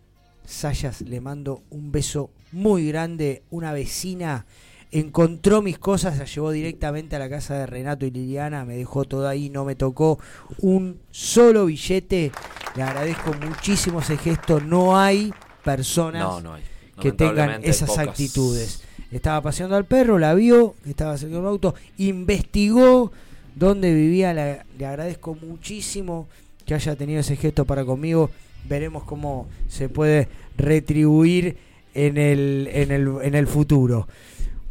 Sayas, 0.46 1.02
le 1.02 1.22
mando 1.22 1.62
un 1.70 1.92
beso 1.92 2.32
muy 2.52 2.88
grande, 2.88 3.44
una 3.52 3.72
vecina 3.74 4.46
encontró 4.92 5.62
mis 5.62 5.78
cosas, 5.78 6.18
la 6.18 6.26
llevó 6.26 6.52
directamente 6.52 7.16
a 7.16 7.20
la 7.20 7.30
casa 7.30 7.56
de 7.56 7.66
Renato 7.66 8.06
y 8.06 8.12
Liliana, 8.12 8.66
me 8.66 8.76
dejó 8.76 9.06
todo 9.06 9.28
ahí, 9.28 9.50
no 9.50 9.66
me 9.66 9.76
tocó 9.76 10.20
un 10.60 11.00
solo 11.12 11.66
billete. 11.68 12.32
Le 12.76 12.84
agradezco 12.84 13.34
muchísimo 13.34 14.00
ese 14.00 14.18
gesto. 14.18 14.60
No 14.60 14.98
hay 15.00 15.34
personas 15.64 16.22
No, 16.24 16.42
no 16.42 16.54
hay. 16.56 16.64
que 17.02 17.12
tengan 17.12 17.62
esas 17.64 17.98
actitudes. 17.98 18.84
Estaba 19.12 19.42
paseando 19.42 19.76
al 19.76 19.86
perro, 19.86 20.20
la 20.20 20.34
vio, 20.36 20.76
que 20.84 20.92
estaba 20.92 21.16
de 21.18 21.38
un 21.38 21.46
auto, 21.46 21.74
investigó 21.98 23.12
dónde 23.56 23.94
vivía. 23.94 24.34
la- 24.34 24.66
le 24.78 24.86
agradezco 24.86 25.36
muchísimo 25.36 26.28
que 26.66 26.74
haya 26.76 26.96
tenido 26.96 27.20
ese 27.20 27.36
gesto 27.36 27.66
para 27.66 27.86
conmigo. 27.86 28.30
Veremos 28.68 29.04
cómo 29.04 29.48
se 29.68 29.90
puede 29.90 30.28
retribuir 30.58 31.58
en 31.96 32.18
el, 32.18 32.70
en 32.72 32.92
el, 32.92 33.08
en 33.24 33.36
el 33.36 33.48
futuro. 33.48 34.08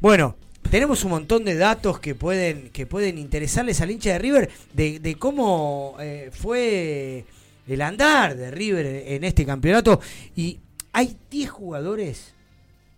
Bueno, 0.00 0.36
tenemos 0.70 1.02
un 1.04 1.10
montón 1.10 1.44
de 1.44 1.56
datos 1.56 1.98
que 1.98 2.14
pueden, 2.14 2.70
que 2.70 2.86
pueden 2.86 3.18
interesarles 3.18 3.80
al 3.80 3.90
hincha 3.90 4.12
de 4.12 4.18
River 4.18 4.50
de, 4.72 5.00
de 5.00 5.14
cómo 5.16 5.96
eh, 5.98 6.30
fue 6.32 7.24
el 7.66 7.82
andar 7.82 8.36
de 8.36 8.50
River 8.50 8.86
en 8.86 9.24
este 9.24 9.44
campeonato. 9.44 10.00
Y 10.36 10.58
hay 10.92 11.16
10 11.30 11.50
jugadores 11.50 12.34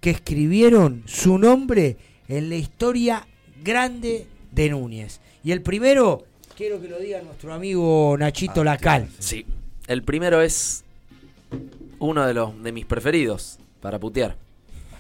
que 0.01 0.11
escribieron 0.11 1.03
su 1.07 1.39
nombre 1.39 1.97
en 2.29 2.49
la 2.49 2.57
historia 2.57 3.27
grande 3.63 4.27
de 4.51 4.71
Núñez. 4.71 5.21
Y 5.43 5.53
el 5.53 5.63
primero, 5.63 6.25
quiero 6.57 6.81
que 6.81 6.89
lo 6.89 6.99
diga 6.99 7.23
nuestro 7.23 7.53
amigo 7.53 8.17
Nachito 8.19 8.65
Lacal. 8.65 9.09
Sí. 9.19 9.47
El 9.87 10.03
primero 10.03 10.41
es 10.41 10.85
uno 11.99 12.27
de 12.27 12.35
los 12.35 12.63
de 12.63 12.73
mis 12.73 12.87
preferidos 12.87 13.59
para 13.81 13.99
putear. 13.99 14.37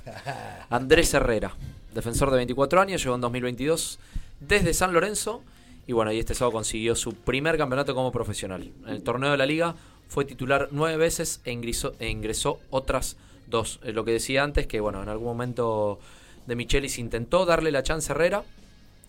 Andrés 0.71 1.15
Herrera, 1.15 1.55
defensor 1.95 2.31
de 2.31 2.37
24 2.37 2.81
años, 2.81 3.03
llegó 3.03 3.15
en 3.15 3.21
2022 3.21 3.99
desde 4.41 4.75
San 4.75 4.93
Lorenzo 4.93 5.43
y 5.87 5.93
bueno, 5.93 6.13
y 6.13 6.19
este 6.19 6.35
sábado 6.35 6.53
consiguió 6.53 6.95
su 6.95 7.15
primer 7.15 7.59
campeonato 7.59 7.95
como 7.95 8.13
profesional. 8.13 8.71
En 8.87 8.91
el 8.91 9.03
torneo 9.03 9.33
de 9.33 9.37
la 9.37 9.47
liga 9.47 9.75
fue 10.09 10.25
titular 10.25 10.69
nueve 10.71 10.97
veces 10.97 11.41
e 11.45 11.53
ingresó, 11.53 11.95
e 11.99 12.09
ingresó 12.09 12.61
otras 12.71 13.17
dos. 13.49 13.81
Eh, 13.83 13.93
lo 13.93 14.05
que 14.05 14.13
decía 14.13 14.45
antes, 14.45 14.67
que 14.67 14.81
bueno, 14.81 15.03
en 15.03 15.09
algún 15.09 15.27
momento 15.27 15.99
de 16.47 16.57
Michelis 16.57 16.99
intentó 16.99 17.45
darle 17.45 17.73
la 17.73 17.83
chance 17.83 18.13
a 18.13 18.15
Herrera, 18.15 18.45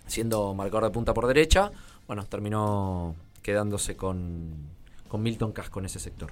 siendo 0.07 0.53
marcador 0.53 0.85
de 0.85 0.89
punta 0.89 1.13
por 1.13 1.27
derecha. 1.27 1.71
Bueno, 2.07 2.25
terminó 2.25 3.15
quedándose 3.41 3.95
con, 3.95 4.53
con 5.07 5.21
Milton 5.21 5.51
Casco 5.51 5.79
en 5.79 5.85
ese 5.85 5.99
sector. 5.99 6.31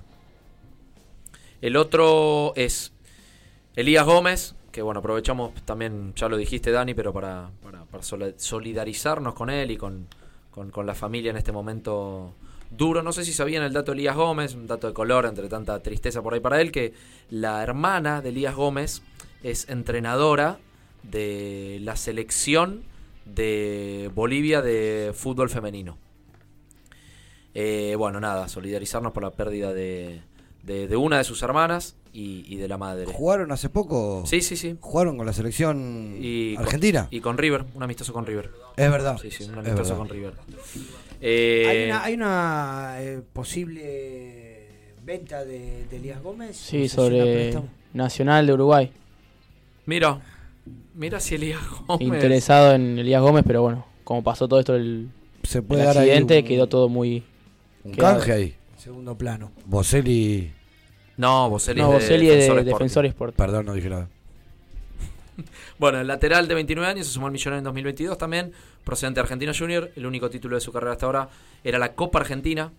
El 1.62 1.76
otro 1.76 2.54
es 2.56 2.92
Elías 3.76 4.06
Gómez, 4.06 4.56
que 4.72 4.82
bueno, 4.82 5.00
aprovechamos 5.00 5.54
también, 5.66 6.14
ya 6.16 6.30
lo 6.30 6.38
dijiste 6.38 6.72
Dani, 6.72 6.94
pero 6.94 7.14
para, 7.14 7.50
para, 7.62 7.86
solidarizarnos 8.38 9.34
con 9.34 9.50
él 9.50 9.72
y 9.72 9.78
con, 9.78 10.08
con, 10.52 10.72
con 10.72 10.86
la 10.86 10.96
familia 10.96 11.32
en 11.32 11.38
este 11.38 11.52
momento 11.52 12.34
duro. 12.72 13.04
No 13.04 13.12
sé 13.12 13.26
si 13.26 13.34
sabían 13.34 13.64
el 13.64 13.74
dato 13.74 13.92
de 13.92 14.00
Elías 14.00 14.16
Gómez, 14.16 14.56
un 14.56 14.68
dato 14.68 14.88
de 14.88 14.94
color 14.94 15.26
entre 15.26 15.48
tanta 15.48 15.82
tristeza 15.82 16.22
por 16.22 16.34
ahí 16.34 16.40
para 16.40 16.62
él, 16.62 16.72
que 16.72 16.94
la 17.30 17.64
hermana 17.64 18.22
de 18.22 18.30
Elías 18.30 18.56
Gómez 18.56 19.02
es 19.44 19.70
entrenadora 19.70 20.60
de 21.04 21.80
la 21.82 21.96
selección 21.96 22.84
de 23.26 24.12
Bolivia 24.14 24.62
de 24.62 25.14
fútbol 25.16 25.50
femenino. 25.50 25.98
Eh, 27.54 27.96
bueno, 27.98 28.20
nada, 28.20 28.48
solidarizarnos 28.48 29.12
por 29.12 29.24
la 29.24 29.32
pérdida 29.32 29.74
de, 29.74 30.22
de 30.64 30.96
una 30.96 31.18
de 31.18 31.24
sus 31.24 31.42
hermanas 31.42 31.96
y, 32.14 32.44
y 32.48 32.58
de 32.58 32.68
la 32.68 32.78
madre. 32.78 33.06
¿Jugaron 33.06 33.52
hace 33.52 33.70
poco? 33.70 34.24
Sí, 34.26 34.42
sí, 34.42 34.56
sí. 34.56 34.76
¿Jugaron 34.80 35.18
con 35.18 35.26
la 35.26 35.34
selección 35.34 36.18
Y 36.20 36.56
con- 36.56 36.66
argentina? 36.66 37.08
y 37.12 37.20
con 37.22 37.38
River, 37.38 37.66
un 37.76 37.84
amistoso 37.84 38.14
con 38.14 38.26
River. 38.26 38.50
Es 38.78 38.92
verdad. 38.92 39.18
Sí, 39.22 39.30
sí, 39.32 39.44
un 39.46 39.60
amistoso 39.60 39.98
con 39.98 40.10
River. 40.10 40.34
Eh, 41.22 41.66
¿Hay 41.68 41.86
una, 41.86 42.04
hay 42.04 42.14
una, 42.14 42.96
eh, 43.00 43.22
posible 43.34 44.68
venta 45.04 45.44
de, 45.44 45.86
de 45.90 45.98
Elías 45.98 46.22
Gómez? 46.22 46.56
Sí, 46.56 46.84
¿O 46.86 46.90
se 46.90 47.10
llena 47.10 47.24
sobre? 47.54 47.68
Nacional 47.94 48.48
de 48.48 48.54
Uruguay. 48.54 48.92
Mira, 49.86 50.22
mira 50.94 51.20
si 51.20 51.36
Elías 51.36 51.62
Gómez. 51.88 52.02
Interesado 52.08 52.74
en 52.74 53.00
Elías 53.00 53.22
Gómez, 53.22 53.44
pero 53.46 53.62
bueno, 53.64 53.86
como 54.04 54.24
pasó 54.24 54.48
todo 54.48 54.60
esto 54.60 54.76
el, 54.76 55.10
Se 55.44 55.62
puede 55.62 55.82
el 55.82 55.88
dar 55.88 55.98
ahí 55.98 56.10
accidente, 56.10 56.40
un- 56.40 56.46
quedó 56.46 56.68
todo 56.68 56.90
muy... 56.90 57.24
Un 57.84 57.92
quedado. 57.94 58.18
canje 58.18 58.32
ahí. 58.34 58.56
Segundo 58.78 59.18
plano. 59.18 59.52
Boselli. 59.66 60.52
No, 61.20 61.50
Boselli 61.50 61.82
No, 61.82 61.88
es 61.88 61.92
de 61.92 61.96
Boselli 62.06 62.30
es 62.30 62.32
de 62.32 62.36
Defensor 62.36 62.58
Sporting. 62.60 62.74
Defensor 62.74 63.06
Sport. 63.08 63.36
Perdón, 63.36 63.66
no 63.66 63.74
dije 63.74 63.90
nada. 63.90 64.08
Bueno, 65.78 66.00
el 66.00 66.08
lateral 66.08 66.48
de 66.48 66.54
29 66.54 66.90
años 66.90 67.08
se 67.08 67.14
sumó 67.14 67.28
al 67.28 67.34
Millonario 67.34 67.60
en 67.60 67.64
2022 67.66 68.18
también, 68.18 68.54
procedente 68.86 69.20
de 69.20 69.24
Argentino 69.24 69.52
Junior. 69.58 69.92
El 69.98 70.06
único 70.06 70.30
título 70.30 70.56
de 70.56 70.62
su 70.62 70.72
carrera 70.72 70.94
hasta 70.94 71.06
ahora 71.06 71.30
era 71.64 71.78
la 71.78 71.94
Copa 71.94 72.20
Argentina, 72.20 72.72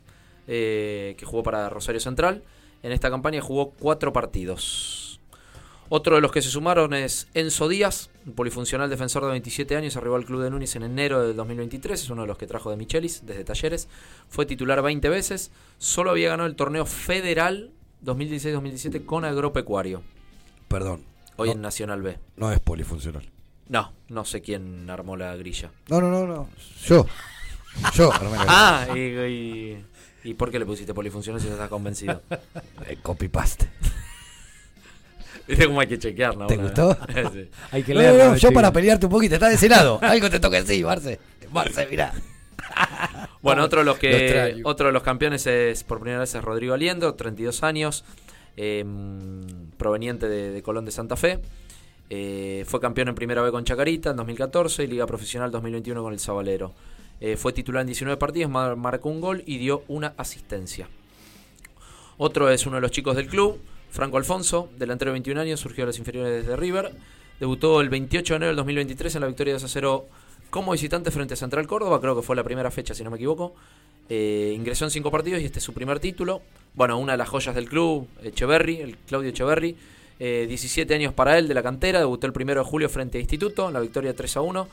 eh, 0.47 1.15
que 1.19 1.27
jugó 1.27 1.43
para 1.43 1.69
Rosario 1.69 2.01
Central. 2.01 2.43
En 2.83 2.93
esta 2.93 3.11
campaña 3.11 3.43
jugó 3.43 3.73
cuatro 3.79 4.13
partidos. 4.13 5.21
Otro 5.91 6.15
de 6.15 6.23
los 6.23 6.33
que 6.33 6.41
se 6.41 6.49
sumaron 6.49 6.95
es 6.95 7.29
Enzo 7.35 7.69
Díaz, 7.69 8.09
un 8.25 8.33
polifuncional 8.33 8.89
defensor 8.89 9.23
de 9.25 9.31
27 9.33 9.77
años, 9.77 9.97
arribó 9.97 10.17
al 10.17 10.25
club 10.25 10.43
de 10.43 10.51
Núñez 10.51 10.77
en 10.77 10.85
enero 10.85 11.27
del 11.27 11.37
2023, 11.37 12.01
es 12.01 12.11
uno 12.11 12.23
de 12.23 12.29
los 12.29 12.39
que 12.39 12.47
trajo 12.47 12.71
de 12.71 12.77
Michelis 12.77 13.27
desde 13.27 13.45
Talleres, 13.45 13.89
fue 14.29 14.47
titular 14.47 14.81
20 14.83 15.09
veces, 15.09 15.51
solo 15.79 16.11
había 16.11 16.29
ganado 16.29 16.49
el 16.49 16.55
torneo 16.55 16.87
federal 16.87 17.73
2016-2017 18.05 19.05
con 19.05 19.25
Agropecuario, 19.25 20.03
Perdón. 20.69 21.03
hoy 21.37 21.49
no, 21.49 21.55
en 21.55 21.61
Nacional 21.63 22.03
B. 22.03 22.19
no 22.37 22.53
es 22.53 22.61
polifuncional. 22.61 23.29
No, 23.69 23.93
no 24.09 24.25
sé 24.25 24.41
quién 24.41 24.89
armó 24.91 25.17
la 25.17 25.37
grilla. 25.37 25.71
No, 25.89 26.01
no, 26.01 26.11
no, 26.11 26.27
no. 26.27 26.49
Yo. 26.85 27.07
Yo, 27.95 28.13
armé 28.13 28.37
la 28.37 28.45
Ah, 28.49 28.89
y, 28.97 28.99
y, 28.99 29.85
¿y 30.25 30.35
por 30.35 30.51
qué 30.51 30.59
le 30.59 30.67
pusiste 30.67 30.93
polifuncional 30.93 31.41
si 31.41 31.47
no 31.47 31.53
estás 31.55 31.69
convencido? 31.69 32.21
Eh, 32.87 32.99
copy 33.01 33.29
paste. 33.29 33.69
Viste 35.47 35.67
cómo 35.69 35.81
hay 35.81 35.87
que 35.87 35.99
chequear, 36.01 36.37
¿no? 36.37 36.47
¿Te 36.49 36.57
gustó? 36.57 36.97
Sí. 37.33 37.49
Hay 37.71 37.83
que 37.85 37.95
No, 37.95 38.03
no, 38.03 38.35
yo 38.35 38.37
chico. 38.37 38.53
para 38.53 38.73
pelearte 38.73 39.07
un 39.07 39.13
poquito, 39.13 39.35
está 39.35 39.49
de 39.49 39.55
ese 39.55 39.69
lado. 39.69 40.01
Algo 40.03 40.29
te 40.31 40.41
toca 40.41 40.59
así, 40.59 40.83
Marce. 40.83 41.21
Marce, 41.53 41.87
mirá. 41.89 42.13
Bueno, 43.43 43.65
otro 43.65 43.81
de 43.81 43.87
los 43.87 43.97
Lo 43.97 44.01
que 44.01 44.61
otro 44.65 44.87
de 44.89 44.93
los 44.93 45.03
campeones 45.03 45.47
es 45.47 45.83
por 45.85 45.99
primera 46.01 46.21
vez 46.21 46.35
es 46.35 46.43
Rodrigo 46.45 46.75
Aliendo, 46.75 47.15
32 47.15 47.63
años, 47.63 48.05
eh, 48.57 48.85
proveniente 49.77 50.29
de, 50.29 50.51
de 50.51 50.63
Colón 50.63 50.85
de 50.85 50.91
Santa 50.93 51.17
Fe. 51.17 51.41
Eh, 52.11 52.65
fue 52.67 52.81
campeón 52.81 53.09
en 53.09 53.15
Primera 53.15 53.41
B 53.41 53.51
con 53.51 53.65
Chacarita 53.65 54.11
en 54.11 54.17
2014 54.17 54.85
y 54.85 54.87
Liga 54.89 55.07
Profesional 55.07 55.51
2021 55.51 56.03
con 56.03 56.13
el 56.13 56.19
Sabalero. 56.19 56.73
Eh, 57.21 57.37
fue 57.37 57.53
titular 57.53 57.83
en 57.83 57.87
19 57.87 58.17
partidos, 58.19 58.51
mar- 58.51 58.77
marcó 58.77 59.09
un 59.11 59.21
gol 59.21 59.43
y 59.47 59.59
dio 59.59 59.85
una 59.89 60.15
asistencia. 60.17 60.89
Otro 62.19 62.51
es 62.51 62.67
uno 62.67 62.77
de 62.77 62.83
los 62.83 62.91
chicos 62.91 63.17
del 63.17 63.27
club, 63.29 63.59
Franco 63.91 64.17
Alfonso, 64.17 64.69
delantero 64.79 65.11
de 65.11 65.15
21 65.15 65.41
años, 65.41 65.61
surgió 65.61 65.83
de 65.85 65.89
las 65.89 65.99
inferiores 65.99 66.47
de 66.47 66.57
River. 66.57 66.93
Debutó 67.39 67.81
el 67.81 67.89
28 67.89 68.35
de 68.35 68.37
enero 68.37 68.49
del 68.49 68.57
2023 68.57 69.15
en 69.15 69.21
la 69.23 69.27
victoria 69.29 69.55
2 69.55 69.65
a 69.65 69.69
0 69.69 70.07
como 70.51 70.73
visitante 70.73 71.11
frente 71.11 71.35
a 71.35 71.37
Central 71.37 71.67
Córdoba, 71.67 72.01
creo 72.01 72.17
que 72.17 72.23
fue 72.23 72.37
la 72.37 72.45
primera 72.45 72.71
fecha, 72.71 72.95
si 72.95 73.03
no 73.05 73.11
me 73.11 73.17
equivoco. 73.17 73.55
Eh, 74.09 74.53
ingresó 74.57 74.85
en 74.85 74.91
cinco 74.91 75.11
partidos 75.11 75.41
y 75.41 75.45
este 75.45 75.59
es 75.61 75.65
su 75.65 75.73
primer 75.73 76.01
título. 76.01 76.43
Bueno, 76.75 76.99
una 76.99 77.13
de 77.13 77.19
las 77.19 77.29
joyas 77.29 77.55
del 77.55 77.69
club, 77.69 78.09
Echeverry, 78.23 78.77
el 78.79 78.97
Claudio 78.99 79.31
Echeverry, 79.31 79.77
Eh, 80.23 80.45
17 80.47 80.95
años 80.95 81.15
para 81.15 81.39
él 81.39 81.49
de 81.49 81.55
la 81.55 81.63
cantera, 81.63 81.99
debutó 81.99 82.27
el 82.27 82.35
primero 82.35 82.63
de 82.63 82.69
julio 82.69 82.91
frente 82.91 83.17
a 83.17 83.23
Instituto, 83.23 83.71
la 83.71 83.81
victoria 83.81 84.15
3 84.15 84.37
a 84.37 84.43
1. 84.43 84.69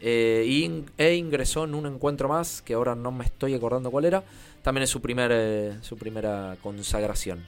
eh, 0.00 0.82
e 0.96 1.14
ingresó 1.16 1.64
en 1.64 1.74
un 1.74 1.84
encuentro 1.86 2.28
más, 2.30 2.62
que 2.62 2.72
ahora 2.72 2.94
no 2.94 3.12
me 3.12 3.24
estoy 3.26 3.52
acordando 3.54 3.90
cuál 3.90 4.06
era. 4.06 4.24
También 4.62 4.84
es 4.84 4.90
su, 4.90 5.02
primer, 5.02 5.30
eh, 5.34 5.74
su 5.82 5.98
primera 5.98 6.56
consagración. 6.62 7.44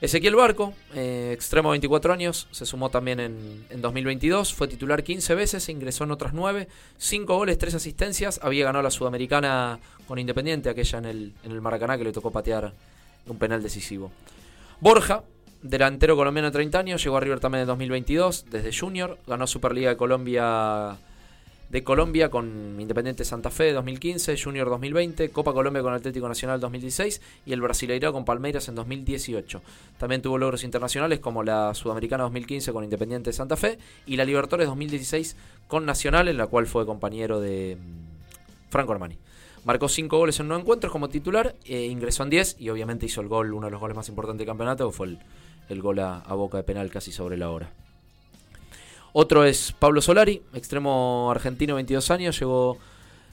Ezequiel 0.00 0.36
Barco, 0.36 0.74
eh, 0.94 1.32
extremo 1.34 1.70
24 1.70 2.12
años, 2.12 2.46
se 2.52 2.64
sumó 2.64 2.88
también 2.88 3.18
en, 3.18 3.64
en 3.68 3.82
2022, 3.82 4.54
fue 4.54 4.68
titular 4.68 5.02
15 5.02 5.34
veces, 5.34 5.68
ingresó 5.68 6.04
en 6.04 6.12
otras 6.12 6.32
9, 6.32 6.68
5 6.98 7.36
goles, 7.36 7.58
3 7.58 7.74
asistencias, 7.74 8.38
había 8.42 8.66
ganado 8.66 8.84
la 8.84 8.92
Sudamericana 8.92 9.80
con 10.06 10.20
Independiente, 10.20 10.70
aquella 10.70 10.98
en 10.98 11.04
el, 11.04 11.32
en 11.42 11.50
el 11.50 11.60
Maracaná 11.60 11.98
que 11.98 12.04
le 12.04 12.12
tocó 12.12 12.30
patear 12.30 12.72
un 13.26 13.38
penal 13.38 13.60
decisivo. 13.60 14.12
Borja, 14.78 15.24
delantero 15.62 16.14
colombiano 16.14 16.48
de 16.48 16.52
30 16.52 16.78
años, 16.78 17.02
llegó 17.02 17.16
a 17.16 17.20
River 17.20 17.40
también 17.40 17.62
en 17.62 17.66
2022, 17.66 18.46
desde 18.50 18.72
Junior, 18.72 19.18
ganó 19.26 19.48
Superliga 19.48 19.90
de 19.90 19.96
Colombia 19.96 20.96
de 21.70 21.84
Colombia 21.84 22.30
con 22.30 22.80
Independiente 22.80 23.24
Santa 23.24 23.50
Fe 23.50 23.72
2015, 23.72 24.36
Junior 24.42 24.68
2020, 24.70 25.28
Copa 25.30 25.52
Colombia 25.52 25.82
con 25.82 25.92
Atlético 25.92 26.26
Nacional 26.26 26.60
2016 26.60 27.20
y 27.44 27.52
el 27.52 27.60
Brasileirao 27.60 28.12
con 28.12 28.24
Palmeiras 28.24 28.68
en 28.68 28.74
2018. 28.74 29.60
También 29.98 30.22
tuvo 30.22 30.38
logros 30.38 30.64
internacionales 30.64 31.20
como 31.20 31.42
la 31.42 31.74
Sudamericana 31.74 32.24
2015 32.24 32.72
con 32.72 32.84
Independiente 32.84 33.32
Santa 33.32 33.56
Fe 33.56 33.78
y 34.06 34.16
la 34.16 34.24
Libertadores 34.24 34.66
2016 34.68 35.36
con 35.66 35.84
Nacional, 35.84 36.28
en 36.28 36.38
la 36.38 36.46
cual 36.46 36.66
fue 36.66 36.86
compañero 36.86 37.40
de 37.40 37.76
mm, 37.76 38.70
Franco 38.70 38.92
Armani. 38.92 39.18
Marcó 39.64 39.88
5 39.88 40.16
goles 40.16 40.40
en 40.40 40.48
9 40.48 40.62
encuentros 40.62 40.90
como 40.90 41.10
titular, 41.10 41.54
e 41.66 41.84
ingresó 41.86 42.22
en 42.22 42.30
10 42.30 42.56
y 42.58 42.70
obviamente 42.70 43.04
hizo 43.04 43.20
el 43.20 43.28
gol, 43.28 43.52
uno 43.52 43.66
de 43.66 43.72
los 43.72 43.80
goles 43.80 43.96
más 43.96 44.08
importantes 44.08 44.38
del 44.38 44.46
campeonato, 44.46 44.88
que 44.88 44.96
fue 44.96 45.18
el, 45.68 45.82
gol 45.82 45.98
a 45.98 46.22
boca 46.32 46.56
de 46.56 46.62
penal 46.62 46.90
casi 46.90 47.12
sobre 47.12 47.36
la 47.36 47.50
hora. 47.50 47.70
Otro 49.20 49.42
es 49.44 49.72
Pablo 49.76 50.00
Solari, 50.00 50.42
extremo 50.54 51.28
argentino, 51.28 51.74
22 51.74 52.12
años, 52.12 52.38
llegó 52.38 52.78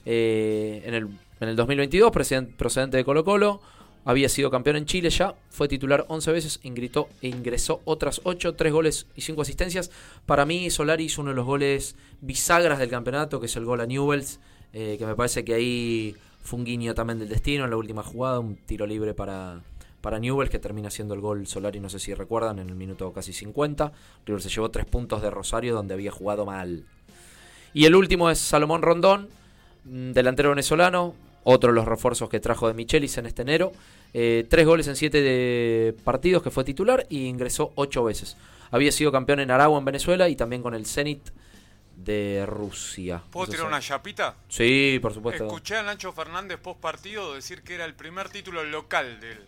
eh, 0.04 0.82
en, 0.84 0.96
el, 0.96 1.04
en 1.40 1.48
el 1.48 1.56
2022, 1.56 2.12
presiden- 2.12 2.48
procedente 2.58 2.98
de 2.98 3.06
Colo 3.06 3.24
Colo, 3.24 3.62
había 4.04 4.28
sido 4.28 4.50
campeón 4.50 4.78
en 4.78 4.88
Chile 4.88 5.12
ya, 5.12 5.36
fue 5.52 5.68
titular 5.68 6.04
11 6.08 6.32
veces, 6.32 6.60
ingritó, 6.64 7.08
e 7.22 7.28
ingresó 7.28 7.82
otras 7.86 8.20
8, 8.24 8.56
3 8.56 8.74
goles 8.74 9.06
y 9.16 9.22
5 9.22 9.44
asistencias. 9.44 9.92
Para 10.26 10.44
mí 10.48 10.72
Solari 10.72 11.04
hizo 11.04 11.22
uno 11.22 11.30
de 11.30 11.36
los 11.36 11.46
goles 11.46 11.96
bisagras 12.20 12.80
del 12.80 12.90
campeonato, 12.90 13.40
que 13.40 13.46
es 13.46 13.56
el 13.56 13.66
gol 13.66 13.80
a 13.80 13.86
Newells, 13.86 14.40
eh, 14.74 14.96
que 14.98 15.06
me 15.06 15.14
parece 15.14 15.46
que 15.46 15.54
ahí 15.54 16.16
fue 16.42 16.58
un 16.58 16.66
guiño 16.66 16.96
también 16.96 17.20
del 17.20 17.30
destino 17.30 17.64
en 17.66 17.70
la 17.70 17.78
última 17.78 18.02
jugada, 18.02 18.40
un 18.40 18.56
tiro 18.56 18.88
libre 18.88 19.14
para, 19.14 19.62
para 20.06 20.20
Newells 20.20 20.52
que 20.52 20.60
termina 20.60 20.92
siendo 20.92 21.16
el 21.16 21.20
gol 21.20 21.48
Solari, 21.48 21.80
no 21.80 21.90
sé 21.90 21.98
si 21.98 22.14
recuerdan, 22.14 22.60
en 22.60 22.70
el 22.70 22.76
minuto 22.76 23.12
casi 23.12 23.34
50. 23.34 23.92
River 24.28 24.40
se 24.40 24.50
llevó 24.50 24.70
3 24.70 24.86
puntos 24.86 25.20
de 25.24 25.32
Rosario 25.32 25.74
donde 25.74 25.96
había 25.96 26.12
jugado 26.12 26.46
mal. 26.46 26.86
Y 27.74 27.86
el 27.86 27.96
último 27.96 28.30
es 28.30 28.38
Salomón 28.38 28.84
Rondón, 28.84 29.30
mm, 29.86 30.12
delantero 30.12 30.50
venezolano, 30.50 31.16
otro 31.44 31.72
de 31.72 31.76
los 31.78 31.86
refuerzos 31.86 32.30
que 32.30 32.40
trajo 32.40 32.68
de 32.68 32.76
Michelis 32.76 33.18
en 33.18 33.26
este 33.26 33.42
enero. 33.42 33.72
Eh, 34.14 34.46
tres 34.48 34.68
goles 34.68 34.88
en 34.88 34.96
siete 34.96 35.24
de 35.24 35.96
partidos 36.04 36.44
que 36.44 36.52
fue 36.52 36.64
titular 36.64 37.08
y 37.10 37.26
ingresó 37.26 37.72
ocho 37.74 38.04
veces. 38.04 38.38
Había 38.70 38.92
sido 38.92 39.12
campeón 39.12 39.40
en 39.40 39.50
Aragua 39.50 39.80
en 39.80 39.86
Venezuela 39.86 40.30
y 40.30 40.36
también 40.36 40.62
con 40.62 40.76
el 40.76 40.86
Zenit 40.86 41.32
de 41.96 42.46
Rusia. 42.46 43.24
¿Puedo 43.32 43.48
tirar 43.48 43.66
una 43.66 43.80
chapita? 43.80 44.36
Sí, 44.50 45.00
por 45.02 45.16
supuesto. 45.16 45.46
Escuché 45.46 45.78
a 45.78 45.82
Nacho 45.82 46.14
Fernández 46.14 46.60
post 46.60 46.80
partido 46.80 47.34
decir 47.34 47.64
que 47.64 47.74
era 47.74 47.86
el 47.86 47.96
primer 47.96 48.30
título 48.30 48.64
local 48.64 49.20
de 49.20 49.32
él. 49.32 49.40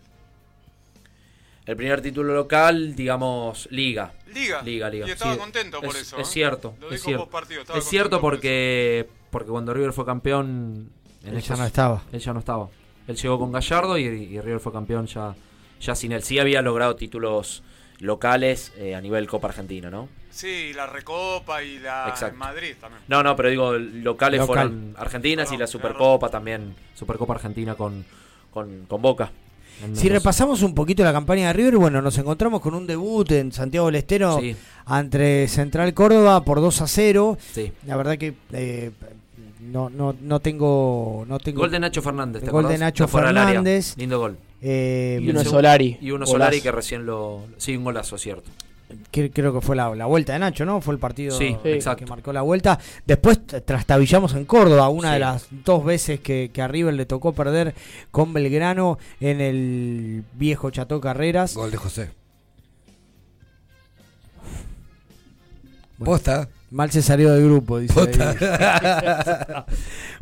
El 1.68 1.76
primer 1.76 2.02
título 2.02 2.34
local, 2.34 2.96
digamos, 2.96 3.68
Liga. 3.72 4.14
Liga. 4.34 4.62
Liga, 4.64 4.90
Liga. 4.90 5.08
Y 5.08 5.12
estaba 5.12 5.34
Sí, 5.34 5.40
contento 5.40 5.82
por 5.82 5.90
es- 5.96 6.02
eso, 6.02 6.18
Es 6.18 6.28
¿eh? 6.30 6.32
cierto. 6.32 6.74
Lo 6.80 6.88
es 6.90 7.04
dijo 7.04 7.28
cierto, 7.40 7.78
es 7.78 7.84
cierto 7.86 8.22
por 8.22 8.34
porque, 8.36 9.08
porque 9.30 9.50
cuando 9.50 9.74
River 9.74 9.94
fue 9.94 10.06
campeón. 10.06 10.90
Él 11.26 11.40
ya 11.42 11.56
no 11.58 11.66
estaba. 11.66 12.04
Él 12.12 12.20
ya 12.22 12.34
no 12.34 12.40
estaba. 12.40 12.70
Él 13.08 13.16
llegó 13.18 13.38
con 13.38 13.52
Gallardo 13.52 13.98
y, 13.98 14.04
y 14.06 14.40
River 14.42 14.60
fue 14.62 14.72
campeón 14.72 15.08
ya, 15.08 15.36
ya 15.82 15.94
sin 15.94 16.14
él. 16.14 16.24
Sí 16.24 16.40
había 16.40 16.62
logrado 16.62 16.96
títulos 16.96 17.64
locales 18.00 18.72
eh, 18.78 18.96
a 18.96 19.02
nivel 19.02 19.28
Copa 19.28 19.48
Argentina, 19.50 19.90
¿no? 19.90 20.08
Sí, 20.30 20.72
la 20.74 20.86
Recopa 20.86 21.64
y 21.64 21.80
la 21.80 22.06
Exacto. 22.10 22.34
en 22.34 22.38
Madrid 22.40 22.76
también. 22.80 23.02
No, 23.08 23.24
no, 23.24 23.36
pero 23.36 23.50
digo, 23.50 23.74
locales 23.74 24.40
Local. 24.40 24.48
fueron 24.70 24.96
Argentinas 24.98 25.52
y 25.52 25.58
la 25.58 25.68
Supercopa 25.68 26.30
también. 26.30 26.76
Supercopa 26.94 27.34
Argentina 27.34 27.76
con, 27.76 28.06
con, 28.52 28.86
con 28.86 29.02
Boca. 29.02 29.32
Si 29.94 30.10
repasamos 30.10 30.62
un 30.64 30.74
poquito 30.74 31.04
la 31.04 31.14
campaña 31.14 31.48
de 31.48 31.54
River, 31.54 31.78
bueno, 31.78 32.02
nos 32.02 32.18
encontramos 32.18 32.62
con 32.62 32.74
un 32.74 32.88
debut 32.88 33.30
en 33.32 33.52
Santiago 33.52 33.86
del 33.88 33.96
Estero 33.96 34.40
Sí. 34.40 34.56
ante 34.86 35.48
Central 35.48 35.94
Córdoba 35.94 36.44
por 36.44 36.62
2 36.62 36.82
a 36.82 36.88
0. 36.88 37.38
Sí. 37.54 37.72
La 37.86 37.96
verdad 37.96 38.18
que 38.18 38.34
eh, 38.54 38.92
no, 39.62 39.90
no, 39.90 40.16
no 40.22 40.40
tengo. 40.40 41.26
No 41.28 41.40
tengo 41.40 41.60
Gol 41.62 41.72
de 41.72 41.80
Nacho 41.80 42.02
Fernández. 42.02 42.42
El 42.42 42.48
¿te 42.48 42.52
gol 42.52 42.64
de 42.64 42.76
acordás? 42.76 42.80
Nacho. 42.80 43.08
Fernández. 43.08 43.96
Lindo 43.98 44.20
gol. 44.20 44.38
Eh, 44.62 45.20
Y 45.22 45.30
uno 45.30 45.44
Solari. 45.44 45.98
Y 46.02 46.12
uno 46.12 46.26
Golazo. 46.26 46.32
Solari 46.32 46.62
que 46.62 46.72
recién 46.72 47.06
lo. 47.06 47.42
Sí, 47.58 47.76
un 47.78 47.84
golazo, 47.84 48.18
cierto. 48.18 48.50
Creo 49.12 49.54
que 49.54 49.62
fue 49.62 49.76
la, 49.76 49.94
la 49.96 50.06
vuelta 50.06 50.34
de 50.34 50.40
Nacho, 50.40 50.66
¿no? 50.66 50.80
Fue 50.82 50.94
el 50.94 51.00
partido 51.00 51.38
Sí, 51.38 51.58
que 51.62 51.74
exacto. 51.76 52.06
marcó 52.08 52.32
la 52.32 52.42
vuelta. 52.42 52.80
Después 53.06 53.40
trastabillamos 53.46 54.34
en 54.36 54.46
Córdoba, 54.46 54.90
una 54.90 55.10
Sí. 55.10 55.14
de 55.16 55.20
las 55.20 55.48
dos 55.66 55.84
veces 55.84 56.20
que, 56.20 56.52
que 56.54 56.62
a 56.62 56.68
River 56.68 56.94
le 56.94 57.06
tocó 57.06 57.34
perder 57.34 57.76
con 58.12 58.34
Belgrano 58.34 58.98
en 59.20 59.42
el 59.42 60.24
viejo 60.34 60.70
Chateau 60.72 61.02
Carreras. 61.02 61.56
Gol 61.56 61.72
de 61.72 61.78
José. 61.78 62.10
Posta. 66.04 66.48
Mal 66.70 66.92
se 66.92 67.02
salió 67.02 67.32
del 67.34 67.46
grupo, 67.46 67.80
dice. 67.80 67.94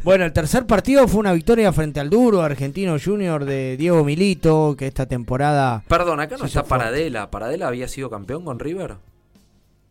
Bueno, 0.04 0.24
el 0.26 0.34
tercer 0.34 0.68
partido 0.68 1.08
fue 1.08 1.22
una 1.22 1.34
victoria 1.34 1.74
frente 1.74 2.00
al 2.00 2.12
duro 2.12 2.44
argentino 2.44 2.96
junior 3.04 3.44
de 3.44 3.76
Diego 3.76 4.04
Milito, 4.04 4.76
que 4.78 4.86
esta 4.86 5.08
temporada... 5.08 5.84
Perdón, 5.88 6.20
acá 6.20 6.38
no 6.38 6.46
está 6.46 6.64
fuerte. 6.64 6.86
Paradela. 6.86 7.32
¿Paradela 7.32 7.68
había 7.68 7.88
sido 7.88 8.12
campeón 8.12 8.46
con 8.46 8.60
River? 8.60 8.98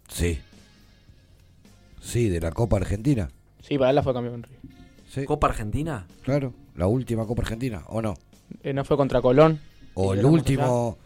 Sí. 0.06 0.38
Sí, 2.00 2.28
de 2.28 2.40
la 2.40 2.52
Copa 2.52 2.76
Argentina. 2.76 3.28
Sí, 3.60 3.76
para 3.76 3.90
él 3.90 3.96
la 3.96 4.04
fue 4.04 4.14
campeón. 4.14 4.44
River. 4.44 4.60
Sí. 5.10 5.24
¿Copa 5.24 5.48
Argentina? 5.48 6.06
Claro, 6.22 6.54
la 6.76 6.86
última 6.86 7.26
Copa 7.26 7.42
Argentina, 7.42 7.82
¿o 7.88 8.00
no? 8.00 8.14
Eh, 8.62 8.72
no 8.72 8.84
fue 8.84 8.96
contra 8.96 9.20
Colón. 9.20 9.58
O 9.94 10.14
el 10.14 10.24
último. 10.24 10.98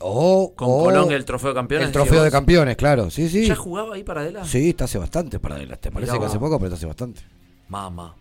O, 0.00 0.52
Con 0.54 0.68
o 0.70 0.84
Colón 0.84 1.12
el 1.12 1.24
trofeo 1.24 1.50
de 1.50 1.54
campeones. 1.54 1.86
El 1.88 1.92
trofeo 1.92 2.22
de 2.22 2.30
campeones, 2.30 2.76
claro. 2.76 3.10
Sí, 3.10 3.28
sí. 3.28 3.46
¿Ya 3.46 3.54
jugaba 3.56 3.94
ahí 3.94 4.02
Paradela? 4.04 4.44
Sí, 4.44 4.70
está 4.70 4.84
hace 4.84 4.98
bastante 4.98 5.38
para 5.38 5.56
él. 5.60 5.68
Te 5.78 5.90
parece 5.90 6.12
Mirá 6.12 6.20
que 6.20 6.26
hace 6.26 6.38
poco, 6.38 6.58
pero 6.58 6.66
está 6.66 6.76
hace 6.76 6.86
bastante. 6.86 7.22
Mamá. 7.68 8.14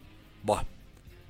Buah. 0.44 0.64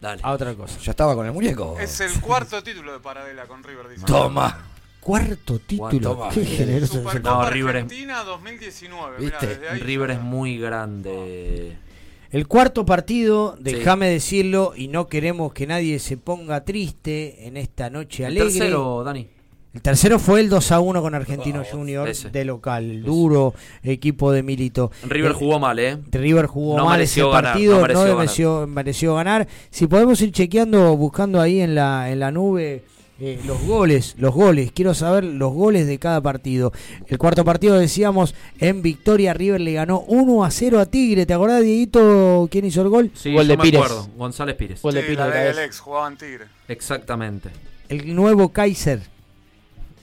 Dale. 0.02 0.22
A 0.24 0.32
otra 0.34 0.54
cosa. 0.54 0.78
Ya 0.80 0.92
estaba 0.92 1.16
con 1.16 1.26
el 1.26 1.32
muñeco. 1.32 1.78
Es 1.80 2.00
el 2.02 2.20
cuarto 2.20 2.62
título 2.62 2.92
de 2.94 3.00
Paradela 3.00 3.46
con 3.46 3.64
River, 3.64 3.88
dice. 3.90 4.06
Toma. 4.06 4.68
Cuarto 5.00 5.60
título. 5.60 6.12
Toma. 6.16 6.30
Qué 6.30 6.46
generoso. 6.46 7.02
No, 7.24 7.50
River 7.50 7.78
Argentina 7.78 8.24
2019. 8.24 9.18
mirá, 9.20 9.40
¿Viste? 9.40 9.48
desde 9.48 9.70
ahí 9.70 9.80
River 9.80 10.12
es 10.12 10.22
muy 10.22 10.58
grande. 10.58 11.78
El 12.32 12.48
cuarto 12.48 12.86
partido, 12.86 13.56
Sí. 13.58 13.64
déjame 13.64 14.10
decirlo, 14.10 14.74
y 14.76 14.88
no 14.88 15.08
queremos 15.08 15.54
que 15.54 15.68
nadie 15.68 16.00
se 16.00 16.18
ponga 16.18 16.66
triste 16.66 17.48
en 17.48 17.58
esta 17.58 17.90
noche 17.90 18.24
El 18.24 18.32
alegre. 18.32 18.50
tercero, 18.50 19.04
Dani. 19.04 19.30
El 19.74 19.82
tercero 19.82 20.20
fue 20.20 20.40
el 20.42 20.50
2 20.50 20.72
a 20.72 20.80
1 20.80 21.02
con 21.02 21.16
Argentino 21.16 21.62
Oh, 21.62 21.66
Junior 21.70 22.08
ese. 22.08 22.30
de 22.30 22.46
local, 22.46 22.92
el 22.92 23.04
duro 23.04 23.56
equipo 23.82 24.32
de 24.32 24.44
Milito. 24.44 24.92
River 25.08 25.32
Eh, 25.32 25.36
jugó 25.36 25.58
mal, 25.60 25.80
¿eh? 25.80 25.98
River 26.12 26.46
jugó 26.46 26.78
No 26.78 26.86
mal 26.86 27.02
ese 27.02 27.22
mereció 27.22 27.30
ganar, 27.32 27.44
partido, 27.54 27.72
no 27.74 27.78
no 27.80 27.82
mereció 27.88 28.16
mereció, 28.18 28.68
mereció, 28.68 29.16
ganar. 29.16 29.48
Si 29.72 29.88
podemos 29.88 30.22
ir 30.22 30.32
chequeando, 30.32 30.96
buscando 30.96 31.42
ahí 31.42 31.60
en 31.62 31.74
la, 31.74 32.12
en 32.12 32.20
la 32.20 32.30
nube 32.30 32.84
eh, 33.20 33.40
los 33.48 33.64
goles, 33.64 34.14
los 34.20 34.32
goles, 34.36 34.72
quiero 34.74 34.94
saber 34.94 35.24
los 35.24 35.52
goles 35.54 35.88
de 35.88 35.98
cada 35.98 36.22
partido. 36.22 36.72
El 37.08 37.18
cuarto 37.18 37.44
partido 37.44 37.80
decíamos, 37.80 38.36
en 38.60 38.84
victoria 38.84 39.34
River 39.34 39.60
le 39.62 39.74
ganó 39.74 40.02
1 40.02 40.44
a 40.46 40.52
0 40.52 40.80
a 40.82 40.86
Tigre. 40.86 41.26
¿Te 41.26 41.34
acordás, 41.34 41.64
Dieguito, 41.64 42.48
quién 42.52 42.66
hizo 42.66 42.84
el 42.84 42.90
gol? 42.90 43.10
Sí, 43.16 43.34
Gol 43.34 43.46
yo 43.48 43.52
de 43.54 43.58
me 43.58 43.64
Pires. 43.64 43.82
acuerdo. 43.82 44.08
González 44.18 44.56
Pires. 44.56 44.82
Gol 44.84 44.94
de 44.94 45.02
Pires 45.02 45.18
la 45.18 45.28
de. 45.30 45.50
Alex, 45.50 45.80
jugaba 45.80 46.08
en 46.10 46.18
Tigre. 46.18 46.46
Exactamente. 46.68 47.50
El 47.90 48.14
nuevo 48.16 48.50
Kaiser. 48.50 49.12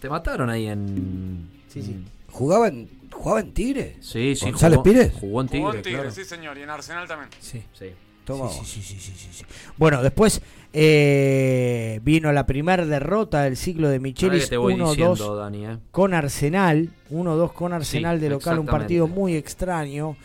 Te 0.01 0.09
mataron 0.09 0.51
ahí 0.51 0.66
en. 0.66 1.48
Sí, 1.68 1.82
sí. 1.82 1.97
¿Jugaba 2.31 2.68
en, 2.68 2.89
¿Jugaba 3.12 3.40
en 3.40 3.52
Tigre? 3.52 3.97
Sí, 4.01 4.35
sí. 4.35 4.47
¿González 4.51 4.77
jugó, 4.78 4.82
Pires? 4.85 5.12
Jugó 5.20 5.40
en 5.43 5.48
Tigre, 5.48 5.60
Jugó 5.64 5.74
en 5.74 5.82
Tigre, 5.82 5.98
claro. 5.98 6.10
sí 6.14 6.24
señor, 6.24 6.59
y 6.59 6.62
en 6.62 6.70
Arsenal 6.70 7.06
también. 7.06 7.28
Sí. 7.40 7.62
Sí. 7.78 7.86
Toma. 8.24 8.48
Sí, 8.48 8.60
sí, 8.64 8.82
sí, 8.82 8.97
sí, 9.01 9.12
sí, 9.16 9.28
sí. 9.32 9.44
Bueno, 9.77 10.02
después 10.02 10.40
eh, 10.72 12.01
vino 12.02 12.32
la 12.32 12.47
primera 12.47 12.85
derrota 12.86 13.43
del 13.43 13.56
ciclo 13.56 13.89
de 13.89 13.98
Michelis 13.98 14.48
te 14.48 14.56
voy 14.56 14.74
1-2 14.74 14.89
diciendo, 14.90 15.36
Dani, 15.36 15.66
¿eh? 15.66 15.78
con 15.90 16.14
Arsenal. 16.14 16.90
1-2 17.10 17.52
con 17.52 17.72
Arsenal 17.72 18.16
Sí, 18.18 18.22
de 18.22 18.31
local, 18.31 18.59
un 18.59 18.66
partido 18.66 19.09
muy 19.09 19.35
extraño 19.35 20.16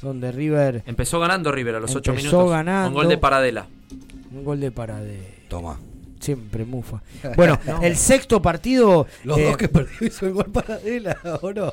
donde 0.00 0.32
River 0.32 0.82
Empezó 0.86 1.20
ganando 1.20 1.52
River 1.52 1.74
a 1.74 1.80
los 1.80 1.94
8 1.94 2.12
Empezó 2.12 2.28
minutos. 2.38 2.50
ganando. 2.50 2.86
Con 2.88 2.94
gol 2.94 3.08
de 3.08 3.18
Paradela. 3.18 3.66
un 4.32 4.44
gol 4.44 4.60
de 4.60 4.70
para 4.70 5.00
de 5.00 5.20
Toma. 5.48 5.78
Siempre 6.20 6.64
mufa. 6.64 7.02
Bueno, 7.36 7.58
el 7.82 7.96
sexto 7.96 8.40
partido. 8.40 9.06
Los 9.24 9.38
eh, 9.38 9.44
dos 9.44 9.56
que 9.56 9.68
perdió 9.68 10.06
hizo 10.06 10.26
el 10.26 10.32
gol 10.34 10.46
Paradela, 10.52 11.16
¿o 11.42 11.52
no? 11.52 11.72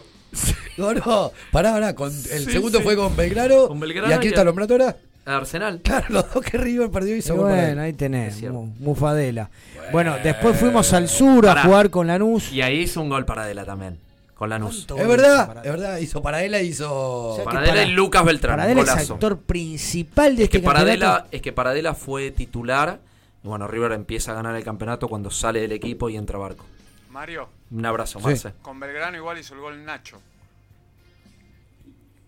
No, 0.77 0.93
no, 0.93 1.31
pará, 1.51 1.71
pará. 1.73 1.95
Con, 1.95 2.09
el 2.09 2.45
Sí, 2.45 2.51
segundo 2.51 2.79
sí. 2.79 2.83
fue 2.83 2.95
con 2.95 3.15
Belgrano. 3.15 3.67
Con 3.67 3.79
Belgrano 3.79 4.09
¿Y 4.09 4.13
aquí 4.13 4.27
está 4.27 4.41
a- 4.41 4.45
nombrando 4.45 4.73
ahora? 4.75 4.97
Arsenal. 5.25 5.81
Claro, 5.83 6.05
los 6.09 6.33
dos 6.33 6.43
que 6.43 6.57
River 6.57 6.89
perdió 6.89 7.15
y 7.15 7.19
hizo 7.19 7.35
gol 7.35 7.49
bueno, 7.49 7.81
ahí 7.81 7.93
tenés, 7.93 8.41
mu- 8.43 8.67
Mufadela. 8.79 9.49
Bueno, 9.91 10.15
después 10.23 10.57
fuimos 10.57 10.93
al 10.93 11.07
sur 11.09 11.45
a 11.47 11.53
Pará. 11.55 11.63
jugar 11.63 11.89
con 11.89 12.07
Lanús. 12.07 12.51
Y 12.51 12.61
ahí 12.61 12.79
hizo 12.81 13.01
un 13.01 13.09
gol 13.09 13.25
para 13.25 13.43
Adela 13.43 13.65
también. 13.65 13.97
Con 14.35 14.49
Lanús. 14.51 14.85
Es 14.95 15.07
verdad, 15.07 15.57
es 15.65 15.71
verdad. 15.71 15.97
Hizo 15.97 16.21
Paradela, 16.21 16.61
hizo. 16.61 17.41
Paradela 17.43 17.83
y 17.83 17.91
Lucas 17.91 18.23
Beltrán. 18.23 18.57
Paradela 18.57 18.81
es 18.83 19.09
actor 19.09 19.39
principal 19.39 20.35
de 20.35 20.43
Es 20.43 20.49
que 20.49 20.57
este 20.57 20.65
campeonato. 20.67 20.99
Paradela, 20.99 21.27
es 21.31 21.41
que 21.41 21.51
Paradela 21.53 21.93
fue 21.95 22.29
titular. 22.31 22.99
Bueno, 23.47 23.67
River 23.67 23.93
empieza 23.93 24.31
a 24.31 24.35
ganar 24.35 24.55
el 24.55 24.63
campeonato 24.63 25.07
cuando 25.07 25.31
sale 25.31 25.61
del 25.61 25.71
equipo 25.71 26.09
y 26.09 26.17
entra 26.17 26.37
Barco. 26.37 26.65
Mario, 27.11 27.47
Un 27.71 27.85
abrazo, 27.85 28.19
Sí. 28.19 28.25
Marce. 28.25 28.53
con 28.61 28.79
Belgrano 28.79 29.17
igual 29.17 29.39
hizo 29.39 29.55
el 29.55 29.61
gol 29.61 29.83
Nacho. 29.83 30.21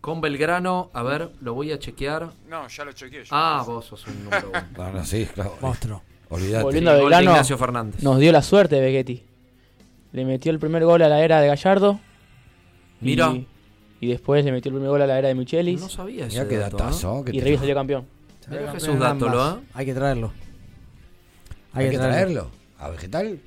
Con 0.01 0.21
Belgrano, 0.21 0.89
a 0.93 1.03
ver, 1.03 1.29
lo 1.41 1.53
voy 1.53 1.71
a 1.73 1.77
chequear. 1.79 2.29
No, 2.47 2.67
ya 2.69 2.85
lo 2.85 2.93
chequeé. 2.93 3.25
yo. 3.25 3.29
Ah, 3.31 3.63
vos 3.67 3.85
sos 3.85 4.07
un 4.07 4.23
número 4.23 4.49
uno. 4.49 4.61
No, 4.77 4.91
no, 4.93 5.05
sí, 5.05 5.27
claro. 5.33 5.57
Monstruo. 5.61 6.01
Volviendo 6.29 6.91
a 6.91 6.93
Belgrano, 6.93 7.31
Ignacio 7.31 7.57
Fernández. 7.57 8.01
nos 8.01 8.17
dio 8.19 8.31
la 8.31 8.41
suerte 8.41 8.75
de 8.75 8.81
Begetti. 8.81 9.23
Le 10.13 10.25
metió 10.25 10.51
el 10.51 10.59
primer 10.59 10.85
gol 10.85 11.01
a 11.01 11.09
la 11.09 11.21
era 11.23 11.41
de 11.41 11.47
Gallardo. 11.47 11.99
Mira. 13.01 13.33
Y, 14.01 14.07
después 14.07 14.45
le 14.45 14.51
metió 14.53 14.69
el 14.69 14.75
primer 14.75 14.89
gol 14.89 15.01
a 15.01 15.07
la 15.07 15.19
era 15.19 15.27
de 15.27 15.35
Michelis. 15.35 15.81
No 15.81 15.89
sabía 15.89 16.25
ese 16.27 16.37
Mirá 16.37 16.49
qué 16.49 16.57
dato, 16.57 16.77
datazo. 16.77 17.23
que 17.25 17.35
y 17.35 17.41
River 17.41 17.59
salió 17.59 17.75
campeón. 17.75 18.07
Jesús. 18.71 18.97
Dátolo, 18.97 19.57
¿eh? 19.57 19.59
Hay 19.73 19.85
que 19.85 19.93
traerlo. 19.93 20.31
¿Hay 21.73 21.89
que 21.89 21.97
traerlo? 21.97 22.49
¿A 22.79 22.89
Vegetal? 22.89 23.39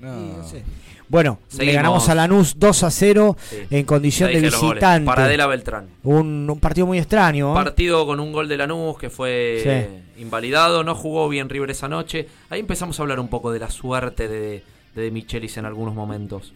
No. 0.00 0.14
Sí, 0.14 0.32
no 0.36 0.48
sé. 0.48 0.62
Bueno, 1.08 1.38
le 1.58 1.72
ganamos 1.72 2.08
a 2.10 2.14
Lanús 2.14 2.54
2 2.58 2.82
a 2.82 2.90
0 2.90 3.36
Sí. 3.40 3.56
en 3.70 3.84
condición 3.86 4.30
de 4.30 4.40
visitante. 4.42 5.06
Paradela 5.06 5.46
Beltrán. 5.46 5.86
Un, 6.04 6.46
un 6.50 6.60
partido 6.60 6.86
muy 6.86 6.98
extraño. 6.98 7.50
¿eh? 7.52 7.54
Partido 7.54 8.04
con 8.06 8.20
un 8.20 8.30
gol 8.30 8.46
de 8.46 8.58
Lanús 8.58 8.98
que 8.98 9.08
fue 9.08 9.60
Sí. 10.16 10.20
invalidado. 10.22 10.84
No 10.84 10.94
jugó 10.94 11.28
bien 11.30 11.48
River 11.48 11.70
esa 11.70 11.88
noche. 11.88 12.28
Ahí 12.50 12.60
empezamos 12.60 12.98
a 12.98 13.02
hablar 13.02 13.20
un 13.20 13.28
poco 13.28 13.50
de 13.52 13.58
la 13.58 13.70
suerte 13.70 14.28
de, 14.28 14.62
de, 14.94 15.02
de 15.02 15.10
Michelis 15.10 15.56
en 15.56 15.64
algunos 15.64 15.94
momentos. 15.94 16.52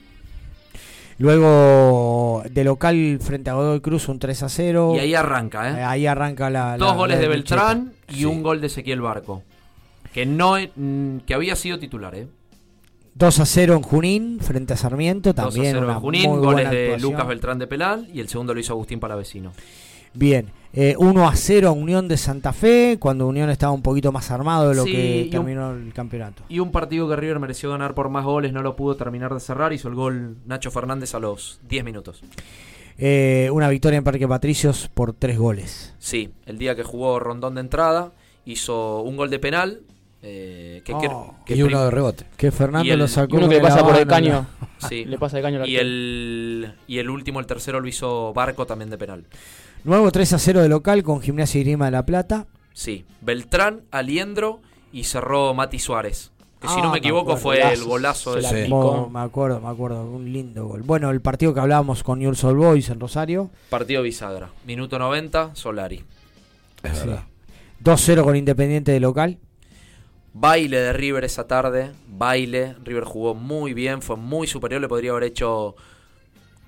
Luego 1.18 2.42
de 2.50 2.64
local 2.64 3.18
frente 3.22 3.48
a 3.50 3.54
Godoy 3.54 3.80
Cruz 3.80 4.08
un 4.08 4.18
3 4.18 4.42
a 4.42 4.48
0. 4.48 4.92
Y 4.96 4.98
ahí 4.98 5.14
arranca, 5.14 5.70
¿eh? 5.70 5.82
Ahí 5.82 6.06
arranca 6.06 6.50
la. 6.50 6.76
Dos 6.76 6.88
la- 6.90 6.94
goles 6.94 7.16
la 7.16 7.22
de 7.22 7.28
Micheta. 7.36 7.54
Beltrán 7.74 7.92
y 8.08 8.24
un 8.24 8.42
gol 8.42 8.60
de 8.60 8.66
Ezequiel 8.66 9.00
Barco. 9.00 9.42
Que 10.12 10.26
no 10.26 10.56
mm, 10.58 11.18
que 11.26 11.34
había 11.34 11.56
sido 11.56 11.78
titular, 11.78 12.14
¿eh? 12.14 12.26
2 13.14 13.40
a 13.40 13.46
0 13.46 13.74
en 13.74 13.82
Junín 13.82 14.38
frente 14.40 14.72
a 14.72 14.76
Sarmiento. 14.76 15.32
2 15.32 15.38
a 15.38 15.48
También 15.50 15.74
0 15.74 15.84
una 15.86 15.94
en 15.94 16.00
Junín, 16.00 16.30
muy 16.30 16.38
goles 16.38 16.52
buena 16.54 16.70
de 16.70 16.84
actuación. 16.86 17.12
Lucas 17.12 17.26
Beltrán 17.28 17.58
de 17.58 17.66
Pelal 17.66 18.08
y 18.12 18.20
el 18.20 18.28
segundo 18.28 18.54
lo 18.54 18.60
hizo 18.60 18.72
Agustín 18.72 19.00
Palavecino. 19.00 19.52
Bien, 20.14 20.46
eh, 20.74 20.94
1 20.98 21.26
a 21.26 21.34
0 21.34 21.68
a 21.68 21.72
Unión 21.72 22.06
de 22.08 22.18
Santa 22.18 22.52
Fe, 22.52 22.98
cuando 23.00 23.26
Unión 23.26 23.48
estaba 23.48 23.72
un 23.72 23.80
poquito 23.82 24.12
más 24.12 24.30
armado 24.30 24.68
de 24.68 24.74
lo 24.74 24.84
Sí, 24.84 24.92
que 24.92 25.22
un- 25.24 25.30
terminó 25.30 25.72
el 25.72 25.92
campeonato. 25.94 26.42
Y 26.50 26.58
un 26.58 26.70
partido 26.70 27.08
que 27.08 27.16
River 27.16 27.38
mereció 27.38 27.70
ganar 27.70 27.94
por 27.94 28.10
más 28.10 28.24
goles, 28.24 28.52
no 28.52 28.62
lo 28.62 28.76
pudo 28.76 28.94
terminar 28.96 29.32
de 29.32 29.40
cerrar, 29.40 29.72
hizo 29.72 29.88
el 29.88 29.94
gol 29.94 30.36
Nacho 30.46 30.70
Fernández 30.70 31.14
a 31.14 31.18
los 31.18 31.60
10 31.68 31.82
minutos. 31.84 32.22
Eh, 32.98 33.48
una 33.52 33.68
victoria 33.70 33.96
en 33.98 34.04
Parque 34.04 34.28
Patricios 34.28 34.90
por 34.92 35.14
3 35.14 35.38
goles. 35.38 35.94
Sí, 35.98 36.30
el 36.44 36.58
día 36.58 36.76
que 36.76 36.82
jugó 36.82 37.18
Rondón 37.18 37.54
de 37.54 37.62
entrada, 37.62 38.12
hizo 38.44 39.00
un 39.00 39.16
gol 39.16 39.30
de 39.30 39.38
penal. 39.38 39.80
Eh, 40.22 40.82
que, 40.84 40.92
Oh. 40.94 41.34
que 41.44 41.56
Y 41.56 41.62
uno 41.62 41.84
de 41.84 41.90
rebote. 41.90 42.24
Que 42.36 42.50
Fernando 42.52 42.86
y 42.86 42.90
el- 42.92 42.98
lo 42.98 43.08
sacó. 43.08 43.34
Y 43.34 43.38
uno 43.38 43.48
que 43.48 43.56
le 43.56 43.60
pasa 43.60 43.84
por 43.84 43.96
el 43.96 44.06
caño. 44.06 44.46
Sí. 44.88 45.04
Le 45.04 45.16
pasa 45.16 45.36
de 45.36 45.42
caño 45.44 45.64
y 45.64 45.76
el, 45.76 46.74
y 46.88 46.98
el 46.98 47.08
último, 47.08 47.38
el 47.38 47.46
tercero, 47.46 47.78
lo 47.80 47.86
hizo 47.86 48.32
Barco 48.32 48.66
también 48.66 48.90
de 48.90 48.98
penal. 48.98 49.24
Nuevo 49.84 50.10
3 50.10 50.32
a 50.32 50.38
0 50.40 50.60
de 50.60 50.68
local 50.68 51.04
con 51.04 51.20
Gimnasia 51.20 51.60
y 51.60 51.64
Grima 51.64 51.84
de 51.84 51.92
la 51.92 52.04
Plata. 52.04 52.46
Sí, 52.72 53.04
Beltrán, 53.20 53.82
Aliendro 53.92 54.60
y 54.92 55.04
cerró 55.04 55.54
Mati 55.54 55.78
Suárez. 55.78 56.32
Que 56.60 56.66
si 56.66 56.74
Ah, 56.74 56.78
no 56.78 56.86
me 56.86 56.92
me 56.94 56.98
equivoco 56.98 57.32
acuerdo. 57.34 57.42
fue 57.42 57.72
el 57.74 57.84
golazo 57.84 58.40
se 58.40 58.54
de. 58.56 58.68
Oh, 58.72 59.08
me 59.08 59.20
acuerdo, 59.20 59.60
me 59.60 59.68
acuerdo, 59.68 60.04
un 60.04 60.32
lindo 60.32 60.66
gol. 60.66 60.82
Bueno, 60.82 61.10
el 61.10 61.20
partido 61.20 61.54
que 61.54 61.60
hablábamos 61.60 62.02
con 62.02 62.18
Newell's 62.18 62.42
Old 62.42 62.58
Boys 62.58 62.88
en 62.90 62.98
Rosario. 62.98 63.50
partido 63.70 64.02
bisagra. 64.02 64.50
Minuto 64.66 64.98
90, 64.98 65.54
Solari. 65.54 66.02
Es 66.82 66.98
Sí. 66.98 67.06
verdad. 67.06 67.22
2-0 67.80 68.24
con 68.24 68.34
Independiente 68.34 68.90
de 68.90 68.98
local. 69.00 69.38
Baile 70.34 70.78
de 70.80 70.92
River 70.92 71.24
esa 71.24 71.46
tarde, 71.46 71.92
baile. 72.08 72.74
River 72.84 73.04
jugó 73.04 73.34
muy 73.34 73.74
bien, 73.74 74.00
fue 74.02 74.16
muy 74.16 74.46
superior, 74.46 74.80
le 74.80 74.88
podría 74.88 75.10
haber 75.10 75.24
hecho 75.24 75.74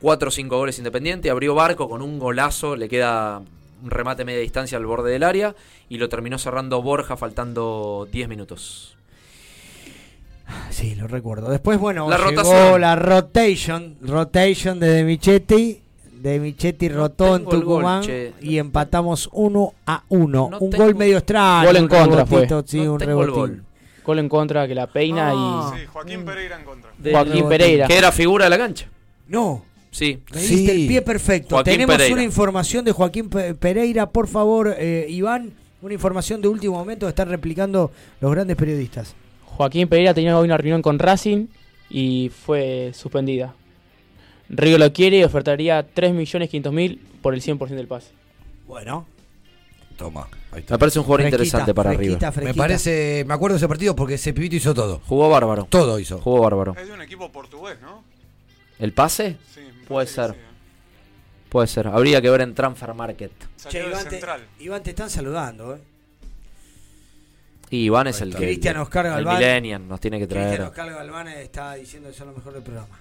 4 0.00 0.28
o 0.28 0.30
5 0.30 0.56
goles 0.56 0.78
independiente. 0.78 1.30
Abrió 1.30 1.54
Barco 1.54 1.88
con 1.88 2.02
un 2.02 2.18
golazo, 2.18 2.76
le 2.76 2.88
queda 2.88 3.42
un 3.82 3.90
remate 3.90 4.24
media 4.24 4.40
distancia 4.40 4.76
al 4.78 4.86
borde 4.86 5.10
del 5.10 5.22
área 5.22 5.54
y 5.88 5.96
lo 5.98 6.08
terminó 6.08 6.38
cerrando 6.38 6.82
Borja 6.82 7.16
faltando 7.16 8.06
10 8.12 8.28
minutos. 8.28 8.96
Sí, 10.70 10.94
lo 10.94 11.06
recuerdo. 11.06 11.48
Después, 11.50 11.78
bueno, 11.78 12.08
La 12.10 12.18
llegó 12.18 12.30
rotación. 12.30 12.80
la 12.82 12.96
rotation, 12.96 13.96
rotation 14.02 14.78
de 14.78 14.88
De 14.88 15.04
Michetti. 15.04 15.80
De 16.24 16.40
Michetti 16.40 16.88
rotó 16.88 17.36
en 17.36 17.42
tengo 17.42 17.52
el 17.52 17.64
gol, 17.64 17.76
Tucumán 17.82 18.04
y 18.40 18.56
empatamos 18.56 19.28
1 19.32 19.74
a 19.86 20.04
1. 20.08 20.48
No 20.50 20.58
un 20.58 20.70
tengo- 20.70 20.84
gol 20.84 20.94
medio 20.94 21.18
extraño. 21.18 21.66
Gol 21.66 21.76
en 21.76 21.86
contra 21.88 22.24
fue. 22.24 22.48
Sí, 22.64 22.80
No 22.80 22.94
un 22.94 23.00
rebotín. 23.00 23.34
gol. 23.34 23.62
Gol 24.06 24.18
en 24.20 24.28
contra 24.30 24.66
que 24.66 24.74
la 24.74 24.86
peina 24.86 25.32
Ah. 25.34 25.72
Sí, 25.76 25.84
Joaquín 25.92 26.24
Pereira 26.24 26.58
en 26.58 26.64
contra. 26.64 26.90
De- 26.96 27.10
Joaquín 27.12 27.32
rebotín. 27.34 27.48
Pereira. 27.50 27.86
Que 27.86 27.98
era 27.98 28.10
figura 28.10 28.44
de 28.44 28.50
la 28.50 28.56
cancha. 28.56 28.86
No, 29.28 29.64
Sí. 29.90 30.18
Sí. 30.32 30.66
el 30.70 30.86
pie 30.88 31.02
perfecto. 31.02 31.56
Joaquín 31.56 31.72
Tenemos 31.74 31.94
Pereira. 31.96 32.14
una 32.14 32.22
información 32.24 32.84
de 32.86 32.92
Joaquín 32.92 33.28
Pe- 33.28 33.54
Pereira, 33.54 34.08
por 34.08 34.26
favor, 34.26 34.74
eh, 34.78 35.04
Iván. 35.10 35.52
Una 35.82 35.92
información 35.92 36.40
de 36.40 36.48
último 36.48 36.74
momento 36.78 37.04
que 37.04 37.10
están 37.10 37.28
replicando 37.28 37.90
los 38.22 38.30
grandes 38.32 38.56
periodistas. 38.56 39.14
Joaquín 39.44 39.88
Pereira 39.88 40.14
tenía 40.14 40.38
hoy 40.38 40.46
una 40.46 40.56
reunión 40.56 40.80
con 40.80 40.98
Racing 40.98 41.48
y 41.90 42.30
fue 42.46 42.92
suspendida. 42.94 43.54
River 44.56 44.80
lo 44.80 44.92
quiere 44.92 45.18
y 45.18 45.24
ofertaría 45.24 45.86
3.500.000 45.94 46.98
por 47.22 47.34
el 47.34 47.42
100% 47.42 47.68
del 47.68 47.86
pase. 47.86 48.10
Bueno, 48.66 49.06
Toma. 49.96 50.28
Ahí 50.50 50.60
está. 50.60 50.74
Me 50.74 50.78
parece 50.78 50.98
un 50.98 51.04
jugador 51.04 51.20
Fresquita, 51.22 51.42
interesante 51.44 51.74
para 51.74 51.92
fresquita. 51.94 52.32
Me 52.42 52.54
parece, 52.54 53.24
me 53.26 53.34
acuerdo 53.34 53.54
de 53.54 53.58
ese 53.58 53.68
partido 53.68 53.94
porque 53.94 54.14
ese 54.14 54.32
pibito 54.32 54.56
hizo 54.56 54.74
todo. 54.74 55.00
Jugó 55.06 55.28
bárbaro. 55.28 55.66
Todo 55.70 55.98
hizo. 55.98 56.18
Jugó 56.18 56.40
bárbaro. 56.40 56.74
Es 56.76 56.86
de 56.86 56.92
un 56.92 57.02
equipo 57.02 57.30
portugués, 57.30 57.78
¿no? 57.80 58.02
¿El 58.78 58.92
pase? 58.92 59.36
Sí, 59.54 59.60
Puede 59.86 60.06
ser. 60.06 60.32
sí, 60.32 60.36
¿eh? 60.36 60.54
Puede 61.48 61.68
ser. 61.68 61.86
Habría 61.86 62.20
que 62.20 62.28
ver 62.28 62.40
en 62.40 62.54
Transfer 62.54 62.92
Market. 62.94 63.30
Salió 63.56 63.70
Che, 63.70 63.78
de 63.78 63.86
Iván, 63.90 64.04
te, 64.04 64.10
central. 64.10 64.40
Iván, 64.58 64.82
te 64.82 64.90
están 64.90 65.10
saludando, 65.10 65.76
¿eh? 65.76 65.80
Y 67.70 67.84
Iván 67.84 68.08
es 68.08 68.20
el 68.20 68.30
que. 68.32 68.38
Cristian 68.44 68.76
Oscar 68.78 69.06
el 69.06 69.12
Galván. 69.12 69.36
millennial 69.38 69.88
nos 69.88 70.00
tiene 70.00 70.18
que 70.18 70.26
Cristian 70.26 70.48
traer. 70.48 70.62
Oscar 70.62 70.90
Galván 70.90 71.28
está 71.28 71.74
diciendo 71.74 72.10
que 72.10 72.16
son 72.16 72.28
lo 72.28 72.34
mejor 72.34 72.52
del 72.52 72.62
programa. 72.62 73.00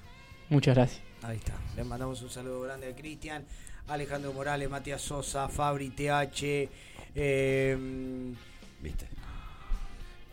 Muchas 0.50 0.76
gracias. 0.76 1.02
Ahí 1.24 1.38
está. 1.38 1.54
Le 1.76 1.84
mandamos 1.84 2.22
un 2.22 2.30
saludo 2.30 2.62
grande 2.62 2.88
a 2.90 2.96
Cristian, 2.96 3.44
Alejandro 3.88 4.34
Morales, 4.34 4.70
Matías 4.70 5.02
Sosa, 5.02 5.48
Fabri 5.48 5.90
TH, 5.90 6.70
eh, 7.16 7.78
¿Viste? 8.82 9.06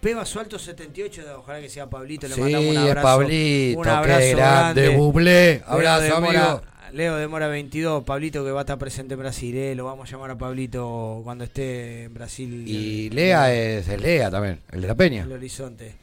Peba 0.00 0.24
Suelto 0.24 0.58
78, 0.58 1.22
ojalá 1.38 1.60
que 1.60 1.68
sea 1.68 1.88
Pablito, 1.88 2.26
le 2.26 2.34
Sí, 2.34 2.40
mandamos 2.40 2.70
un 2.70 2.76
abrazo. 2.78 3.02
Pablito, 3.06 3.78
un 3.78 3.84
qué 3.84 3.90
abrazo 3.90 4.36
grande, 4.36 4.88
Bublé. 4.96 5.62
Abrazo, 5.66 6.00
Leo 6.02 6.14
Demora- 6.20 6.50
amigo. 6.52 6.62
Leo 6.92 7.16
Demora 7.16 7.46
22, 7.48 8.02
Pablito 8.02 8.42
que 8.44 8.50
va 8.50 8.60
a 8.60 8.62
estar 8.62 8.78
presente 8.78 9.14
en 9.14 9.20
Brasil, 9.20 9.54
eh, 9.56 9.74
lo 9.76 9.84
vamos 9.84 10.08
a 10.08 10.10
llamar 10.12 10.30
a 10.32 10.38
Pablito 10.38 11.20
cuando 11.22 11.44
esté 11.44 12.04
en 12.04 12.14
Brasil. 12.14 12.64
Y 12.66 13.10
Lea 13.10 13.52
es 13.54 13.88
el 13.88 14.00
Lea 14.02 14.30
también, 14.30 14.60
el 14.72 14.80
de 14.80 14.88
la 14.88 14.94
Peña. 14.94 15.22
El 15.22 15.32
horizonte. 15.32 15.94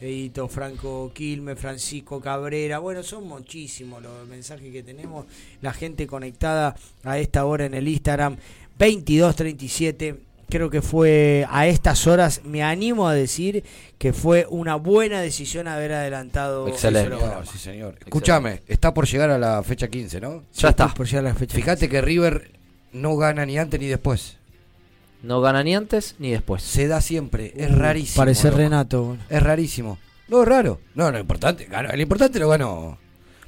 Edito, 0.00 0.48
Franco 0.48 1.12
Quilme, 1.14 1.56
Francisco 1.56 2.20
Cabrera. 2.20 2.78
Bueno, 2.78 3.02
son 3.02 3.26
muchísimos 3.26 4.02
los 4.02 4.26
mensajes 4.28 4.72
que 4.72 4.82
tenemos. 4.82 5.26
La 5.62 5.72
gente 5.72 6.06
conectada 6.06 6.76
a 7.04 7.18
esta 7.18 7.44
hora 7.44 7.66
en 7.66 7.74
el 7.74 7.88
Instagram. 7.88 8.36
2237. 8.78 10.20
Creo 10.48 10.68
que 10.68 10.82
fue 10.82 11.46
a 11.48 11.66
estas 11.66 12.06
horas, 12.06 12.42
me 12.44 12.62
animo 12.62 13.08
a 13.08 13.14
decir 13.14 13.64
que 13.98 14.12
fue 14.12 14.46
una 14.50 14.76
buena 14.76 15.20
decisión 15.20 15.66
haber 15.66 15.92
adelantado. 15.92 16.68
Excelente. 16.68 17.16
sí, 17.50 17.58
señor. 17.58 17.96
Escúchame, 18.04 18.60
está 18.68 18.92
por 18.92 19.06
llegar 19.06 19.30
a 19.30 19.38
la 19.38 19.62
fecha 19.62 19.88
15, 19.88 20.20
¿no? 20.20 20.44
Ya 20.54 20.68
está. 20.68 20.92
Por 20.92 21.06
llegar 21.06 21.24
a 21.24 21.28
la 21.30 21.34
fecha. 21.34 21.56
Fíjate 21.56 21.88
que 21.88 22.02
River 22.02 22.52
no 22.92 23.16
gana 23.16 23.46
ni 23.46 23.58
antes 23.58 23.80
ni 23.80 23.86
después. 23.86 24.38
No 25.24 25.40
gana 25.40 25.62
ni 25.62 25.74
antes 25.74 26.16
ni 26.18 26.30
después. 26.30 26.62
Se 26.62 26.86
da 26.86 27.00
siempre. 27.00 27.52
Es 27.56 27.70
Uh, 27.70 27.76
rarísimo. 27.76 28.16
Parece 28.20 28.48
loco. 28.48 28.58
Renato. 28.58 29.16
Es 29.28 29.42
rarísimo. 29.42 29.98
No, 30.28 30.42
es 30.42 30.48
raro. 30.48 30.80
No, 30.94 31.10
lo 31.10 31.18
importante, 31.18 31.64
ganó. 31.66 31.88
lo 31.94 32.00
importante 32.02 32.38
lo 32.38 32.48
ganó. 32.48 32.98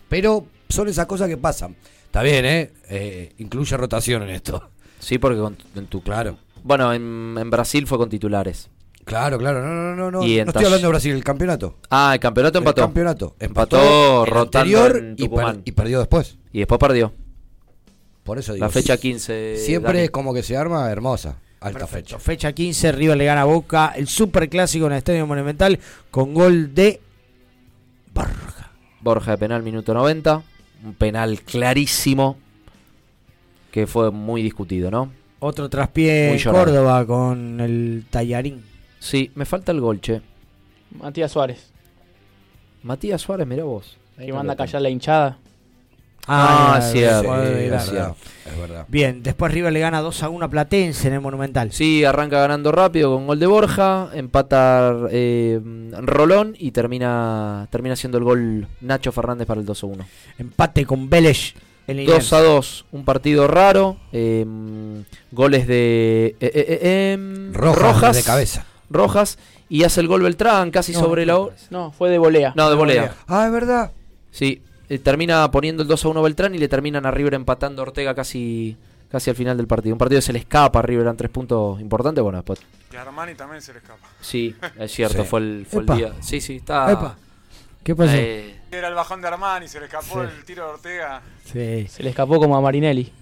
Pero 0.09 0.47
son 0.69 0.89
esas 0.89 1.07
cosas 1.07 1.29
que 1.29 1.37
pasan. 1.37 1.77
Está 2.05 2.23
bien, 2.23 2.45
¿eh? 2.45 2.73
Eh, 2.89 3.35
incluye 3.39 3.77
rotación 3.77 4.23
en 4.23 4.31
esto. 4.31 4.71
Sí, 4.99 5.19
porque 5.19 5.39
con- 5.39 5.57
en 5.75 5.87
tu. 5.87 6.03
Claro. 6.03 6.39
Bueno, 6.63 6.93
en, 6.93 7.37
en 7.39 7.51
Brasil 7.51 7.87
fue 7.87 7.99
con 7.99 8.09
titulares. 8.09 8.71
Claro, 9.05 9.39
claro, 9.39 9.63
no, 9.65 9.73
no, 9.73 9.95
no, 9.97 10.11
no. 10.11 10.23
Y 10.27 10.39
en 10.41 10.47
no 10.47 10.51
estoy 10.51 10.65
hablando 10.65 10.87
de 10.89 10.91
Brasil, 10.91 11.13
el 11.15 11.23
campeonato. 11.23 11.77
Ah, 11.91 12.11
el 12.15 12.21
campeonato 12.21 12.59
El 12.59 12.63
empató. 12.65 12.83
campeonato. 12.83 13.37
Empató, 13.39 13.77
Empató 13.79 14.25
el 14.25 14.31
rotando 14.31 14.59
anterior 14.59 14.97
en 14.97 15.15
y 15.17 15.29
per- 15.29 15.61
y 15.65 15.73
perdió 15.73 15.99
después. 16.01 16.39
Y 16.53 16.59
después 16.59 16.79
perdió. 16.81 17.13
Por 18.25 18.39
eso 18.39 18.53
digo. 18.55 18.65
La 18.67 18.71
fecha 18.73 18.97
15. 18.97 19.57
Siempre 19.59 19.93
Dani. 19.93 20.05
es 20.07 20.11
como 20.11 20.35
que 20.35 20.43
se 20.43 20.57
arma 20.57 20.91
hermosa. 20.91 21.39
Alta 21.61 21.79
Perfecto. 21.81 22.19
fecha. 22.19 22.19
Fecha 22.19 22.53
15, 22.53 22.93
River 22.93 23.17
le 23.17 23.25
gana 23.25 23.43
a 23.43 23.45
Boca, 23.45 23.93
el 23.97 24.07
super 24.09 24.49
clásico 24.49 24.87
en 24.87 24.93
el 24.93 24.99
Estadio 24.99 25.27
Monumental 25.27 25.79
con 26.11 26.35
gol 26.35 26.75
de 26.75 27.01
Borja 29.01 29.33
de 29.33 29.39
penal, 29.39 29.63
minuto 29.63 29.95
90. 29.95 30.43
Un 30.85 30.95
penal 30.95 31.41
clarísimo. 31.43 32.39
Que 33.71 33.87
fue 33.87 34.11
muy 34.11 34.43
discutido, 34.43 34.91
¿no? 34.91 35.13
otro 35.39 35.69
traspié 35.69 36.33
en. 36.33 36.43
Córdoba 36.43 37.07
con 37.07 37.61
el 37.61 38.05
Tallarín. 38.11 38.65
Sí, 38.99 39.31
me 39.35 39.45
falta 39.45 39.71
el 39.73 39.81
gol, 39.81 40.01
che. 40.01 40.23
Matías 40.91 41.31
Suárez, 41.31 41.73
Matías 42.83 43.21
Suárez, 43.21 43.47
mirá 43.47 43.65
vos. 43.65 43.99
que 44.17 44.33
manda 44.33 44.55
a 44.55 44.57
callar 44.57 44.81
la 44.83 44.89
hinchada. 44.89 45.39
Ah, 46.27 46.79
es 46.81 46.93
cierto, 46.93 47.31
verdad, 47.31 47.81
es 47.81 47.91
cierto. 47.91 48.17
Es 48.45 48.61
verdad. 48.61 48.87
Bien, 48.89 49.23
después 49.23 49.53
River 49.53 49.73
le 49.73 49.81
gana 49.81 50.01
2 50.01 50.23
a 50.23 50.29
1 50.29 50.45
a 50.45 50.49
Platense 50.49 51.09
en 51.09 51.15
el 51.15 51.21
Monumental. 51.21 51.73
Sí, 51.73 52.05
arranca 52.05 52.41
ganando 52.41 52.73
rápido 52.73 53.15
con 53.15 53.27
gol 53.27 53.39
de 53.39 53.47
Borja, 53.47 54.11
empata 54.13 54.95
eh, 55.11 55.61
Rolón 56.03 56.55
y 56.59 56.71
termina 56.73 57.69
termina 57.71 57.97
siendo 57.97 58.19
el 58.19 58.25
gol 58.25 58.69
Nacho 58.81 59.13
Fernández 59.13 59.47
para 59.47 59.61
el 59.61 59.67
2 59.67 59.83
a 59.83 59.87
1. 59.87 60.07
Empate 60.39 60.85
con 60.85 61.09
Vélez 61.09 61.55
en 61.87 62.01
el 62.01 62.07
2 62.07 62.33
a 62.33 62.41
2, 62.41 62.87
un 62.93 63.05
partido 63.05 63.47
raro. 63.47 63.97
eh, 64.13 64.45
goles 65.31 65.67
de 65.67 66.37
eh, 66.41 66.51
eh, 66.55 66.79
eh, 66.83 67.13
em, 67.13 67.53
Rojas 67.53 68.17
de 68.17 68.23
cabeza. 68.23 68.65
Rojas 68.91 69.39
y 69.69 69.85
hace 69.85 70.01
el 70.01 70.09
gol 70.09 70.23
Beltrán 70.23 70.71
casi 70.71 70.93
No, 70.93 71.01
sobre 71.01 71.27
la. 71.27 71.39
No, 71.71 71.93
fue 71.93 72.11
de 72.11 72.19
volea. 72.19 72.53
No, 72.57 72.71
de 72.71 72.77
volea. 72.77 73.15
Ah, 73.27 73.47
es 73.47 73.53
verdad. 73.53 73.93
Sí, 74.31 74.63
eh, 74.89 74.99
termina 74.99 75.51
poniendo 75.51 75.83
el 75.83 75.89
2 75.89 76.05
a 76.05 76.09
1 76.09 76.23
Beltrán 76.23 76.55
y 76.55 76.59
le 76.59 76.69
terminan 76.69 77.07
a 77.07 77.11
River 77.11 77.35
empatando 77.35 77.83
a 77.83 77.85
Ortega 77.85 78.15
casi 78.15 78.77
casi 79.11 79.31
al 79.31 79.37
final 79.37 79.57
del 79.57 79.67
partido. 79.67 79.95
Un 79.95 79.99
partido 79.99 80.19
que 80.19 80.23
se 80.27 80.33
le 80.33 80.41
escapa 80.41 80.81
a 80.81 80.83
River, 80.83 81.03
eran 81.03 81.17
tres 81.17 81.31
puntos 81.31 81.81
importantes. 81.81 82.23
Bueno, 82.23 82.39
después. 82.39 82.59
Y 82.93 82.97
a 82.97 83.03
Armani 83.03 83.35
también 83.35 83.63
se 83.63 83.73
le 83.73 83.79
escapa. 83.79 84.07
Sí, 84.21 84.55
es 84.79 84.93
cierto, 84.93 85.23
Sí. 85.23 85.29
fue 85.29 85.41
el, 85.41 85.67
fue 85.71 85.81
el 85.83 85.87
día. 85.87 86.13
Sí, 86.21 86.41
sí, 86.41 86.57
está. 86.57 86.91
Epa. 86.91 87.17
¿Qué 87.85 87.95
pasó? 87.95 88.13
Eh, 88.15 88.61
Era 88.73 88.89
el 88.89 88.95
bajón 88.95 89.23
de 89.23 89.29
Armani, 89.29 89.69
se 89.69 89.79
le 89.79 89.87
escapó 89.87 90.15
Sí. 90.25 90.29
el 90.37 90.45
tiro 90.45 90.67
de 90.67 90.71
Ortega. 90.73 91.23
Sí. 91.45 91.87
Se 91.89 92.03
le 92.03 92.11
escapó 92.11 92.39
como 92.41 92.57
a 92.57 92.61
Marinelli. 92.61 93.13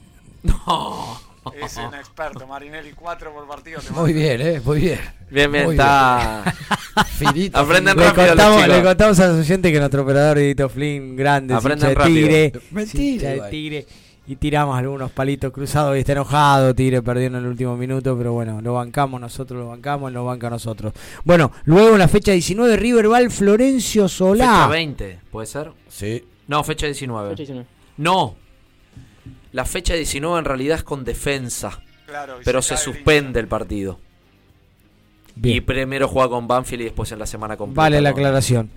Es 1.60 1.76
un 1.76 1.94
experto, 1.94 2.46
Marinelli 2.48 2.92
4 2.92 3.32
por 3.32 3.46
partido. 3.46 3.80
te 3.80 3.92
Muy 3.92 4.12
bien, 4.12 4.40
eh, 4.40 4.60
muy 4.64 4.80
bien. 4.80 5.00
bien, 5.30 5.52
bien, 5.52 5.64
Muy 5.64 5.74
está. 5.74 6.44
Finito. 7.18 7.58
Aprenden 7.58 7.96
Le 7.96 8.04
rápido 8.04 8.26
contamos, 8.28 8.68
le 8.68 8.82
contamos 8.82 9.20
a 9.20 9.28
los 9.28 9.40
oyentes 9.40 9.72
que 9.72 9.78
nuestro 9.78 10.02
operador 10.02 10.38
Edito 10.38 10.68
Flynn, 10.68 11.16
grande, 11.16 11.54
Aprenden 11.54 11.88
de 11.88 11.94
rápido. 11.94 12.28
Tigre, 12.28 12.52
Mentira, 12.70 13.30
de. 13.30 13.50
Tigre, 13.50 13.86
y 14.26 14.36
tiramos 14.36 14.78
algunos 14.78 15.10
palitos 15.10 15.52
cruzados 15.52 15.96
y 15.96 16.00
está 16.00 16.12
enojado, 16.12 16.74
Tigre 16.74 17.02
perdió 17.02 17.26
en 17.26 17.34
el 17.34 17.46
último 17.46 17.76
minuto, 17.76 18.16
pero 18.16 18.32
bueno, 18.32 18.60
lo 18.62 18.74
bancamos 18.74 19.20
nosotros, 19.20 19.60
lo 19.60 19.68
bancamos, 19.68 20.12
lo 20.12 20.24
banca 20.24 20.48
nosotros. 20.48 20.94
Bueno, 21.24 21.52
luego 21.64 21.90
en 21.92 21.98
la 21.98 22.08
fecha 22.08 22.32
19 22.32 22.76
River 22.76 23.10
va 23.12 23.18
al 23.18 23.30
Florencio 23.30 24.08
Solá. 24.08 24.46
Fecha 24.46 24.68
20, 24.68 25.18
¿puede 25.30 25.46
ser? 25.46 25.72
Sí. 25.88 26.24
No, 26.46 26.64
fecha 26.64 26.86
19. 26.86 27.30
Fecha 27.30 27.42
19. 27.42 27.66
No. 27.98 28.36
La 29.54 29.64
fecha 29.64 29.94
19 29.94 30.38
en 30.40 30.44
realidad 30.44 30.78
es 30.78 30.82
con 30.82 31.04
defensa. 31.04 31.80
Claro, 32.06 32.38
Pero 32.44 32.60
se 32.60 32.76
suspende 32.76 33.38
el 33.38 33.46
partido. 33.46 34.00
Bien. 35.36 35.56
Y 35.58 35.60
primero 35.60 36.08
juega 36.08 36.28
con 36.28 36.46
Banfield 36.48 36.82
y 36.82 36.84
después 36.86 37.10
en 37.12 37.20
la 37.20 37.26
semana 37.26 37.56
completa. 37.56 37.80
Vale 37.82 38.00
la 38.00 38.10
con- 38.12 38.20
aclaración. 38.20 38.70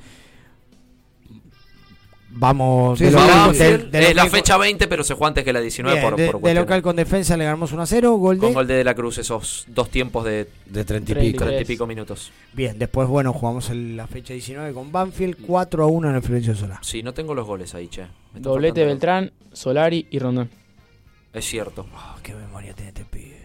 Vamos 2.29 2.99
Sí, 2.99 3.05
de 3.05 3.11
local, 3.11 3.27
Banfield, 3.29 3.89
de 3.89 4.09
es 4.09 4.15
la 4.15 4.27
fecha 4.27 4.57
20, 4.57 4.87
pero 4.87 5.03
se 5.03 5.15
juega 5.15 5.29
antes 5.29 5.43
que 5.43 5.53
la 5.53 5.59
19 5.61 5.97
Bien, 5.97 6.09
por, 6.11 6.19
de, 6.19 6.29
por 6.31 6.41
de 6.41 6.53
local 6.53 6.81
con 6.83 6.95
defensa 6.95 7.35
le 7.37 7.45
ganamos 7.45 7.71
1 7.71 7.81
a 7.81 7.85
0, 7.87 8.11
gol 8.15 8.35
de... 8.35 8.41
Con 8.41 8.53
gol 8.53 8.67
de 8.67 8.75
De 8.75 8.83
la 8.83 8.93
Cruz, 8.93 9.17
esos 9.17 9.65
dos 9.69 9.89
tiempos 9.89 10.25
de 10.25 10.47
De 10.67 10.83
treinta 10.85 11.11
y 11.13 11.15
Treinta 11.15 11.23
y 11.23 11.31
pico. 11.31 11.37
tres. 11.45 11.55
30 11.55 11.61
y 11.63 11.65
pico 11.75 11.87
minutos. 11.87 12.31
Bien, 12.53 12.77
después 12.77 13.07
bueno, 13.07 13.33
jugamos 13.33 13.71
la 13.73 14.05
fecha 14.05 14.33
19 14.33 14.71
con 14.73 14.91
Banfield, 14.91 15.37
4 15.47 15.83
a 15.83 15.87
1 15.87 16.09
en 16.09 16.15
el 16.15 16.21
Florencio 16.21 16.53
Solá. 16.53 16.79
Sí, 16.83 17.01
no 17.01 17.13
tengo 17.13 17.33
los 17.33 17.47
goles 17.47 17.73
ahí, 17.73 17.87
che. 17.87 18.05
Doblete 18.35 18.81
faltando. 18.81 18.87
Beltrán, 18.87 19.31
Solari 19.53 20.05
y 20.11 20.19
Rondón. 20.19 20.49
Es 21.38 21.45
cierto. 21.45 21.85
Oh, 21.95 22.15
qué 22.23 22.34
memoria 22.34 22.73
tiene 22.73 22.89
este 22.89 23.05
pibe. 23.05 23.38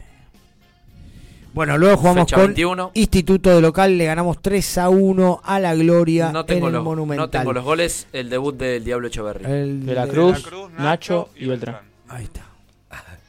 Bueno, 1.53 1.77
luego 1.77 1.99
jugamos 1.99 2.23
Fecha 2.25 2.37
con 2.37 2.47
21. 2.47 2.93
Instituto 2.95 3.51
de 3.51 3.61
Local, 3.61 3.99
le 3.99 4.07
ganamos 4.07 4.41
3 4.41 4.79
a 4.79 4.89
1 4.89 5.41
a 5.45 5.61
la 5.61 5.75
Gloria 5.75 6.33
No 6.33 6.47
tengo, 6.47 6.69
en 6.69 6.69
el 6.69 6.73
los, 6.77 6.85
Monumental. 6.85 7.27
no 7.27 7.29
tengo 7.31 7.53
los 7.53 7.65
goles. 7.65 8.07
El 8.15 8.31
debut 8.31 8.57
del 8.57 8.83
Diablo 8.85 9.09
Echeverri. 9.09 9.45
El 9.45 9.85
De 9.85 9.95
la 9.95 10.07
de- 10.07 10.13
Cruz, 10.13 10.43
La 10.43 10.49
Cruz, 10.49 10.71
Nacho 10.79 11.29
y 11.37 11.47
Beltrán. 11.47 11.81
Ahí 12.09 12.25
está, 12.25 12.47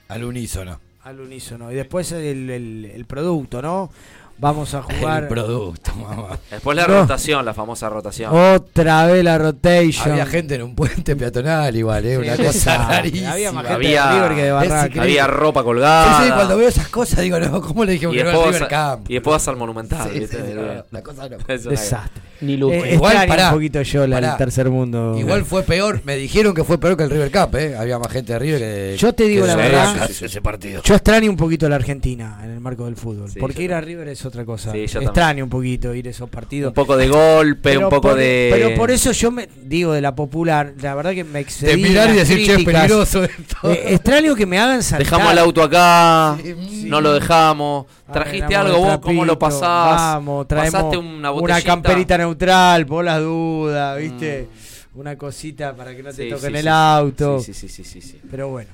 Al 0.07 0.23
unísono. 0.23 0.79
al 1.03 1.19
unísono. 1.19 1.69
Y 1.69 1.75
después 1.75 2.13
el, 2.13 2.49
el- 2.49 2.85
el 2.95 3.05
producto, 3.05 3.61
¿no? 3.61 3.91
Vamos 4.39 4.73
a 4.73 4.81
jugar 4.81 5.23
El 5.23 5.29
producto, 5.29 5.93
mamá. 5.95 6.37
Después 6.51 6.75
la 6.75 6.85
No. 6.87 7.01
rotación, 7.01 7.45
la 7.45 7.53
famosa 7.53 7.87
rotación. 7.87 8.35
otra 8.35 9.05
vez 9.05 9.23
la 9.23 9.37
rotation. 9.37 10.11
Había 10.11 10.25
gente 10.25 10.55
en 10.55 10.63
un 10.63 10.75
puente 10.75 11.15
peatonal 11.15 11.73
igual, 11.75 12.05
eh, 12.05 12.17
una 12.17 12.35
Sí, 12.35 12.43
cosa 12.43 12.75
sí. 12.77 12.83
rarísima. 12.91 13.31
Había 13.31 13.51
más 13.53 13.63
gente 13.67 13.75
Había- 13.75 14.05
de 14.07 14.13
River 14.29 14.35
que 14.35 14.91
de. 14.95 15.01
Había 15.01 15.27
ropa 15.27 15.63
colgada. 15.63 16.17
Sí, 16.19 16.25
sí, 16.25 16.31
cuando 16.33 16.57
veo 16.57 16.67
esas 16.67 16.87
cosas 16.89 17.19
digo, 17.21 17.39
no, 17.39 17.61
¿cómo 17.61 17.85
le 17.85 17.93
dijimos 17.93 18.15
y, 18.15 18.17
que 18.17 18.23
no 18.25 18.29
después 18.31 18.47
al 18.47 18.53
River 18.55 18.63
a- 18.65 18.67
Camp? 18.89 19.09
y 19.09 19.13
después 19.13 19.31
vas 19.33 19.47
al 19.47 19.55
Monumental. 19.55 20.09
Sí, 20.11 20.19
¿viste? 20.19 20.37
sí, 20.45 20.53
no, 20.55 20.83
la 20.91 21.01
cosa 21.03 21.29
no. 21.29 21.37
Desastre. 21.69 22.21
Ni 22.43 22.57
Luque. 22.57 22.77
Eh, 22.89 22.93
Igual, 22.95 23.27
pará, 23.27 23.47
un 23.49 23.53
poquito 23.55 23.81
yo 23.81 24.05
la, 24.07 24.17
el 24.17 24.23
pará. 24.23 24.37
tercer 24.37 24.69
mundo. 24.69 25.15
Igual 25.17 25.45
fue 25.45 25.63
peor, 25.63 26.01
me 26.03 26.15
dijeron 26.15 26.53
que 26.53 26.63
fue 26.63 26.77
peor 26.77 26.97
que 26.97 27.03
el 27.03 27.09
River 27.09 27.31
Cup, 27.31 27.55
¿eh? 27.55 27.75
Había 27.77 27.97
más 27.99 28.11
gente 28.11 28.33
de 28.33 28.39
River 28.39 28.59
que. 28.59 28.97
Yo 28.97 29.13
te 29.13 29.23
digo 29.25 29.43
que 29.43 29.47
la 29.47 29.55
verdad, 29.55 30.09
ese 30.09 30.41
partido. 30.41 30.81
Yo 30.83 30.95
extraño 30.95 31.29
un 31.29 31.37
poquito 31.37 31.65
a 31.65 31.69
la 31.69 31.75
Argentina 31.75 32.39
en 32.43 32.51
el 32.51 32.59
marco 32.59 32.85
del 32.85 32.95
fútbol. 32.95 33.29
Sí, 33.31 33.39
porque 33.39 33.63
ir 33.63 33.73
a. 33.73 33.81
River 33.81 34.07
es 34.07 34.25
otra 34.25 34.45
cosa. 34.45 34.71
Sí, 34.71 34.87
yo 34.87 35.01
extraño 35.01 35.43
un 35.43 35.49
poquito 35.49 35.93
ir 35.93 36.07
a 36.07 36.11
esos 36.11 36.29
partidos. 36.29 36.69
Un 36.69 36.73
poco 36.75 36.95
de 36.97 37.07
golpe, 37.09 37.59
Pero 37.61 37.79
un 37.81 37.89
poco 37.89 38.09
por- 38.09 38.15
de. 38.17 38.49
Pero 38.53 38.75
por 38.75 38.91
eso 38.91 39.11
yo 39.11 39.29
me 39.31 39.47
digo 39.63 39.91
de 39.93 40.01
la 40.01 40.15
popular, 40.15 40.73
la 40.81 40.95
verdad 40.95 41.11
que 41.13 41.23
me 41.23 41.39
excedí. 41.39 41.71
De 41.71 41.77
mirar 41.89 42.09
en 42.09 42.15
y 42.15 42.17
decir, 42.19 42.37
che, 42.37 42.43
es 42.43 42.53
críticas. 42.55 42.81
peligroso 42.81 43.23
esto. 43.23 43.71
Eh, 43.71 43.83
extraño 43.93 44.35
que 44.35 44.45
me 44.45 44.59
hagan 44.59 44.81
saltar. 44.83 45.05
Dejamos 45.05 45.31
el 45.31 45.37
auto 45.39 45.63
acá, 45.63 46.37
Sí. 46.43 46.85
no 46.87 47.01
lo 47.01 47.13
dejamos. 47.13 47.85
Trajiste 48.11 48.55
algo 48.55 48.77
vos, 48.77 48.97
¿cómo 48.99 49.25
lo 49.25 49.39
pasás? 49.39 49.61
Vamos, 49.61 50.47
traemos 50.47 50.73
Pasaste 50.73 50.97
una 50.97 51.29
botellita. 51.31 51.63
camperita 51.65 52.17
neutral, 52.33 52.85
por 52.85 53.05
las 53.05 53.21
dudas, 53.21 53.99
¿viste? 53.99 54.47
Una 54.95 55.17
cosita 55.17 55.75
para 55.75 55.95
que 55.95 56.03
no 56.03 56.09
te 56.11 56.23
Sí, 56.23 56.29
toquen 56.29 56.51
sí, 56.51 56.57
el 56.57 56.63
sí. 56.63 56.67
auto. 56.69 57.39
Sí, 57.39 57.53
sí, 57.53 57.67
sí, 57.69 57.83
sí, 57.83 58.01
sí, 58.01 58.01
sí. 58.01 58.21
Pero 58.29 58.49
bueno. 58.49 58.69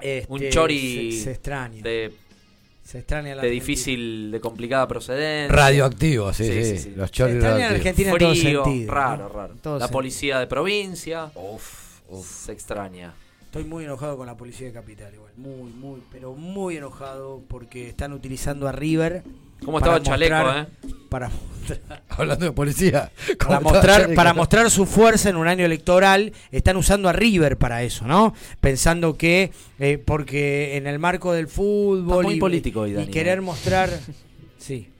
Este, 0.00 0.32
Un 0.32 0.48
chori 0.48 1.12
Se, 1.12 1.24
se 1.24 1.30
extraña. 1.32 1.82
de, 1.82 2.12
se 2.82 2.98
extraña 2.98 3.34
la 3.34 3.42
de 3.42 3.48
Argentina. 3.48 3.60
difícil, 3.60 4.30
de 4.32 4.40
complicada 4.40 4.88
procedencia. 4.88 5.54
Radioactivo, 5.54 6.32
sí, 6.32 6.44
sí. 6.76 6.92
Los 6.96 7.10
Se 7.10 7.14
choris 7.16 7.34
extraña 7.36 7.58
la 7.58 7.68
radioactivos. 7.68 7.74
Argentina 7.76 8.10
en 8.10 8.18
todo 8.18 8.34
Frío, 8.34 8.64
sentido. 8.64 8.92
raro, 8.94 9.22
¿no? 9.24 9.28
raro. 9.28 9.54
Todo 9.62 9.74
La 9.74 9.80
sentido. 9.80 9.92
policía 9.98 10.38
de 10.40 10.46
provincia. 10.46 11.30
Se 12.24 12.52
extraña. 12.52 13.12
Estoy 13.44 13.64
muy 13.64 13.84
enojado 13.84 14.16
con 14.16 14.26
la 14.26 14.36
policía 14.36 14.68
de 14.68 14.72
Capital, 14.72 15.12
igual. 15.14 15.32
Muy, 15.36 15.70
muy, 15.72 16.00
pero 16.10 16.32
muy 16.34 16.76
enojado 16.76 17.42
porque 17.48 17.88
están 17.88 18.12
utilizando 18.12 18.66
a 18.68 18.72
River. 18.72 19.22
¿Cómo 19.64 19.78
para 19.80 19.96
estaba 19.96 19.96
el 19.98 20.02
chaleco, 20.02 20.34
mostrar- 20.34 20.66
eh? 20.66 20.94
Para 21.08 21.28
mostrar, 21.28 22.02
Hablando 22.08 22.44
de 22.46 22.52
policía. 22.52 23.12
¿cómo 23.38 23.48
para 23.48 23.60
mostrar, 23.60 24.14
para 24.14 24.34
mostrar 24.34 24.70
su 24.70 24.86
fuerza 24.86 25.28
en 25.30 25.36
un 25.36 25.46
año 25.48 25.64
electoral, 25.64 26.32
están 26.50 26.76
usando 26.76 27.08
a 27.08 27.12
River 27.12 27.58
para 27.58 27.82
eso, 27.82 28.06
¿no? 28.06 28.34
Pensando 28.60 29.16
que, 29.16 29.52
eh, 29.78 29.98
porque 30.04 30.76
en 30.76 30.86
el 30.86 30.98
marco 30.98 31.32
del 31.32 31.46
fútbol 31.48 32.16
Está 32.16 32.22
muy 32.22 32.34
y, 32.34 32.40
político 32.40 32.80
hoy, 32.82 32.98
y 32.98 33.06
querer 33.06 33.38
¿eh? 33.38 33.42
mostrar... 33.42 33.90
Sí, 34.58 34.90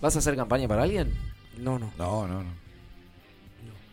¿Vas 0.00 0.16
a 0.16 0.20
hacer 0.20 0.34
campaña 0.34 0.66
para 0.66 0.82
alguien? 0.84 1.12
no, 1.58 1.78
no, 1.78 1.92
No, 1.98 2.26
no, 2.26 2.42
no. 2.42 2.64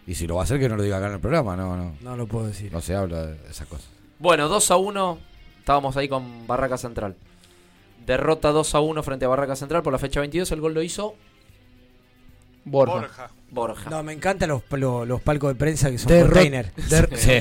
Y 0.08 0.16
si 0.16 0.26
lo 0.26 0.36
va 0.36 0.42
a 0.42 0.44
hacer, 0.46 0.60
que 0.60 0.68
no 0.70 0.76
lo 0.78 0.84
diga 0.84 0.98
acá 0.98 1.08
en 1.08 1.14
el 1.14 1.20
programa, 1.20 1.56
no, 1.56 1.76
no. 1.78 1.96
no 2.02 2.16
lo 2.18 2.28
puedo 2.28 2.48
decir. 2.48 2.72
No 2.72 2.82
se 2.82 2.96
habla 2.96 3.28
de 3.28 3.38
esas 3.50 3.68
cosas. 3.68 3.88
Bueno, 4.20 4.48
2 4.48 4.72
a 4.72 4.78
1. 4.78 5.18
Estábamos 5.60 5.96
ahí 5.98 6.08
con 6.10 6.48
Barraca 6.48 6.78
Central. 6.78 7.16
Derrota 8.12 8.50
2 8.52 8.76
a 8.76 8.80
1 8.82 9.04
frente 9.04 9.26
a 9.26 9.28
Barraca 9.30 9.56
Central 9.56 9.82
por 9.84 9.94
la 9.94 10.00
fecha 10.00 10.20
22. 10.20 10.52
El 10.52 10.62
gol 10.62 10.74
lo 10.74 10.82
hizo 10.84 11.16
Borja. 12.66 12.94
Borja. 12.94 13.30
Borja. 13.50 13.90
No, 13.90 14.04
me 14.04 14.14
encantan 14.14 14.50
los, 14.50 14.62
los, 14.72 15.08
los 15.08 15.22
palcos 15.22 15.50
de 15.52 15.56
prensa 15.56 15.90
que 15.90 15.98
son 15.98 16.12
Derro- 16.12 16.26
container. 16.34 16.72
der- 16.90 17.10
sí, 17.18 17.40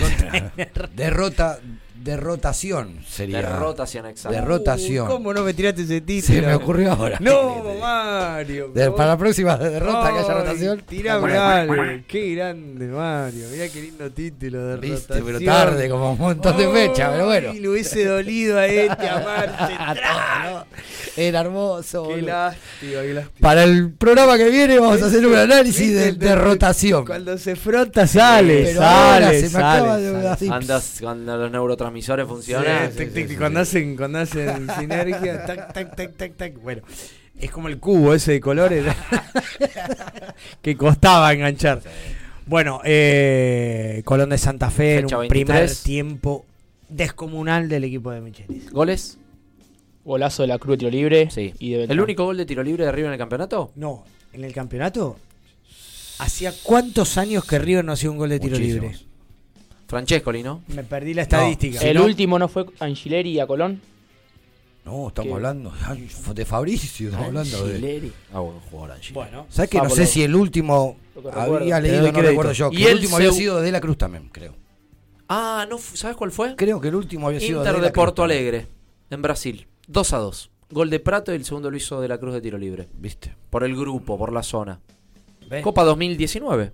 Derrota 0.96 1.58
de 2.02 2.16
rotación 2.16 3.00
sería. 3.06 3.42
De 3.42 3.42
rotación, 3.58 4.06
exacto. 4.06 4.34
De 4.36 4.42
rotación. 4.44 5.06
Uh, 5.06 5.10
¿Cómo 5.10 5.34
no 5.34 5.42
me 5.42 5.52
tiraste 5.52 5.82
ese 5.82 6.00
título? 6.00 6.34
Se 6.40 6.46
me 6.46 6.54
ocurrió 6.54 6.92
ahora. 6.92 7.18
No, 7.20 7.62
Mario. 7.80 8.70
De- 8.74 8.90
para 8.92 9.10
la 9.10 9.16
próxima 9.18 9.56
derrota 9.58 10.10
que 10.12 10.18
haya 10.20 10.28
Ay, 10.28 10.34
rotación. 10.40 10.82
Tirame 10.88 11.36
algo. 11.36 11.74
Qué 12.08 12.34
grande, 12.34 12.86
Mario. 12.86 13.46
Mirá 13.52 13.68
qué 13.68 13.82
lindo 13.82 14.10
título 14.10 14.66
de 14.66 14.76
Viste, 14.78 14.96
rotación. 15.20 15.26
pero 15.26 15.40
tarde, 15.40 15.90
como 15.90 16.12
un 16.12 16.18
montón 16.18 16.56
de 16.56 16.68
fechas, 16.70 17.10
pero 17.12 17.26
bueno. 17.26 17.48
Ay, 17.52 17.60
le 17.60 17.68
hubiese 17.68 18.04
dolido 18.06 18.58
a 18.58 18.66
este 18.66 19.08
amar 19.08 20.66
Era 21.16 21.40
hermoso. 21.40 22.08
Qué 22.08 22.22
lástima, 22.22 23.02
qué 23.02 23.14
lástima. 23.14 23.40
Para 23.40 23.64
el 23.64 23.92
programa 23.92 24.38
que 24.38 24.48
viene 24.48 24.78
vamos 24.78 25.02
a 25.02 25.06
hacer 25.06 25.26
un 25.26 25.34
análisis 25.36 25.92
de, 25.94 26.12
de 26.12 26.34
rotación. 26.34 27.04
Cuando 27.04 27.36
se 27.36 27.56
frota 27.56 28.06
sale, 28.06 28.62
Pero 28.64 28.80
sale, 28.80 29.14
ahora 29.26 29.30
se 29.32 29.42
me 29.42 29.48
sale, 29.50 29.66
acaba 29.80 29.98
de 29.98 30.36
sale. 30.36 30.50
Andas 30.52 30.96
cuando 31.00 31.36
los 31.36 31.50
neurotransmisores 31.50 31.89
funcionan. 32.26 32.92
Sí, 32.92 32.98
tic, 32.98 33.12
tic, 33.14 33.28
tic, 33.28 33.38
cuando 33.38 33.60
hacen, 33.60 33.96
cuando 33.96 34.18
hacen 34.18 34.68
sinergia, 34.78 35.44
tac, 35.46 35.72
tac, 35.72 35.96
tac, 35.96 36.16
tac, 36.16 36.36
tac. 36.36 36.60
Bueno, 36.60 36.82
es 37.38 37.50
como 37.50 37.68
el 37.68 37.78
cubo 37.78 38.14
ese 38.14 38.32
de 38.32 38.40
colores 38.40 38.84
que 40.62 40.76
costaba 40.76 41.32
enganchar. 41.32 41.80
Bueno, 42.46 42.80
eh, 42.84 44.02
Colón 44.04 44.30
de 44.30 44.38
Santa 44.38 44.70
Fe 44.70 44.98
en 44.98 45.04
un 45.14 45.28
primer 45.28 45.56
23. 45.58 45.82
tiempo 45.82 46.44
descomunal 46.88 47.68
del 47.68 47.84
equipo 47.84 48.10
de 48.10 48.20
Michelis. 48.20 48.70
¿Goles? 48.70 49.18
Golazo 50.04 50.42
de 50.42 50.48
la 50.48 50.58
Cruz 50.58 50.74
de 50.74 50.78
tiro 50.78 50.90
libre. 50.90 51.30
Sí. 51.30 51.54
Y 51.58 51.72
de 51.72 51.78
Beltrán. 51.78 51.98
¿El 51.98 52.02
único 52.02 52.24
gol 52.24 52.36
de 52.36 52.46
tiro 52.46 52.62
libre 52.62 52.84
de 52.84 52.92
River 52.92 53.06
en 53.08 53.12
el 53.12 53.18
campeonato? 53.18 53.70
No, 53.76 54.04
en 54.32 54.44
el 54.44 54.52
campeonato. 54.52 55.16
¿Hacía 56.18 56.52
cuántos 56.62 57.16
años 57.16 57.44
que 57.44 57.58
River 57.58 57.84
no 57.84 57.92
hacía 57.92 58.10
un 58.10 58.18
gol 58.18 58.30
de 58.30 58.40
tiro 58.40 58.56
Muchísimos. 58.58 58.82
libre? 58.92 59.09
Francescoli, 59.90 60.44
¿no? 60.44 60.62
Me 60.68 60.84
perdí 60.84 61.14
la 61.14 61.22
estadística. 61.22 61.80
El 61.80 61.96
No. 61.96 62.04
último 62.04 62.38
no 62.38 62.46
fue 62.46 62.64
Angileri 62.78 63.30
y 63.32 63.40
a 63.40 63.46
Colón. 63.48 63.80
No, 64.84 65.08
estamos 65.08 65.28
¿Qué? 65.30 65.34
hablando 65.34 65.72
de 66.32 66.44
Fabricio, 66.44 67.08
estamos 67.08 67.26
hablando 67.26 67.66
de. 67.66 67.74
Angileri. 67.74 68.12
Ah, 68.32 68.38
buen 68.38 68.60
jugador 68.60 68.92
Angileri. 68.92 69.14
Bueno, 69.14 69.46
¿Sabes 69.50 69.68
que 69.68 69.78
no 69.78 69.90
sé 69.90 70.06
si 70.06 70.22
el 70.22 70.36
último 70.36 70.96
había 71.32 71.80
leído, 71.80 72.02
no 72.02 72.12
crédito. 72.12 72.22
recuerdo 72.30 72.52
yo, 72.52 72.70
Y 72.72 72.76
que 72.76 72.82
el 72.84 72.88
el 72.90 72.94
último 72.98 73.16
había 73.16 73.32
sido 73.32 73.60
de 73.60 73.72
la 73.72 73.80
Cruz 73.80 73.98
también, 73.98 74.28
creo. 74.30 74.54
Ah, 75.28 75.66
no, 75.68 75.76
¿sabes 75.78 76.16
cuál 76.16 76.30
fue? 76.30 76.54
Creo 76.54 76.80
que 76.80 76.88
el 76.88 76.94
último 76.94 77.26
había 77.26 77.40
sido 77.40 77.58
Inter 77.58 77.72
de, 77.74 77.80
de, 77.80 77.86
la 77.88 77.92
Cruz 77.92 78.04
Porto. 78.04 78.22
Alegre, 78.22 78.68
en 79.10 79.22
Brasil. 79.22 79.66
2 79.88 80.12
a 80.12 80.18
2. 80.18 80.50
Gol 80.70 80.88
de 80.88 81.00
Prato 81.00 81.32
y 81.32 81.34
el 81.34 81.44
segundo 81.44 81.68
lo 81.68 81.76
hizo 81.76 82.00
de 82.00 82.06
la 82.06 82.18
Cruz 82.18 82.32
de 82.34 82.40
tiro 82.40 82.58
libre. 82.58 82.86
¿Viste? 82.94 83.34
Por 83.50 83.64
el 83.64 83.74
grupo, 83.76 84.16
por 84.16 84.32
la 84.32 84.44
zona. 84.44 84.78
¿Ves? 85.48 85.64
Copa 85.64 85.82
2019. 85.82 86.72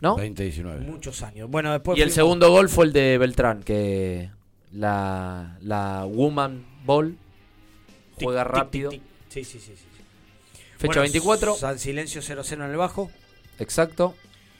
¿No? 0.00 0.10
2019. 0.10 0.80
Muchos 0.86 1.22
años. 1.22 1.50
Bueno, 1.50 1.72
después 1.72 1.98
Y 1.98 2.02
el 2.02 2.08
fuimos- 2.08 2.14
segundo 2.14 2.50
gol 2.50 2.68
fue 2.68 2.86
el 2.86 2.92
de 2.92 3.18
Beltrán, 3.18 3.62
que 3.62 4.30
la, 4.72 5.58
la 5.62 6.04
Woman 6.06 6.64
Ball 6.84 7.16
juega 8.20 8.44
tic, 8.44 8.52
rápido. 8.52 8.90
tic, 8.90 9.00
tic. 9.02 9.10
Sí, 9.28 9.44
sí, 9.44 9.58
sí, 9.58 9.72
sí. 9.76 9.84
sí. 9.96 10.02
Fecha 10.78 10.86
Bueno, 10.86 11.00
24. 11.02 11.54
San 11.56 11.78
Silencio 11.78 12.22
0-0 12.22 12.52
en 12.64 12.70
el 12.70 12.76
bajo. 12.76 13.10
Exacto. 13.58 14.14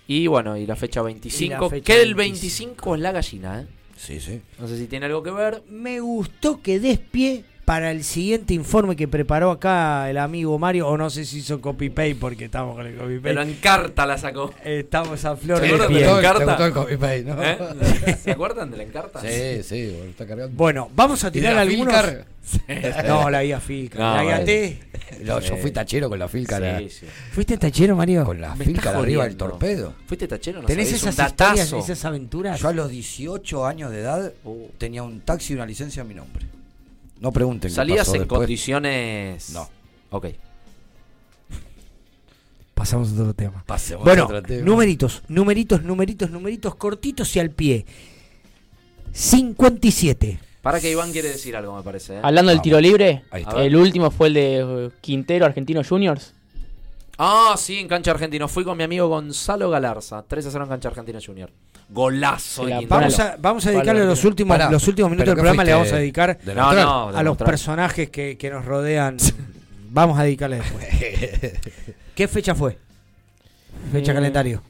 Y 0.06 0.26
bueno, 0.26 0.56
y 0.56 0.66
la 0.66 0.76
fecha 0.76 1.02
25. 1.02 1.70
fecha 1.70 1.84
que 1.84 2.02
el 2.02 2.14
25. 2.14 2.74
25 2.84 2.94
es 2.96 3.00
la 3.00 3.12
gallina, 3.12 3.60
¿eh? 3.62 3.66
Sí, 3.96 4.20
sí. 4.20 4.40
No 4.58 4.66
sé 4.66 4.76
si 4.76 4.86
tiene 4.86 5.06
algo 5.06 5.22
que 5.22 5.30
ver. 5.30 5.62
Me 5.68 6.00
gustó 6.00 6.60
que 6.60 6.80
des 6.80 6.98
pie 6.98 7.44
para 7.70 7.92
el 7.92 8.02
siguiente 8.02 8.52
informe 8.52 8.96
que 8.96 9.06
preparó 9.06 9.52
acá 9.52 10.10
el 10.10 10.18
amigo 10.18 10.58
Mario, 10.58 10.88
o 10.88 10.96
no 10.96 11.08
sé 11.08 11.24
si 11.24 11.38
hizo 11.38 11.60
copy-paste 11.60 12.16
porque 12.16 12.46
estamos 12.46 12.74
con 12.74 12.84
el 12.84 12.96
copy-paste. 12.96 13.20
Pero 13.22 13.42
en 13.42 13.54
carta 13.58 14.06
la 14.06 14.18
sacó. 14.18 14.52
Estamos 14.64 15.24
a 15.24 15.36
flor 15.36 15.58
¿Se 15.60 15.62
de 15.62 15.68
acuerdan 15.68 15.92
de 15.92 16.98
piel. 16.98 17.28
¿Eh? 17.28 18.16
¿Se 18.24 18.30
acuerdan 18.32 18.72
de 18.72 18.76
la 18.76 18.82
encarta? 18.82 19.20
Sí, 19.20 19.62
sí, 19.62 19.94
bueno, 19.96 20.10
está 20.10 20.26
cargando. 20.26 20.56
Bueno, 20.56 20.90
vamos 20.96 21.22
a 21.22 21.28
¿Y 21.28 21.30
de 21.30 21.38
tirar 21.38 21.54
la 21.54 21.60
algunos. 21.60 21.94
Filcar? 21.94 22.26
No, 23.06 23.30
la 23.30 23.44
guía 23.44 23.60
Filcar. 23.60 24.00
No, 24.00 24.16
la 24.16 24.24
guía. 24.24 24.44
T. 24.44 24.80
No, 25.22 25.38
yo 25.38 25.56
fui 25.56 25.70
tachero 25.70 26.08
con 26.08 26.18
la 26.18 26.26
Filcar. 26.26 26.80
Sí, 26.80 26.90
sí. 26.90 27.06
¿Fuiste 27.30 27.56
tachero, 27.56 27.94
Mario? 27.94 28.24
Con 28.24 28.40
la 28.40 28.56
estás 28.58 28.86
arriba 28.86 29.22
del 29.22 29.36
torpedo. 29.36 29.94
¿Fuiste 30.08 30.26
tachero? 30.26 30.60
No 30.60 30.66
¿Tenés 30.66 30.88
sabés, 30.88 31.04
esas 31.04 31.30
historias, 31.30 31.72
esas 31.72 32.04
aventuras? 32.04 32.58
Yo 32.58 32.66
a 32.66 32.72
los 32.72 32.90
18 32.90 33.64
años 33.64 33.92
de 33.92 34.00
edad 34.00 34.32
Uh. 34.42 34.66
tenía 34.76 35.04
un 35.04 35.20
taxi 35.20 35.52
y 35.52 35.56
una 35.56 35.66
licencia 35.66 36.02
a 36.02 36.04
mi 36.04 36.14
nombre. 36.14 36.46
No 37.20 37.30
pregunten 37.32 37.70
qué 37.70 37.74
¿Salías 37.74 37.98
pasó 38.06 38.14
en 38.14 38.20
después. 38.22 38.38
condiciones...? 38.38 39.50
No. 39.50 39.68
Ok. 40.10 40.26
Pasamos 42.74 43.10
a 43.10 43.12
otro 43.12 43.34
tema. 43.34 43.62
Pasemos 43.66 44.04
Bueno, 44.04 44.22
a 44.22 44.26
otro 44.26 44.42
tema. 44.42 44.64
numeritos, 44.64 45.22
numeritos, 45.28 45.82
numeritos, 45.82 46.30
numeritos 46.30 46.74
cortitos 46.76 47.36
y 47.36 47.40
al 47.40 47.50
pie. 47.50 47.84
57. 49.12 50.40
Para 50.62 50.80
que 50.80 50.90
Iván 50.90 51.12
quiere 51.12 51.28
decir 51.28 51.56
algo, 51.56 51.76
me 51.76 51.82
parece. 51.82 52.16
¿eh? 52.16 52.20
Hablando 52.22 52.50
del 52.50 52.58
Vamos. 52.58 52.62
tiro 52.64 52.80
libre, 52.80 53.24
Ahí 53.30 53.42
está. 53.42 53.62
el 53.62 53.76
último 53.76 54.10
fue 54.10 54.28
el 54.28 54.34
de 54.34 54.58
eh, 54.86 54.90
Quintero, 55.00 55.44
Argentino 55.46 55.82
Juniors. 55.86 56.34
Ah, 57.18 57.54
sí, 57.58 57.76
en 57.78 57.88
cancha 57.88 58.12
argentino. 58.12 58.48
Fui 58.48 58.64
con 58.64 58.78
mi 58.78 58.84
amigo 58.84 59.08
Gonzalo 59.08 59.68
Galarza. 59.68 60.22
3 60.26 60.46
a 60.46 60.50
0 60.50 60.64
en 60.64 60.70
cancha 60.70 60.88
argentina 60.88 61.18
junior. 61.24 61.50
Golazo. 61.92 62.66
La. 62.66 62.80
Vamos 62.88 63.18
a, 63.18 63.36
vamos 63.38 63.66
a 63.66 63.70
dedicarle 63.70 64.04
los 64.04 64.24
últimos, 64.24 64.56
Pará, 64.56 64.70
los 64.70 64.86
últimos 64.88 65.10
minutos 65.10 65.24
¿pero 65.34 65.34
del 65.36 65.40
programa, 65.42 65.64
le 65.64 65.72
vamos 65.72 65.92
a 65.92 65.96
dedicar 65.96 66.38
de 66.38 66.54
No, 66.54 66.62
neutral? 66.72 66.84
no, 66.86 67.12
de 67.12 67.18
a 67.18 67.22
los 67.22 67.36
personajes 67.36 68.10
que, 68.10 68.36
que 68.38 68.50
nos 68.50 68.64
rodean. 68.64 69.16
vamos 69.90 70.18
a 70.18 70.22
dedicarle 70.24 70.56
después. 70.56 70.86
¿Qué 72.14 72.28
fecha 72.28 72.54
fue? 72.54 72.78
Fecha 73.92 74.12
Eh, 74.12 74.14
calendario. 74.14 74.62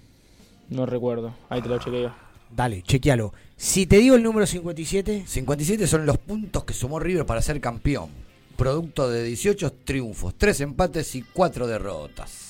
No 0.71 0.87
recuerdo, 0.87 1.35
ahí 1.49 1.61
te 1.61 1.69
lo 1.69 1.79
chequeo. 1.79 2.15
Dale, 2.51 2.83
chequealo. 2.83 3.33
Si 3.57 3.87
te 3.87 3.99
digo 3.99 4.17
el 4.17 4.23
número 4.23 4.47
57, 4.47 5.25
57 5.27 5.87
son 5.87 6.07
los 6.07 6.17
puntos 6.19 6.65
que 6.65 6.73
sumó 6.73 6.99
River 6.99 7.27
para 7.27 7.43
ser 7.43 7.61
campeón. 7.61 8.09
Producto 8.57 9.09
de 9.11 9.23
18 9.25 9.73
triunfos, 9.85 10.35
3 10.37 10.61
empates 10.63 11.15
y 11.15 11.23
4 11.23 11.67
derrotas. 11.67 12.50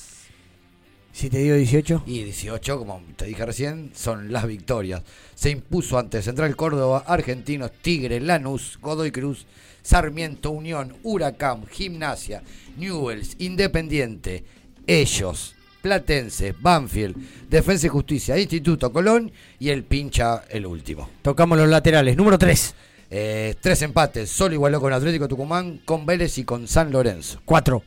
Si 1.12 1.28
te 1.28 1.38
digo 1.38 1.56
18, 1.56 2.04
Y 2.06 2.22
18, 2.24 2.78
como 2.78 3.02
te 3.16 3.26
dije 3.26 3.44
recién, 3.44 3.90
son 3.94 4.32
las 4.32 4.46
victorias. 4.46 5.02
Se 5.34 5.50
impuso 5.50 5.98
ante 5.98 6.22
Central 6.22 6.56
Córdoba, 6.56 7.04
Argentinos, 7.06 7.70
Tigre, 7.82 8.20
Lanús, 8.20 8.78
Godoy 8.80 9.10
Cruz, 9.10 9.46
Sarmiento, 9.82 10.50
Unión, 10.50 10.94
Huracán, 11.02 11.66
Gimnasia, 11.66 12.42
Newells, 12.76 13.36
Independiente, 13.38 14.44
Ellos, 14.86 15.54
Platense, 15.82 16.54
Banfield, 16.58 17.16
Defensa 17.48 17.86
y 17.86 17.90
Justicia, 17.90 18.38
Instituto 18.38 18.92
Colón 18.92 19.32
y 19.58 19.70
el 19.70 19.84
pincha 19.84 20.44
el 20.50 20.66
último. 20.66 21.08
tocamos 21.22 21.56
los 21.58 21.68
laterales. 21.68 22.16
Número 22.16 22.38
3, 22.38 22.74
Eh, 23.12 23.56
tres 23.60 23.82
empates, 23.82 24.30
solo 24.30 24.54
igualó 24.54 24.80
con 24.80 24.92
Atlético 24.92 25.26
Tucumán, 25.26 25.80
con 25.84 26.06
Vélez 26.06 26.38
y 26.38 26.44
con 26.44 26.68
San 26.68 26.92
Lorenzo. 26.92 27.40
4, 27.44 27.82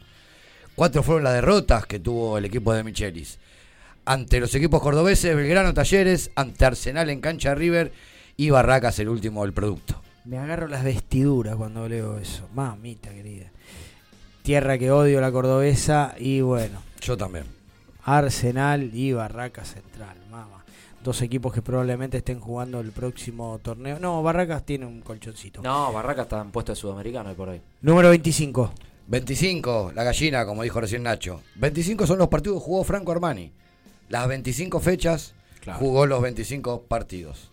Cuatro 0.75 1.03
fueron 1.03 1.23
las 1.23 1.33
derrotas 1.33 1.85
que 1.85 1.99
tuvo 1.99 2.37
el 2.37 2.45
equipo 2.45 2.73
de 2.73 2.83
Michelis. 2.83 3.37
Ante 4.05 4.39
los 4.39 4.53
equipos 4.55 4.81
cordobeses, 4.81 5.35
Belgrano 5.35 5.73
Talleres, 5.73 6.31
ante 6.35 6.65
Arsenal 6.65 7.09
en 7.11 7.21
cancha 7.21 7.53
River 7.53 7.93
y 8.35 8.49
Barracas 8.49 8.97
el 8.99 9.09
último 9.09 9.43
del 9.43 9.53
producto. 9.53 10.01
Me 10.25 10.39
agarro 10.39 10.67
las 10.67 10.83
vestiduras 10.83 11.55
cuando 11.55 11.87
leo 11.87 12.17
eso. 12.17 12.49
Mamita 12.55 13.11
querida. 13.11 13.51
Tierra 14.41 14.77
que 14.77 14.91
odio 14.91 15.21
la 15.21 15.31
cordobesa 15.31 16.15
y 16.17 16.41
bueno, 16.41 16.81
Yo 17.01 17.15
también. 17.15 17.45
Arsenal 18.03 18.89
y 18.93 19.13
Barracas 19.13 19.73
Central, 19.73 20.17
mamá. 20.31 20.65
Dos 21.03 21.21
equipos 21.21 21.53
que 21.53 21.61
probablemente 21.61 22.17
estén 22.17 22.39
jugando 22.39 22.79
el 22.79 22.91
próximo 22.91 23.59
torneo. 23.61 23.99
No, 23.99 24.23
Barracas 24.23 24.65
tiene 24.65 24.85
un 24.87 25.01
colchoncito. 25.01 25.61
No, 25.61 25.93
Barraca 25.93 26.23
está 26.23 26.41
en 26.41 26.49
puesto 26.51 26.71
de 26.71 26.77
sudamericano 26.77 27.31
y 27.31 27.35
por 27.35 27.49
ahí. 27.49 27.61
Número 27.81 28.09
25. 28.09 28.73
25, 29.07 29.91
la 29.95 30.03
gallina, 30.03 30.45
como 30.45 30.63
dijo 30.63 30.79
recién 30.79 31.03
Nacho. 31.03 31.41
25 31.55 32.07
son 32.07 32.17
los 32.19 32.27
partidos 32.29 32.59
que 32.59 32.65
jugó 32.65 32.83
Franco 32.83 33.11
Armani. 33.11 33.51
Las 34.09 34.27
25 34.27 34.79
fechas 34.79 35.33
Claro. 35.61 35.79
jugó 35.79 36.05
los 36.05 36.21
25 36.21 36.83
partidos. 36.83 37.49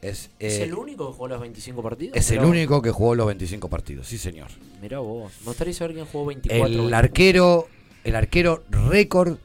Es, 0.00 0.30
¿Es 0.40 0.54
eh, 0.58 0.64
el 0.64 0.74
único 0.74 1.06
que 1.08 1.12
jugó 1.14 1.28
los 1.28 1.40
25 1.40 1.82
partidos? 1.82 2.16
es 2.16 2.30
el 2.32 2.40
vos. 2.40 2.48
único 2.48 2.82
que 2.82 2.90
jugó 2.90 3.14
los 3.14 3.26
25 3.28 3.68
partidos, 3.70 4.08
sí 4.08 4.18
señor. 4.18 4.48
Mirá 4.80 4.98
vos. 4.98 5.32
Me 5.40 5.46
gustaría 5.46 5.72
saber 5.74 5.94
quién 5.94 6.06
jugó 6.06 6.26
24. 6.26 6.66
El 6.66 6.72
25. 6.72 6.96
arquero, 6.96 7.68
el 8.02 8.16
arquero 8.16 8.64
récord 8.70 9.38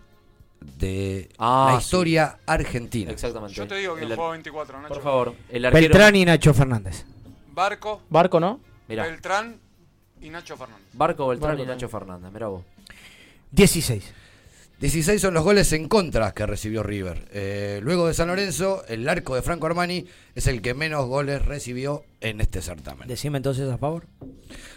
de 0.80 1.30
Ah, 1.38 1.70
la 1.74 1.80
sí. 1.80 1.86
historia 1.86 2.40
argentina. 2.48 3.12
Exactamente. 3.12 3.54
Yo 3.56 3.68
te 3.68 3.76
digo 3.76 3.94
ar- 3.96 4.16
jugó 4.16 4.30
24, 4.32 4.82
Nacho. 4.82 4.94
Por 4.96 5.04
favor. 5.04 5.36
El 5.50 5.66
arquero. 5.66 5.82
Beltrán 5.82 6.16
y 6.16 6.26
Nacho 6.26 6.54
Fernández. 6.56 7.06
Barco, 7.54 8.02
Barco, 8.10 8.40
¿no? 8.40 8.60
Mirá. 8.88 9.04
Beltrán 9.04 9.60
y 10.22 10.30
Nacho 10.30 10.58
Fernández. 10.58 10.86
Barco, 10.94 11.28
Beltrán 11.28 11.52
Barco 11.52 11.64
y 11.64 11.66
Nacho 11.66 11.90
Fernández. 11.90 12.32
Mirá 12.32 12.48
vos. 12.48 12.64
16. 13.52 14.14
16 14.80 15.20
son 15.20 15.34
los 15.34 15.44
goles 15.44 15.74
en 15.74 15.88
contra 15.88 16.32
que 16.34 16.46
recibió 16.46 16.84
River. 16.84 17.28
Eh, 17.32 17.80
luego 17.82 18.08
de 18.08 18.14
San 18.14 18.28
Lorenzo, 18.28 18.84
el 18.88 19.10
arco 19.10 19.34
de 19.34 19.42
Franco 19.42 19.66
Armani 19.66 20.06
es 20.36 20.46
el 20.46 20.62
que 20.62 20.76
menos 20.76 21.08
goles 21.08 21.44
recibió 21.44 22.04
en 22.22 22.42
este 22.42 22.62
certamen. 22.62 23.08
Decime 23.08 23.38
entonces 23.38 23.72
a 23.72 23.80
favor. 23.80 24.06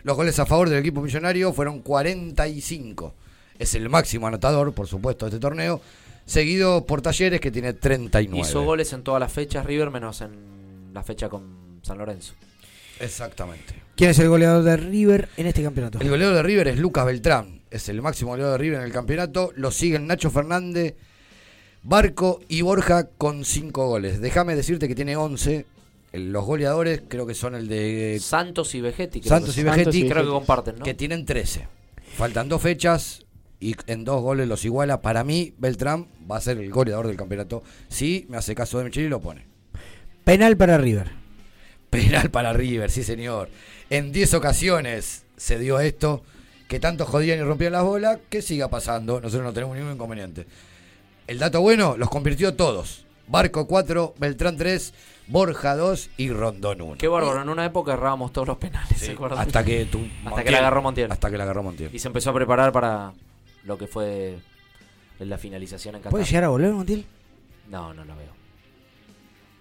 Los 0.03 0.17
goles 0.17 0.39
a 0.39 0.47
favor 0.47 0.71
del 0.71 0.79
equipo 0.79 1.03
millonario 1.03 1.53
fueron 1.53 1.81
45. 1.81 3.15
Es 3.59 3.75
el 3.75 3.91
máximo 3.91 4.27
anotador, 4.27 4.73
por 4.73 4.87
supuesto, 4.87 5.27
de 5.27 5.31
este 5.31 5.41
torneo. 5.41 5.83
Seguido 6.25 6.87
por 6.87 7.03
Talleres, 7.03 7.41
que 7.41 7.51
tiene 7.51 7.75
39. 7.75 8.49
Hizo 8.49 8.62
goles 8.62 8.93
en 8.95 9.03
todas 9.03 9.21
las 9.21 9.31
fechas 9.31 9.67
River, 9.67 9.91
menos 9.91 10.23
en 10.23 10.95
la 10.95 11.03
fecha 11.03 11.29
con 11.29 11.79
San 11.83 11.99
Lorenzo. 11.99 12.33
Exactamente. 13.01 13.74
¿Quién 13.97 14.10
es 14.10 14.18
el 14.18 14.28
goleador 14.28 14.62
de 14.62 14.77
River 14.77 15.28
en 15.36 15.47
este 15.47 15.62
campeonato? 15.62 15.98
El 16.01 16.09
goleador 16.09 16.36
de 16.36 16.43
River 16.43 16.68
es 16.68 16.78
Lucas 16.78 17.05
Beltrán. 17.06 17.60
Es 17.70 17.89
el 17.89 18.01
máximo 18.02 18.31
goleador 18.31 18.52
de 18.52 18.59
River 18.59 18.78
en 18.81 18.85
el 18.86 18.93
campeonato. 18.93 19.52
Lo 19.56 19.70
siguen 19.70 20.06
Nacho 20.06 20.31
Fernández, 20.31 20.94
Barco 21.82 22.40
y 22.48 22.62
Borja 22.62 23.09
con 23.09 23.44
5 23.44 23.86
goles. 23.86 24.20
Déjame 24.20 24.55
decirte 24.56 24.89
que 24.89 24.94
tiene 24.94 25.16
11. 25.16 25.66
El- 26.12 26.32
Los 26.32 26.44
goleadores 26.44 27.02
creo 27.09 27.27
que 27.27 27.35
son 27.35 27.55
el 27.55 27.68
de 27.68 28.18
Santos 28.20 28.74
y 28.74 28.81
Vegetti. 28.81 29.20
creo 29.20 29.28
Santos 29.31 29.55
que 29.55 29.60
y. 29.60 29.64
Vegetti. 29.64 30.09
Creo 30.09 30.24
que 30.24 30.31
comparten, 30.31 30.78
¿no? 30.78 30.85
Que 30.85 30.94
tienen 30.94 31.24
13. 31.24 31.68
Faltan 32.16 32.48
dos 32.48 32.60
fechas 32.60 33.24
y 33.60 33.77
en 33.86 34.05
dos 34.05 34.20
goles 34.20 34.48
los 34.48 34.64
iguala. 34.64 35.01
Para 35.01 35.22
mí, 35.22 35.55
Beltrán 35.59 36.09
va 36.31 36.39
a 36.39 36.40
ser 36.40 36.59
el 36.59 36.70
goleador 36.70 37.06
del 37.06 37.16
campeonato. 37.16 37.62
Si 37.89 38.27
me 38.28 38.36
hace 38.36 38.55
caso 38.55 38.78
de 38.78 38.85
Micheli 38.85 39.06
y 39.06 39.10
lo 39.10 39.20
pone. 39.20 39.47
Penal 40.24 40.56
para 40.56 40.77
River. 40.78 41.20
Penal 41.91 42.31
para 42.31 42.53
River, 42.53 42.91
sí 42.91 43.03
señor. 43.03 43.49
En 43.91 44.12
10 44.12 44.35
ocasiones 44.35 45.25
se 45.37 45.59
dio 45.59 45.81
esto, 45.81 46.23
que 46.69 46.79
tanto 46.81 47.05
jodían 47.05 47.39
y 47.39 47.43
rompían 47.43 47.73
las 47.73 47.83
bolas, 47.83 48.19
que 48.29 48.43
siga 48.43 48.69
pasando, 48.69 49.21
nosotros 49.21 49.45
no 49.45 49.53
tenemos 49.53 49.77
ningún 49.77 49.93
inconveniente. 49.95 50.47
El 51.27 51.39
dato 51.39 51.61
bueno, 51.61 51.97
los 51.97 52.09
convirtió 52.11 52.55
todos. 52.55 53.05
Barco 53.27 53.67
4, 53.67 54.15
Beltrán 54.19 54.57
3, 54.57 54.93
Borja 55.29 55.77
2 55.77 56.11
y 56.17 56.31
Rondón 56.31 56.81
1. 56.81 56.99
Qué 56.99 57.07
bárbaro, 57.09 57.43
en 57.43 57.49
una 57.49 57.65
época 57.65 57.93
errábamos 57.93 58.33
todos 58.33 58.49
los 58.49 58.59
penales, 58.59 58.99
¿se 58.99 59.12
acuerdan? 59.12 59.39
hasta 59.39 59.65
que 59.65 59.85
tu- 59.91 60.07
hasta 60.27 60.43
que 60.45 60.51
la 60.51 60.59
agarró 60.59 60.83
Montiel. 60.83 61.11
Hasta 61.12 61.31
que 61.31 61.37
la 61.39 61.45
agarró 61.45 61.62
Montiel. 61.62 61.91
Y 61.95 61.99
se 62.01 62.09
empezó 62.09 62.31
a 62.31 62.35
preparar 62.35 62.73
para 62.73 63.12
lo 63.65 63.79
que 63.79 63.87
fue 63.87 64.39
la 65.21 65.39
finalización 65.39 65.95
en 65.97 66.01
Qatar. 66.01 66.11
¿Puede 66.11 66.25
llegar 66.25 66.45
a 66.45 66.49
volver 66.49 66.73
Montiel? 66.73 67.05
No, 67.69 67.95
no 67.95 68.05
lo 68.05 68.17
veo. 68.17 68.33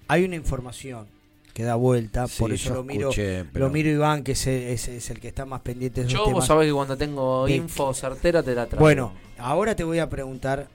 Hay 0.08 0.24
una 0.24 0.36
información 0.36 1.08
que 1.60 1.66
da 1.66 1.76
vuelta, 1.76 2.26
Sí, 2.26 2.40
por 2.40 2.54
eso 2.54 2.74
lo 2.74 2.84
miro, 2.86 3.10
escuché, 3.10 3.44
pero- 3.52 3.66
lo 3.68 3.72
miro 3.74 3.90
Iván, 3.90 4.24
que 4.24 4.32
es, 4.32 4.48
es- 4.48 4.88
es 4.88 5.10
el 5.10 5.20
que 5.20 5.28
está 5.28 5.46
más 5.46 5.60
pendiente 5.60 6.00
de 6.00 6.08
esos 6.08 6.18
Yo, 6.18 6.24
temas. 6.24 6.36
vos 6.40 6.48
sabés 6.48 6.68
que 6.68 6.74
cuando 6.74 6.96
tengo 6.96 7.46
De- 7.46 7.56
info 7.58 7.94
certera 7.94 8.42
te 8.42 8.56
la 8.56 8.66
traigo. 8.66 8.82
Bueno, 8.82 9.12
ahora 9.38 9.76
te 9.76 9.84
voy 9.84 10.00
a 10.00 10.10
preguntar 10.10 10.70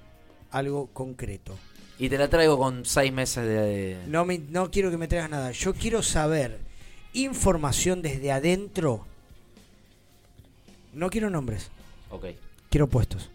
algo 0.50 0.88
concreto. 0.92 1.56
Y 1.98 2.10
te 2.10 2.18
la 2.18 2.28
traigo 2.28 2.58
con 2.58 2.84
seis 2.84 3.10
meses 3.14 3.46
de... 3.46 3.96
No, 4.08 4.26
me, 4.26 4.36
no 4.50 4.70
quiero 4.70 4.90
que 4.90 4.98
me 4.98 5.08
traigas 5.08 5.30
nada. 5.30 5.52
Yo 5.52 5.72
quiero 5.72 6.02
saber 6.02 6.58
información 7.14 8.02
desde 8.02 8.30
adentro. 8.30 9.06
No 10.92 11.08
quiero 11.08 11.30
nombres, 11.30 11.70
Ok. 12.10 12.26
quiero 12.68 12.88
puestos. 12.88 13.30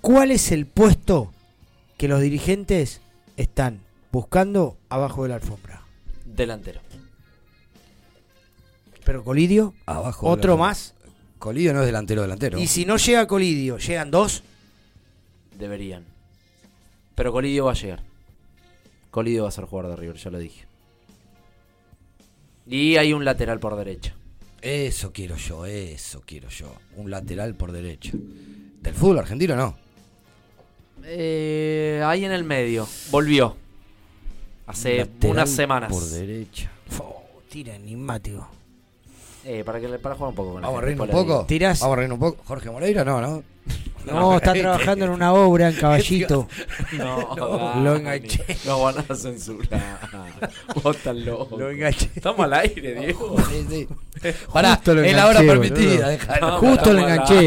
¿Cuál 0.00 0.30
es 0.30 0.52
el 0.52 0.66
puesto 0.66 1.32
que 1.96 2.06
los 2.06 2.20
dirigentes 2.20 3.00
están 3.36 3.80
buscando 4.12 4.76
abajo 4.88 5.24
de 5.24 5.30
la 5.30 5.34
alfombra? 5.34 5.77
Delantero. 6.38 6.80
Pero 9.04 9.24
Colidio, 9.24 9.74
Abajo 9.86 10.28
otro 10.28 10.56
más. 10.56 10.94
Colidio 11.38 11.72
no 11.72 11.80
es 11.80 11.86
delantero 11.86 12.22
delantero. 12.22 12.58
Y 12.58 12.66
si 12.66 12.84
no 12.84 12.96
llega 12.96 13.26
Colidio, 13.26 13.78
¿llegan 13.78 14.10
dos? 14.10 14.42
Deberían. 15.56 16.04
Pero 17.14 17.32
Colidio 17.32 17.66
va 17.66 17.72
a 17.72 17.74
llegar. 17.74 18.02
Colidio 19.10 19.42
va 19.42 19.48
a 19.48 19.52
ser 19.52 19.64
jugador 19.64 19.92
de 19.92 19.96
River, 19.96 20.16
ya 20.16 20.30
lo 20.30 20.38
dije. 20.38 20.66
Y 22.66 22.96
hay 22.96 23.12
un 23.12 23.24
lateral 23.24 23.58
por 23.58 23.76
derecha. 23.76 24.14
Eso 24.60 25.12
quiero 25.12 25.36
yo, 25.36 25.64
eso 25.66 26.22
quiero 26.24 26.48
yo. 26.48 26.74
Un 26.96 27.10
lateral 27.10 27.54
por 27.54 27.72
derecha. 27.72 28.12
Del 28.12 28.94
fútbol 28.94 29.18
argentino 29.20 29.56
no. 29.56 29.76
Eh, 31.04 32.02
ahí 32.04 32.24
en 32.24 32.32
el 32.32 32.44
medio. 32.44 32.86
Volvió. 33.10 33.56
Hace 34.68 34.98
Lateral 34.98 35.30
unas 35.32 35.50
semanas. 35.50 35.90
Por 35.90 36.04
derecha. 36.04 36.70
Tira 37.50 37.74
enigmático. 37.74 38.46
Eh, 39.44 39.62
para, 39.64 39.80
que, 39.80 39.88
le- 39.88 39.98
para 39.98 40.14
jugar 40.14 40.28
un 40.30 40.34
poco 40.36 40.52
con 40.52 40.62
Vamos 40.62 40.78
a 40.78 40.82
reírnos 40.82 41.06
un 41.08 41.12
poco. 41.12 41.44
¿Tirás? 41.46 41.80
Vamos 41.80 41.94
a 41.94 41.96
reírnos 41.96 42.16
un 42.16 42.20
poco. 42.30 42.42
Jorge 42.46 42.70
Moreira, 42.70 43.04
no, 43.04 43.20
no. 43.20 43.42
No, 44.04 44.36
está 44.36 44.52
trabajando 44.54 45.06
en 45.06 45.10
una 45.10 45.32
obra 45.32 45.68
en 45.70 45.74
Caballito. 45.80 46.46
No, 46.92 47.74
Lo 47.82 47.96
enganché. 47.96 48.44
Nos 48.66 48.82
van 48.82 48.96
a 49.08 49.14
censurar. 49.14 49.98
Vos 50.82 50.96
estás 50.96 51.16
loco. 51.16 51.56
Lo 51.58 51.70
enganché. 51.70 52.10
Estamos 52.14 52.40
al 52.40 52.52
aire, 52.52 52.94
Diego. 52.94 53.36
Sí, 53.50 53.66
sí. 53.70 53.88
Pará, 54.52 54.74
Justo 54.74 54.94
lo 54.94 55.02
es 55.02 55.14
la 55.16 55.26
hora 55.28 55.40
permitida. 55.40 56.18
Justo 56.58 56.92
lo 56.92 56.98
enganché. 57.00 57.46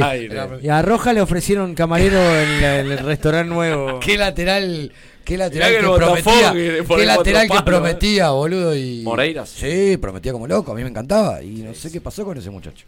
Y 0.63 0.69
a 0.69 0.81
Roja 0.81 1.13
le 1.13 1.21
ofrecieron 1.21 1.75
camarero 1.75 2.17
en, 2.19 2.61
la- 2.61 2.79
en 2.79 2.91
el 2.91 2.97
restaurante 2.99 3.53
nuevo. 3.53 3.99
Qué 3.99 4.17
lateral, 4.17 4.91
qué 5.31 5.37
lateral 5.37 5.73
que 5.73 5.81
prometía. 5.81 6.53
Qué 6.53 7.05
lateral 7.05 7.49
que 7.49 7.61
prometía, 7.63 8.29
boludo. 8.31 8.75
Y... 8.75 9.01
Moreira, 9.03 9.45
Sí, 9.45 9.97
prometía 9.97 10.33
como 10.33 10.47
loco. 10.47 10.71
A 10.71 10.75
mí 10.75 10.83
me 10.83 10.89
encantaba. 10.89 11.41
Y 11.41 11.61
no 11.61 11.73
sé 11.73 11.91
qué 11.91 12.01
pasó 12.01 12.25
con 12.25 12.37
ese 12.37 12.49
muchacho. 12.49 12.85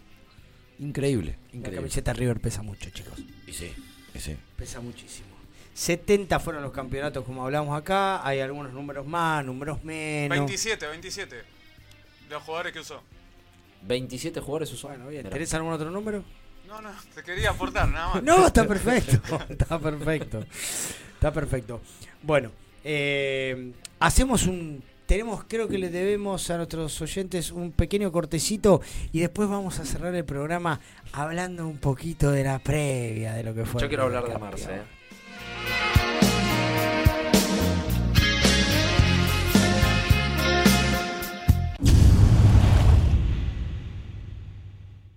Increíble, 0.80 1.38
La 1.52 1.58
increíble. 1.60 1.76
camiseta 1.78 2.14
River 2.14 2.40
pesa 2.42 2.62
mucho, 2.62 2.90
chicos. 2.90 3.18
Y 3.48 3.54
sí, 3.54 3.72
y 4.14 4.20
sí. 4.20 4.36
Pesa 4.58 4.82
muchísimo. 4.82 5.28
70 5.74 6.40
fueron 6.40 6.62
los 6.62 6.72
campeonatos 6.72 7.24
como 7.24 7.44
hablamos 7.46 7.78
acá. 7.78 8.26
Hay 8.28 8.40
algunos 8.42 8.74
números 8.74 9.06
más, 9.08 9.46
números 9.46 9.84
menos. 9.84 10.38
27, 10.38 10.86
27. 10.88 11.36
Los 12.30 12.44
jugadores 12.44 12.74
que 12.74 12.80
usó. 12.80 13.02
27 13.84 14.40
jugadores 14.42 14.72
usó. 14.74 14.90
Bueno, 14.90 15.08
bien. 15.08 15.30
¿Tenés 15.30 15.54
algún 15.54 15.72
otro 15.72 15.90
número? 15.90 16.24
No, 16.68 16.82
no, 16.82 16.90
te 17.14 17.24
quería 17.24 17.52
aportar 17.52 17.88
nada 17.88 18.16
más. 18.16 18.24
No, 18.24 18.48
está 18.48 18.66
perfecto. 18.68 19.22
Está 19.50 19.80
perfecto. 19.80 20.46
Está 21.14 21.32
perfecto. 21.32 21.82
Bueno, 22.24 22.52
eh, 22.84 23.72
hacemos 24.00 24.48
un. 24.48 24.82
Tenemos, 25.06 25.44
creo 25.48 25.68
que 25.68 25.78
le 25.78 25.90
debemos 25.90 26.50
a 26.50 26.56
nuestros 26.58 27.00
oyentes 27.02 27.52
un 27.52 27.72
pequeño 27.74 28.10
cortecito 28.12 28.82
y 29.12 29.20
después 29.20 29.50
vamos 29.50 29.78
a 29.80 29.86
cerrar 29.86 30.16
el 30.16 30.24
programa 30.24 30.80
hablando 31.12 31.68
un 31.68 31.78
poquito 31.78 32.32
de 32.32 32.46
la 32.46 32.60
previa 32.60 33.34
de 33.34 33.44
lo 33.44 33.54
que 33.54 33.66
fue. 33.66 33.82
Yo 33.82 33.90
quiero 33.90 34.04
hablar 34.04 34.26
de. 34.28 34.38
Marce. 34.38 34.74
eh. 34.76 34.82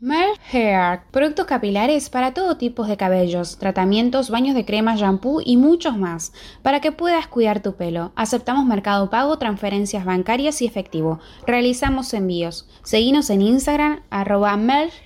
Merl 0.06 0.38
Hair, 0.52 1.00
productos 1.10 1.46
capilares 1.46 2.10
para 2.10 2.32
todo 2.32 2.56
tipo 2.56 2.84
de 2.84 2.96
cabellos, 2.96 3.58
tratamientos, 3.58 4.30
baños 4.30 4.54
de 4.54 4.64
crema, 4.64 4.94
shampoo 4.94 5.40
y 5.44 5.56
muchos 5.56 5.98
más, 5.98 6.32
para 6.62 6.80
que 6.80 6.92
puedas 6.92 7.26
cuidar 7.26 7.60
tu 7.60 7.74
pelo. 7.74 8.12
Aceptamos 8.14 8.64
mercado 8.66 9.10
pago, 9.10 9.36
transferencias 9.36 10.04
bancarias 10.04 10.62
y 10.62 10.66
efectivo. 10.66 11.18
Realizamos 11.44 12.14
envíos. 12.14 12.68
Seguinos 12.84 13.30
en 13.30 13.42
Instagram, 13.42 14.02
arroba 14.08 14.56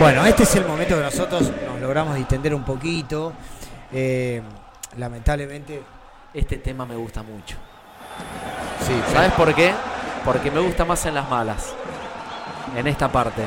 Bueno, 0.04 0.26
este 0.26 0.42
es 0.42 0.54
el 0.56 0.66
momento 0.66 0.96
que 0.96 1.02
nosotros 1.02 1.50
nos 1.66 1.80
logramos 1.80 2.14
distender 2.14 2.54
un 2.54 2.62
poquito. 2.62 3.32
Eh, 3.90 4.42
lamentablemente. 4.98 5.82
Este 6.34 6.58
tema 6.58 6.84
me 6.84 6.94
gusta 6.94 7.22
mucho. 7.22 7.56
Sí, 8.86 8.92
¿Sabes 9.14 9.32
por 9.32 9.54
qué? 9.54 9.72
Porque 10.22 10.50
me 10.50 10.60
gusta 10.60 10.84
más 10.84 11.06
en 11.06 11.14
las 11.14 11.26
malas. 11.30 11.72
En 12.76 12.86
esta 12.86 13.08
parte. 13.08 13.44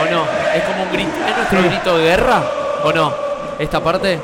¿O 0.00 0.10
no? 0.12 0.24
¿Es 0.54 0.62
como 0.62 0.84
un 0.84 0.92
grito? 0.92 1.10
¿Es 1.28 1.36
nuestro 1.36 1.62
grito 1.64 1.98
de 1.98 2.04
guerra? 2.04 2.42
¿O 2.84 2.92
no? 2.92 3.12
Esta 3.58 3.82
parte. 3.82 4.20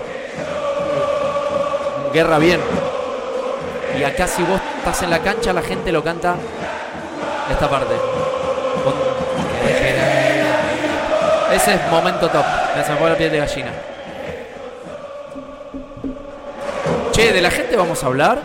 Guerra 2.15 2.39
bien. 2.39 2.61
Y 3.99 4.05
acá 4.05 4.29
si 4.29 4.45
vos 4.45 4.61
estás 4.79 5.03
en 5.03 5.11
la 5.11 5.19
cancha, 5.19 5.53
la 5.53 5.63
gente 5.63 5.91
lo 5.91 6.05
canta. 6.05 6.37
Esta 7.51 7.69
parte. 7.69 8.10
Ese 11.53 11.75
es 11.75 11.91
momento 11.91 12.29
top. 12.29 12.45
Me 12.77 12.85
se 12.85 12.93
la 12.95 13.17
piel 13.17 13.31
de 13.33 13.39
gallina. 13.39 13.71
Che, 17.13 17.33
de 17.33 17.41
la 17.41 17.51
gente 17.51 17.77
vamos 17.77 18.03
a 18.03 18.07
hablar. 18.07 18.43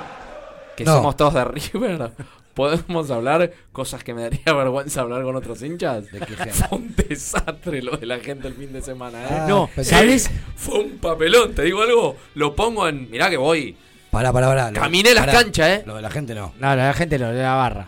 Que 0.76 0.84
No. 0.84 0.96
somos 0.96 1.16
todos 1.16 1.34
de 1.34 1.46
River. 1.46 2.12
¿Podemos 2.56 3.12
hablar 3.12 3.52
cosas 3.74 4.04
que 4.04 4.14
me 4.14 4.22
daría 4.24 4.42
vergüenza 4.54 5.02
hablar 5.02 5.24
con 5.24 5.36
otros 5.36 5.62
hinchas? 5.62 6.06
Fue 6.10 6.78
un 6.78 6.96
desastre 6.96 7.82
lo 7.82 7.98
de 7.98 8.06
la 8.06 8.20
gente 8.20 8.48
el 8.48 8.54
fin 8.54 8.72
de 8.72 8.82
semana, 8.82 9.22
¿eh? 9.24 9.28
Ah, 9.30 9.46
no, 9.48 9.70
¿sabes? 9.84 10.32
Fue 10.56 10.80
un 10.80 10.98
papelón, 10.98 11.54
te 11.54 11.64
digo 11.64 11.82
algo. 11.82 12.16
Lo 12.36 12.56
pongo 12.56 12.88
en. 12.88 13.10
Mirá 13.12 13.30
que 13.30 13.38
voy. 13.38 13.76
Pará, 14.10 14.32
pará, 14.32 14.48
pará. 14.48 14.72
Lo- 14.72 14.80
Caminé 14.80 15.14
las 15.14 15.26
canchas, 15.28 15.68
¿eh? 15.68 15.84
Lo 15.86 15.96
de 15.96 16.02
la 16.02 16.10
gente 16.10 16.34
no. 16.34 16.54
No, 16.58 16.76
la 16.76 16.94
gente 16.94 17.20
lo 17.20 17.28
de 17.30 17.44
la 17.44 17.56
barra. 17.56 17.88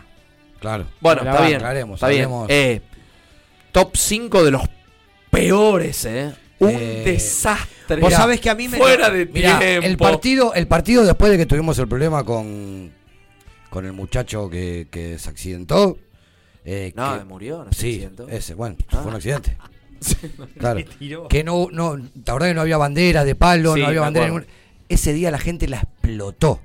Claro. 0.60 0.84
Bueno, 1.00 1.22
La 1.22 1.30
está 1.30 1.32
barra, 1.34 1.46
bien. 1.46 1.56
aclaremos, 1.60 1.94
está 1.94 2.08
bien. 2.08 2.28
Eh, 2.48 2.80
top 3.72 3.96
5 3.96 4.44
de 4.44 4.50
los 4.50 4.62
peores, 5.30 6.04
¿eh? 6.04 6.32
Un 6.60 6.70
Eh, 6.70 7.02
desastre. 7.04 8.00
Vos 8.00 8.12
sabés 8.12 8.40
que 8.40 8.50
a 8.50 8.54
mí 8.54 8.68
me. 8.68 8.78
Fuera 8.78 9.10
de 9.10 9.26
Mirá, 9.26 9.58
tiempo. 9.58 9.86
el 9.86 9.96
partido, 9.96 10.54
el 10.54 10.66
partido 10.66 11.04
después 11.04 11.30
de 11.30 11.38
que 11.38 11.46
tuvimos 11.46 11.78
el 11.78 11.86
problema 11.88 12.24
con, 12.24 12.90
con 13.70 13.84
el 13.86 13.92
muchacho 13.92 14.50
que, 14.50 14.88
que 14.90 15.18
se 15.18 15.30
accidentó. 15.30 15.98
eh, 16.64 16.92
No, 16.96 17.18
que- 17.18 17.24
murió, 17.24 17.64
no 17.64 17.72
se 17.72 17.80
Sí, 17.80 17.88
accidentó. 17.94 18.28
ese, 18.28 18.54
bueno, 18.54 18.76
Ah. 18.88 18.98
fue 19.02 19.10
un 19.10 19.16
accidente. 19.16 19.56
claro. 20.58 20.80
Que 21.28 21.44
no, 21.44 21.68
no, 21.72 21.96
la 21.96 22.32
verdad 22.34 22.48
que 22.48 22.54
no 22.54 22.60
había 22.60 22.76
bandera 22.76 23.24
de 23.24 23.34
palo, 23.34 23.74
Sí, 23.74 23.80
no 23.80 23.86
había 23.86 24.00
bandera 24.00 24.26
ninguna. 24.26 24.46
Ese 24.88 25.12
día 25.12 25.30
la 25.30 25.38
gente 25.38 25.68
la 25.68 25.78
explotó. 25.78 26.60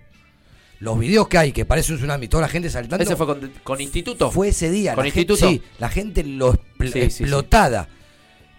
Los 0.80 1.00
videos 1.00 1.28
que 1.30 1.38
hay, 1.38 1.52
que 1.54 1.66
parece 1.66 1.94
un 1.94 1.98
tsunami, 2.00 2.28
toda 2.28 2.42
la 2.42 2.50
gente 2.50 2.70
saltando. 2.70 3.04
Ese 3.04 3.16
fue 3.16 3.26
con, 3.26 3.52
con 3.64 3.80
instituto. 3.80 4.30
Fue 4.32 4.50
ese 4.50 4.70
día. 4.70 4.96
Con 4.96 5.04
la 5.04 5.08
instituto. 5.08 5.48
Gente, 5.48 5.64
sí, 5.66 5.72
la 5.80 5.90
gente 5.90 6.24
lo 6.24 6.54
expl- 6.54 6.92
Sí, 6.92 7.10
sí. 7.10 7.26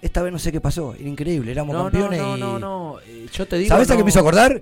Esta 0.05 0.21
vez 0.21 0.31
no 0.35 0.39
sé 0.39 0.53
qué 0.53 0.61
pasó, 0.61 0.95
era 0.95 1.09
increíble, 1.09 1.51
éramos 1.51 1.73
No, 1.75 1.85
no, 1.85 1.91
campeones 1.91 2.21
no, 2.21 2.37
y... 2.37 2.41
no, 2.41 2.59
no. 2.59 2.99
eh, 3.07 3.27
Yo 3.33 3.49
te 3.49 3.57
digo. 3.57 3.69
¿Sabes 3.71 3.91
a 3.91 3.97
qué 3.97 4.05
me 4.05 4.11
hizo 4.11 4.21
acordar? 4.21 4.61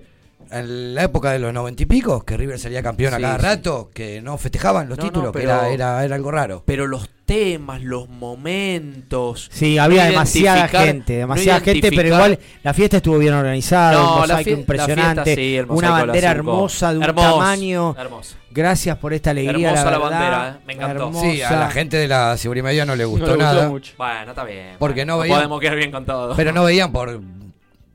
En 0.51 0.94
la 0.94 1.05
época 1.05 1.31
de 1.32 1.39
los 1.39 1.52
noventa 1.52 1.82
y 1.82 1.86
pico, 1.86 2.24
que 2.24 2.36
River 2.36 2.59
salía 2.59 2.82
campeón 2.82 3.14
a 3.14 3.16
Sí, 3.16 3.23
cada 3.23 3.36
sí. 3.39 3.43
rato, 3.43 3.90
que 3.94 4.20
no 4.20 4.36
festejaban 4.39 4.89
los 4.89 4.98
No, 4.98 5.05
no, 5.05 5.10
títulos, 5.10 5.32
que 5.32 5.39
pero- 5.40 5.51
era, 5.52 5.69
era, 5.70 6.05
era 6.05 6.14
algo 6.16 6.31
raro. 6.31 6.62
Pero 6.66 6.86
los 6.86 7.09
temas, 7.24 7.81
los 7.82 8.09
momentos. 8.09 9.48
Sí, 9.52 9.78
había 9.78 10.05
no 10.05 10.10
demasiada 10.10 10.69
gente, 10.69 11.14
no 11.14 11.19
demasiada 11.20 11.60
gente, 11.60 11.90
pero 11.93 12.09
igual 12.09 12.39
la 12.62 12.74
fiesta 12.74 12.98
estuvo 12.98 13.19
bien 13.19 13.32
organizada, 13.35 13.93
No, 13.93 14.01
un 14.01 14.20
la 14.28 14.35
mosaico 14.35 14.51
la 14.51 14.56
impresionante, 14.59 15.24
fiesta 15.24 15.40
sí, 15.43 15.56
el 15.56 15.64
una 15.64 15.73
mosaico 15.74 15.94
la 15.98 16.05
bandera 16.06 16.31
hermosa 16.31 16.93
de 16.93 16.98
un 16.98 17.05
Hermoso, 17.05 17.31
tamaño. 17.31 17.97
hermoso. 17.98 18.36
Gracias 18.51 18.98
por 18.98 19.14
esta 19.14 19.31
alegría, 19.31 19.70
Hermosa 19.70 19.85
la 19.90 19.98
verdad, 19.98 20.10
bandera, 20.10 20.48
eh, 20.59 20.62
me 20.66 20.73
encantó. 20.74 21.05
hermosa. 21.06 21.31
Sí, 21.31 21.43
a 21.43 21.52
la 21.52 21.70
gente 21.70 21.97
de 21.97 22.09
la 22.09 22.36
Cibrimedia 22.36 22.85
no 22.85 22.97
le 22.97 23.05
gustó 23.06 23.27
le 23.28 23.32
gustó 23.32 23.44
nada. 23.47 23.69
mucho. 23.69 23.94
Bueno, 23.97 24.31
está 24.31 24.44
bien. 24.44 24.77
Porque 24.78 25.06
no 25.06 25.14
No 25.14 25.20
veían. 25.20 25.36
podemos 25.39 25.60
quedar 25.60 25.77
bien 25.77 25.90
con 25.90 26.05
todo. 26.05 26.36
Pero 26.36 26.52
no 26.52 26.64
veían 26.64 26.93
por 26.93 27.19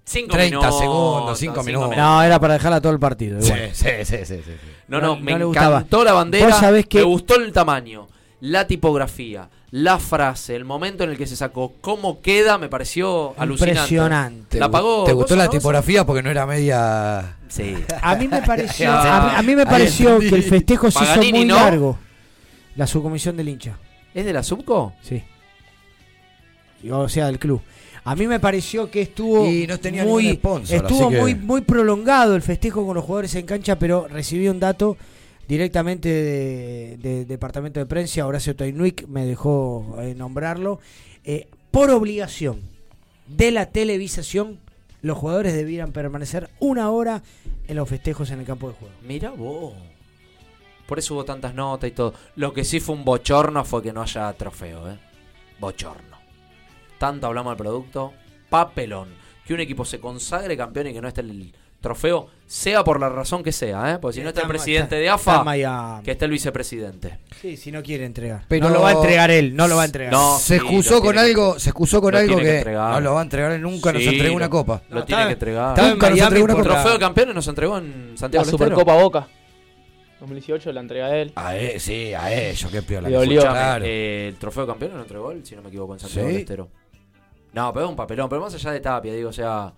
Cinco 0.09 0.31
30 0.37 0.55
minutos, 0.57 0.79
segundos, 0.79 1.37
5 1.37 1.53
cinco 1.53 1.63
minutos. 1.65 1.89
minutos. 1.89 1.97
No, 2.11 2.23
era 2.23 2.39
para 2.39 2.53
dejarla 2.53 2.79
todo 2.79 2.93
el 2.93 2.99
partido. 2.99 3.41
Sí, 3.41 3.47
igual. 3.47 3.69
sí, 3.73 3.85
sí, 4.05 4.17
sí, 4.19 4.25
sí, 4.25 4.41
sí. 4.45 4.51
No, 4.87 5.01
no, 5.01 5.07
No- 5.07 5.17
me 5.19 5.37
no 5.37 5.49
encantó 5.49 6.03
la 6.05 6.13
bandera. 6.13 6.53
Sabés 6.53 6.85
que- 6.85 6.99
Me 6.99 7.03
gustó 7.03 7.35
el 7.35 7.51
tamaño, 7.51 8.07
la 8.39 8.65
tipografía, 8.67 9.49
la 9.71 9.99
frase, 9.99 10.55
el 10.55 10.63
momento 10.63 11.03
en 11.03 11.09
el 11.09 11.17
que 11.17 11.27
se 11.27 11.35
sacó, 11.35 11.73
cómo 11.81 12.21
queda, 12.21 12.57
me 12.57 12.69
pareció 12.69 13.33
alucinante. 13.37 13.79
Impresionante. 13.81 14.59
¿La 14.59 14.71
pagó? 14.71 15.03
¿Te 15.03 15.11
gustó 15.11 15.35
la 15.35 15.43
no? 15.45 15.49
tipografía 15.49 16.05
porque 16.05 16.23
no 16.23 16.29
era 16.29 16.45
media 16.45 17.35
Sí. 17.49 17.75
A 18.01 18.15
mí 18.15 18.29
me 18.29 18.41
pareció, 18.43 18.89
a 18.93 19.21
mí, 19.25 19.31
a 19.35 19.41
mí 19.41 19.55
me 19.55 19.65
pareció 19.65 20.19
que 20.19 20.29
el 20.29 20.43
festejo 20.43 20.89
se 20.89 20.99
hizo 21.03 21.05
Paganini, 21.15 21.39
muy 21.39 21.47
¿no? 21.47 21.55
largo. 21.55 21.99
La 22.77 22.87
subcomisión 22.87 23.35
del 23.35 23.49
hincha. 23.49 23.77
¿Es 24.13 24.23
de 24.23 24.31
la 24.31 24.41
Subco? 24.41 24.93
Sí. 25.01 25.21
O 26.89 27.09
sea, 27.09 27.25
del 27.25 27.39
club. 27.39 27.61
A 28.09 28.15
mí 28.15 28.25
me 28.25 28.39
pareció 28.39 28.89
que 28.89 29.01
estuvo 29.01 29.45
Y 29.45 29.67
no 29.67 29.77
tenía 29.79 30.05
muy 30.05 30.33
sponsor, 30.35 30.75
estuvo 30.77 31.09
que- 31.09 31.19
muy 31.19 31.35
muy 31.35 31.61
prolongado 31.61 32.35
el 32.35 32.41
festejo 32.41 32.85
con 32.85 32.95
los 32.95 33.03
jugadores 33.03 33.35
en 33.35 33.45
cancha, 33.45 33.77
pero 33.77 34.07
recibí 34.07 34.47
un 34.47 34.59
dato 34.59 34.95
directamente 35.47 36.07
de, 36.09 36.97
de- 36.97 37.25
departamento 37.25 37.79
de 37.79 37.85
prensa, 37.85 38.25
Horacio 38.25 38.55
Tainuic 38.55 39.07
me 39.07 39.25
dejó 39.25 39.97
eh, 40.01 40.15
nombrarlo, 40.15 40.79
Eh, 41.29 41.47
por 41.71 41.89
obligación 41.91 42.61
de 43.27 43.51
la 43.51 43.65
televisación, 43.65 44.59
los 45.01 45.17
jugadores 45.17 45.53
debieran 45.53 45.91
permanecer 45.91 46.49
una 46.59 46.89
hora 46.89 47.21
en 47.67 47.75
los 47.75 47.89
festejos 47.89 48.31
en 48.31 48.39
el 48.39 48.45
campo 48.45 48.69
de 48.69 48.75
juego. 48.75 48.93
Mira 49.05 49.31
vos. 49.31 49.73
Por 50.87 50.99
eso 50.99 51.13
hubo 51.15 51.25
tantas 51.25 51.53
notas 51.53 51.89
y 51.89 51.91
todo. 51.93 52.13
Lo 52.37 52.53
que 52.53 52.63
sí 52.63 52.79
fue 52.79 52.95
un 52.95 53.03
bochorno 53.03 53.65
fue 53.65 53.83
que 53.83 53.91
no 53.91 54.01
haya 54.01 54.31
trofeo, 54.33 54.89
¿eh? 54.89 54.97
Bochorno. 55.59 56.16
Tanto 56.97 57.27
hablamos 57.27 57.51
del 57.51 57.57
producto. 57.57 58.13
Papelón. 58.49 59.09
Que 59.45 59.53
un 59.53 59.59
equipo 59.59 59.85
se 59.85 59.99
consagre 59.99 60.57
campeón 60.57 60.87
y 60.87 60.93
que 60.93 61.01
no 61.01 61.07
esté 61.07 61.21
el 61.21 61.53
trofeo, 61.79 62.27
sea 62.47 62.83
por 62.83 62.99
la 62.99 63.07
razón 63.07 63.43
que 63.43 63.51
sea, 63.51 63.93
¿eh? 63.93 63.99
Porque 63.99 64.15
si 64.17 64.21
no 64.23 64.29
está 64.29 64.41
el 64.41 64.47
presidente 64.47 64.95
está- 64.95 64.95
de 64.97 65.09
AFA, 65.09 66.01
que 66.03 66.11
esté 66.11 66.25
el 66.25 66.31
vicepresidente. 66.31 67.19
Sí, 67.39 67.55
si 67.55 67.71
no 67.71 67.83
quiere 67.83 68.03
entregar. 68.05 68.43
Pero- 68.49 68.67
no 68.67 68.73
lo 68.73 68.81
va 68.81 68.89
a 68.89 68.91
entregar 68.93 69.29
él, 69.31 69.55
no 69.55 69.67
lo 69.67 69.75
va 69.77 69.83
a 69.83 69.85
entregar. 69.85 70.11
No, 70.11 70.37
se 70.37 70.45
sí, 70.45 70.53
excusó 70.55 70.95
lo 70.95 71.01
con 71.01 71.11
tiene 71.13 71.27
que- 71.27 71.31
algo, 71.33 71.59
se 71.59 71.69
excusó 71.69 72.01
con 72.01 72.11
lo 72.13 72.17
algo 72.17 72.35
tiene 72.35 72.63
que, 72.63 72.71
no 72.71 72.99
lo 72.99 73.13
va 73.13 73.19
a 73.19 73.23
entregar 73.23 73.51
él 73.51 73.61
nunca, 73.61 73.93
nos 73.93 74.01
Sí, 74.01 74.09
entregó 74.09 74.35
una 74.35 74.45
lo- 74.47 74.51
copa. 74.51 74.81
Lo 74.89 74.95
No, 74.99 75.05
tiene 75.05 75.21
estaba- 75.21 75.27
que 75.27 75.33
entregar. 75.33 75.69
Nunca 75.93 76.09
nos 76.09 76.19
entregó 76.19 76.45
una 76.45 76.53
copa. 76.55 76.63
Trofeo 76.65 76.93
de 76.93 76.99
campeones 76.99 77.35
nos 77.35 77.47
entregó 77.47 77.77
en 77.77 78.11
La 78.11 78.17
Santiago 78.17 78.43
Estero. 78.45 78.57
Supercopa 78.57 78.93
Boca. 79.01 79.27
2018, 80.19 80.71
la 80.71 80.81
entrega 80.81 81.07
de 81.09 81.21
él. 81.21 81.31
A 81.35 81.55
él, 81.55 81.79
sí, 81.79 82.13
a 82.13 82.33
ellos, 82.33 82.71
qué 82.71 82.81
piola. 82.81 83.07
Le 83.07 83.15
dolió. 83.15 83.41
claro. 83.41 83.85
Eh, 83.87 84.29
el 84.29 84.35
trofeo 84.37 84.63
de 84.63 84.67
campeones 84.71 84.95
lo 84.97 85.03
entregó 85.03 85.31
él, 85.31 85.45
si 85.45 85.55
no 85.55 85.61
me 85.61 85.67
equivoco, 85.69 85.93
en 85.93 85.99
Santiago 85.99 86.27
¿Sí? 86.27 86.33
del 86.33 86.41
Estero. 86.41 86.69
No, 87.57 87.73
pero 87.73 87.85
es 87.85 87.89
un 87.89 87.95
papelón. 87.95 88.29
Pero 88.29 88.41
más 88.41 88.53
allá 88.53 88.71
de 88.71 88.79
Tapia, 88.79 89.13
digo, 89.13 89.29
o 89.29 89.33
sea, 89.33 89.73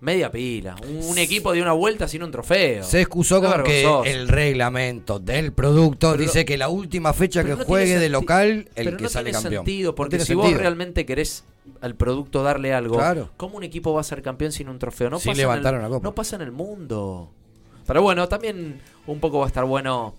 media 0.00 0.30
pila. 0.30 0.76
Un, 0.88 1.04
un 1.10 1.18
equipo 1.18 1.52
de 1.52 1.62
una 1.62 1.72
vuelta 1.72 2.06
sin 2.06 2.22
un 2.22 2.30
trofeo. 2.30 2.84
Se 2.84 3.00
excusó 3.00 3.40
con 3.40 3.62
que 3.64 3.84
el 4.04 4.28
reglamento 4.28 5.18
del 5.18 5.52
producto 5.52 6.10
Pero 6.12 6.22
dice 6.22 6.44
que 6.44 6.56
la 6.58 6.68
última 6.68 7.12
fecha 7.14 7.42
que 7.42 7.54
no 7.56 7.64
juegue 7.64 7.98
de 7.98 8.08
local, 8.10 8.68
el 8.74 8.84
pero 8.84 8.96
que 8.98 9.02
no 9.04 9.08
sale 9.08 9.30
tiene 9.30 9.42
campeón. 9.42 9.64
sentido, 9.64 9.90
No 9.92 9.94
porque 9.94 10.10
tiene 10.16 10.24
si 10.26 10.34
vos 10.34 10.52
realmente 10.52 11.06
querés 11.06 11.44
al 11.80 11.94
producto 11.94 12.42
darle 12.42 12.74
algo, 12.74 12.96
Claro. 12.96 13.30
¿cómo 13.36 13.56
un 13.56 13.64
equipo 13.64 13.92
va 13.94 14.00
a 14.02 14.04
ser 14.04 14.22
campeón 14.22 14.52
sin 14.52 14.68
un 14.68 14.78
trofeo? 14.78 15.10
No 15.10 15.18
Sin 15.18 15.32
pasa 15.32 15.42
en 15.56 15.66
el- 15.66 15.74
una 15.80 15.88
copa. 15.88 16.04
No 16.04 16.14
pasa 16.14 16.36
en 16.36 16.42
el 16.42 16.52
mundo. 16.52 17.30
Pero 17.86 18.02
bueno, 18.02 18.28
también 18.28 18.80
un 19.06 19.20
poco 19.20 19.38
va 19.38 19.44
a 19.46 19.48
estar 19.48 19.64
bueno 19.64 20.14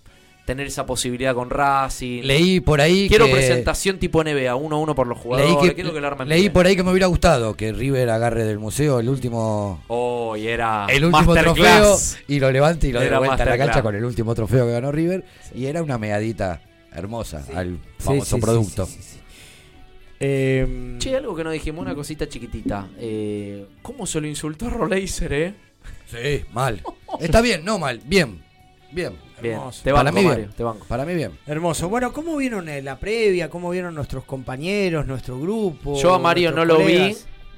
tener 0.47 0.65
esa 0.65 0.85
posibilidad 0.85 1.35
con 1.35 1.49
Racing. 1.49 2.23
Leí 2.23 2.61
por 2.61 2.79
ahí 2.79 3.09
Quiero 3.09 3.25
que- 3.25 3.33
presentación 3.33 3.99
tipo 3.99 4.23
NBA, 4.23 4.55
uno 4.55 4.77
a 4.77 4.79
uno 4.79 4.95
por 4.95 5.05
los 5.05 5.17
jugadores. 5.19 5.53
Leí, 5.53 5.69
que, 5.69 5.75
quiero 5.75 5.93
que 5.93 5.99
lo 5.99 6.07
armen 6.07 6.29
leí 6.29 6.41
bien. 6.43 6.53
por 6.53 6.65
ahí 6.65 6.75
que 6.77 6.83
me 6.83 6.91
hubiera 6.91 7.07
gustado 7.07 7.53
que 7.55 7.73
River 7.73 8.09
agarre 8.09 8.45
del 8.45 8.57
museo 8.57 9.01
el 9.01 9.09
último 9.09 9.83
Oh, 9.87 10.37
y 10.37 10.47
era 10.47 10.87
el 10.89 11.03
último 11.03 11.33
trofeo 11.35 11.97
y 12.29 12.39
lo 12.39 12.49
levante 12.49 12.87
y 12.87 12.93
lo 12.93 13.01
dé 13.01 13.15
vuelta 13.17 13.43
a 13.43 13.45
la 13.45 13.57
cancha 13.57 13.81
con 13.83 13.93
el 13.93 14.05
último 14.05 14.33
trofeo 14.33 14.65
que 14.65 14.71
ganó 14.71 14.89
River 14.93 15.25
y 15.53 15.65
era 15.65 15.83
una 15.83 15.97
medadita 15.97 16.61
hermosa 16.93 17.43
al 17.53 17.77
famoso 17.99 18.25
sí, 18.25 18.35
sí, 18.35 18.41
producto. 18.41 18.85
sí, 18.85 18.93
sí, 18.93 19.01
sí. 19.01 19.19
Eh, 20.21 20.95
Che, 20.97 21.15
algo 21.15 21.35
que 21.35 21.43
no 21.43 21.51
dijimos, 21.51 21.81
una 21.81 21.93
cosita 21.93 22.27
chiquitita. 22.27 22.87
Eh, 22.97 23.67
¿Cómo 23.81 24.07
se 24.07 24.19
lo 24.21 24.27
insultó 24.27 24.67
a 24.67 24.69
Roleiser, 24.69 25.33
eh? 25.33 25.53
Sí, 26.09 26.45
mal. 26.53 26.81
Está 27.19 27.41
bien, 27.41 27.63
no 27.65 27.77
mal, 27.77 28.01
bien. 28.05 28.41
Bien. 28.91 29.26
Bien, 29.41 29.55
Hermoso. 29.55 29.81
te 29.83 29.91
Para 29.91 30.03
banco, 30.05 30.17
mí 30.19 30.25
Mario, 30.25 30.37
bien. 30.45 30.55
te 30.55 30.63
banco. 30.63 30.85
Para 30.87 31.05
mí 31.05 31.13
bien. 31.15 31.31
Hermoso. 31.45 31.89
Bueno, 31.89 32.11
¿cómo 32.13 32.35
vieron 32.37 32.67
eh, 32.69 32.81
la 32.81 32.97
previa? 32.99 33.49
¿Cómo 33.49 33.69
vieron 33.69 33.93
nuestros 33.95 34.23
compañeros, 34.23 35.05
nuestro 35.05 35.39
grupo? 35.39 35.95
Yo 36.01 36.13
a 36.13 36.19
Mario 36.19 36.51
no 36.51 36.65
lo 36.65 36.79
vi, 36.79 37.15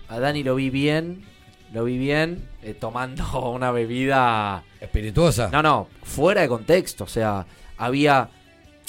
a 0.09 0.19
Dani 0.19 0.43
lo 0.43 0.55
vi 0.55 0.69
bien, 0.69 1.23
lo 1.73 1.85
vi 1.85 1.97
bien, 1.97 2.47
eh, 2.63 2.73
tomando 2.73 3.49
una 3.51 3.71
bebida... 3.71 4.63
Espirituosa. 4.81 5.49
No, 5.51 5.61
no, 5.63 5.87
fuera 6.03 6.41
de 6.41 6.47
contexto, 6.49 7.03
o 7.05 7.07
sea, 7.07 7.45
había... 7.77 8.29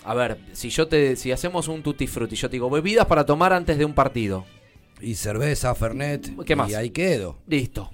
A 0.05 0.15
ver, 0.15 0.39
si 0.53 0.71
yo 0.71 0.89
te, 0.89 1.15
si 1.15 1.31
hacemos 1.31 1.69
un 1.69 1.83
tutti 1.83 2.07
frutti, 2.07 2.35
yo 2.35 2.49
te 2.49 2.55
digo 2.57 2.71
bebidas 2.71 3.05
para 3.07 3.27
tomar 3.27 3.53
antes 3.53 3.77
de 3.77 3.85
un 3.85 3.93
partido. 3.93 4.47
Y 5.03 5.15
cerveza, 5.15 5.75
Fernet. 5.75 6.43
¿Qué 6.45 6.57
más? 6.57 6.71
Y 6.71 6.75
ahí 6.75 6.89
quedo. 6.91 7.37
Listo. 7.47 7.91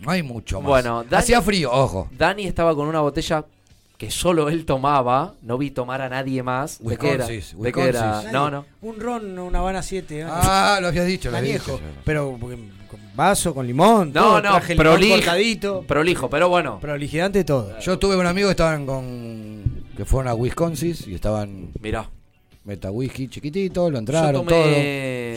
No 0.00 0.10
hay 0.10 0.22
mucho 0.24 0.60
más. 0.60 0.68
Bueno, 0.68 1.04
Dani- 1.04 1.18
hacía 1.20 1.40
frío, 1.42 1.70
ojo. 1.72 2.08
Dani 2.10 2.46
estaba 2.46 2.74
con 2.74 2.88
una 2.88 3.00
botella 3.00 3.44
que 3.98 4.10
solo 4.10 4.48
él 4.48 4.66
tomaba, 4.66 5.34
no 5.42 5.56
vi 5.58 5.70
tomar 5.70 6.02
a 6.02 6.08
nadie 6.08 6.42
más. 6.42 6.82
¿De 6.82 6.96
qué 6.96 7.12
era? 7.12 7.26
¿De 7.26 7.72
qué 7.72 7.88
era? 7.88 8.22
No, 8.30 8.50
no. 8.50 8.66
Un 8.82 9.00
ron, 9.00 9.38
una 9.38 9.58
Habana 9.58 9.82
7. 9.82 10.20
¿eh? 10.20 10.26
Ah, 10.28 10.78
lo 10.80 10.88
habías 10.88 11.06
dicho, 11.06 11.30
lo 11.30 11.38
habías 11.38 11.64
dicho. 11.64 11.80
Pero 12.04 12.38
con 12.38 13.00
vaso, 13.14 13.54
con 13.54 13.66
limón. 13.66 14.12
No, 14.12 14.22
todo, 14.22 14.42
no, 14.42 14.50
traje 14.50 14.74
limón 14.74 14.86
prolijo, 14.86 15.82
prolijo, 15.82 16.30
pero 16.30 16.48
bueno. 16.48 16.78
Prolijidante 16.80 17.44
todo. 17.44 17.78
Yo 17.80 17.98
tuve 17.98 18.16
un 18.16 18.26
amigo 18.26 18.48
que 18.48 18.52
estaban 18.52 18.84
con. 18.86 19.84
que 19.96 20.04
fueron 20.04 20.28
a 20.28 20.34
Wisconsin 20.34 20.94
y 21.06 21.14
estaban. 21.14 21.70
Mirá. 21.80 22.10
Meta 22.66 22.90
whisky 22.90 23.28
chiquitito, 23.28 23.88
lo 23.88 23.94
Yo 23.94 23.98
entraron, 24.00 24.44
tomé, 24.44 24.50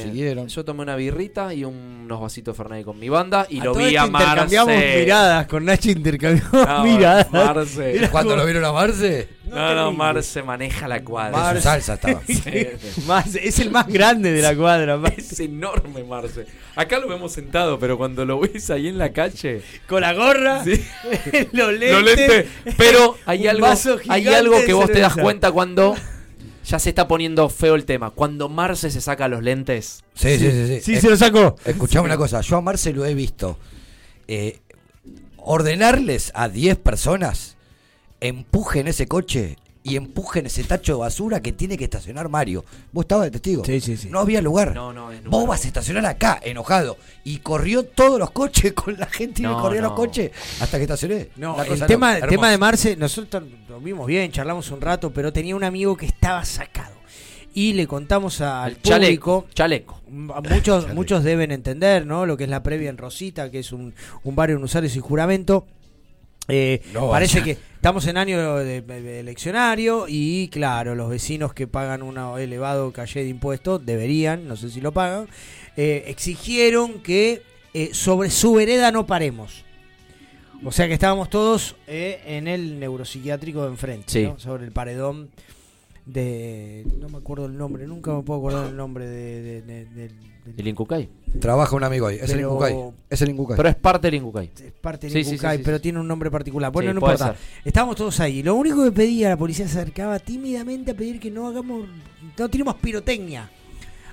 todo. 0.01 0.03
Siguieron. 0.11 0.47
yo 0.47 0.65
tomé 0.65 0.81
una 0.81 0.95
birrita 0.95 1.53
y 1.53 1.63
unos 1.63 2.19
vasitos 2.19 2.57
de 2.57 2.63
Fernet 2.63 2.83
con 2.83 2.97
mi 2.97 3.07
banda 3.07 3.45
y 3.49 3.59
A 3.59 3.65
lo 3.65 3.73
todo 3.73 3.83
vi 3.83 3.89
esto 3.95 4.01
a 4.01 4.07
Marce. 4.07 4.25
intercambiamos 4.29 4.75
miradas, 4.99 5.47
con 5.47 5.65
Nachi 5.65 5.91
intercambiamos 5.91 6.51
No, 6.67 6.83
miradas. 6.83 7.31
Marce. 7.31 8.07
¿Cuándo 8.11 8.31
como- 8.31 8.41
lo 8.41 8.45
vieron 8.45 8.65
a 8.65 8.71
Marce? 8.71 9.29
No, 9.45 9.75
no, 9.75 9.91
Marce 9.91 10.41
maneja 10.43 10.87
la 10.87 11.03
cuadra. 11.03 11.37
Marce. 11.37 11.57
Su 11.61 11.63
salsa 11.63 11.93
estaba. 11.95 12.21
Sí. 12.27 12.67
Marce, 13.07 13.47
es 13.47 13.59
el 13.59 13.69
más 13.71 13.87
grande 13.87 14.31
de 14.31 14.41
la 14.41 14.55
cuadra. 14.55 14.97
Marce. 14.97 15.19
Es 15.21 15.39
enorme 15.39 16.03
Marce. 16.03 16.45
Acá 16.75 16.97
lo 16.97 17.07
vemos 17.07 17.31
sentado, 17.31 17.77
pero 17.77 17.97
cuando 17.97 18.25
lo 18.25 18.39
ves 18.39 18.69
ahí 18.71 18.87
en 18.87 18.97
la 18.97 19.11
calle. 19.13 19.61
Con 19.87 20.01
la 20.01 20.13
gorra, 20.13 20.63
Sí. 20.63 20.83
los 21.51 21.71
lentes. 21.73 21.91
Lo 21.91 22.01
lente. 22.01 22.47
Pero 22.77 23.17
hay 23.27 23.45
algo, 23.47 23.67
hay 24.07 24.27
algo 24.27 24.55
que 24.65 24.73
vos 24.73 24.87
te 24.91 24.99
das 24.99 25.15
cuenta 25.15 25.51
cuando 25.51 25.95
ya 26.69 26.79
se 26.79 26.89
está 26.89 27.07
poniendo 27.07 27.49
feo 27.49 27.75
el 27.75 27.85
tema. 27.85 28.11
Cuando 28.11 28.47
Marce 28.49 28.91
se 28.91 29.01
saca 29.01 29.27
los 29.27 29.41
lentes. 29.43 30.03
Sí, 30.13 30.37
sí, 30.37 30.51
sí. 30.51 30.67
sí. 30.67 30.81
Sí, 30.81 30.93
Eh, 30.95 31.01
se 31.01 31.09
lo 31.09 31.17
sacó. 31.17 31.55
Escuchame 31.65 32.05
una 32.05 32.17
cosa, 32.17 32.41
yo 32.41 32.57
a 32.57 32.61
Marce 32.61 32.93
lo 32.93 33.05
he 33.05 33.13
visto. 33.13 33.57
eh, 34.27 34.59
ordenarles 35.37 36.31
a 36.35 36.49
10 36.49 36.77
personas, 36.77 37.55
empujen 38.19 38.87
ese 38.87 39.07
coche 39.07 39.57
y 39.89 39.95
empujen 39.95 40.45
ese 40.45 40.63
tacho 40.63 40.93
de 40.93 40.99
basura 40.99 41.41
que 41.41 41.51
tiene 41.51 41.77
que 41.77 41.85
estacionar 41.85 42.29
Mario. 42.29 42.63
Vos 42.91 43.03
estabas 43.03 43.25
de 43.25 43.31
testigo. 43.31 43.65
Sí, 43.65 43.81
sí, 43.81 43.97
sí. 43.97 44.09
No 44.09 44.19
había 44.19 44.41
lugar. 44.41 44.73
No, 44.73 44.93
no, 44.93 45.11
es 45.11 45.23
Vos 45.23 45.47
vas 45.47 45.63
a 45.65 45.67
estacionar 45.67 46.05
acá, 46.05 46.39
enojado. 46.43 46.97
Y 47.23 47.37
corrió 47.37 47.83
todos 47.83 48.19
los 48.19 48.31
coches 48.31 48.73
con 48.73 48.97
la 48.97 49.07
gente 49.07 49.41
y 49.41 49.45
No, 49.45 49.55
me 49.55 49.61
corrió 49.61 49.81
los 49.81 49.93
coches 49.93 50.31
hasta 50.59 50.77
que 50.77 50.83
estacioné. 50.83 51.29
No, 51.35 51.61
el 51.63 51.85
tema, 51.85 52.17
el 52.17 52.29
de 52.29 52.57
Marce, 52.57 52.95
nosotros 52.95 53.43
lo 53.67 53.79
vimos 53.79 54.07
bien, 54.07 54.31
charlamos 54.31 54.69
un 54.71 54.81
rato, 54.81 55.11
pero 55.11 55.33
tenía 55.33 55.55
un 55.55 55.63
amigo 55.63 55.97
que 55.97 56.05
estaba 56.05 56.43
sacado. 56.45 56.99
Y 57.53 57.73
le 57.73 57.87
contamos 57.87 58.41
al 58.41 58.79
Chaleco. 58.81 59.41
público. 59.41 59.47
Chaleco. 59.55 60.01
Muchos, 60.07 60.93
muchos 60.93 61.23
deben 61.23 61.51
entender, 61.51 62.05
¿no? 62.05 62.25
Lo 62.25 62.37
que 62.37 62.43
es 62.43 62.49
la 62.49 62.61
previa 62.61 62.89
en 62.89 62.97
Rosita, 62.97 63.49
que 63.49 63.59
es 63.59 63.71
un, 63.71 63.93
un 64.23 64.35
barrio 64.35 64.57
en 64.57 64.63
usuarios 64.63 64.95
y 64.95 64.99
juramento. 64.99 65.65
Eh, 66.49 66.81
No, 66.93 67.09
parece 67.09 67.41
que 67.43 67.51
estamos 67.75 68.05
en 68.07 68.17
año 68.17 68.55
de, 68.57 68.81
de 68.81 69.19
eleccionario 69.19 70.05
y 70.07 70.49
claro, 70.49 70.95
los 70.95 71.09
vecinos 71.09 71.53
que 71.53 71.67
pagan 71.67 72.01
un 72.01 72.17
elevado 72.39 72.91
calle 72.91 73.23
de 73.23 73.29
impuestos 73.29 73.85
deberían, 73.85 74.47
no 74.47 74.55
sé 74.55 74.69
si 74.69 74.81
lo 74.81 74.91
pagan, 74.91 75.27
eh, 75.77 76.03
exigieron 76.07 76.99
que 77.01 77.41
eh, 77.73 77.89
sobre 77.93 78.29
su 78.31 78.53
vereda 78.53 78.91
no 78.91 79.05
paremos. 79.05 79.63
O 80.65 80.71
sea 80.73 80.87
que 80.87 80.93
estábamos 80.93 81.29
todos 81.29 81.75
eh, 81.87 82.21
en 82.25 82.47
el 82.49 82.79
neuropsiquiátrico 82.79 83.61
de 83.63 83.69
enfrente, 83.69 84.05
Sí. 84.11 84.23
¿no? 84.23 84.37
sobre 84.39 84.65
el 84.65 84.71
paredón 84.73 85.29
de... 86.13 86.85
No 86.99 87.09
me 87.09 87.17
acuerdo 87.17 87.45
el 87.45 87.57
nombre, 87.57 87.85
nunca 87.87 88.13
me 88.13 88.23
puedo 88.23 88.39
acordar 88.39 88.67
el 88.67 88.75
nombre 88.77 89.07
de... 89.07 89.41
de- 89.41 89.61
de- 89.61 89.85
del- 89.85 90.11
El 90.57 90.67
Incucay. 90.67 91.07
Trabaja 91.39 91.75
un 91.75 91.83
amigo 91.83 92.07
ahí, 92.07 92.15
es 92.15 92.29
el 92.31 92.37
Pero- 92.37 92.49
Incucay. 92.49 92.75
Es 93.09 93.21
el 93.21 93.29
Incucay. 93.29 93.57
Pero 93.57 93.69
es 93.69 93.75
parte 93.75 94.07
del 94.07 94.15
Incucay. 94.15 94.49
es 94.65 94.71
parte 94.81 95.07
del 95.07 95.13
Sí, 95.13 95.19
sí, 95.23 95.29
sí, 95.29 95.35
Incucay, 95.35 95.57
sí, 95.57 95.63
pero 95.63 95.77
sí. 95.77 95.83
tiene 95.83 95.99
un 95.99 96.07
nombre 96.07 96.31
particular. 96.31 96.71
Bueno, 96.71 96.89
Sí, 96.89 96.93
no 96.95 96.99
importa. 96.99 97.27
ser. 97.27 97.35
Estábamos 97.65 97.95
todos 97.95 98.19
ahí. 98.19 98.41
Lo 98.41 98.55
único 98.55 98.83
que 98.83 98.91
pedía 98.91 99.29
la 99.29 99.37
policía 99.37 99.67
se 99.67 99.79
acercaba 99.79 100.17
tímidamente 100.19 100.91
a 100.91 100.93
pedir 100.95 101.19
que 101.19 101.29
no 101.29 101.47
hagamos, 101.47 101.87
no 102.37 102.49
tiremos 102.49 102.75
pirotecnia. 102.75 103.49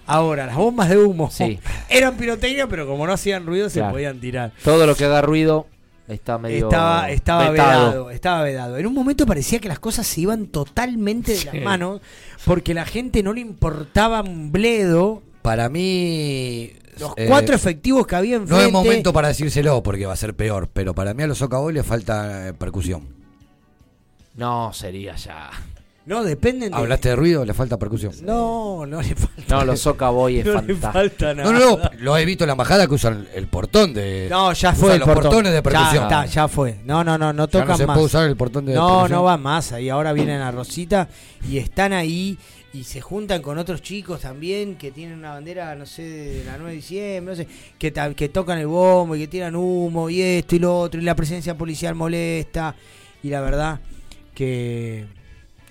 Ahora, 0.09 0.47
las 0.47 0.57
bombas 0.57 0.89
de 0.91 0.99
humo 0.99 1.31
Sí. 1.31 1.59
eran 1.89 2.17
pirotecnia, 2.17 2.69
pero 2.69 2.87
como 2.87 3.07
no 3.07 3.13
hacían 3.13 3.47
ruido 3.47 3.69
se 3.71 3.83
podían 3.83 4.21
tirar. 4.21 4.53
Todo 4.63 4.87
lo 4.87 4.95
que 4.95 5.05
haga 5.05 5.23
ruido 5.23 5.67
está 6.09 6.39
medio. 6.39 6.67
Estaba, 6.67 7.11
estaba 7.11 7.51
vedado, 7.51 8.11
estaba 8.11 8.43
vedado. 8.43 8.77
En 8.79 8.87
un 8.87 8.95
momento 8.95 9.27
parecía 9.27 9.59
que 9.59 9.69
las 9.69 9.79
cosas 9.79 10.07
se 10.07 10.21
iban 10.23 10.47
totalmente 10.47 11.33
de 11.33 11.39
Sí. 11.39 11.47
las 11.53 11.63
manos 11.63 12.01
porque 12.45 12.75
la 12.75 12.85
gente 12.85 13.23
no 13.23 13.33
le 13.33 13.41
importaba 13.41 14.23
un 14.23 14.53
bledo. 14.53 15.23
Para 15.43 15.69
mí. 15.69 16.73
Los 16.99 17.13
eh, 17.17 17.27
cuatro 17.29 17.55
efectivos 17.55 18.07
que 18.07 18.17
había 18.17 18.37
No 18.39 18.43
enfrente. 18.45 18.67
es 18.67 18.73
momento 18.73 19.13
para 19.13 19.29
decírselo 19.29 19.83
porque 19.83 20.07
va 20.07 20.15
a 20.15 20.17
ser 20.17 20.35
peor, 20.35 20.69
pero 20.73 20.95
para 20.95 21.13
mí 21.15 21.23
a 21.23 21.27
los 21.27 21.39
Socavoy 21.39 21.73
le 21.75 21.83
falta 21.83 22.49
eh, 22.49 22.53
percusión. 22.55 23.09
No, 24.35 24.73
sería 24.73 25.15
ya. 25.17 25.51
No, 26.07 26.23
dependen 26.23 26.71
de. 26.71 26.77
¿Hablaste 26.79 27.09
de 27.11 27.17
ruido? 27.17 27.45
Le 27.45 27.53
falta 27.53 27.77
percusión. 27.79 28.13
No, 28.23 28.87
no 28.87 29.03
le 29.03 29.15
falta. 29.17 29.57
No, 29.57 29.65
los 29.65 29.81
Soca 29.81 30.09
Boy 30.11 30.39
es 30.39 30.47
No 30.47 30.53
le 30.53 30.59
fantástico. 30.75 30.93
falta 30.93 31.35
nada. 31.35 31.51
No, 31.53 31.59
no, 31.59 31.77
no, 31.79 31.91
lo 31.99 32.17
he 32.17 32.25
visto 32.25 32.45
en 32.45 32.47
la 32.49 32.53
embajada 32.53 32.87
que 32.87 32.95
usan 32.95 33.27
el 33.35 33.49
portón 33.49 33.93
de. 33.93 34.29
No, 34.31 34.53
ya 34.53 34.69
usan 34.71 34.77
fue 34.77 34.93
el 34.95 34.99
los 35.01 35.07
portón. 35.09 35.23
portones 35.25 35.53
de 35.53 35.63
percusión. 35.63 36.09
Ya, 36.09 36.25
está, 36.25 36.27
ya 36.27 36.49
fue. 36.49 36.79
No, 36.85 37.03
no, 37.03 37.19
no, 37.19 37.33
no 37.33 37.45
Ya 37.47 37.51
tocan 37.51 37.69
no 37.69 37.77
se 37.77 37.87
más. 37.87 37.95
puede 37.95 38.07
usar 38.07 38.29
el 38.29 38.37
portón 38.37 38.67
de 38.67 38.75
No, 38.75 38.87
percusión. 38.89 39.11
no 39.19 39.25
va 39.25 39.37
más. 39.37 39.73
Ahí 39.73 39.89
ahora 39.89 40.13
vienen 40.13 40.41
a 40.41 40.53
Rosita 40.53 41.09
y 41.51 41.59
están 41.59 41.93
ahí 41.93 42.39
y 42.73 42.85
se 42.85 43.01
juntan 43.01 43.43
con 43.43 43.59
otros 43.59 43.83
chicos 43.83 44.21
también 44.21 44.77
que 44.77 44.93
tienen 44.93 45.19
una 45.19 45.31
bandera, 45.31 45.75
no 45.75 45.87
sé, 45.87 46.03
de 46.03 46.45
la 46.45 46.53
9 46.57 46.71
de 46.71 46.77
diciembre, 46.77 47.33
no 47.33 47.37
sé, 47.37 47.49
que, 47.79 47.93
que 48.15 48.29
tocan 48.29 48.59
el 48.59 48.67
bombo 48.69 49.17
y 49.17 49.21
que 49.21 49.29
tiran 49.29 49.57
humo 49.57 50.09
y 50.11 50.21
esto 50.21 50.55
y 50.55 50.59
lo 50.61 50.79
otro 50.79 51.01
y 51.01 51.05
la 51.05 51.17
presencia 51.17 51.57
policial 51.57 51.95
molesta 51.95 52.77
y 53.23 53.31
la 53.31 53.41
verdad 53.41 53.81
que 54.35 55.07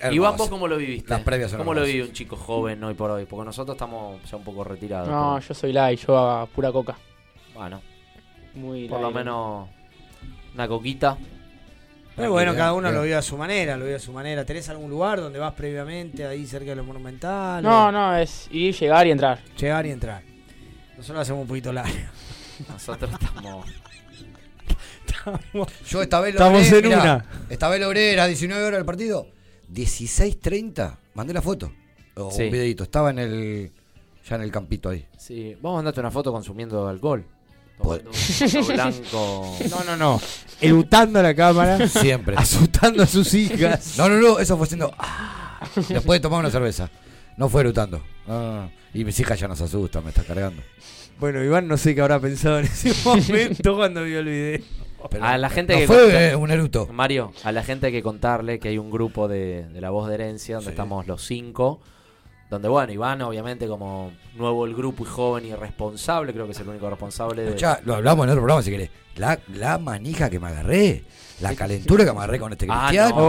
Hermoso. 0.05 0.15
Iván, 0.15 0.37
¿vos 0.37 0.49
cómo 0.49 0.67
lo 0.67 0.77
viviste? 0.77 1.09
Las 1.09 1.21
previas 1.21 1.51
son 1.51 1.59
¿Cómo 1.59 1.73
lo 1.73 1.83
vive 1.83 2.03
un 2.03 2.13
chico 2.13 2.35
joven 2.35 2.83
hoy 2.83 2.93
por 2.93 3.11
hoy? 3.11 3.25
Porque 3.25 3.45
nosotros 3.45 3.75
estamos 3.75 4.21
ya 4.29 4.37
un 4.37 4.43
poco 4.43 4.63
retirados. 4.63 5.07
No, 5.09 5.35
pero- 5.37 5.47
yo 5.47 5.53
soy 5.53 5.73
light, 5.73 5.99
yo 6.05 6.17
a 6.17 6.45
pura 6.47 6.71
coca. 6.71 6.97
Bueno, 7.53 7.81
Muy 8.55 8.87
por 8.87 8.99
lo 9.01 9.11
menos 9.11 9.69
una 10.53 10.67
coquita. 10.67 11.17
Pero 12.15 12.31
bueno, 12.31 12.55
cada 12.55 12.71
uno 12.73 12.83
bien. 12.87 12.95
lo 12.95 13.01
vive 13.03 13.15
a 13.15 13.21
su 13.21 13.37
manera, 13.37 13.75
lo 13.75 13.83
vive 13.83 13.97
a 13.97 13.99
su 13.99 14.13
manera. 14.13 14.45
¿Tenés 14.45 14.69
algún 14.69 14.89
lugar 14.89 15.19
donde 15.19 15.37
vas 15.37 15.53
previamente, 15.53 16.25
ahí 16.25 16.45
cerca 16.47 16.69
de 16.69 16.77
lo 16.77 16.85
monumental? 16.85 17.61
No, 17.61 17.87
o 17.87 17.91
no, 17.91 18.15
es 18.15 18.47
ir, 18.51 18.73
llegar 18.73 19.05
y 19.05 19.11
entrar. 19.11 19.39
Llegar 19.59 19.85
y 19.85 19.91
entrar. 19.91 20.21
Nosotros 20.91 21.15
lo 21.15 21.19
hacemos 21.21 21.41
un 21.41 21.47
poquito 21.49 21.73
largo. 21.73 21.93
Nosotros 22.69 23.11
estamos. 23.21 23.65
Yo 25.89 26.01
esta 26.01 26.19
vez 26.21 26.35
Estamos 26.35 26.61
logré, 26.63 26.77
en 26.77 26.85
mirá, 26.85 27.01
una. 27.01 27.25
Esta 27.49 27.67
vez 27.69 27.79
logré, 27.81 28.13
era 28.13 28.27
19 28.27 28.63
horas 28.63 28.77
del 28.77 28.85
partido. 28.85 29.27
16.30. 29.75 30.97
Mandé 31.13 31.33
la 31.33 31.41
foto. 31.41 31.71
O 32.15 32.31
Sí. 32.31 32.43
un 32.43 32.51
videito. 32.51 32.83
Estaba 32.83 33.09
en 33.11 33.19
el. 33.19 33.71
Ya 34.27 34.37
en 34.37 34.41
el 34.41 34.51
campito 34.51 34.89
ahí. 34.89 35.05
Sí, 35.17 35.55
vamos 35.61 35.75
a 35.75 35.77
mandarte 35.79 35.99
una 35.99 36.09
foto 36.11 36.31
consumiendo 36.31 36.87
alcohol. 36.87 37.25
Pues- 37.77 38.01
Tomando 38.03 38.09
un 38.09 38.15
vaso 38.15 38.73
blanco. 38.73 39.57
No, 39.69 39.83
no, 39.83 39.97
no. 39.97 40.21
Erutando 40.61 41.19
a 41.19 41.23
la 41.23 41.35
cámara. 41.35 41.87
Siempre. 41.87 42.35
Asustando 42.39 43.03
a 43.03 43.05
sus 43.05 43.33
hijas. 43.33 43.93
No, 43.97 44.09
no, 44.09 44.15
no, 44.19 44.39
eso 44.39 44.57
fue 44.57 44.65
siendo. 44.67 44.91
ah, 44.97 45.59
después 45.89 46.19
de 46.19 46.21
tomar 46.21 46.39
una 46.39 46.49
cerveza. 46.49 46.89
No 47.37 47.49
fue 47.49 47.63
no, 47.65 48.01
no. 48.27 48.71
Y 48.93 49.03
mis 49.03 49.19
hijas 49.19 49.37
ya 49.39 49.47
nos 49.49 49.59
asustan, 49.59 50.03
me 50.05 50.09
está 50.09 50.23
cargando. 50.23 50.61
Bueno, 51.19 51.43
Iván 51.43 51.67
no 51.67 51.75
sé 51.77 51.93
qué 51.93 52.01
habrá 52.01 52.19
pensado 52.19 52.59
en 52.59 52.65
ese 52.65 52.93
momento 53.03 53.75
cuando 53.75 54.03
vio 54.03 54.19
el 54.19 54.25
video. 54.25 54.59
Pero 55.09 55.23
a 55.25 55.37
la 55.37 55.49
gente 55.49 55.73
no 55.73 55.79
que 55.79 55.87
fue 55.87 56.01
contar- 56.03 56.21
eh, 56.21 56.35
un 56.35 56.51
eruto. 56.51 56.87
Mario, 56.91 57.31
a 57.43 57.51
la 57.51 57.63
gente 57.63 57.87
hay 57.87 57.91
que 57.91 58.03
contarle 58.03 58.59
que 58.59 58.69
hay 58.69 58.77
un 58.77 58.89
grupo 58.91 59.27
de, 59.27 59.67
de 59.69 59.81
la 59.81 59.89
voz 59.89 60.07
de 60.07 60.15
herencia 60.15 60.55
donde 60.55 60.69
Sí. 60.69 60.73
estamos 60.73 61.07
los 61.07 61.23
cinco. 61.25 61.79
Donde, 62.49 62.67
bueno, 62.69 62.93
Iván, 62.93 63.21
obviamente, 63.23 63.67
como 63.67 64.11
nuevo 64.35 64.65
el 64.65 64.75
grupo 64.75 65.03
y 65.03 65.07
joven 65.07 65.45
y 65.47 65.53
responsable, 65.55 66.31
creo 66.31 66.45
que 66.45 66.51
es 66.51 66.59
el 66.59 66.69
único 66.69 66.87
responsable 66.89 67.41
de. 67.43 67.57
Ya, 67.57 67.79
lo 67.85 67.95
hablamos 67.95 68.23
en 68.25 68.29
otro 68.29 68.41
programa 68.41 68.61
si 68.61 68.69
querés. 68.69 68.89
La, 69.15 69.39
la 69.55 69.77
manija 69.79 70.29
que 70.29 70.39
me 70.39 70.47
agarré. 70.49 71.03
La 71.41 71.53
calentura 71.55 72.05
que 72.05 72.11
me 72.13 72.17
agarré 72.19 72.39
con 72.39 72.51
este 72.51 72.67
Ah, 72.69 72.85
cristiano. 72.87 73.15
no. 73.15 73.23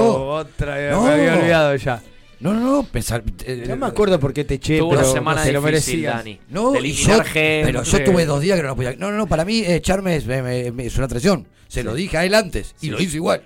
Oh, 0.00 0.28
otra 0.36 0.76
vez, 0.76 0.92
No. 0.92 1.02
me 1.02 1.10
había 1.12 1.34
olvidado 1.34 1.76
ya. 1.76 2.02
No, 2.44 2.52
no, 2.52 2.60
no. 2.60 2.82
Pensar, 2.84 3.24
eh, 3.46 3.64
No 3.66 3.76
me 3.76 3.86
acuerdo 3.86 4.20
por 4.20 4.32
qué 4.34 4.44
te 4.44 4.54
eché, 4.54 4.78
Tuvo 4.78 4.90
pero 4.90 5.00
una 5.02 5.10
semana 5.12 5.42
te 5.42 5.50
lo 5.52 5.60
difícil, 5.62 6.00
merecías. 6.02 6.16
Dani. 6.16 6.40
No, 6.50 6.72
de 6.72 6.78
y 6.78 6.80
eliminar 6.90 7.16
yo, 7.18 7.24
gente, 7.24 7.62
pero 7.64 7.78
no 7.80 7.84
yo 7.84 8.04
tuve 8.04 8.26
dos 8.26 8.40
días 8.42 8.56
que 8.60 8.62
no 8.66 8.76
podía. 8.76 8.92
No, 8.96 9.10
no, 9.10 9.16
no, 9.16 9.26
para 9.26 9.44
mí 9.44 9.60
eh, 9.60 9.76
echarme 9.76 10.16
es, 10.16 10.26
me- 10.26 10.42
me- 10.42 10.70
me- 10.70 10.86
es 10.86 10.96
una 10.98 11.08
traición. 11.08 11.46
Se 11.68 11.82
lo 11.82 11.94
dije 11.94 12.18
a 12.18 12.24
él 12.24 12.34
antes 12.34 12.74
y 12.82 12.90
lo 12.90 13.00
hizo 13.00 13.16
igual. 13.16 13.42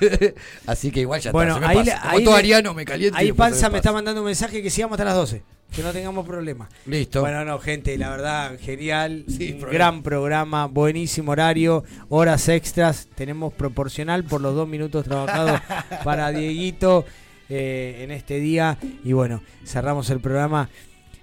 Así 0.66 0.90
que 0.90 1.00
igual 1.00 1.20
ya 1.20 1.32
Bueno, 1.32 1.54
está. 1.56 1.66
Se 1.68 1.74
me 1.74 1.80
ahí, 1.80 1.86
pasa. 1.86 1.94
le- 1.96 2.00
Como 2.02 2.16
ahí 2.18 2.24
todo 2.24 2.34
ariano 2.36 2.74
me 2.74 2.84
caliento. 2.84 3.18
y 3.18 3.20
Ahí 3.22 3.32
Panza 3.32 3.68
me 3.70 3.78
está 3.78 3.92
mandando 3.92 4.20
un 4.20 4.26
mensaje 4.26 4.62
que 4.62 4.70
sigamos 4.70 4.94
hasta 4.96 5.04
las 5.06 5.14
12. 5.14 5.42
Que 5.74 5.82
no 5.82 5.90
tengamos 5.90 6.24
problemas. 6.24 6.68
Listo. 6.86 7.20
Bueno, 7.22 7.44
no, 7.44 7.58
gente, 7.58 7.98
la 7.98 8.10
verdad, 8.10 8.56
genial. 8.60 9.24
Sí, 9.26 9.54
un 9.54 9.58
problema. 9.60 9.72
gran 9.72 10.02
programa, 10.04 10.66
buenísimo 10.66 11.32
horario, 11.32 11.82
horas 12.10 12.48
extras. 12.48 13.08
Tenemos 13.16 13.52
proporcional 13.54 14.22
por 14.22 14.40
los 14.40 14.54
dos 14.54 14.68
minutos 14.68 15.04
trabajados 15.04 15.60
para 16.04 16.30
Dieguito 16.30 17.04
eh, 17.48 18.00
en 18.00 18.10
este 18.10 18.40
día. 18.40 18.78
Y 19.02 19.12
bueno, 19.12 19.42
cerramos 19.64 20.10
el 20.10 20.20
programa 20.20 20.68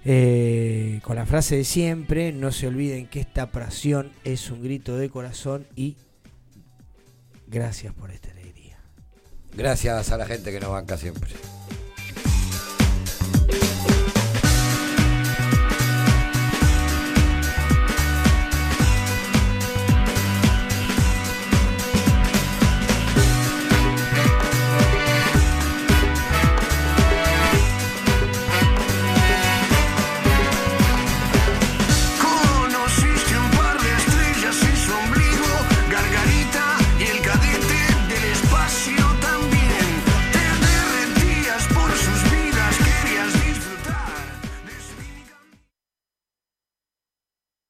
eh, 0.04 1.00
con 1.02 1.16
la 1.16 1.26
frase 1.26 1.56
de 1.56 1.64
siempre. 1.64 2.32
No 2.32 2.52
se 2.52 2.66
olviden 2.66 3.06
que 3.06 3.20
esta 3.20 3.50
pasión 3.50 4.12
es 4.24 4.50
un 4.50 4.62
grito 4.62 4.96
de 4.96 5.10
corazón 5.10 5.66
y 5.76 5.96
gracias 7.46 7.94
por 7.94 8.10
esta 8.10 8.30
alegría. 8.30 8.78
Gracias 9.56 10.10
a 10.10 10.16
la 10.16 10.26
gente 10.26 10.50
que 10.50 10.60
nos 10.60 10.70
banca 10.70 10.96
siempre. 10.96 11.30